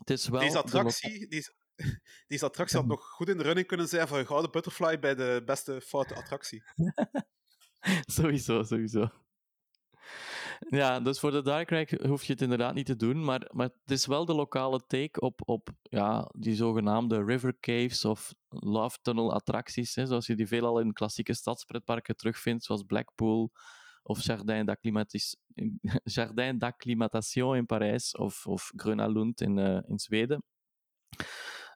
het 0.09 0.19
is 0.19 0.29
wel... 0.29 0.41
deze 0.41 0.53
de 0.53 0.59
attractie, 0.59 1.29
deze, 1.29 1.55
deze 2.27 2.45
attractie 2.45 2.79
had 2.79 2.87
nog 2.87 3.05
goed 3.05 3.29
in 3.29 3.37
de 3.37 3.43
running 3.43 3.67
kunnen 3.67 3.89
zijn 3.89 4.09
voor 4.09 4.19
een 4.19 4.27
gouden 4.27 4.51
butterfly 4.51 4.99
bij 4.99 5.15
de 5.15 5.43
beste 5.45 5.81
foute 5.81 6.15
attractie. 6.15 6.63
Sowieso, 8.17 8.63
sowieso. 8.63 9.11
Ja, 10.69 11.01
dus 11.01 11.21
voor 11.21 11.31
de 11.31 11.43
Dark 11.43 11.71
Ride 11.71 12.09
hoef 12.09 12.25
je 12.25 12.33
het 12.33 12.43
inderdaad 12.43 12.75
niet 12.75 12.87
te 12.87 12.97
doen, 12.97 13.25
maar, 13.25 13.51
maar 13.53 13.69
het 13.83 13.91
is 13.91 14.07
wel 14.07 14.25
de 14.25 14.35
lokale 14.35 14.87
take 14.87 15.21
op, 15.21 15.41
op 15.45 15.69
ja, 15.83 16.31
die 16.39 16.55
zogenaamde 16.55 17.25
river 17.25 17.57
caves 17.61 18.05
of 18.05 18.35
love 18.49 18.99
tunnel 19.03 19.33
attracties, 19.33 19.95
hè, 19.95 20.07
zoals 20.07 20.27
je 20.27 20.35
die 20.35 20.47
veelal 20.47 20.81
in 20.81 20.93
klassieke 20.93 21.35
stadspretparken 21.35 22.17
terugvindt, 22.17 22.65
zoals 22.65 22.83
Blackpool 22.83 23.53
of 24.07 24.25
Jardin 26.15 26.59
d'Acclimatation 26.59 27.57
in 27.57 27.67
Parijs 27.67 28.17
of, 28.17 28.47
of 28.47 28.73
Gröna 28.77 29.07
in, 29.35 29.59
eh, 29.59 29.81
in 29.87 29.99
Zweden. 29.99 30.43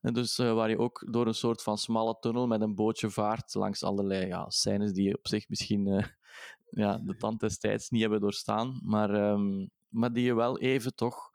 En 0.00 0.12
dus 0.12 0.38
eh, 0.38 0.54
waar 0.54 0.70
je 0.70 0.78
ook 0.78 1.06
door 1.10 1.26
een 1.26 1.34
soort 1.34 1.62
van 1.62 1.78
smalle 1.78 2.16
tunnel 2.20 2.46
met 2.46 2.60
een 2.60 2.74
bootje 2.74 3.10
vaart 3.10 3.54
langs 3.54 3.82
allerlei 3.82 4.26
ja, 4.26 4.50
scènes 4.50 4.92
die 4.92 5.18
op 5.18 5.28
zich 5.28 5.48
misschien 5.48 5.86
eh, 5.86 6.06
ja, 6.84 6.98
de 6.98 7.16
tand 7.16 7.40
des 7.40 7.58
tijds 7.58 7.90
niet 7.90 8.00
hebben 8.00 8.20
doorstaan, 8.20 8.80
maar, 8.84 9.14
ehm, 9.14 9.66
maar 9.88 10.12
die 10.12 10.24
je 10.24 10.34
wel 10.34 10.58
even 10.58 10.94
toch 10.94 11.30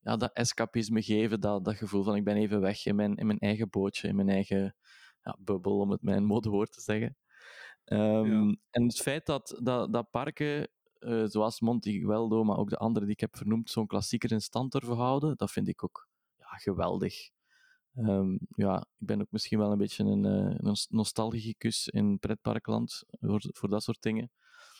ja, 0.00 0.16
dat 0.16 0.32
escapisme 0.32 1.02
geven, 1.02 1.40
dat, 1.40 1.64
dat 1.64 1.76
gevoel 1.76 2.02
van 2.02 2.16
ik 2.16 2.24
ben 2.24 2.36
even 2.36 2.60
weg 2.60 2.86
in 2.86 2.96
mijn, 2.96 3.16
in 3.16 3.26
mijn 3.26 3.38
eigen 3.38 3.70
bootje, 3.70 4.08
in 4.08 4.16
mijn 4.16 4.28
eigen 4.28 4.76
ja, 5.22 5.36
bubbel, 5.40 5.78
om 5.78 5.90
het 5.90 6.00
een 6.02 6.24
modewoord 6.34 6.72
te 6.72 6.80
zeggen. 6.80 7.16
Ehm, 7.84 8.48
Ja. 8.48 8.54
En 8.70 8.82
het 8.82 8.96
feit 9.00 9.26
dat, 9.26 9.58
dat, 9.62 9.92
dat 9.92 10.10
parken, 10.10 10.68
eh, 10.98 11.24
zoals 11.24 11.60
Monte 11.60 11.92
Gueldo, 11.92 12.44
maar 12.44 12.56
ook 12.56 12.70
de 12.70 12.76
andere 12.78 13.04
die 13.04 13.14
ik 13.14 13.20
heb 13.20 13.36
vernoemd, 13.36 13.70
zo'n 13.70 13.86
klassieker 13.86 14.32
in 14.32 14.40
stand 14.40 14.72
durven 14.72 14.96
houden, 14.96 15.36
dat 15.36 15.50
vind 15.50 15.68
ik 15.68 15.84
ook 15.84 16.08
ja, 16.36 16.46
geweldig. 16.46 17.30
Ehm, 17.94 18.36
ja, 18.48 18.78
ik 18.98 19.06
ben 19.06 19.20
ook 19.20 19.30
misschien 19.30 19.58
wel 19.58 19.72
een 19.72 19.78
beetje 19.78 20.04
een, 20.04 20.24
eh, 20.24 20.54
een 20.58 20.76
nostalgicus 20.88 21.88
in 21.88 22.18
pretparkland 22.18 23.02
voor, 23.20 23.42
voor 23.52 23.68
dat 23.68 23.82
soort 23.82 24.02
dingen. 24.02 24.30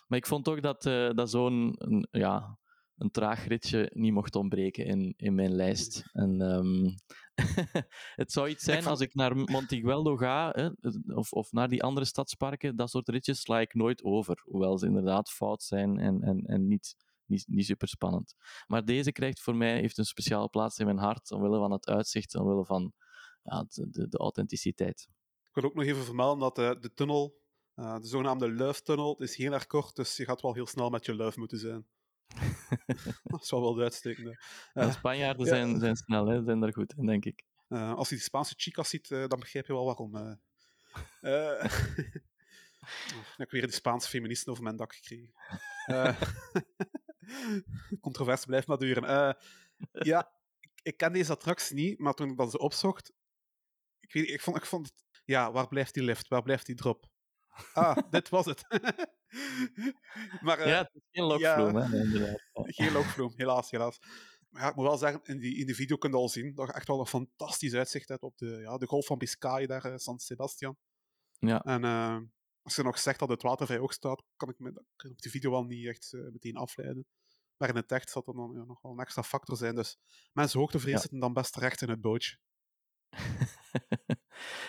Maar 0.06 0.18
ik 0.18 0.26
vond 0.26 0.44
toch 0.44 0.60
dat, 0.60 0.86
eh, 0.86 1.10
dat 1.10 1.30
zo'n 1.30 1.76
ja, 2.10 2.58
een 2.96 3.10
traag 3.10 3.46
ritje 3.46 3.90
niet 3.94 4.12
mocht 4.12 4.36
ontbreken 4.36 4.86
in, 4.86 5.14
in 5.16 5.34
mijn 5.34 5.54
lijst. 5.54 6.04
En, 6.12 6.40
ehm, 6.40 6.88
het 8.22 8.32
zou 8.32 8.48
iets 8.48 8.64
zijn 8.64 8.86
als 8.86 9.00
ik 9.00 9.14
naar 9.14 9.36
Montigueldo 9.36 10.16
ga, 10.16 10.50
hè, 10.50 10.68
of, 11.14 11.32
of 11.32 11.52
naar 11.52 11.68
die 11.68 11.82
andere 11.82 12.06
stadsparken, 12.06 12.76
dat 12.76 12.90
soort 12.90 13.08
ritjes 13.08 13.40
sla 13.40 13.60
ik 13.60 13.74
nooit 13.74 14.04
over. 14.04 14.42
Hoewel 14.44 14.78
ze 14.78 14.86
inderdaad 14.86 15.30
fout 15.30 15.62
zijn 15.62 15.98
en, 15.98 16.22
en, 16.22 16.44
en 16.46 16.66
niet, 16.66 16.96
niet, 17.26 17.44
niet 17.46 17.66
super 17.66 17.88
spannend. 17.88 18.34
Maar 18.66 18.84
deze 18.84 19.12
krijgt 19.12 19.40
voor 19.40 19.56
mij 19.56 19.80
heeft 19.80 19.98
een 19.98 20.04
speciale 20.04 20.48
plaats 20.48 20.78
in 20.78 20.86
mijn 20.86 20.98
hart, 20.98 21.30
omwille 21.30 21.58
van 21.58 21.72
het 21.72 21.86
uitzicht, 21.86 22.34
omwille 22.34 22.64
van 22.64 22.92
ja, 23.42 23.64
de, 23.68 23.90
de, 23.90 24.08
de 24.08 24.18
authenticiteit. 24.18 25.08
Ik 25.48 25.54
wil 25.62 25.64
ook 25.64 25.74
nog 25.74 25.84
even 25.84 26.04
vermelden 26.04 26.38
dat 26.38 26.58
eh, 26.58 26.80
de 26.80 26.92
tunnel, 26.94 27.40
eh, 27.74 27.98
de 27.98 28.06
zogenaamde 28.06 28.52
Love-tunnel, 28.52 29.16
is 29.22 29.36
heel 29.36 29.52
erg 29.52 29.66
kort, 29.66 29.96
dus 29.96 30.16
je 30.16 30.24
gaat 30.24 30.40
wel 30.40 30.54
heel 30.54 30.66
snel 30.66 30.90
met 30.90 31.04
je 31.06 31.14
love 31.14 31.38
moeten 31.38 31.58
zijn. 31.58 31.86
dat 33.24 33.42
is 33.42 33.50
wel 33.50 33.60
wel 33.60 33.74
de 33.74 33.82
uitstekende. 33.82 34.38
De 34.72 34.90
Spanjaarden 34.92 35.46
ja. 35.46 35.52
zijn, 35.52 35.78
zijn 35.78 35.96
snel, 35.96 36.26
hè, 36.26 36.42
zijn 36.44 36.60
daar 36.60 36.72
goed 36.72 36.94
in, 36.96 37.06
denk 37.06 37.24
ik. 37.24 37.44
eh, 37.68 37.94
als 37.94 38.08
je 38.08 38.14
die 38.14 38.24
Spaanse 38.24 38.54
chicas 38.56 38.88
ziet, 38.88 39.10
eh, 39.10 39.26
dan 39.26 39.38
begrijp 39.40 39.66
je 39.66 39.72
wel 39.72 39.84
waarom. 39.84 40.16
eh. 40.16 40.32
Eh, 41.20 41.64
ik 43.32 43.34
heb 43.36 43.50
weer 43.50 43.62
die 43.62 43.72
Spaanse 43.72 44.08
feministen 44.08 44.52
over 44.52 44.64
mijn 44.64 44.76
dak 44.76 44.94
gekregen. 44.94 45.32
Controverse 48.00 48.46
blijft 48.46 48.66
maar 48.66 48.78
duren. 48.78 49.36
Ja, 49.92 50.32
ik, 50.60 50.70
ik 50.82 50.96
ken 50.96 51.12
deze 51.12 51.32
attractie 51.32 51.74
niet, 51.76 51.98
maar 51.98 52.14
toen 52.14 52.30
ik 52.30 52.36
dat 52.36 52.50
ze 52.50 52.58
opzocht, 52.58 53.12
ik, 54.00 54.12
weet, 54.12 54.28
ik, 54.28 54.40
vond, 54.40 54.56
ik 54.56 54.66
vond 54.66 54.86
het... 54.86 55.04
Ja, 55.24 55.52
waar 55.52 55.68
blijft 55.68 55.94
die 55.94 56.02
lift? 56.02 56.28
Waar 56.28 56.42
blijft 56.42 56.66
die 56.66 56.74
drop? 56.74 57.06
Ah, 57.72 57.96
dit 58.10 58.28
was 58.28 58.46
het. 58.46 58.64
maar 60.46 60.58
eh, 60.58 60.68
ja, 60.68 60.78
het 60.78 60.94
is 60.94 61.02
geen 61.10 61.24
lokvloem, 61.24 61.76
hè, 61.76 61.98
inderdaad. 62.02 62.42
Ja. 62.52 62.62
geen 62.84 62.92
lokvloem, 62.92 63.32
helaas, 63.36 63.70
helaas. 63.70 63.98
Maar 64.48 64.62
ja, 64.62 64.68
ik 64.68 64.74
moet 64.74 64.86
wel 64.86 64.96
zeggen, 64.96 65.20
in, 65.24 65.38
die, 65.38 65.56
in 65.56 65.66
de 65.66 65.74
video 65.74 65.96
kun 65.96 66.10
je 66.10 66.16
al 66.16 66.28
zien 66.28 66.54
dat 66.54 66.66
je 66.66 66.72
echt 66.72 66.86
wel 66.88 67.00
een 67.00 67.06
fantastisch 67.06 67.74
uitzicht 67.74 68.08
hebt 68.08 68.22
op 68.22 68.38
de, 68.38 68.46
ja, 68.46 68.76
de 68.78 68.86
golf 68.86 69.06
van 69.06 69.18
Biscay, 69.18 69.66
daar, 69.66 69.84
eh, 69.84 69.96
San 69.96 70.18
Sebastian. 70.18 70.76
Ja. 71.38 71.62
En 71.62 71.84
eh, 71.84 72.18
als 72.62 72.76
je 72.76 72.82
nog 72.82 72.98
zegt 72.98 73.18
dat 73.18 73.28
het 73.28 73.42
water 73.42 73.66
vrij 73.66 73.78
hoog 73.78 73.92
staat, 73.92 74.22
kan 74.36 74.48
ik 74.48 74.58
me 74.58 74.84
kan 74.96 75.10
op 75.10 75.20
de 75.20 75.30
video 75.30 75.50
wel 75.50 75.64
niet 75.64 75.86
echt 75.86 76.12
meteen 76.12 76.56
afleiden. 76.56 77.06
Maar 77.56 77.68
in 77.68 77.76
het 77.76 77.92
echt 77.92 78.10
zal 78.10 78.22
dat 78.22 78.34
dan 78.34 78.52
ja, 78.54 78.64
nog 78.64 78.82
wel 78.82 78.92
een 78.92 78.98
extra 78.98 79.22
factor 79.22 79.56
zijn. 79.56 79.74
Dus 79.74 79.98
mensen 80.32 80.58
hoogtevrees 80.60 80.94
Ja. 80.94 81.00
zitten 81.00 81.18
dan 81.18 81.32
best 81.32 81.52
terecht 81.52 81.82
in 81.82 81.88
het 81.88 82.00
bootje. 82.00 82.36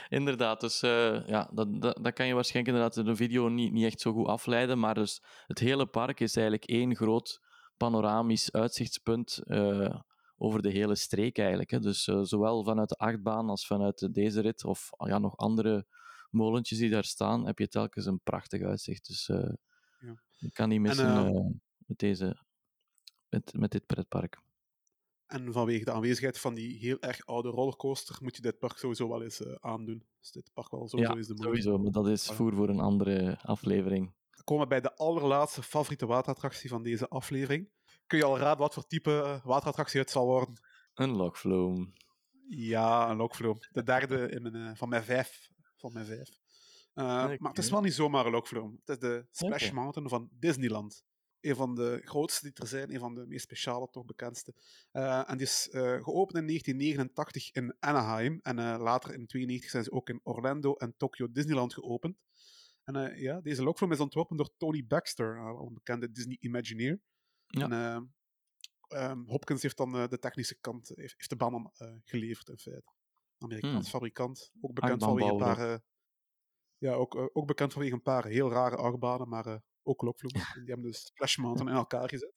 inderdaad, 0.09 0.61
dus 0.61 0.81
eh, 0.81 1.27
ja, 1.27 1.49
dat, 1.53 1.81
dat, 1.81 1.99
dat 2.03 2.13
kan 2.13 2.27
je 2.27 2.33
waarschijnlijk 2.33 2.75
inderdaad 2.75 2.97
in 3.05 3.11
de 3.11 3.15
video 3.15 3.47
niet, 3.47 3.71
niet 3.71 3.85
echt 3.85 4.01
zo 4.01 4.13
goed 4.13 4.27
afleiden, 4.27 4.79
maar 4.79 4.93
dus 4.93 5.21
het 5.47 5.59
hele 5.59 5.85
park 5.85 6.19
is 6.19 6.35
eigenlijk 6.35 6.65
één 6.69 6.95
groot 6.95 7.41
panoramisch 7.77 8.51
uitzichtspunt 8.51 9.41
eh, 9.43 9.99
over 10.37 10.61
de 10.61 10.69
hele 10.69 10.95
streek 10.95 11.37
eigenlijk. 11.37 11.71
Hè. 11.71 11.79
Dus 11.79 12.07
eh, 12.07 12.19
zowel 12.21 12.63
vanuit 12.63 12.89
de 12.89 12.95
achtbaan 12.95 13.49
als 13.49 13.67
vanuit 13.67 13.97
de- 13.99 14.11
deze 14.11 14.41
rit, 14.41 14.63
of 14.65 14.89
ah 14.91 15.07
ja, 15.07 15.17
nog 15.19 15.37
andere 15.37 15.85
molentjes 16.29 16.77
die 16.79 16.89
daar 16.89 17.03
staan, 17.03 17.45
heb 17.45 17.59
je 17.59 17.67
telkens 17.67 18.05
een 18.05 18.19
prachtig 18.23 18.61
uitzicht. 18.61 19.07
Dus 19.07 19.25
Ja. 19.99 20.21
je 20.37 20.51
kan 20.51 20.69
niet 20.69 20.79
missen 20.81 21.05
met, 21.87 21.97
deze, 21.99 22.37
met, 23.29 23.53
met 23.53 23.71
dit 23.71 23.85
pretpark. 23.85 24.37
En 25.27 25.53
vanwege 25.53 25.85
de 25.85 25.91
aanwezigheid 25.91 26.39
van 26.39 26.53
die 26.53 26.77
heel 26.77 26.99
erg 26.99 27.25
oude 27.25 27.49
rollercoaster 27.49 28.17
moet 28.21 28.35
je 28.35 28.41
dit 28.41 28.59
park 28.59 28.77
sowieso 28.77 29.09
wel 29.09 29.23
eens 29.23 29.41
uh, 29.41 29.55
aandoen. 29.59 30.03
Dus 30.19 30.31
dit 30.31 30.49
park 30.53 30.71
wel 30.71 30.87
sowieso 30.87 31.13
ja, 31.13 31.19
is 31.19 31.27
de 31.27 31.33
moeite. 31.33 31.61
sowieso, 31.61 31.83
maar 31.83 31.91
dat 31.91 32.07
is 32.07 32.25
voer 32.25 32.53
voor 32.53 32.69
een 32.69 32.79
andere 32.79 33.39
aflevering. 33.41 34.13
We 34.29 34.43
komen 34.43 34.67
bij 34.67 34.81
de 34.81 34.95
allerlaatste 34.95 35.63
favoriete 35.63 36.05
waterattractie 36.05 36.69
van 36.69 36.83
deze 36.83 37.07
aflevering. 37.07 37.69
Kun 38.07 38.17
je 38.17 38.23
al 38.23 38.37
raden 38.37 38.57
wat 38.57 38.73
voor 38.73 38.87
type 38.87 39.21
eh, 39.21 39.45
waterattractie 39.45 39.99
het 39.99 40.09
zal 40.09 40.25
worden? 40.25 40.59
Een 40.93 41.11
Lokvloom. 41.11 41.93
Ja, 42.47 43.09
een 43.09 43.17
Lokvloom. 43.17 43.57
De 43.71 43.83
derde 43.83 44.29
in 44.29 44.41
mijn, 44.41 44.55
uh, 44.55 44.71
van 44.73 44.89
mijn 44.89 45.03
vijf. 45.03 45.49
Van 45.77 45.93
mijn 45.93 46.05
vijf. 46.05 46.29
Uh, 46.93 47.03
okay. 47.03 47.37
Maar 47.39 47.49
het 47.49 47.63
is 47.63 47.69
wel 47.69 47.81
niet 47.81 47.93
zomaar 47.93 48.25
een 48.25 48.31
Lokvloom. 48.31 48.81
Het 48.85 48.89
is 48.89 48.99
de 48.99 49.27
Splash 49.31 49.63
okay. 49.63 49.75
Mountain 49.75 50.09
van 50.09 50.29
Disneyland 50.39 51.03
een 51.41 51.55
van 51.55 51.75
de 51.75 52.01
grootste 52.03 52.43
die 52.43 52.53
er 52.53 52.67
zijn, 52.67 52.93
een 52.93 52.99
van 52.99 53.15
de 53.15 53.25
meest 53.27 53.43
speciale, 53.43 53.89
toch 53.91 54.05
bekendste. 54.05 54.53
Uh, 54.91 55.29
en 55.29 55.37
die 55.37 55.47
is 55.47 55.67
uh, 55.71 55.81
geopend 56.03 56.37
in 56.37 56.47
1989 56.47 57.51
in 57.51 57.75
Anaheim. 57.79 58.39
En 58.41 58.57
uh, 58.57 58.63
later 58.63 59.13
in 59.13 59.25
1992 59.25 59.69
zijn 59.69 59.83
ze 59.83 59.91
ook 59.91 60.09
in 60.09 60.19
Orlando 60.23 60.73
en 60.73 60.93
Tokyo 60.97 61.31
Disneyland 61.31 61.73
geopend. 61.73 62.17
En 62.83 63.19
ja, 63.19 63.41
deze 63.41 63.63
lokfilm 63.63 63.91
is 63.91 63.99
ontworpen 63.99 64.37
door 64.37 64.49
Tony 64.57 64.85
Baxter, 64.87 65.37
een 65.37 65.73
bekende 65.73 66.11
Disney 66.11 66.37
Imagineer. 66.39 66.99
Ja. 67.47 67.69
En 67.69 68.13
um, 69.11 69.23
Hopkins 69.27 69.61
heeft 69.61 69.77
dan 69.77 69.91
de 69.91 70.19
technische 70.19 70.59
kant, 70.59 70.87
heeft, 70.87 71.13
heeft 71.17 71.29
de 71.29 71.35
banen 71.35 71.71
geleverd 72.03 72.49
in 72.49 72.57
feite. 72.57 72.93
Amerikaans 73.37 73.73
Hmm. 73.73 73.99
fabrikant, 73.99 74.51
ook 74.61 74.73
bekend 74.73 75.03
vanwege 75.03 75.31
een 75.31 75.37
paar... 75.37 75.81
ja, 76.77 76.93
ook, 76.93 77.29
ook 77.33 77.47
bekend 77.47 77.73
vanwege 77.73 77.93
een 77.93 78.01
paar 78.01 78.25
heel 78.25 78.51
rare 78.51 78.75
achtbanen, 78.75 79.29
maar 79.29 79.61
ook 79.85 80.01
lokvloem. 80.01 80.31
Die 80.31 80.63
hebben 80.65 80.81
dus 80.81 81.05
Splash 81.05 81.37
Mountain 81.37 81.71
in 81.71 81.77
elkaar 81.77 82.09
gezet. 82.09 82.33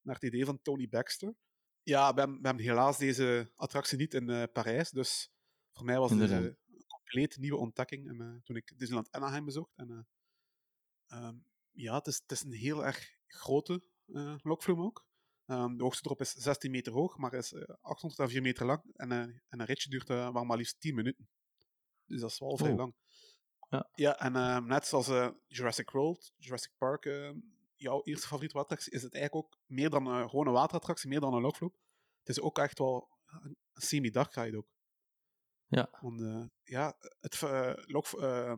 Naar 0.00 0.14
het 0.14 0.24
idee 0.24 0.44
van 0.44 0.62
Tony 0.62 0.88
Baxter. 0.88 1.34
Ja, 1.82 2.14
we 2.14 2.18
hebben, 2.20 2.40
we 2.40 2.46
hebben 2.46 2.64
helaas 2.64 2.98
deze 2.98 3.52
attractie 3.56 3.98
niet 3.98 4.14
in 4.14 4.30
uh, 4.30 4.42
Parijs. 4.52 4.90
Dus 4.90 5.30
voor 5.72 5.84
mij 5.84 5.98
was 5.98 6.16
dit 6.16 6.30
een 6.30 6.56
compleet 6.86 7.36
nieuwe 7.36 7.58
ontdekking 7.58 8.08
en, 8.08 8.20
uh, 8.20 8.42
toen 8.42 8.56
ik 8.56 8.72
Disneyland 8.76 9.10
Anaheim 9.10 9.44
bezocht. 9.44 9.72
En, 9.76 10.06
uh, 11.08 11.26
um, 11.26 11.44
ja, 11.70 11.94
het 11.94 12.06
is, 12.06 12.18
het 12.22 12.32
is, 12.32 12.42
een 12.42 12.52
heel 12.52 12.86
erg 12.86 13.10
grote 13.26 13.82
lokvloem 14.42 14.80
ook. 14.80 15.06
Um, 15.46 15.76
de 15.76 15.82
hoogste 15.82 16.02
drop 16.02 16.20
is 16.20 16.32
16 16.32 16.70
meter 16.70 16.92
hoog, 16.92 17.16
maar 17.16 17.34
is 17.34 17.54
804 17.80 18.42
meter 18.42 18.66
lang. 18.66 18.82
En, 18.92 19.12
en 19.12 19.42
een 19.48 19.64
ritje 19.64 19.90
duurt 19.90 20.08
wel 20.08 20.44
maar 20.44 20.56
liefst 20.56 20.80
10 20.80 20.94
minuten. 20.94 21.28
Dus 22.04 22.20
dat 22.20 22.30
is 22.30 22.38
wel 22.38 22.56
vrij 22.56 22.70
Oh. 22.70 22.76
lang. 22.76 22.94
Ja. 23.68 23.88
Ja, 23.94 24.18
en 24.18 24.34
uh, 24.34 24.58
net 24.58 24.86
zoals 24.86 25.08
uh, 25.08 25.28
Jurassic 25.46 25.90
World, 25.90 26.32
Jurassic 26.36 26.72
Park, 26.78 27.04
uh, 27.04 27.30
jouw 27.74 28.02
eerste 28.02 28.26
favoriete 28.26 28.54
waterattractie, 28.54 28.92
is 28.92 29.02
het 29.02 29.14
eigenlijk 29.14 29.46
ook 29.46 29.60
meer 29.66 29.90
dan 29.90 30.06
een 30.06 30.28
gewone 30.28 30.50
waterattractie, 30.50 31.08
meer 31.08 31.20
dan 31.20 31.34
een 31.34 31.42
lokvloep. 31.42 31.76
Het 32.18 32.28
is 32.28 32.40
ook 32.40 32.58
echt 32.58 32.78
wel 32.78 33.08
een 33.24 33.56
semi-dagride 33.74 34.56
ook. 34.56 34.68
Ja. 35.66 35.88
Want 36.00 36.50
ja, 36.62 36.96
het 37.20 37.40
lok, 37.86 38.06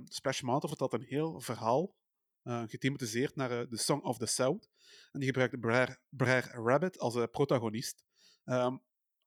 Splash 0.05 0.41
Mountain 0.41 0.77
vertelt 0.77 0.93
een 0.93 1.09
heel 1.09 1.41
verhaal, 1.41 1.97
gethematiseerd 2.43 3.37
naar 3.37 3.69
de 3.69 3.77
Song 3.77 4.03
of 4.03 4.19
the 4.19 4.27
South. 4.27 4.69
En 5.12 5.20
die 5.20 5.28
gebruikt 5.28 5.61
Brer, 5.61 6.01
Brer 6.09 6.51
Rabbit 6.53 6.99
als 6.99 7.27
protagonist. 7.31 8.05
Um, 8.45 8.82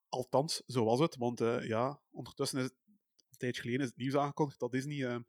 althans, 0.10 0.64
zo 0.66 0.84
was 0.84 1.00
het, 1.00 1.16
want 1.16 1.40
ja, 1.64 2.02
ondertussen 2.12 2.60
is 2.60 2.64
het 2.64 2.76
een 3.30 3.38
tijdje 3.38 3.62
geleden 3.62 3.82
is 3.82 3.88
het 3.88 3.98
nieuws 3.98 4.16
aangekondigd 4.16 4.60
dat 4.60 4.72
Disney 4.72 5.26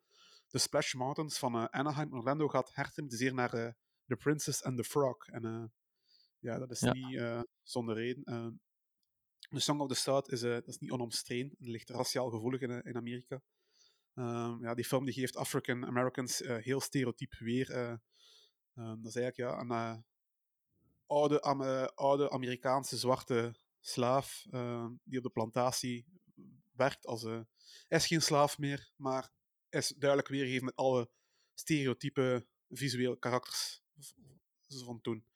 de 0.55 0.61
Splash 0.61 0.95
Mountains 0.95 1.39
van 1.39 1.57
uh, 1.57 1.65
Anaheim 1.65 2.09
en 2.13 2.19
Orlando 2.19 2.49
gaat 2.49 2.75
herthematiseren 2.75 3.35
naar 3.35 3.55
uh, 3.55 3.71
The 4.07 4.17
Princess 4.17 4.63
and 4.63 4.77
the 4.77 4.85
Frog. 4.85 5.27
En 5.27 5.45
uh, 5.45 5.65
ja, 6.39 6.59
dat 6.59 6.71
is 6.71 6.81
Ja. 6.81 6.93
niet 6.93 7.47
zonder 7.63 7.95
reden. 7.95 8.61
The 9.49 9.61
Song 9.61 9.81
of 9.81 9.89
the 9.89 9.95
South 9.95 10.29
is, 10.33 10.41
dat 10.41 10.67
is 10.69 10.79
niet 10.79 10.91
onomstreden. 10.91 11.55
Het 11.59 11.69
ligt 11.69 11.91
raciaal 11.91 12.31
gevoelig 12.31 12.61
in, 12.61 12.83
in 12.83 12.97
Amerika. 12.97 13.43
Ehm, 14.15 14.63
ja, 14.63 14.75
die 14.75 14.85
film 14.85 15.05
die 15.05 15.15
geeft 15.15 15.37
African 15.37 15.87
Americans 15.87 16.39
heel 16.39 16.81
stereotyp 16.81 17.35
weer. 17.35 17.71
Ehm, 17.71 17.97
dat 18.75 19.07
is 19.07 19.17
eigenlijk 19.17 19.37
ja, 19.37 19.61
een 19.61 20.05
oude, 21.07 21.41
oude 21.95 22.31
Amerikaanse 22.31 22.97
zwarte 22.97 23.55
slaaf 23.81 24.47
die 25.05 25.19
op 25.19 25.23
de 25.25 25.31
plantatie 25.33 26.07
werkt 26.73 27.07
als... 27.07 27.23
hij 27.23 27.45
is 27.89 28.07
geen 28.07 28.23
slaaf 28.23 28.59
meer, 28.59 28.93
maar 28.97 29.33
is 29.75 29.89
duidelijk 29.89 30.29
weergegeven 30.29 30.65
met 30.65 30.77
alle 30.77 31.11
stereotype 31.55 32.47
visuele 32.69 33.19
karakters 33.19 33.83
van 34.69 35.01
toen. 35.01 35.27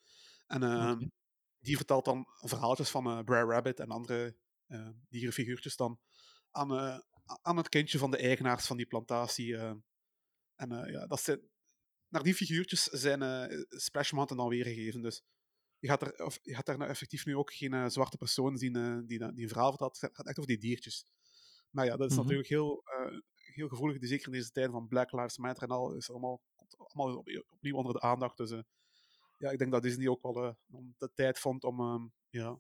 En 0.47 0.63
uh, 0.63 0.91
Oké. 0.91 1.11
die 1.59 1.77
vertelt 1.77 2.05
dan 2.05 2.27
verhaaltjes 2.41 2.91
van 2.91 3.07
uh, 3.07 3.25
Brer 3.25 3.47
Rabbit 3.47 3.81
en 3.81 3.89
andere 3.89 4.37
uh, 4.67 4.89
dierenfiguurtjes 5.09 5.77
dan 5.77 6.01
aan, 6.51 6.73
uh, 6.73 6.99
aan 7.43 7.57
het 7.57 7.69
kindje 7.69 7.99
van 7.99 8.11
de 8.11 8.17
eigenaars 8.17 8.67
van 8.67 8.77
die 8.77 8.87
plantatie. 8.87 9.57
en 10.57 10.91
ja, 10.91 11.07
dat 11.07 11.21
zijn, 11.21 11.41
naar 12.09 12.23
die 12.23 12.35
figuurtjes 12.35 12.83
zijn 12.83 13.21
Splash 13.69 14.13
Mountain 14.13 14.43
dan 14.43 14.51
weergegeven. 14.51 15.03
Dus 15.03 15.23
je 15.79 15.89
gaat, 15.89 16.03
er, 16.03 16.25
of, 16.25 16.39
je 16.43 16.55
gaat 16.55 16.67
daar 16.67 16.79
nou 16.79 16.91
effectief 16.91 17.27
nu 17.27 17.37
ook 17.37 17.53
geen 17.53 17.91
zwarte 17.91 18.17
persoon 18.17 18.57
zien 18.57 18.73
die, 19.07 19.19
die 19.33 19.43
een 19.43 19.49
verhaal 19.49 19.69
vertelt. 19.69 20.01
Het 20.01 20.15
gaat 20.17 20.27
echt 20.27 20.39
over 20.39 20.51
die 20.51 20.61
diertjes. 20.61 21.05
Maar 21.71 21.85
ja, 21.85 21.97
dat 21.97 22.11
is 22.11 22.17
Mhm. 22.17 22.23
natuurlijk 22.23 22.49
heel, 22.49 22.83
heel 23.55 23.69
gevoelig. 23.69 23.97
Zeker 24.01 24.27
in 24.27 24.33
deze 24.33 24.51
tijd 24.51 24.71
van 24.71 24.89
Black 24.89 25.13
Lives 25.13 25.39
Matter 25.39 25.63
en 25.63 25.69
al. 25.69 25.95
Is 25.95 26.11
allemaal, 26.11 26.41
allemaal 26.77 27.17
op, 27.17 27.29
opnieuw 27.51 27.77
onder 27.77 27.93
de 27.93 28.01
aandacht. 28.01 28.37
Dus 28.37 28.51
uh, 28.51 28.61
ja, 29.37 29.51
ik 29.51 29.59
denk 29.59 29.73
dat 29.73 29.83
Disney 29.83 30.09
ook 30.09 30.23
wel 30.23 30.45
uh, 30.45 30.53
de 30.99 31.11
tijd 31.15 31.39
vond 31.39 31.65
om, 31.65 31.81
um, 31.81 32.13
ja, 32.31 32.59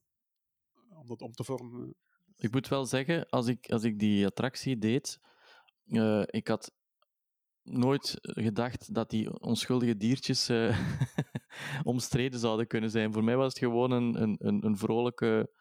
om 0.89 1.06
dat 1.06 1.23
om 1.23 1.32
te 1.32 1.44
vormen. 1.44 1.94
Ik 2.36 2.52
moet 2.52 2.69
wel 2.69 2.85
zeggen, 2.85 3.28
als 3.28 3.47
ik, 3.47 3.70
als 3.70 3.85
ik 3.85 3.98
die 3.98 4.27
attractie 4.27 4.78
deed, 4.78 5.20
uh, 5.85 6.23
ik 6.27 6.48
had 6.48 6.73
nooit 7.62 8.19
gedacht 8.20 8.94
dat 8.94 9.10
die 9.10 9.40
onschuldige 9.40 9.97
diertjes 9.97 10.51
omstreden 11.82 12.39
zouden 12.39 12.66
kunnen 12.66 12.90
zijn. 12.90 13.12
Voor 13.12 13.24
mij 13.24 13.36
was 13.36 13.47
het 13.47 13.59
gewoon 13.59 13.90
een, 13.90 14.23
een, 14.23 14.66
een, 14.66 14.77
vrolijke 14.77 15.52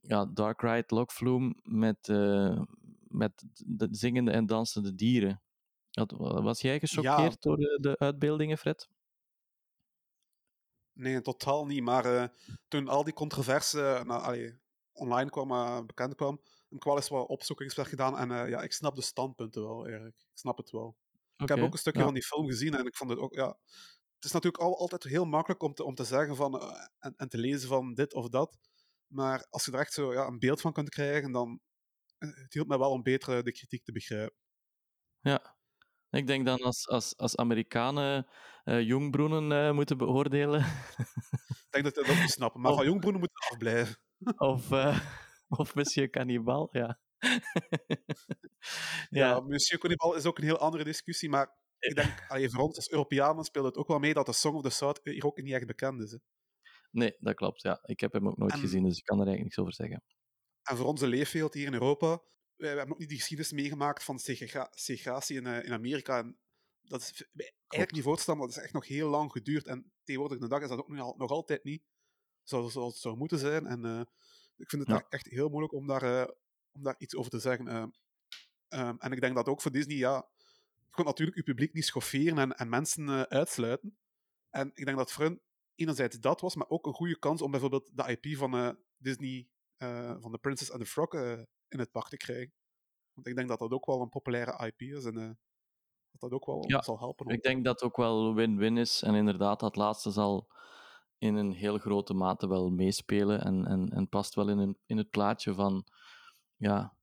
ja, 0.00 0.26
dark 0.26 0.60
ride 0.60 0.94
lokvloem 0.94 1.60
met, 1.62 2.08
met 3.16 3.44
de 3.66 3.88
zingende 3.90 4.30
en 4.30 4.46
dansende 4.46 4.94
dieren. 4.94 5.42
Was 6.42 6.60
jij 6.60 6.78
gechoqueerd 6.78 7.32
Ja. 7.32 7.36
door 7.40 7.56
de, 7.56 7.78
de 7.80 7.98
uitbeeldingen, 7.98 8.58
Fred? 8.58 8.88
Nee, 10.92 11.20
totaal 11.20 11.66
niet. 11.66 11.82
Maar 11.82 12.06
uh, 12.06 12.24
toen 12.68 12.88
al 12.88 13.04
die 13.04 13.12
controverse 13.12 14.02
nou, 14.06 14.22
allee, 14.22 14.58
online 14.92 15.30
kwam, 15.30 15.50
uh, 15.50 15.80
bekend 15.86 16.14
kwam, 16.14 16.40
heb 16.44 16.78
ik 16.78 16.84
wel 16.84 16.96
eens 16.96 17.08
wat 17.08 17.28
opzoekingswerk 17.28 17.88
gedaan. 17.88 18.18
En 18.18 18.30
uh, 18.30 18.48
ja, 18.48 18.62
ik 18.62 18.72
snap 18.72 18.94
de 18.94 19.02
standpunten 19.02 19.62
wel, 19.62 19.86
eigenlijk. 19.86 20.16
Ik 20.16 20.38
snap 20.38 20.56
het 20.56 20.70
wel. 20.70 20.96
Ik 21.36 21.48
heb 21.48 21.58
ook 21.58 21.72
een 21.72 21.78
stukje 21.78 21.98
ja. 21.98 22.04
van 22.04 22.14
die 22.14 22.24
film 22.24 22.46
gezien 22.46 22.74
en 22.74 22.86
ik 22.86 22.96
vond 22.96 23.10
het 23.10 23.18
ook, 23.18 23.34
ja... 23.34 23.58
Het 24.16 24.24
is 24.24 24.32
natuurlijk 24.32 24.62
al, 24.62 24.78
altijd 24.78 25.02
heel 25.02 25.24
makkelijk 25.24 25.62
om 25.62 25.74
te, 25.74 25.84
om 25.84 25.94
te 25.94 26.04
zeggen 26.04 26.36
van, 26.36 26.60
en, 26.98 27.14
en, 27.16 27.28
te 27.28 27.38
lezen 27.38 27.68
van 27.68 27.94
dit 27.94 28.14
of 28.14 28.28
dat. 28.28 28.58
Maar 29.06 29.46
als 29.50 29.64
je 29.64 29.72
er 29.72 29.78
echt 29.78 29.92
zo 29.92 30.12
ja, 30.12 30.26
een 30.26 30.38
beeld 30.38 30.60
van 30.60 30.72
kunt 30.72 30.88
krijgen, 30.88 31.32
dan... 31.32 31.60
Het 32.18 32.52
hielp 32.52 32.68
mij 32.68 32.78
wel 32.78 32.90
om 32.90 33.02
beter 33.02 33.44
de 33.44 33.52
kritiek 33.52 33.84
te 33.84 33.92
begrijpen. 33.92 34.36
Ja. 35.20 35.56
Ik 36.10 36.26
denk 36.26 36.46
dan 36.46 36.62
als, 36.62 36.88
als, 36.88 37.16
als 37.16 37.36
Amerikanen 37.36 38.26
uh, 38.64 38.82
Jongbroenen 38.82 39.50
uh, 39.50 39.72
moeten 39.72 39.98
beoordelen. 39.98 40.60
ik 40.60 41.66
denk 41.70 41.84
dat 41.84 41.94
dat 41.94 42.06
niet 42.06 42.30
snappen, 42.30 42.60
maar 42.60 42.70
of, 42.70 42.76
van 42.76 42.86
Jongbroenen 42.86 43.20
moeten 43.20 43.50
afblijven. 43.50 43.96
of, 44.36 44.70
uh, 44.70 45.00
of 45.60 45.74
Monsieur 45.74 46.10
Cannibal, 46.10 46.68
ja. 46.72 47.00
ja, 49.08 49.28
ja, 49.28 49.40
Monsieur 49.40 49.80
Cannibal 49.80 50.14
is 50.14 50.26
ook 50.26 50.38
een 50.38 50.44
heel 50.44 50.58
andere 50.58 50.84
discussie, 50.84 51.28
maar 51.28 51.54
ik 51.78 51.94
denk, 51.94 52.24
allee, 52.28 52.50
voor 52.50 52.62
ons 52.62 52.76
als 52.76 52.90
Europeanen 52.90 53.44
speelt 53.44 53.64
het 53.64 53.76
ook 53.76 53.88
wel 53.88 53.98
mee 53.98 54.14
dat 54.14 54.26
de 54.26 54.32
Song 54.32 54.56
of 54.56 54.62
the 54.62 54.70
South 54.70 55.00
hier 55.02 55.26
ook 55.26 55.42
niet 55.42 55.54
echt 55.54 55.66
bekend 55.66 56.02
is. 56.02 56.10
Hè. 56.10 56.18
Nee, 56.90 57.16
dat 57.18 57.34
klopt, 57.34 57.62
ja. 57.62 57.80
Ik 57.82 58.00
heb 58.00 58.12
hem 58.12 58.28
ook 58.28 58.36
nooit 58.36 58.52
en, 58.52 58.58
gezien, 58.58 58.82
dus 58.82 58.98
ik 58.98 59.04
kan 59.04 59.20
er 59.20 59.26
eigenlijk 59.26 59.56
niks 59.56 59.58
over 59.58 59.86
zeggen. 59.86 60.02
En 60.66 60.76
voor 60.76 60.86
onze 60.86 61.06
leefwereld 61.06 61.54
hier 61.54 61.66
in 61.66 61.72
Europa, 61.72 62.22
wij, 62.56 62.68
hebben 62.68 62.90
ook 62.90 62.98
niet 62.98 63.08
die 63.08 63.18
geschiedenis 63.18 63.52
meegemaakt 63.52 64.04
van 64.04 64.18
segrega 64.18 64.68
segregatie 64.74 65.36
in, 65.36 65.46
uh, 65.46 65.64
in 65.64 65.72
Amerika. 65.72 66.18
En 66.18 66.38
dat 66.82 67.00
is 67.00 67.24
eigenlijk 67.34 67.92
niet 67.92 68.02
voor 68.02 68.16
te 68.16 68.22
stellen, 68.22 68.40
dat 68.40 68.50
is 68.50 68.56
echt 68.56 68.72
nog 68.72 68.86
heel 68.86 69.08
lang 69.08 69.32
geduurd. 69.32 69.66
En 69.66 69.92
tegenwoordig 70.04 70.38
de 70.38 70.48
dag 70.48 70.62
is 70.62 70.68
dat 70.68 70.78
ook 70.78 70.88
nog, 70.88 71.16
nog 71.16 71.30
altijd 71.30 71.64
niet 71.64 71.82
zoals, 72.42 72.72
zoals 72.72 72.92
het 72.92 73.02
zou 73.02 73.16
moeten 73.16 73.38
zijn. 73.38 73.66
En 73.66 73.84
uh, 73.84 74.00
ik 74.56 74.70
vind 74.70 74.82
het 74.82 74.90
ja. 74.90 75.06
echt 75.08 75.26
heel 75.26 75.48
moeilijk 75.48 75.72
om 75.72 75.86
daar, 75.86 76.02
uh, 76.02 76.34
om 76.72 76.82
daar 76.82 76.94
iets 76.98 77.14
over 77.14 77.30
te 77.30 77.38
zeggen. 77.38 77.66
Um, 78.68 78.98
en 78.98 79.12
ik 79.12 79.20
denk 79.20 79.34
dat 79.34 79.48
ook 79.48 79.60
voor 79.60 79.72
Disney, 79.72 79.96
ja, 79.96 80.28
je 80.84 80.90
kunt 80.90 81.06
natuurlijk 81.06 81.36
je 81.36 81.42
publiek 81.42 81.72
niet 81.72 81.84
schofferen 81.84 82.38
en, 82.38 82.56
en 82.56 82.68
mensen 82.68 83.28
uitsluiten. 83.28 83.98
En 84.50 84.70
ik 84.74 84.84
denk 84.84 84.96
dat 84.96 85.12
voor 85.12 85.24
hen 85.24 85.40
enerzijds 85.74 86.20
dat 86.20 86.40
was, 86.40 86.54
maar 86.54 86.68
ook 86.68 86.86
een 86.86 86.94
goede 86.94 87.18
kans 87.18 87.42
om 87.42 87.50
bijvoorbeeld 87.50 87.90
de 87.92 88.18
IP 88.18 88.36
van 88.36 88.78
Disney, 88.98 89.48
uh, 89.78 90.16
van 90.20 90.32
The 90.32 90.38
Princess 90.38 90.70
and 90.70 90.80
the 90.80 90.86
Frog, 90.86 91.12
uh, 91.12 91.32
in 91.68 91.78
het 91.78 91.90
park 91.90 92.08
te 92.08 92.16
krijgen. 92.16 92.52
Want 93.12 93.26
ik 93.26 93.36
denk 93.36 93.48
dat 93.48 93.58
dat 93.58 93.72
ook 93.72 93.86
wel 93.86 94.00
een 94.00 94.08
populaire 94.08 94.66
IP 94.66 94.80
is 94.80 95.04
en 95.04 95.18
uh, 95.18 95.30
dat 96.10 96.20
dat 96.20 96.32
ook 96.32 96.46
wel 96.46 96.64
ja, 96.68 96.82
zal 96.82 96.98
helpen. 96.98 97.26
Ik 97.26 97.42
denk 97.42 97.64
dat 97.64 97.74
het 97.74 97.82
ook 97.82 97.96
wel 97.96 98.34
win-win 98.34 98.76
is 98.76 99.02
en 99.02 99.14
inderdaad 99.14 99.60
dat 99.60 99.76
laatste 99.76 100.10
zal 100.10 100.48
in 101.18 101.34
een 101.34 101.52
heel 101.52 101.78
grote 101.78 102.14
mate 102.14 102.48
wel 102.48 102.70
meespelen 102.70 103.44
en, 103.44 103.66
en, 103.66 103.88
en 103.88 104.08
past 104.08 104.34
wel 104.34 104.48
in, 104.48 104.58
een, 104.58 104.78
in 104.86 104.96
het 104.96 105.10
plaatje 105.10 105.54
van 105.54 105.86
ja, 106.56 106.96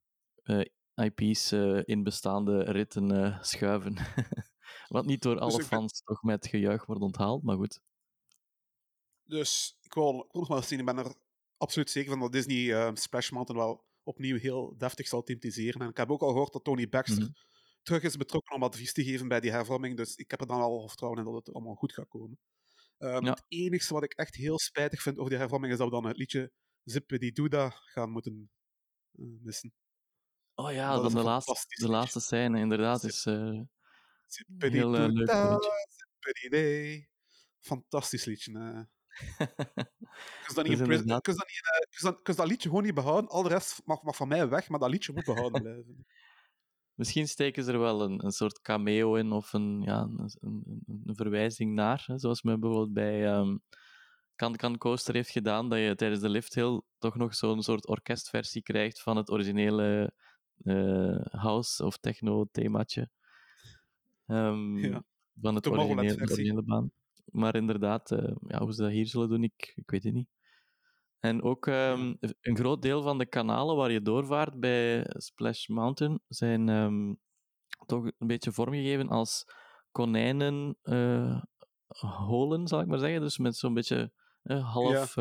eh, 0.43 0.65
IP's 0.95 1.51
eh, 1.51 1.81
in 1.83 2.03
bestaande 2.03 2.63
ritten 2.63 3.11
eh, 3.11 3.43
schuiven. 3.43 3.95
Wat 4.87 5.05
niet 5.05 5.21
door 5.21 5.39
alle 5.39 5.51
ik 5.51 5.57
ben- 5.57 5.67
fans 5.67 6.01
toch 6.03 6.23
met 6.23 6.47
gejuich 6.47 6.85
wordt 6.85 7.01
onthaald, 7.01 7.43
maar 7.43 7.55
goed. 7.55 7.81
Dus 9.23 9.77
ik 9.81 9.93
wil, 9.93 10.23
ik 10.25 10.31
wil 10.31 10.41
nog 10.41 10.47
wel 10.47 10.57
eens 10.57 10.67
zien. 10.67 10.79
Ik 10.79 10.85
ben 10.85 10.97
er 10.97 11.15
absoluut 11.64 11.90
zeker 11.90 12.10
van 12.11 12.19
dat 12.19 12.31
Disney 12.31 12.73
eh, 12.73 12.90
Splash 12.94 13.30
Mountain 13.30 13.61
wel 13.61 13.85
opnieuw 14.03 14.38
heel 14.38 14.77
deftig 14.77 15.07
zal 15.07 15.23
thematiseren. 15.23 15.81
En 15.81 15.90
ik 15.90 15.98
heb 15.98 16.11
ook 16.11 16.22
al 16.22 16.30
gehoord 16.31 16.53
dat 16.53 16.64
Tony 16.64 16.90
Baxter 16.90 17.23
Mhm. 17.23 17.31
terug 17.81 18.03
is 18.03 18.18
betrokken 18.18 18.56
om 18.56 18.64
advies 18.64 18.94
te 18.94 19.03
geven 19.03 19.27
bij 19.27 19.40
die 19.40 19.52
hervorming. 19.52 19.98
Dus 19.98 20.15
ik 20.15 20.31
heb 20.31 20.41
er 20.41 20.48
dan 20.48 20.61
al 20.61 20.88
vertrouwen 20.88 21.19
in 21.26 21.26
dat 21.31 21.45
het 21.45 21.56
allemaal 21.56 21.76
goed 21.76 21.94
gaat 21.94 22.07
komen. 22.07 22.40
Ehm, 22.98 23.23
Ja. 23.26 23.30
Het 23.30 23.44
enige 23.48 23.94
wat 23.94 24.03
ik 24.03 24.14
echt 24.14 24.35
heel 24.35 24.60
spijtig 24.60 25.02
vind 25.02 25.18
over 25.18 25.30
die 25.30 25.40
hervorming 25.40 25.72
is 25.72 25.77
dat 25.77 25.88
we 25.88 25.94
dan 25.94 26.06
het 26.06 26.18
liedje 26.18 26.52
Zippe 26.84 27.31
Duda 27.31 27.69
gaan 27.69 28.10
moeten 28.11 28.52
eh, 29.11 29.26
missen. 29.41 29.73
Oh 30.56 30.72
ja, 30.72 30.94
Dat 30.95 31.06
is 31.06 31.14
de 31.14 31.22
laatste, 31.23 31.53
de 31.81 31.88
laatste 31.90 32.19
scène, 32.19 32.60
inderdaad, 32.60 33.02
Zip- 33.02 33.10
is 33.10 33.26
eh, 33.26 33.61
Zippe 34.27 34.68
heel 34.68 34.95
eh, 34.95 35.07
leuk 35.07 35.11
liedje. 36.41 37.07
Fantastisch 37.60 38.26
liedje. 38.26 38.88
kan 40.45 40.56
dat, 40.56 40.65
Dus 40.65 40.73
in 40.73 40.77
dat, 40.77 40.88
niet, 40.88 41.61
eh, 41.72 42.02
dat- 42.03 42.23
liedje 42.48 42.69
gewoon 42.69 42.84
niet 42.84 42.94
behouden. 42.94 43.30
Al 43.30 43.44
de 43.44 43.49
rest 43.49 43.81
mag, 43.85 44.02
mag 44.03 44.15
van 44.15 44.27
mij 44.27 44.49
weg, 44.49 44.69
maar 44.69 44.80
dat 44.80 44.90
liedje 44.90 45.14
moet 45.14 45.26
behouden 45.26 45.61
blijven. 45.61 46.06
Misschien 46.94 47.27
steken 47.27 47.64
ze 47.64 47.72
er 47.72 47.80
wel 47.80 48.02
een, 48.02 48.26
een 48.26 48.31
soort 48.31 48.61
cameo 48.61 49.15
in 49.15 49.31
of 49.31 49.53
een, 49.53 49.81
ja, 49.81 49.99
een, 50.02 50.31
een, 50.40 50.84
een- 51.06 51.15
verwijzing 51.15 51.73
naar. 51.73 52.03
Hè, 52.06 52.18
zoals 52.19 52.41
men 52.41 52.60
bijvoorbeeld 52.60 52.94
bij 52.94 53.26
ehm 53.27 53.57
Can 54.35 54.56
Can 54.56 54.77
Coaster 54.77 55.14
heeft 55.14 55.30
gedaan, 55.30 55.69
dat 55.69 55.80
je 55.80 55.95
tijdens 55.95 56.22
de 56.22 56.30
lift 56.30 56.53
heel 56.56 56.85
toch 56.98 57.15
nog 57.15 57.35
zo'n 57.35 57.64
soort 57.64 57.88
orkestversie 57.88 58.61
krijgt 58.61 59.02
van 59.02 59.18
het 59.18 59.30
originele 59.31 60.14
eh, 60.64 61.26
house- 61.26 61.84
of 61.85 61.98
techno-themaatje. 61.98 63.10
Ehm, 64.27 64.77
Ja. 64.77 65.03
Van 65.41 65.56
het 65.56 65.68
originele, 65.68 66.22
originele 66.22 66.64
baan. 66.64 66.91
Maar 67.25 67.55
inderdaad, 67.55 68.11
eh, 68.11 68.35
ja, 68.47 68.59
hoe 68.59 68.73
ze 68.73 68.81
dat 68.81 68.91
hier 68.91 69.07
zullen 69.07 69.29
doen, 69.29 69.43
ik, 69.43 69.73
ik 69.75 69.91
weet 69.91 70.03
het 70.03 70.13
niet. 70.13 70.29
En 71.19 71.43
ook 71.43 71.67
ehm, 71.67 72.13
een 72.41 72.57
groot 72.57 72.81
deel 72.81 73.01
van 73.01 73.17
de 73.17 73.25
kanalen 73.25 73.75
waar 73.75 73.91
je 73.91 74.01
doorvaart 74.01 74.59
bij 74.59 75.05
Splash 75.07 75.67
Mountain 75.67 76.19
zijn 76.27 76.69
ehm, 76.69 77.13
toch 77.85 78.03
een 78.03 78.27
beetje 78.27 78.51
vormgegeven 78.51 79.09
als 79.09 79.45
konijnen 79.91 80.77
eh, 80.81 81.41
holen, 82.27 82.67
zal 82.67 82.79
ik 82.79 82.87
maar 82.87 82.99
zeggen. 82.99 83.21
Dus 83.21 83.37
met 83.37 83.55
zo'n 83.55 83.73
beetje 83.73 84.11
eh, 84.43 84.73
half 84.73 85.15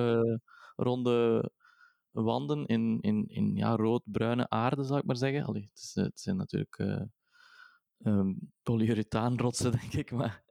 ronde 0.76 1.50
wanden 2.10 2.66
in, 2.66 3.00
in, 3.00 3.24
in 3.26 3.54
ja, 3.54 3.76
rood-bruine 3.76 4.48
aarde, 4.48 4.84
zal 4.84 4.98
ik 4.98 5.04
maar 5.04 5.16
zeggen. 5.16 5.44
Allee, 5.44 5.62
het, 5.62 5.78
is, 5.82 5.94
het 5.94 6.20
zijn 6.20 6.36
natuurlijk 6.36 7.06
polyurethaanrotsen, 8.62 9.72
denk 9.80 9.92
ik. 9.92 10.10
Maar 10.10 10.42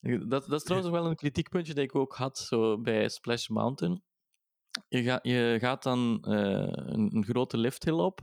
dat, 0.00 0.28
dat 0.28 0.52
is 0.52 0.62
trouwens 0.62 0.92
wel 0.92 1.06
een 1.06 1.16
kritiekpuntje 1.16 1.74
dat 1.74 1.84
ik 1.84 1.94
ook 1.94 2.14
had 2.14 2.38
zo 2.38 2.80
bij 2.80 3.08
Splash 3.08 3.48
Mountain. 3.48 4.02
Je, 4.88 5.02
ga, 5.02 5.18
je 5.22 5.56
gaat 5.60 5.82
dan 5.82 6.18
eh, 6.22 6.68
een, 6.72 7.16
een 7.16 7.24
grote 7.24 7.56
lifthill 7.56 7.98
op, 7.98 8.20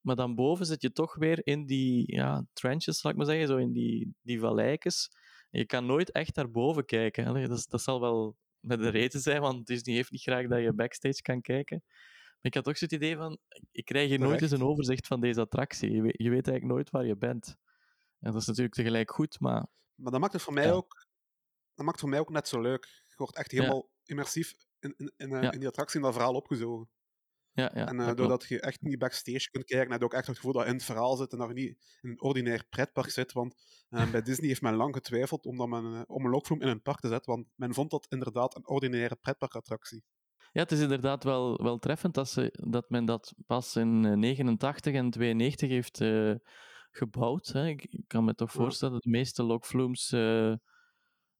maar 0.00 0.16
dan 0.16 0.34
boven 0.34 0.66
zit 0.66 0.82
je 0.82 0.92
toch 0.92 1.14
weer 1.14 1.46
in 1.46 1.66
die 1.66 2.14
ja, 2.14 2.46
trenches, 2.52 3.00
zal 3.00 3.10
ik 3.10 3.16
maar 3.16 3.26
zeggen, 3.26 3.46
zo 3.46 3.56
in 3.56 3.72
die, 3.72 4.14
die 4.22 4.40
valleikes. 4.40 5.10
Je 5.50 5.66
kan 5.66 5.86
nooit 5.86 6.12
echt 6.12 6.36
naar 6.36 6.50
boven 6.50 6.84
kijken. 6.84 7.26
Allee, 7.26 7.48
dat, 7.48 7.66
dat 7.68 7.82
zal 7.82 8.00
wel 8.00 8.36
met 8.60 8.78
de 8.78 8.88
reden 8.88 9.20
zijn, 9.20 9.40
want 9.40 9.66
Disney 9.66 9.94
heeft 9.94 10.10
niet 10.10 10.22
graag 10.22 10.46
dat 10.46 10.60
je 10.60 10.72
backstage 10.72 11.22
kan 11.22 11.40
kijken. 11.40 11.82
Maar 11.84 12.46
ik 12.50 12.54
had 12.54 12.64
toch 12.64 12.76
zo 12.78 12.84
het 12.84 12.94
idee 12.94 13.16
van, 13.16 13.38
ik 13.72 13.84
krijg 13.84 14.08
hier 14.08 14.18
nooit 14.18 14.42
eens 14.42 14.50
een 14.50 14.62
overzicht 14.62 15.06
van 15.06 15.20
deze 15.20 15.40
attractie. 15.40 15.90
Je 15.90 16.02
weet, 16.02 16.14
je 16.16 16.30
weet 16.30 16.48
eigenlijk 16.48 16.64
nooit 16.64 16.90
waar 16.90 17.06
je 17.06 17.16
bent. 17.16 17.56
En 18.20 18.32
dat 18.32 18.40
is 18.40 18.46
natuurlijk 18.46 18.74
tegelijk 18.74 19.10
goed, 19.10 19.40
maar 19.40 19.66
Maar 19.98 20.12
dat 20.12 20.20
maakt 20.20 20.32
het 20.32 20.42
voor 20.42 20.52
mij 20.52 20.66
Ja. 20.66 20.72
ook, 20.72 21.06
dat 21.74 21.84
maakt 21.84 21.90
het 21.90 22.00
voor 22.00 22.08
mij 22.08 22.18
ook 22.18 22.30
net 22.30 22.48
zo 22.48 22.60
leuk. 22.60 22.84
Je 22.84 23.14
wordt 23.16 23.36
echt 23.36 23.50
helemaal 23.50 23.90
immersief 24.04 24.54
in, 24.78 24.94
in, 24.96 25.12
in, 25.16 25.32
eh, 25.32 25.52
in 25.52 25.58
die 25.58 25.68
attractie 25.68 25.96
en 25.96 26.04
dat 26.04 26.14
verhaal 26.14 26.34
opgezogen. 26.34 26.88
ja, 27.52 27.70
ja 27.74 27.86
en 27.86 28.00
eh, 28.00 28.14
doordat 28.14 28.44
je 28.44 28.60
echt 28.60 28.80
niet 28.80 28.98
backstage 28.98 29.50
kunt 29.50 29.64
kijken, 29.64 29.90
heb 29.90 30.00
je 30.00 30.06
ook 30.06 30.14
echt 30.14 30.26
het 30.26 30.36
gevoel 30.36 30.52
dat 30.52 30.62
je 30.62 30.68
in 30.68 30.74
het 30.74 30.84
verhaal 30.84 31.16
zit 31.16 31.32
en 31.32 31.38
dat 31.38 31.48
je 31.48 31.54
niet 31.54 31.98
in 32.00 32.10
een 32.10 32.20
ordinair 32.22 32.64
pretpark 32.68 33.10
zit. 33.10 33.32
Want 33.32 33.54
eh, 33.88 34.10
bij 34.10 34.22
Disney 34.28 34.48
heeft 34.48 34.62
men 34.62 34.74
lang 34.74 34.94
getwijfeld 34.94 35.46
omdat 35.46 35.68
men, 35.68 36.08
om 36.08 36.24
een 36.24 36.30
lokvloem 36.30 36.62
in 36.62 36.68
een 36.68 36.82
park 36.82 37.00
te 37.00 37.08
zetten, 37.08 37.32
want 37.32 37.46
men 37.54 37.74
vond 37.74 37.90
dat 37.90 38.06
inderdaad 38.08 38.56
een 38.56 38.68
ordinaire 38.68 39.16
pretparkattractie. 39.16 40.04
Ja, 40.52 40.62
het 40.62 40.72
is 40.72 40.80
inderdaad 40.80 41.24
wel, 41.24 41.62
wel 41.62 41.78
treffend 41.78 42.14
dat, 42.14 42.28
ze, 42.28 42.58
dat 42.68 42.90
men 42.90 43.04
dat 43.04 43.34
pas 43.46 43.76
in 43.76 44.04
eh, 44.04 44.12
89 44.16 44.94
en 44.94 45.10
92 45.10 45.68
heeft 45.68 46.00
gebouwd. 46.98 47.46
Hè. 47.46 47.66
Ik, 47.66 47.84
ik 47.84 48.04
kan 48.06 48.24
me 48.24 48.34
toch 48.34 48.52
Ja. 48.52 48.60
voorstellen 48.60 48.94
dat 48.94 49.02
de 49.02 49.10
meeste 49.10 49.42
lokvloems 49.42 50.12
eh, 50.12 50.54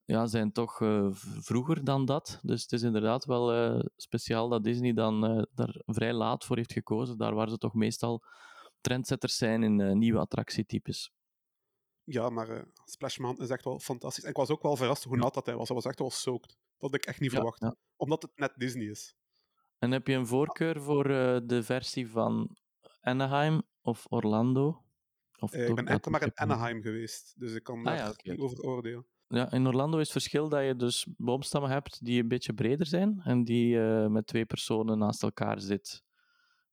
ja, 0.04 0.26
zijn 0.26 0.52
toch 0.52 0.80
eh, 0.80 1.08
vroeger 1.40 1.84
dan 1.84 2.04
dat. 2.04 2.38
Dus 2.42 2.62
het 2.62 2.72
is 2.72 2.82
inderdaad 2.82 3.24
wel 3.24 3.52
eh, 3.52 3.80
speciaal 3.96 4.48
dat 4.48 4.64
Disney 4.64 4.92
dan 4.92 5.46
daar 5.54 5.82
vrij 5.86 6.12
laat 6.12 6.44
voor 6.44 6.56
heeft 6.56 6.72
gekozen. 6.72 7.18
Daar 7.18 7.34
waar 7.34 7.48
ze 7.48 7.58
toch 7.58 7.74
meestal 7.74 8.22
trendsetters 8.80 9.36
zijn 9.36 9.62
in 9.62 9.98
nieuwe 9.98 10.18
attractietypes. 10.18 11.12
Ja, 12.04 12.28
maar 12.30 12.64
Splash 12.84 13.18
Mountain 13.18 13.48
is 13.48 13.54
echt 13.54 13.64
wel 13.64 13.78
fantastisch. 13.78 14.24
En 14.24 14.30
ik 14.30 14.36
was 14.36 14.50
ook 14.50 14.62
wel 14.62 14.76
verrast 14.76 15.04
hoe 15.04 15.16
nat 15.16 15.34
dat 15.34 15.46
hij 15.46 15.56
was. 15.56 15.66
Hij 15.68 15.76
was 15.76 15.84
echt 15.86 15.98
wel 15.98 16.10
soaked. 16.10 16.48
Dat 16.78 16.90
had 16.90 16.94
ik 16.94 17.06
echt 17.06 17.20
niet 17.20 17.30
Ja, 17.30 17.36
verwacht. 17.36 17.60
ja. 17.60 17.74
Omdat 17.96 18.22
het 18.22 18.30
net 18.34 18.52
Disney 18.56 18.86
is. 18.86 19.14
En 19.78 19.90
heb 19.90 20.06
je 20.06 20.14
een 20.14 20.26
voorkeur 20.26 20.82
voor 20.82 21.04
de 21.46 21.60
versie 21.62 22.10
van 22.10 22.56
Anaheim 23.00 23.62
of 23.82 24.06
Orlando? 24.08 24.82
Of 25.38 25.52
Eh, 25.52 25.68
ik 25.68 25.74
ben 25.74 25.86
enkel 25.86 26.10
maar 26.10 26.22
in 26.22 26.36
Anaheim 26.36 26.82
geweest, 26.82 27.34
dus 27.40 27.54
ik 27.54 27.62
kan 27.62 27.82
daar 27.84 27.92
Ah 27.92 27.98
ja, 27.98 28.10
oké, 28.10 28.30
niet 28.30 28.40
over 28.40 28.60
oordelen. 28.62 29.06
Ja, 29.28 29.50
in 29.52 29.66
Orlando 29.66 29.96
is 29.96 30.02
het 30.02 30.12
verschil 30.12 30.48
dat 30.48 30.64
je 30.64 30.76
dus 30.76 31.06
boomstammen 31.16 31.70
hebt 31.70 32.04
die 32.04 32.22
een 32.22 32.28
beetje 32.28 32.52
breder 32.54 32.86
zijn 32.86 33.20
en 33.24 33.44
die 33.44 33.80
eh, 33.80 34.06
met 34.06 34.26
twee 34.26 34.44
personen 34.46 34.98
naast 34.98 35.22
elkaar 35.22 35.60
zit, 35.60 36.02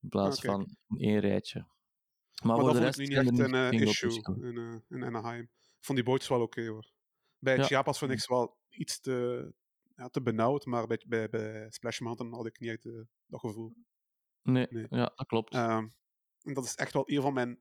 in 0.01 0.09
plaats 0.09 0.35
Ah, 0.37 0.41
kijk. 0.43 0.53
van 0.53 0.97
één 0.99 1.19
rijtje. 1.19 1.59
Maar, 1.59 2.55
Maar, 2.55 2.55
voor 2.55 2.73
dat 2.73 2.73
de 2.73 2.81
vond 2.81 2.97
ik 2.99 3.15
rest 3.15 3.25
nu 3.25 3.31
niet 3.31 3.39
echt 3.39 3.53
een 3.53 3.71
eh, 3.79 3.81
issue 3.81 4.51
in, 4.51 4.83
in 4.89 5.03
Anaheim. 5.03 5.41
Ik 5.43 5.85
vond 5.85 5.97
die 5.97 6.07
bootjes 6.07 6.29
wel 6.29 6.41
oké 6.41 6.67
hoor. 6.67 6.91
Bij 7.39 7.57
Ja. 7.57 7.63
Chiapas 7.63 7.97
vind 7.97 8.11
ik 8.11 8.19
ze 8.19 8.33
wel 8.33 8.57
iets 8.69 8.99
te, 8.99 9.51
ja, 9.95 10.07
te 10.09 10.21
benauwd, 10.21 10.65
maar 10.65 10.87
bij, 10.87 11.03
bij, 11.07 11.29
bij 11.29 11.65
Splash 11.69 11.99
Mountain 11.99 12.33
had 12.33 12.45
ik 12.45 12.59
niet 12.59 12.69
echt 12.69 12.83
dat 13.25 13.39
gevoel. 13.39 13.75
Nee, 14.41 14.67
Nee. 14.69 14.87
ja, 14.89 15.11
dat 15.15 15.27
klopt. 15.27 15.53
Ehm, 15.53 15.87
en 16.41 16.53
dat 16.53 16.63
is 16.65 16.75
echt 16.75 16.93
wel 16.93 17.03
een 17.09 17.21
van 17.21 17.33
mijn 17.33 17.59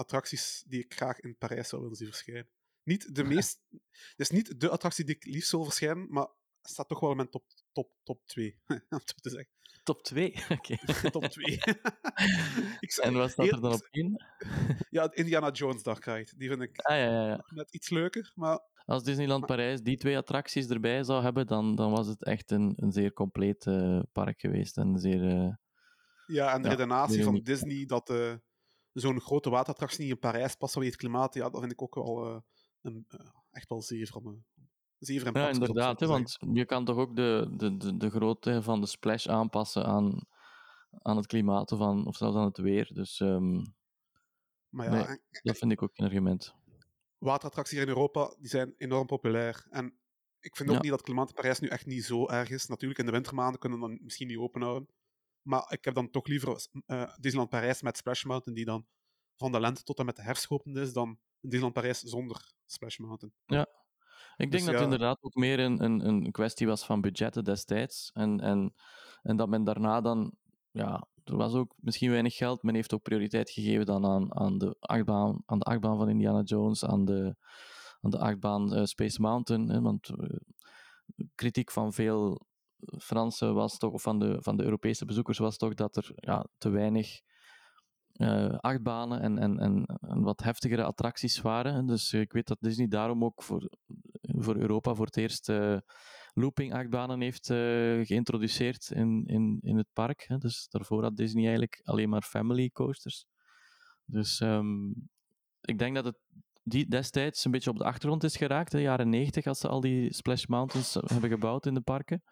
attracties 0.00 0.64
die 0.66 0.84
ik 0.84 0.94
graag 0.94 1.20
in 1.20 1.36
Parijs 1.38 1.68
zou 1.68 1.82
willen 1.82 1.96
zien 1.96 2.06
verschijnen. 2.08 2.48
Niet 2.82 3.14
de 3.14 3.24
meest... 3.24 3.60
Het 4.16 4.20
is 4.20 4.30
niet 4.30 4.60
de 4.60 4.68
attractie 4.68 5.04
die 5.04 5.14
ik 5.14 5.24
liefst 5.24 5.50
wil 5.50 5.64
verschijnen, 5.64 6.06
maar 6.10 6.28
het 6.62 6.70
staat 6.70 6.88
toch 6.88 7.00
wel 7.00 7.10
in 7.10 7.16
mijn 7.16 7.30
top, 7.30 7.44
top, 7.72 7.90
top 8.02 8.26
2. 8.26 8.58
om 8.66 8.80
het 8.88 9.14
te 9.22 9.30
zeggen. 9.30 9.48
Top 9.82 10.02
2. 10.02 10.34
Oké. 10.48 10.76
top 11.10 11.24
2. 11.24 11.44
ik 12.80 12.92
zou- 12.92 13.06
En 13.08 13.14
wat 13.14 13.30
staat 13.30 13.46
er 13.52 13.60
dan 13.60 13.72
op 13.72 13.88
één? 13.90 14.24
Ja, 14.90 15.12
Indiana 15.12 15.50
Jones 15.50 15.82
Dark 15.82 16.04
Ride. 16.04 16.32
Die 16.36 16.48
vind 16.48 16.62
ik 16.62 16.80
Ah 16.80 16.96
ja, 16.96 17.04
ja, 17.04 17.26
ja. 17.26 17.44
net 17.54 17.74
iets 17.74 17.90
leuker, 17.90 18.32
maar 18.34 18.60
Als 18.84 19.02
Disneyland 19.04 19.46
Parijs 19.46 19.80
die 19.82 19.96
twee 19.96 20.16
attracties 20.16 20.68
erbij 20.68 21.02
zou 21.04 21.22
hebben, 21.22 21.46
dan, 21.46 21.74
dan 21.74 21.90
was 21.90 22.06
het 22.06 22.24
echt 22.24 22.50
een, 22.50 22.72
een 22.76 22.92
zeer 22.92 23.12
compleet 23.12 23.66
eh, 23.66 24.00
park 24.12 24.40
geweest. 24.40 24.76
En 24.76 24.98
zeer, 24.98 25.28
eh, 25.28 25.54
Ja, 26.26 26.52
en 26.52 26.62
de 26.62 26.68
redenatie 26.68 27.24
van. 27.24 27.40
Disney 27.42 27.86
dat 27.86 28.10
eh, 28.10 28.34
zo'n 28.92 29.20
grote 29.20 29.50
waterattractie 29.50 30.00
niet 30.02 30.10
in 30.10 30.18
Parijs 30.18 30.54
past 30.54 30.72
vanwege 30.72 30.92
het 30.94 31.02
klimaat, 31.02 31.34
ja, 31.34 31.48
dat 31.50 31.60
vind 31.60 31.72
ik 31.72 31.82
ook 31.82 31.94
wel 31.94 32.26
eh, 32.26 32.40
een, 32.80 33.04
eh, 33.08 33.26
echt 33.50 33.68
wel 33.68 33.82
zeer 33.82 34.06
van 34.06 34.22
me. 34.22 34.38
Zeer 34.98 35.20
Ja, 35.20 35.26
impactvol, 35.26 35.42
om 35.42 35.48
het 35.48 35.56
zo 35.56 35.64
inderdaad. 35.64 36.00
Hè, 36.00 36.06
want 36.06 36.36
je 36.58 36.64
kan 36.64 36.84
toch 36.84 36.96
ook 36.96 37.16
de, 37.16 37.54
de, 37.56 37.76
de, 37.76 37.96
de 37.96 38.10
grootte 38.10 38.62
van 38.62 38.80
de 38.80 38.86
splash 38.86 39.26
aanpassen 39.26 39.84
aan, 39.86 40.26
aan 40.90 41.16
het 41.16 41.26
klimaat 41.26 41.72
of, 41.72 41.80
aan, 41.80 42.06
of 42.06 42.16
zelfs 42.16 42.36
aan 42.36 42.44
het 42.44 42.58
weer. 42.58 42.90
Dus 42.94 43.20
ehm, 43.20 43.54
Maar 44.68 44.86
ja, 44.86 44.92
nee. 44.92 45.04
en- 45.04 45.20
dat 45.42 45.58
vind 45.58 45.72
ik 45.72 45.82
ook 45.82 45.90
een 45.98 46.04
argument. 46.04 46.54
waterattracties 47.18 47.78
hier 47.78 47.86
in 47.88 47.94
Europa 47.94 48.34
die 48.38 48.48
zijn 48.48 48.74
enorm 48.76 49.06
populair. 49.06 49.66
En 49.70 49.98
ik 50.40 50.56
vind 50.56 50.68
ook 50.68 50.74
Ja. 50.74 50.80
niet 50.80 50.90
dat 50.90 50.98
het 50.98 51.08
klimaat 51.08 51.28
in 51.28 51.34
Parijs 51.34 51.60
nu 51.60 51.68
echt 51.68 51.86
niet 51.86 52.04
zo 52.04 52.28
erg 52.28 52.50
is. 52.50 52.66
Natuurlijk, 52.66 53.00
in 53.00 53.06
de 53.06 53.12
wintermaanden 53.12 53.60
kunnen 53.60 53.80
we 53.80 53.86
dan 53.88 53.98
misschien 54.02 54.26
niet 54.26 54.38
open 54.38 54.62
houden. 54.62 54.88
Maar 55.42 55.72
ik 55.72 55.84
heb 55.84 55.94
dan 55.94 56.10
toch 56.10 56.26
liever 56.26 56.68
eh 56.86 57.16
Disneyland 57.16 57.50
Parijs 57.50 57.82
met 57.82 57.96
Splash 57.96 58.24
Mountain, 58.24 58.54
die 58.54 58.64
dan 58.64 58.86
van 59.36 59.52
de 59.52 59.60
lente 59.60 59.82
tot 59.82 59.98
en 59.98 60.06
met 60.06 60.16
de 60.16 60.22
herfst 60.22 60.46
geopend 60.46 60.76
is, 60.76 60.92
dan 60.92 61.18
Disneyland 61.40 61.74
Parijs 61.74 62.00
zonder 62.00 62.52
Splash 62.66 62.98
Mountain. 62.98 63.34
Ik 64.36 64.50
denk 64.50 64.64
Dus 64.64 64.64
dat 64.64 64.70
het 64.70 64.78
ja. 64.78 64.84
inderdaad 64.84 65.18
ook 65.22 65.34
meer 65.34 65.60
een, 65.60 65.84
een, 65.84 66.06
een 66.06 66.32
kwestie 66.32 66.66
was 66.66 66.84
van 66.84 67.00
budgetten 67.00 67.44
destijds. 67.44 68.10
En, 68.12 68.40
en, 68.40 68.74
en 69.22 69.36
dat 69.36 69.48
men 69.48 69.64
daarna 69.64 70.00
dan... 70.00 70.34
Ja, 70.70 71.08
er 71.24 71.36
was 71.36 71.54
ook 71.54 71.74
misschien 71.76 72.10
weinig 72.10 72.36
geld. 72.36 72.62
Men 72.62 72.74
heeft 72.74 72.94
ook 72.94 73.02
prioriteit 73.02 73.50
gegeven 73.50 73.86
dan 73.86 74.06
aan, 74.06 74.34
aan, 74.34 74.58
de, 74.58 74.76
achtbaan, 74.78 75.42
aan 75.46 75.58
de 75.58 75.64
achtbaan 75.64 75.96
van 75.96 76.08
Indiana 76.08 76.42
Jones, 76.42 76.84
aan 76.84 77.04
de, 77.04 77.36
aan 78.00 78.10
de 78.10 78.18
achtbaan 78.18 78.74
eh, 78.74 78.84
Space 78.84 79.20
Mountain. 79.20 79.68
Hè, 79.68 79.80
want 79.80 80.08
eh, 80.08 80.36
kritiek 81.34 81.70
van 81.70 81.92
veel 81.92 82.46
Fransen 82.98 83.54
was 83.54 83.78
toch, 83.78 83.92
of 83.92 84.02
van 84.02 84.18
de, 84.18 84.42
van 84.42 84.56
de 84.56 84.64
Europese 84.64 85.04
bezoekers 85.04 85.38
was 85.38 85.56
toch 85.56 85.74
dat 85.74 85.96
er 85.96 86.12
ja, 86.14 86.46
te 86.58 86.68
weinig 86.68 87.20
uh, 88.20 88.54
achtbanen 88.58 89.20
en, 89.20 89.38
en, 89.38 89.58
en, 89.58 90.22
wat 90.22 90.42
heftigere 90.42 90.84
attracties 90.84 91.40
waren. 91.40 91.86
Dus 91.86 92.12
ik 92.12 92.32
weet 92.32 92.46
dat 92.46 92.60
Disney 92.60 92.88
daarom 92.88 93.24
ook 93.24 93.42
voor, 93.42 93.70
voor 94.20 94.56
Europa 94.56 94.94
voor 94.94 95.06
het 95.06 95.16
eerst 95.16 95.48
uh, 95.48 95.78
looping-achtbanen 96.32 97.20
heeft 97.20 97.50
uh, 97.50 97.56
geïntroduceerd 98.06 98.90
in, 98.90 99.24
in, 99.26 99.58
in 99.62 99.76
het 99.76 99.88
park. 99.92 100.24
Hè. 100.28 100.38
Dus 100.38 100.68
daarvoor 100.68 101.02
had 101.02 101.16
Disney 101.16 101.42
eigenlijk 101.42 101.80
alleen 101.84 102.08
maar 102.08 102.22
family 102.22 102.70
coasters. 102.70 103.26
Dus 104.04 104.40
um, 104.40 104.94
ik 105.60 105.78
denk 105.78 105.94
dat 105.94 106.04
het 106.04 106.18
die 106.62 106.88
destijds 106.88 107.44
een 107.44 107.50
beetje 107.50 107.70
op 107.70 107.78
de 107.78 107.84
achtergrond 107.84 108.24
is 108.24 108.36
geraakt, 108.36 108.70
de 108.70 108.80
jaren 108.80 109.08
90, 109.08 109.46
als 109.46 109.58
ze 109.58 109.68
al 109.68 109.80
die 109.80 110.14
Splash 110.14 110.44
Mountains 110.44 110.94
hebben 110.94 111.30
gebouwd 111.30 111.66
in 111.66 111.74
de 111.74 111.80
parken. 111.80 112.22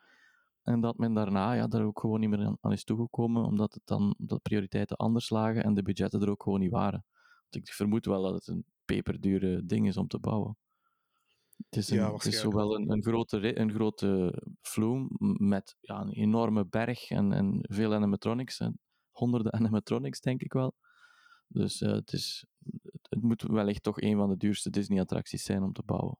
En 0.68 0.80
dat 0.80 0.98
men 0.98 1.14
daarna 1.14 1.52
ja, 1.52 1.66
daar 1.66 1.84
ook 1.84 2.00
gewoon 2.00 2.20
niet 2.20 2.28
meer 2.28 2.56
aan, 2.60 2.72
is 2.72 2.84
toegekomen, 2.84 3.44
omdat 3.44 3.74
het 3.74 3.82
dan 3.84 4.14
dat 4.18 4.42
prioriteiten 4.42 4.96
anders 4.96 5.30
lagen 5.30 5.64
en 5.64 5.74
de 5.74 5.82
budgetten 5.82 6.20
er 6.20 6.30
ook 6.30 6.42
gewoon 6.42 6.60
niet 6.60 6.70
waren. 6.70 7.04
Want 7.50 7.66
ik 7.66 7.72
vermoed 7.72 8.06
wel 8.06 8.22
dat 8.22 8.34
het 8.34 8.46
een 8.46 8.64
peperdure 8.84 9.66
ding 9.66 9.86
is 9.86 9.96
om 9.96 10.08
te 10.08 10.18
bouwen. 10.18 10.56
Het 11.56 11.76
is, 11.76 11.90
een, 11.90 12.12
het 12.12 12.24
is 12.24 12.40
zowel 12.40 12.74
een, 12.74 12.90
een, 12.90 13.02
grote, 13.02 13.58
een 13.58 13.72
grote 13.72 14.42
vloem 14.60 15.08
met 15.38 15.76
ja, 15.80 16.00
een 16.00 16.12
enorme 16.12 16.66
berg 16.66 17.10
en, 17.10 17.32
en 17.32 17.58
veel 17.62 17.94
animatronics. 17.94 18.60
En 18.60 18.78
honderden 19.10 19.52
animatronics, 19.60 20.20
denk 20.20 20.42
ik 20.42 20.52
wel. 20.52 20.74
Dus 21.46 21.80
uh, 21.80 21.92
het, 21.92 22.12
is, 22.12 22.46
het 23.02 23.22
moet 23.22 23.42
wellicht 23.42 23.82
toch 23.82 24.00
een 24.00 24.16
van 24.16 24.28
de 24.28 24.36
duurste 24.36 24.70
Disney-attracties 24.70 25.42
zijn 25.42 25.62
om 25.62 25.72
te 25.72 25.82
bouwen. 25.84 26.18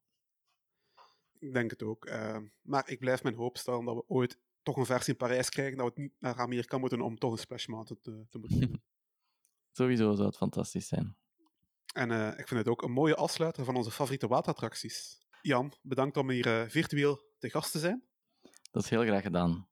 Ik 1.39 1.53
denk 1.53 1.71
het 1.71 1.83
ook. 1.83 2.07
Uh, 2.07 2.39
maar 2.63 2.91
ik 2.91 2.99
blijf 2.99 3.23
mijn 3.23 3.35
hoop 3.35 3.57
stellen 3.57 3.85
dat 3.85 3.95
we 3.95 4.05
ooit 4.07 4.39
toch 4.63 4.77
een 4.77 4.87
versie 4.87 5.13
in 5.13 5.19
Parijs 5.19 5.49
krijgen, 5.49 5.77
dat 5.77 5.87
we 5.87 5.93
het 5.93 6.03
niet 6.03 6.21
naar 6.21 6.39
Amerika 6.39 6.79
moeten 6.79 7.01
om 7.01 7.19
toch 7.19 7.33
een 7.33 7.39
Splash 7.39 7.67
Mountain 7.67 8.03
te, 8.03 8.27
te 8.29 8.41
doen. 8.59 8.83
Sowieso 9.73 10.15
zou 10.15 10.27
het 10.27 10.37
fantastisch 10.37 10.89
zijn. 10.89 11.17
En 11.95 12.11
uh, 12.11 12.29
ik 12.29 12.49
vind 12.49 12.61
het 12.61 12.69
ook 12.69 12.83
een 12.83 12.93
mooie 12.93 13.15
afsluiter 13.15 13.65
van 13.65 13.77
onze 13.77 13.91
favoriete 13.91 14.27
waterattracties. 14.27 15.27
Jan, 15.43 15.73
bedankt 15.83 16.17
om 16.17 16.31
hier 16.31 16.71
virtueel 16.71 17.21
te 17.39 17.51
gast 17.51 17.73
te 17.73 17.79
zijn. 17.79 18.05
Dat 18.71 18.83
is 18.83 18.91
heel 18.91 19.03
graag 19.03 19.23
gedaan. 19.23 19.69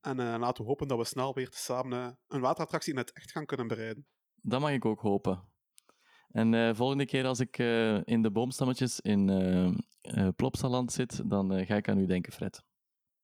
En 0.00 0.16
laten 0.16 0.62
we 0.62 0.68
hopen 0.68 0.88
dat 0.88 0.98
we 0.98 1.04
snel 1.04 1.34
weer 1.34 1.48
samen 1.50 2.18
een 2.28 2.40
waterattractie 2.40 2.92
in 2.92 2.98
het 2.98 3.12
echt 3.12 3.30
gaan 3.30 3.46
kunnen 3.46 3.66
bereiden. 3.68 4.06
Dat 4.34 4.60
mag 4.60 4.70
ik 4.70 4.84
ook 4.84 5.00
hopen. 5.00 5.48
En 6.28 6.76
volgende 6.76 7.06
keer 7.06 7.24
als 7.24 7.40
ik 7.40 7.58
in 8.04 8.22
de 8.22 8.30
boomstammetjes 8.30 9.00
in 9.00 9.28
uh, 10.04 10.28
Plopsaland 10.36 10.92
zit, 10.92 11.30
dan 11.30 11.66
ga 11.66 11.76
ik 11.76 11.88
aan 11.88 11.98
u 11.98 12.06
denken, 12.06 12.32
Fred. 12.32 12.62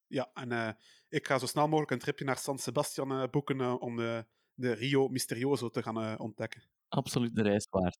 Ja, 0.06 0.30
en 0.34 0.76
ik 1.08 1.26
ga 1.26 1.38
zo 1.38 1.46
snel 1.46 1.68
mogelijk 1.68 1.90
een 1.90 1.98
tripje 1.98 2.24
naar 2.24 2.38
San 2.38 2.58
Sebastian 2.58 3.28
boeken 3.30 3.80
om 3.80 3.96
de, 3.96 4.26
de 4.54 4.72
Rio 4.72 5.08
Misterioso 5.08 5.68
te 5.68 5.82
gaan 5.82 6.18
ontdekken. 6.18 6.62
Absoluut 6.88 7.34
de 7.34 7.42
reis 7.42 7.66
waard. 7.70 7.98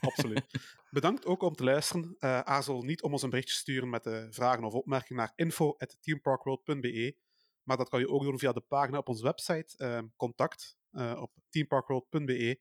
Absoluut. 0.00 0.46
Bedankt 0.90 1.26
ook 1.26 1.42
om 1.42 1.54
te 1.54 1.64
luisteren. 1.64 2.16
aarzel 2.46 2.82
niet 2.82 3.02
om 3.02 3.12
ons 3.12 3.22
een 3.22 3.30
berichtje 3.30 3.54
te 3.54 3.60
sturen 3.60 3.90
met 3.90 4.26
vragen 4.30 4.64
of 4.64 4.74
opmerkingen 4.74 5.22
naar 5.22 5.32
info.teamparkworld.be. 5.34 7.16
Maar 7.62 7.76
dat 7.76 7.88
kan 7.88 8.00
je 8.00 8.08
ook 8.08 8.22
doen 8.22 8.38
via 8.38 8.52
de 8.52 8.60
pagina 8.60 8.98
op 8.98 9.08
onze 9.08 9.22
website, 9.22 10.04
contact, 10.16 10.76
op 11.16 11.32
teamparkworld.be. 11.48 12.60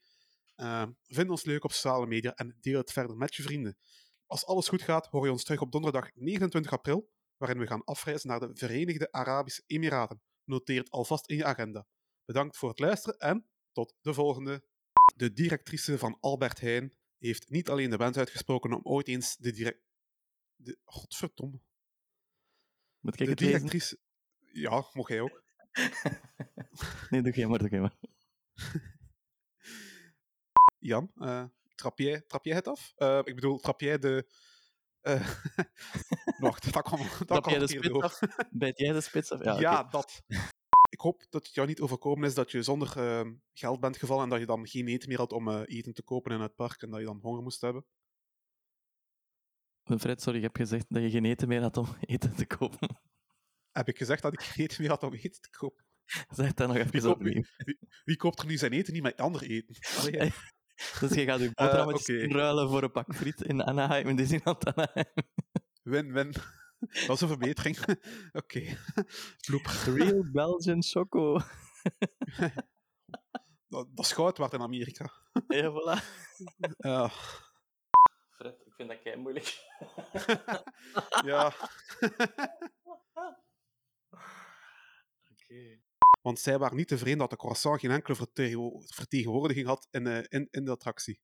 Vind 1.07 1.29
ons 1.29 1.43
leuk 1.43 1.63
op 1.63 1.71
sociale 1.71 2.07
media 2.07 2.33
en 2.33 2.57
deel 2.61 2.77
het 2.77 2.91
verder 2.91 3.17
met 3.17 3.35
je 3.35 3.43
vrienden. 3.43 3.77
Als 4.25 4.45
alles 4.45 4.67
goed 4.67 4.81
gaat, 4.81 5.07
hoor 5.07 5.25
je 5.25 5.31
ons 5.31 5.43
terug 5.43 5.61
op 5.61 5.71
donderdag 5.71 6.15
29 6.15 6.71
april, 6.71 7.11
waarin 7.37 7.59
we 7.59 7.67
gaan 7.67 7.83
afreizen 7.83 8.29
naar 8.29 8.39
de 8.39 8.49
Verenigde 8.53 9.11
Arabische 9.11 9.63
Emiraten. 9.65 10.21
Noteer 10.43 10.79
het 10.79 10.91
alvast 10.91 11.27
in 11.27 11.35
je 11.35 11.45
agenda. 11.45 11.87
Bedankt 12.25 12.57
voor 12.57 12.69
het 12.69 12.79
luisteren 12.79 13.19
en 13.19 13.49
tot 13.71 13.95
de 14.01 14.13
volgende. 14.13 14.65
De 15.15 15.33
directrice 15.33 15.97
van 15.97 16.17
Albert 16.19 16.59
Heijn 16.59 16.95
heeft 17.17 17.49
niet 17.49 17.69
alleen 17.69 17.89
de 17.89 17.97
wens 17.97 18.17
uitgesproken 18.17 18.73
om 18.73 18.79
ooit 18.83 19.07
eens 19.07 19.35
de 19.37 19.51
direct... 19.51 19.81
De... 20.55 20.77
Godverdomme. 20.83 21.61
Moet 22.99 23.19
ik 23.19 23.27
de 23.27 23.35
directrice... 23.35 23.99
Ja, 24.39 24.89
mocht 24.93 25.09
jij 25.09 25.21
ook. 25.21 25.43
nee, 27.09 27.21
doe 27.21 27.33
jij 27.33 27.47
maar, 27.47 27.59
doe 27.59 27.69
jij 27.69 27.79
maar. 27.79 27.97
Jan, 30.79 31.11
uh, 31.15 31.45
trap, 31.75 31.99
jij, 31.99 32.23
het 32.55 32.67
af? 32.67 32.93
Uh, 32.97 33.17
ik 33.23 33.35
bedoel, 33.35 33.59
trap 33.59 33.81
jij 33.81 33.99
de... 33.99 34.27
Uh, 35.01 35.29
wacht, 36.39 36.73
dat 36.73 36.83
kwam, 36.83 36.99
dat 36.99 37.43
trap 37.43 37.59
de 37.59 37.67
spits 37.67 38.01
af? 38.01 38.19
Bijt 38.51 38.79
jij 38.79 38.93
de 38.93 39.01
spits 39.01 39.31
af? 39.31 39.43
Ja, 39.43 39.59
ja 39.59 39.79
okay. 39.79 39.91
dat. 39.91 40.21
Ik 40.89 40.99
hoop 40.99 41.25
dat 41.29 41.45
het 41.45 41.55
jou 41.55 41.67
niet 41.67 41.81
overkomen 41.81 42.27
is 42.27 42.33
dat 42.33 42.51
je 42.51 42.63
zonder 42.63 42.97
uh, 42.97 43.31
geld 43.53 43.79
bent 43.79 43.97
gevallen 43.97 44.23
en 44.23 44.29
dat 44.29 44.39
je 44.39 44.45
dan 44.45 44.67
geen 44.67 44.87
eten 44.87 45.09
meer 45.09 45.17
had 45.17 45.31
om 45.31 45.47
uh, 45.47 45.61
eten 45.65 45.93
te 45.93 46.03
kopen 46.03 46.31
in 46.31 46.39
het 46.39 46.55
park 46.55 46.81
en 46.81 46.89
dat 46.89 46.99
je 46.99 47.05
dan 47.05 47.19
honger 47.21 47.41
moest 47.41 47.61
hebben. 47.61 47.85
Fred, 49.83 50.21
sorry, 50.21 50.37
ik 50.37 50.43
heb 50.43 50.55
gezegd 50.55 50.85
dat 50.89 51.01
je 51.01 51.09
geen 51.09 51.25
eten 51.25 51.47
meer 51.47 51.61
had 51.61 51.77
om 51.77 51.87
eten 52.01 52.35
te 52.35 52.45
kopen. 52.45 52.99
Heb 53.71 53.87
ik 53.87 53.97
gezegd 53.97 54.21
dat 54.21 54.33
ik 54.33 54.41
geen 54.41 54.65
eten 54.65 54.81
meer 54.81 54.89
had 54.89 55.03
om 55.03 55.13
eten 55.13 55.41
te 55.41 55.49
kopen? 55.49 55.85
Zeg 56.29 56.53
dat 56.53 56.67
nog 56.67 56.77
even 56.77 57.09
opnieuw. 57.09 57.33
Wie, 57.33 57.45
wie, 57.57 57.77
wie, 58.03 58.15
koopt 58.15 58.39
er 58.39 58.45
nu 58.45 58.57
zijn 58.57 58.71
eten 58.71 58.93
niet 58.93 59.03
met 59.03 59.17
ander 59.17 59.41
eten? 59.41 59.75
Allee, 59.97 60.33
dus 60.99 61.13
je 61.13 61.25
gaat 61.25 61.39
je 61.39 61.51
boterhammetjes 61.53 62.07
uh, 62.07 62.23
okay. 62.23 62.37
ruilen 62.37 62.69
voor 62.69 62.83
een 62.83 62.91
pak 62.91 63.15
friet 63.15 63.41
in 63.41 63.63
Anaheim, 63.63 64.07
in 64.07 64.15
Disneyland 64.15 64.65
Anaheim. 64.65 65.13
Win-win. 65.83 66.33
Dat 66.79 67.15
is 67.15 67.21
een 67.21 67.27
verbetering. 67.27 67.79
Oké. 67.85 67.97
Okay. 68.33 68.77
Real 69.95 70.25
Belgian 70.33 70.83
Choco. 70.83 71.39
dat, 73.67 73.87
dat 73.95 74.05
is 74.05 74.11
goud 74.11 74.37
waard 74.37 74.53
in 74.53 74.61
Amerika. 74.61 75.11
Ja, 75.47 75.71
voilà. 75.71 76.03
Uh. 76.77 77.09
Fred, 78.29 78.61
ik 78.65 78.73
vind 78.75 78.89
dat 78.89 79.01
kei 79.01 79.15
moeilijk. 79.15 79.63
ja. 81.25 81.53
Oké. 85.31 85.83
Want 86.25 86.39
zij 86.39 86.57
waren 86.57 86.77
niet 86.77 86.87
tevreden 86.87 87.17
dat 87.17 87.29
de 87.29 87.35
croissant 87.35 87.79
geen 87.79 87.91
enkele 87.91 88.15
vertegenwoordiging 88.85 89.67
had 89.67 89.87
in, 89.91 90.05
uh, 90.07 90.17
in, 90.29 90.47
in 90.51 90.65
de 90.65 90.71
attractie. 90.71 91.19